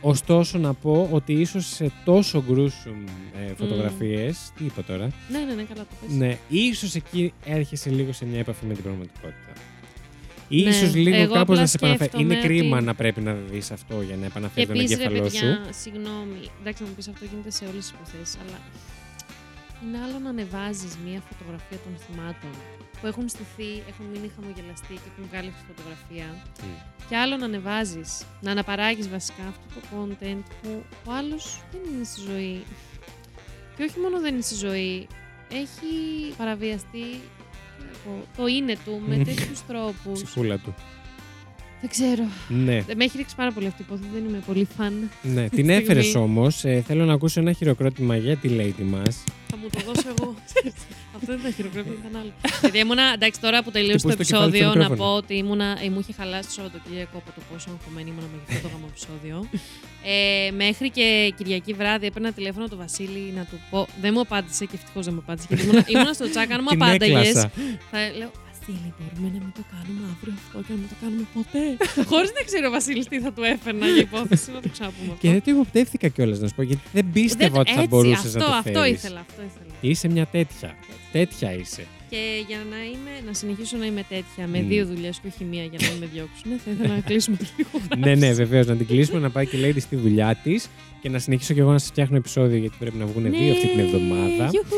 ωστόσο, 0.00 0.58
να 0.58 0.74
πω 0.74 1.08
ότι 1.12 1.32
ίσως 1.32 1.66
σε 1.66 1.92
τόσο 2.04 2.44
γκρούσουμ 2.48 3.04
ε, 3.48 3.54
φωτογραφίες. 3.54 4.50
Τι 4.56 4.64
είπα 4.64 4.82
τώρα; 4.84 5.10
Ναι, 5.30 5.38
ναι, 5.38 5.54
ναι, 5.54 5.62
καλά 5.62 5.80
το 5.80 5.94
πες. 6.06 6.16
Ναι, 6.16 6.38
ίσως 6.48 6.94
εκεί 6.94 7.32
έρχεσαι 7.44 7.90
λίγο 7.90 8.12
σε 8.12 8.24
μια 8.24 8.38
επαφή 8.38 8.66
με 8.66 8.74
την 8.74 8.82
πραγματικότητα. 8.82 9.52
Ναι, 10.62 10.70
Ίσως 10.70 10.94
λίγο 10.94 11.16
εγώ 11.16 11.32
κάπως 11.32 11.40
απλά 11.40 11.60
να 11.60 11.66
σε 11.66 11.76
επαναφέρει. 11.76 12.10
σκέφτομαι 12.10 12.34
Είναι 12.34 12.42
κρίμα 12.46 12.76
ότι- 12.76 12.86
να 12.86 12.94
πρέπει 12.94 13.20
να 13.20 13.32
δεις 13.34 13.70
αυτό 13.70 13.94
για 14.08 14.14
να 14.14 14.20
Και 14.20 14.26
επαναφέρει 14.26 14.66
τον 14.66 14.76
επίσης, 14.76 14.96
ρε 14.96 15.02
εγκέφαλό 15.04 15.22
παιδιά, 15.30 15.40
σου. 15.40 15.80
συγγνώμη. 15.82 16.40
Εντάξει, 16.60 16.82
να 16.82 16.88
μου 16.88 16.94
πεις 16.94 17.08
αυτό 17.08 17.24
γίνεται 17.30 17.50
σε 17.50 17.64
όλες 17.70 17.82
τις 17.84 17.90
υποθέσεις, 17.96 18.36
αλλά 18.42 18.58
είναι 19.82 19.98
άλλο 20.04 20.18
να 20.24 20.28
ανεβάζεις 20.34 20.92
μία 21.04 21.20
φωτογραφία 21.28 21.78
των 21.84 21.92
θυμάτων 22.04 22.50
που 23.00 23.06
έχουν 23.10 23.28
στηθεί, 23.34 23.70
έχουν 23.90 24.04
μείνει 24.12 24.28
χαμογελαστοί 24.36 24.94
και 25.02 25.08
έχουν 25.12 25.24
βγάλει 25.30 25.48
αυτή 25.52 25.62
τη 25.62 25.66
φωτογραφία. 25.72 26.26
Μμ. 26.62 26.74
Και 27.08 27.16
άλλο 27.22 27.34
να 27.36 27.44
ανεβάζεις, 27.50 28.10
να 28.44 28.50
αναπαράγεις 28.54 29.06
βασικά 29.16 29.44
αυτό 29.52 29.64
το 29.74 29.80
content 29.94 30.42
που 30.60 30.70
ο 31.08 31.10
άλλος 31.20 31.44
δεν 31.72 31.80
είναι 31.88 32.04
στη 32.10 32.20
ζωή. 32.30 32.56
Και 33.76 33.82
όχι 33.88 33.98
μόνο 34.04 34.16
δεν 34.24 34.32
είναι 34.34 34.42
στη 34.50 34.54
ζωή, 34.66 35.06
έχει 35.62 35.92
παραβιαστεί 36.40 37.04
το, 38.04 38.10
το 38.36 38.46
είναι 38.46 38.76
του 38.84 39.02
με 39.06 39.16
Μμ. 39.16 39.22
τέτοιους 39.22 39.66
τρόπους. 39.66 40.22
Ψυχούλα 40.22 40.58
του. 40.58 40.74
Δεν 41.80 41.90
ξέρω. 41.92 42.24
Ναι, 42.48 42.80
Δεν 42.80 42.96
με 42.96 43.04
έχει 43.04 43.16
ρίξει 43.16 43.34
πάρα 43.36 43.52
πολύ 43.52 43.66
αυτή 43.66 43.82
η 43.82 43.84
υπόθεση. 43.88 44.10
Δεν 44.14 44.24
είμαι 44.28 44.42
πολύ 44.46 44.68
φαν. 44.76 45.10
ναι. 45.22 45.40
την 45.40 45.48
στιγμή. 45.52 45.72
έφερες 45.74 46.14
όμως. 46.14 46.64
θέλω 46.86 47.04
να 47.04 47.12
ακούσω 47.12 47.40
ένα 47.40 47.52
χειροκρότημα 47.52 48.16
για 48.16 48.36
τη 48.36 48.48
lady 48.58 48.82
μας. 48.84 49.24
Θα 49.54 49.60
μου 49.62 49.68
το 49.70 49.80
δώσω 49.92 50.08
εγώ. 50.18 50.34
Αυτό 51.16 51.26
δεν 51.26 51.38
θα 51.40 51.50
χειροκρότημα, 51.50 51.94
ήταν 52.00 52.20
άλλο. 52.20 52.32
Γιατί 52.60 52.78
ήμουνα, 52.78 53.02
εντάξει, 53.14 53.40
τώρα 53.40 53.62
που 53.62 53.70
τελείωσε 53.70 54.06
το 54.06 54.12
Χτυπούς 54.12 54.26
το 54.26 54.32
κεφάλι 54.32 54.48
στο 54.50 54.56
επεισόδιο, 54.56 54.82
να 54.82 54.88
μικρόφωνο. 54.88 55.10
πω 55.10 55.16
ότι 55.16 55.34
ήμουνα, 55.34 55.78
ε, 55.84 55.88
μου 55.90 55.98
είχε 56.00 56.12
χαλάσει 56.12 56.48
το 56.48 56.54
Σαββατοκύριακο 56.54 57.16
από 57.16 57.30
το 57.36 57.40
πόσο 57.52 57.68
αγχωμένη 57.74 58.08
ήμουνα 58.10 58.26
με 58.32 58.38
αυτό 58.48 58.68
το 58.68 58.74
γάμο 58.74 58.86
επεισόδιο. 58.92 59.36
Ε, 60.06 60.50
μέχρι 60.50 60.90
και 60.90 61.32
Κυριακή 61.36 61.72
βράδυ 61.72 62.06
έπαιρνα 62.06 62.32
τηλέφωνο 62.32 62.68
του 62.68 62.76
Βασίλη 62.76 63.32
να 63.36 63.44
του 63.44 63.60
πω. 63.70 63.86
Δεν 64.00 64.10
μου 64.14 64.20
απάντησε 64.20 64.64
και 64.64 64.76
ευτυχώς 64.76 65.04
δεν 65.04 65.14
μου 65.14 65.20
απάντησε. 65.22 65.46
Γιατί 65.48 65.62
ήμουνα, 65.64 65.84
ήμουνα 65.92 66.12
στο 66.12 66.30
τσάκ, 66.30 66.50
αν 66.52 66.60
μου 66.62 66.68
Την 66.68 66.82
απάνταγες. 66.82 67.28
έκλασα. 67.28 67.50
Θα 67.90 67.98
λέω 68.18 68.30
Βασίλη, 68.66 68.90
μπορούμε 68.98 69.28
να 69.36 69.40
μην 69.44 69.52
το 69.58 69.64
κάνουμε 69.74 70.02
αύριο 70.12 70.34
αυτό 70.42 70.56
και 70.66 70.72
να 70.74 70.78
μην 70.80 70.88
το 70.92 70.96
κάνουμε 71.02 71.24
ποτέ; 71.38 71.64
Χωρίς 72.10 72.30
να 72.38 72.42
ξέρω 72.48 72.66
ο 72.70 72.72
Βασίλη 72.78 73.04
τι 73.12 73.16
θα 73.24 73.30
του 73.36 73.42
έφερνα 73.54 73.86
για 73.94 74.02
υπόθεση, 74.10 74.46
να 74.56 74.60
το 74.64 74.68
ξαναπούμε 74.74 75.10
αυτό. 75.14 75.20
Και 75.22 75.30
δεν 75.34 75.42
το 75.44 75.50
υποπτεύτηκα 75.56 76.06
κιόλας 76.14 76.38
να 76.42 76.46
σου 76.48 76.54
πω 76.58 76.62
γιατί 76.70 76.82
δεν 76.96 77.04
πίστευα 77.12 77.50
Δεν- 77.50 77.60
ότι 77.60 77.70
θα 77.76 77.80
έτσι, 77.82 77.88
μπορούσες 77.92 78.24
αυτό, 78.36 78.38
να 78.38 78.44
το 78.44 78.52
Αυτό 78.62 78.78
φέρεις. 78.80 78.98
ήθελα, 78.98 79.20
αυτό 79.28 79.40
ήθελα. 79.50 79.72
Είσαι 79.90 80.06
μια 80.14 80.26
τέτοια. 80.36 80.70
Τέτοια 81.16 81.48
είσαι. 81.60 81.84
Και 82.12 82.22
για 82.48 82.60
να, 82.72 82.76
είμαι, 82.92 83.12
να 83.26 83.32
συνεχίσω 83.40 83.76
να 83.76 83.86
είμαι 83.86 84.04
τέτοια, 84.08 84.42
με 84.52 84.58
Μμ. 84.62 84.68
δύο 84.68 84.86
δουλειές 84.86 85.18
και 85.22 85.28
όχι 85.32 85.44
μία 85.44 85.64
για 85.64 85.78
να 85.82 85.86
μην 85.90 85.98
με 86.02 86.06
διώξουν, 86.12 86.50
θα 86.64 86.70
ήθελα 86.74 86.94
να 86.94 87.00
κλείσουμε 87.00 87.36
λίγο. 87.56 87.70
ναι, 87.98 88.14
ναι, 88.14 88.32
βεβαίως. 88.32 88.66
Να 88.66 88.74
την 88.76 88.86
κλείσουμε 88.86 89.18
να 89.20 89.30
πάει 89.30 89.46
και 89.46 89.56
η 89.56 89.60
Lady 89.64 89.80
στη 89.80 89.96
δουλειά 89.96 90.34
της 90.42 90.68
και 91.00 91.08
να 91.08 91.18
συνεχίσω 91.18 91.54
κι 91.54 91.60
εγώ 91.60 91.72
να 91.72 91.78
σας 91.78 91.88
φτιάχνω 91.88 92.16
επεισόδιο 92.16 92.56
γιατί 92.58 92.76
πρέπει 92.78 92.96
να 92.96 93.06
βγουν 93.06 93.22
δύο 93.30 93.52
αυτή 93.52 93.66
την 93.68 93.78
εβδομάδα. 93.78 94.44
Ναι, 94.44 94.48
Γιουχού. 94.50 94.76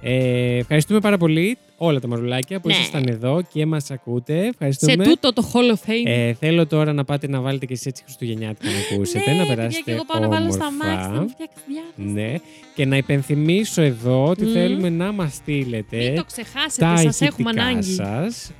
Ε, 0.00 0.56
ευχαριστούμε 0.56 1.00
πάρα 1.00 1.16
πολύ 1.18 1.58
όλα 1.76 2.00
τα 2.00 2.08
μαρουλάκια 2.08 2.60
που 2.60 2.68
Ναι. 2.68 2.74
ήσασταν 2.74 3.04
εδώ 3.08 3.42
και 3.52 3.66
μας 3.66 3.90
ακούτε. 3.90 4.40
Σε 4.40 4.46
Ευχαριστούμε. 4.48 5.04
τούτο 5.04 5.32
το 5.32 5.50
Hall 5.52 5.70
of 5.74 5.90
Fame. 5.90 6.02
Ε, 6.04 6.32
θέλω 6.34 6.66
τώρα 6.66 6.92
να 6.92 7.04
πάτε 7.04 7.28
να 7.28 7.40
βάλετε 7.40 7.66
και 7.66 7.72
εσείς 7.72 7.86
έτσι 7.86 8.02
Χριστουγεννιάτικα 8.04 8.68
να 8.70 8.78
ακούσετε, 8.94 9.30
ναι, 9.30 9.32
να 9.32 9.38
παιδιά, 9.38 9.54
περάσετε 9.54 9.82
και 9.84 9.90
εγώ 9.90 10.04
πάω 10.04 10.20
να 10.20 10.28
βάλω 10.28 10.52
στα 10.52 10.66
όμορφα. 10.66 10.94
μάξι, 10.94 11.10
να 11.10 11.20
μου 11.20 11.28
φτιάξεις 11.28 11.62
διάθεση. 11.66 12.14
Ναι. 12.30 12.34
Και 12.74 12.86
να 12.86 12.96
υπενθυμίσω 12.96 13.82
εδώ 13.82 14.24
ότι 14.28 14.44
Μμμ. 14.44 14.52
θέλουμε 14.52 14.88
να 14.88 15.12
μας 15.12 15.34
στείλετε 15.34 15.96
Μην 15.96 16.14
το 16.16 16.24
ξεχάσετε, 16.24 16.84
τα 16.84 16.96
σας 16.96 17.20
έχουμε 17.20 17.50
ηχητικά 17.50 17.66
ανάγκη. 17.66 17.92
σας. 17.92 18.50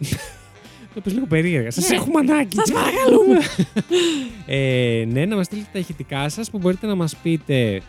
Το 0.94 1.00
πες 1.00 1.12
λίγο 1.12 1.26
περίεργα. 1.26 1.70
Σας 1.70 1.88
Ναι. 1.88 1.96
έχουμε 1.96 2.18
ανάγκη. 2.18 2.56
Σας 2.56 2.70
παρακαλούμε. 2.72 3.38
ε, 4.46 5.04
ναι, 5.12 5.24
να 5.24 5.36
μας 5.36 5.46
στείλετε 5.46 5.68
τα 5.72 5.78
ηχητικά 5.78 6.28
σας 6.28 6.50
που 6.50 6.58
μπορείτε 6.58 6.86
να 6.86 6.94
μας 6.94 7.16
πείτε 7.16 7.80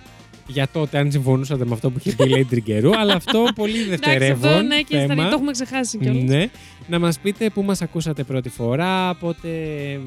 για 0.48 0.68
τότε 0.74 0.98
αν 0.98 1.12
συμφωνούσατε 1.12 1.66
με 1.66 1.74
αυτό 1.74 1.90
που 1.92 1.98
είχε 2.04 2.16
πει 2.16 2.30
η 2.30 2.34
Lady 2.38 2.46
Τριγκερού, 2.50 2.90
αλλά 3.00 3.14
αυτό 3.14 3.46
πολύ 3.56 3.72
Εντάξει, 3.82 3.90
δευτερεύον 3.90 4.50
αυτό 4.52 4.62
ναι, 4.62 4.82
και 4.82 4.98
θέμα. 4.98 5.14
στα- 5.14 5.24
το 5.30 5.36
έχουμε 5.36 5.52
ξεχάσει 5.52 5.98
κιόλας. 5.98 6.24
Ναι. 6.24 6.46
Να 6.88 7.00
μας 7.00 7.20
πείτε 7.20 7.50
πού 7.50 7.62
μας 7.64 7.82
ακούσατε 7.82 8.24
πρώτη 8.24 8.50
φορά, 8.50 9.14
πότε... 9.16 9.48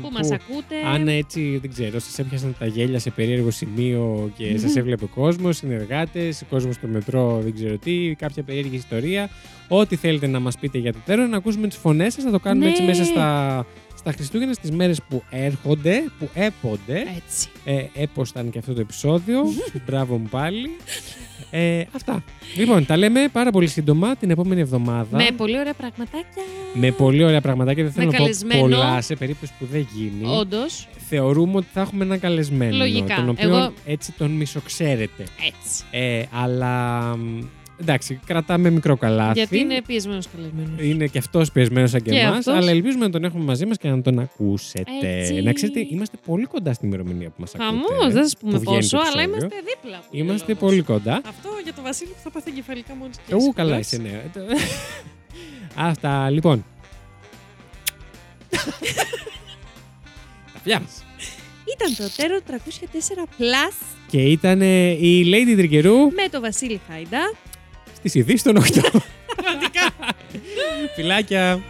Πού 0.03 0.09
μας 0.13 0.31
ακούτε. 0.31 0.75
Αν 0.95 1.09
έτσι, 1.09 1.59
δεν 1.61 1.71
ξέρω, 1.71 1.99
σας 1.99 2.19
έπιασαν 2.19 2.55
τα 2.59 2.67
γέλια 2.67 2.99
σε 2.99 3.11
περίεργο 3.11 3.51
σημείο 3.51 4.31
και 4.37 4.59
σας 4.59 4.77
έβλεπε 4.77 5.05
ο 5.05 5.11
κόσμος, 5.15 5.57
συνεργάτες, 5.57 6.43
κόσμος 6.51 6.75
στο 6.75 6.87
μετρό, 6.87 7.41
δεν 7.43 7.55
ξέρω 7.55 7.79
τι, 7.79 8.15
κάποια 8.19 8.43
περίεργη 8.43 8.77
ιστορία. 8.77 9.29
Ό,τι 9.69 9.97
θέλετε 9.97 10.27
να 10.27 10.41
μας 10.41 10.59
πείτε 10.59 10.79
για 10.79 10.93
το 10.93 10.99
τέρο, 11.07 11.27
να 11.27 11.37
ακούσουμε 11.37 11.69
τις 11.69 11.77
φωνές 11.79 12.13
σας, 12.13 12.25
να 12.25 12.31
το 12.31 12.39
κάνουμε 12.39 12.65
Ναι. 12.65 12.71
έτσι 12.71 12.83
μέσα 12.83 13.05
στα, 13.05 13.67
στα 14.07 14.15
Χριστούγεννα, 14.15 14.53
στις 14.53 14.70
μέρες 14.70 15.01
που 15.09 15.23
έρχονται, 15.31 16.05
που 16.19 16.28
έπονται. 16.35 16.99
Έτσι. 17.16 17.49
Ε, 17.65 18.03
έποσταν 18.03 18.51
και 18.51 18.59
αυτό 18.59 18.73
το 18.74 18.81
επεισόδιο. 18.81 19.43
Μπράβο 19.87 20.16
μου 20.16 20.28
πάλι. 20.31 20.70
Ε, 21.51 21.83
αυτά. 21.93 22.24
Λοιπόν, 22.57 22.87
τα 22.87 22.97
λέμε 22.97 23.28
πάρα 23.33 23.51
πολύ 23.51 23.66
σύντομα 23.66 24.16
την 24.16 24.31
επόμενη 24.31 24.61
εβδομάδα. 24.61 25.16
Με 25.16 25.28
πολύ 25.37 25.59
ωραία 25.59 25.74
πραγματάκια. 25.74 26.43
Με 26.74 26.91
πολύ 26.91 27.24
ωραία 27.24 27.41
πραγματάκια. 27.41 27.83
Δεν 27.85 27.93
θέλω 27.93 28.07
Με 28.07 28.12
να 28.12 28.19
πω 28.19 28.23
καλεσμένο. 28.24 28.61
πολλά 28.61 29.01
σε 29.01 29.15
περίπτωση 29.16 29.53
που 29.59 29.66
δεν 29.70 29.89
γίνει. 29.95 30.37
Όντως. 30.39 30.89
Θεωρούμε 31.09 31.57
ότι 31.57 31.66
θα 31.73 31.81
έχουμε 31.81 32.05
έναν 32.05 32.20
καλεσμένο. 32.20 32.77
Λογικά. 32.77 33.15
Τον 33.15 33.28
οποίο 33.28 33.49
Εγώ- 33.49 33.73
έτσι 33.87 34.12
τον 34.12 34.31
μισοξέρετε. 34.31 35.23
Έτσι. 35.47 35.85
Ε, 35.91 36.23
αλλά 36.33 37.01
μ, 37.16 37.39
εντάξει, 37.81 38.20
κρατάμε 38.27 38.70
μικρό 38.70 38.97
καλάθι. 38.97 39.39
Γιατί 39.39 39.59
είναι 39.59 39.82
πιεσμένος 39.86 40.27
καλεσμένο. 40.36 40.82
Είναι 40.82 41.07
και 41.07 41.19
αυτός 41.19 41.53
πιεσμένος 41.53 41.90
σαν 41.90 42.03
και, 42.03 42.11
Και 42.11 42.19
εμάς, 42.19 42.36
αυτός. 42.39 42.55
αλλά 42.55 42.70
ελπίζουμε 42.70 43.05
να 43.05 43.11
τον 43.11 43.24
έχουμε 43.24 43.44
μαζί 43.44 43.66
μας 43.66 43.77
και 43.78 43.89
να 43.89 44.03
τον 44.03 44.19
ακούσετε. 44.19 44.85
Έτσι. 45.03 45.43
Να 45.43 45.53
ξέρετε, 45.53 45.86
είμαστε 45.90 46.16
πολύ 46.27 46.44
κοντά 46.44 46.73
στην 46.73 46.89
ημερομηνία 46.89 47.28
που 47.28 47.35
μας 47.39 47.55
ακούτε. 47.55 47.70
Χαμός, 47.94 48.12
δεν 48.15 48.23
σας 48.23 48.36
πούμε 48.36 48.53
που 48.53 48.59
βγαίνει 48.61 48.77
πόσο, 48.77 48.97
το 48.97 49.03
αλλά 49.03 49.23
επεισόδιο. 49.23 49.47
είμαστε 49.47 49.57
δίπλα. 49.74 49.98
που 49.98 50.16
Είμαστε 50.16 50.47
λέει 50.47 50.57
ο 50.57 50.65
πολύ 50.65 50.77
λόγος. 50.77 50.86
κοντά. 50.97 51.20
Αυτό 51.28 51.48
για 51.65 51.74
το 51.74 51.82
Βασίλη 51.82 52.11
που 52.11 52.20
θα 52.23 52.31
πάθει 52.31 52.51
εγκεφαλικά 52.51 52.94
μόλι 52.94 53.11
και 53.27 53.35
Ού, 53.35 53.39
εσύ 53.39 53.53
καλά 53.53 53.69
κιόλας. 53.69 53.93
είσαι, 53.93 54.03
ναι. 54.03 54.23
Αυτά, 55.77 56.31
λοιπόν. 56.31 56.65
Τα 60.53 60.59
φιλιά 60.62 60.81
μας. 60.81 61.05
Ήταν 61.77 61.97
το 61.97 62.15
Τέρο 62.16 62.40
304 62.47 63.24
Plus 63.39 63.74
Και 64.11 64.23
ήταν 64.23 64.61
ε, 64.61 64.89
η 64.90 65.24
Lady 65.32 65.57
Τριγκερού 65.57 65.94
με 65.97 66.28
το 66.31 66.40
Βασίλη 66.40 66.81
Χάιντα. 66.89 67.32
Στις 67.97 68.14
ειδήσεις 68.14 68.43
των 68.43 68.56
8. 68.56 68.62
Πραγματικά. 69.36 69.90
Φιλάκια. 70.94 71.60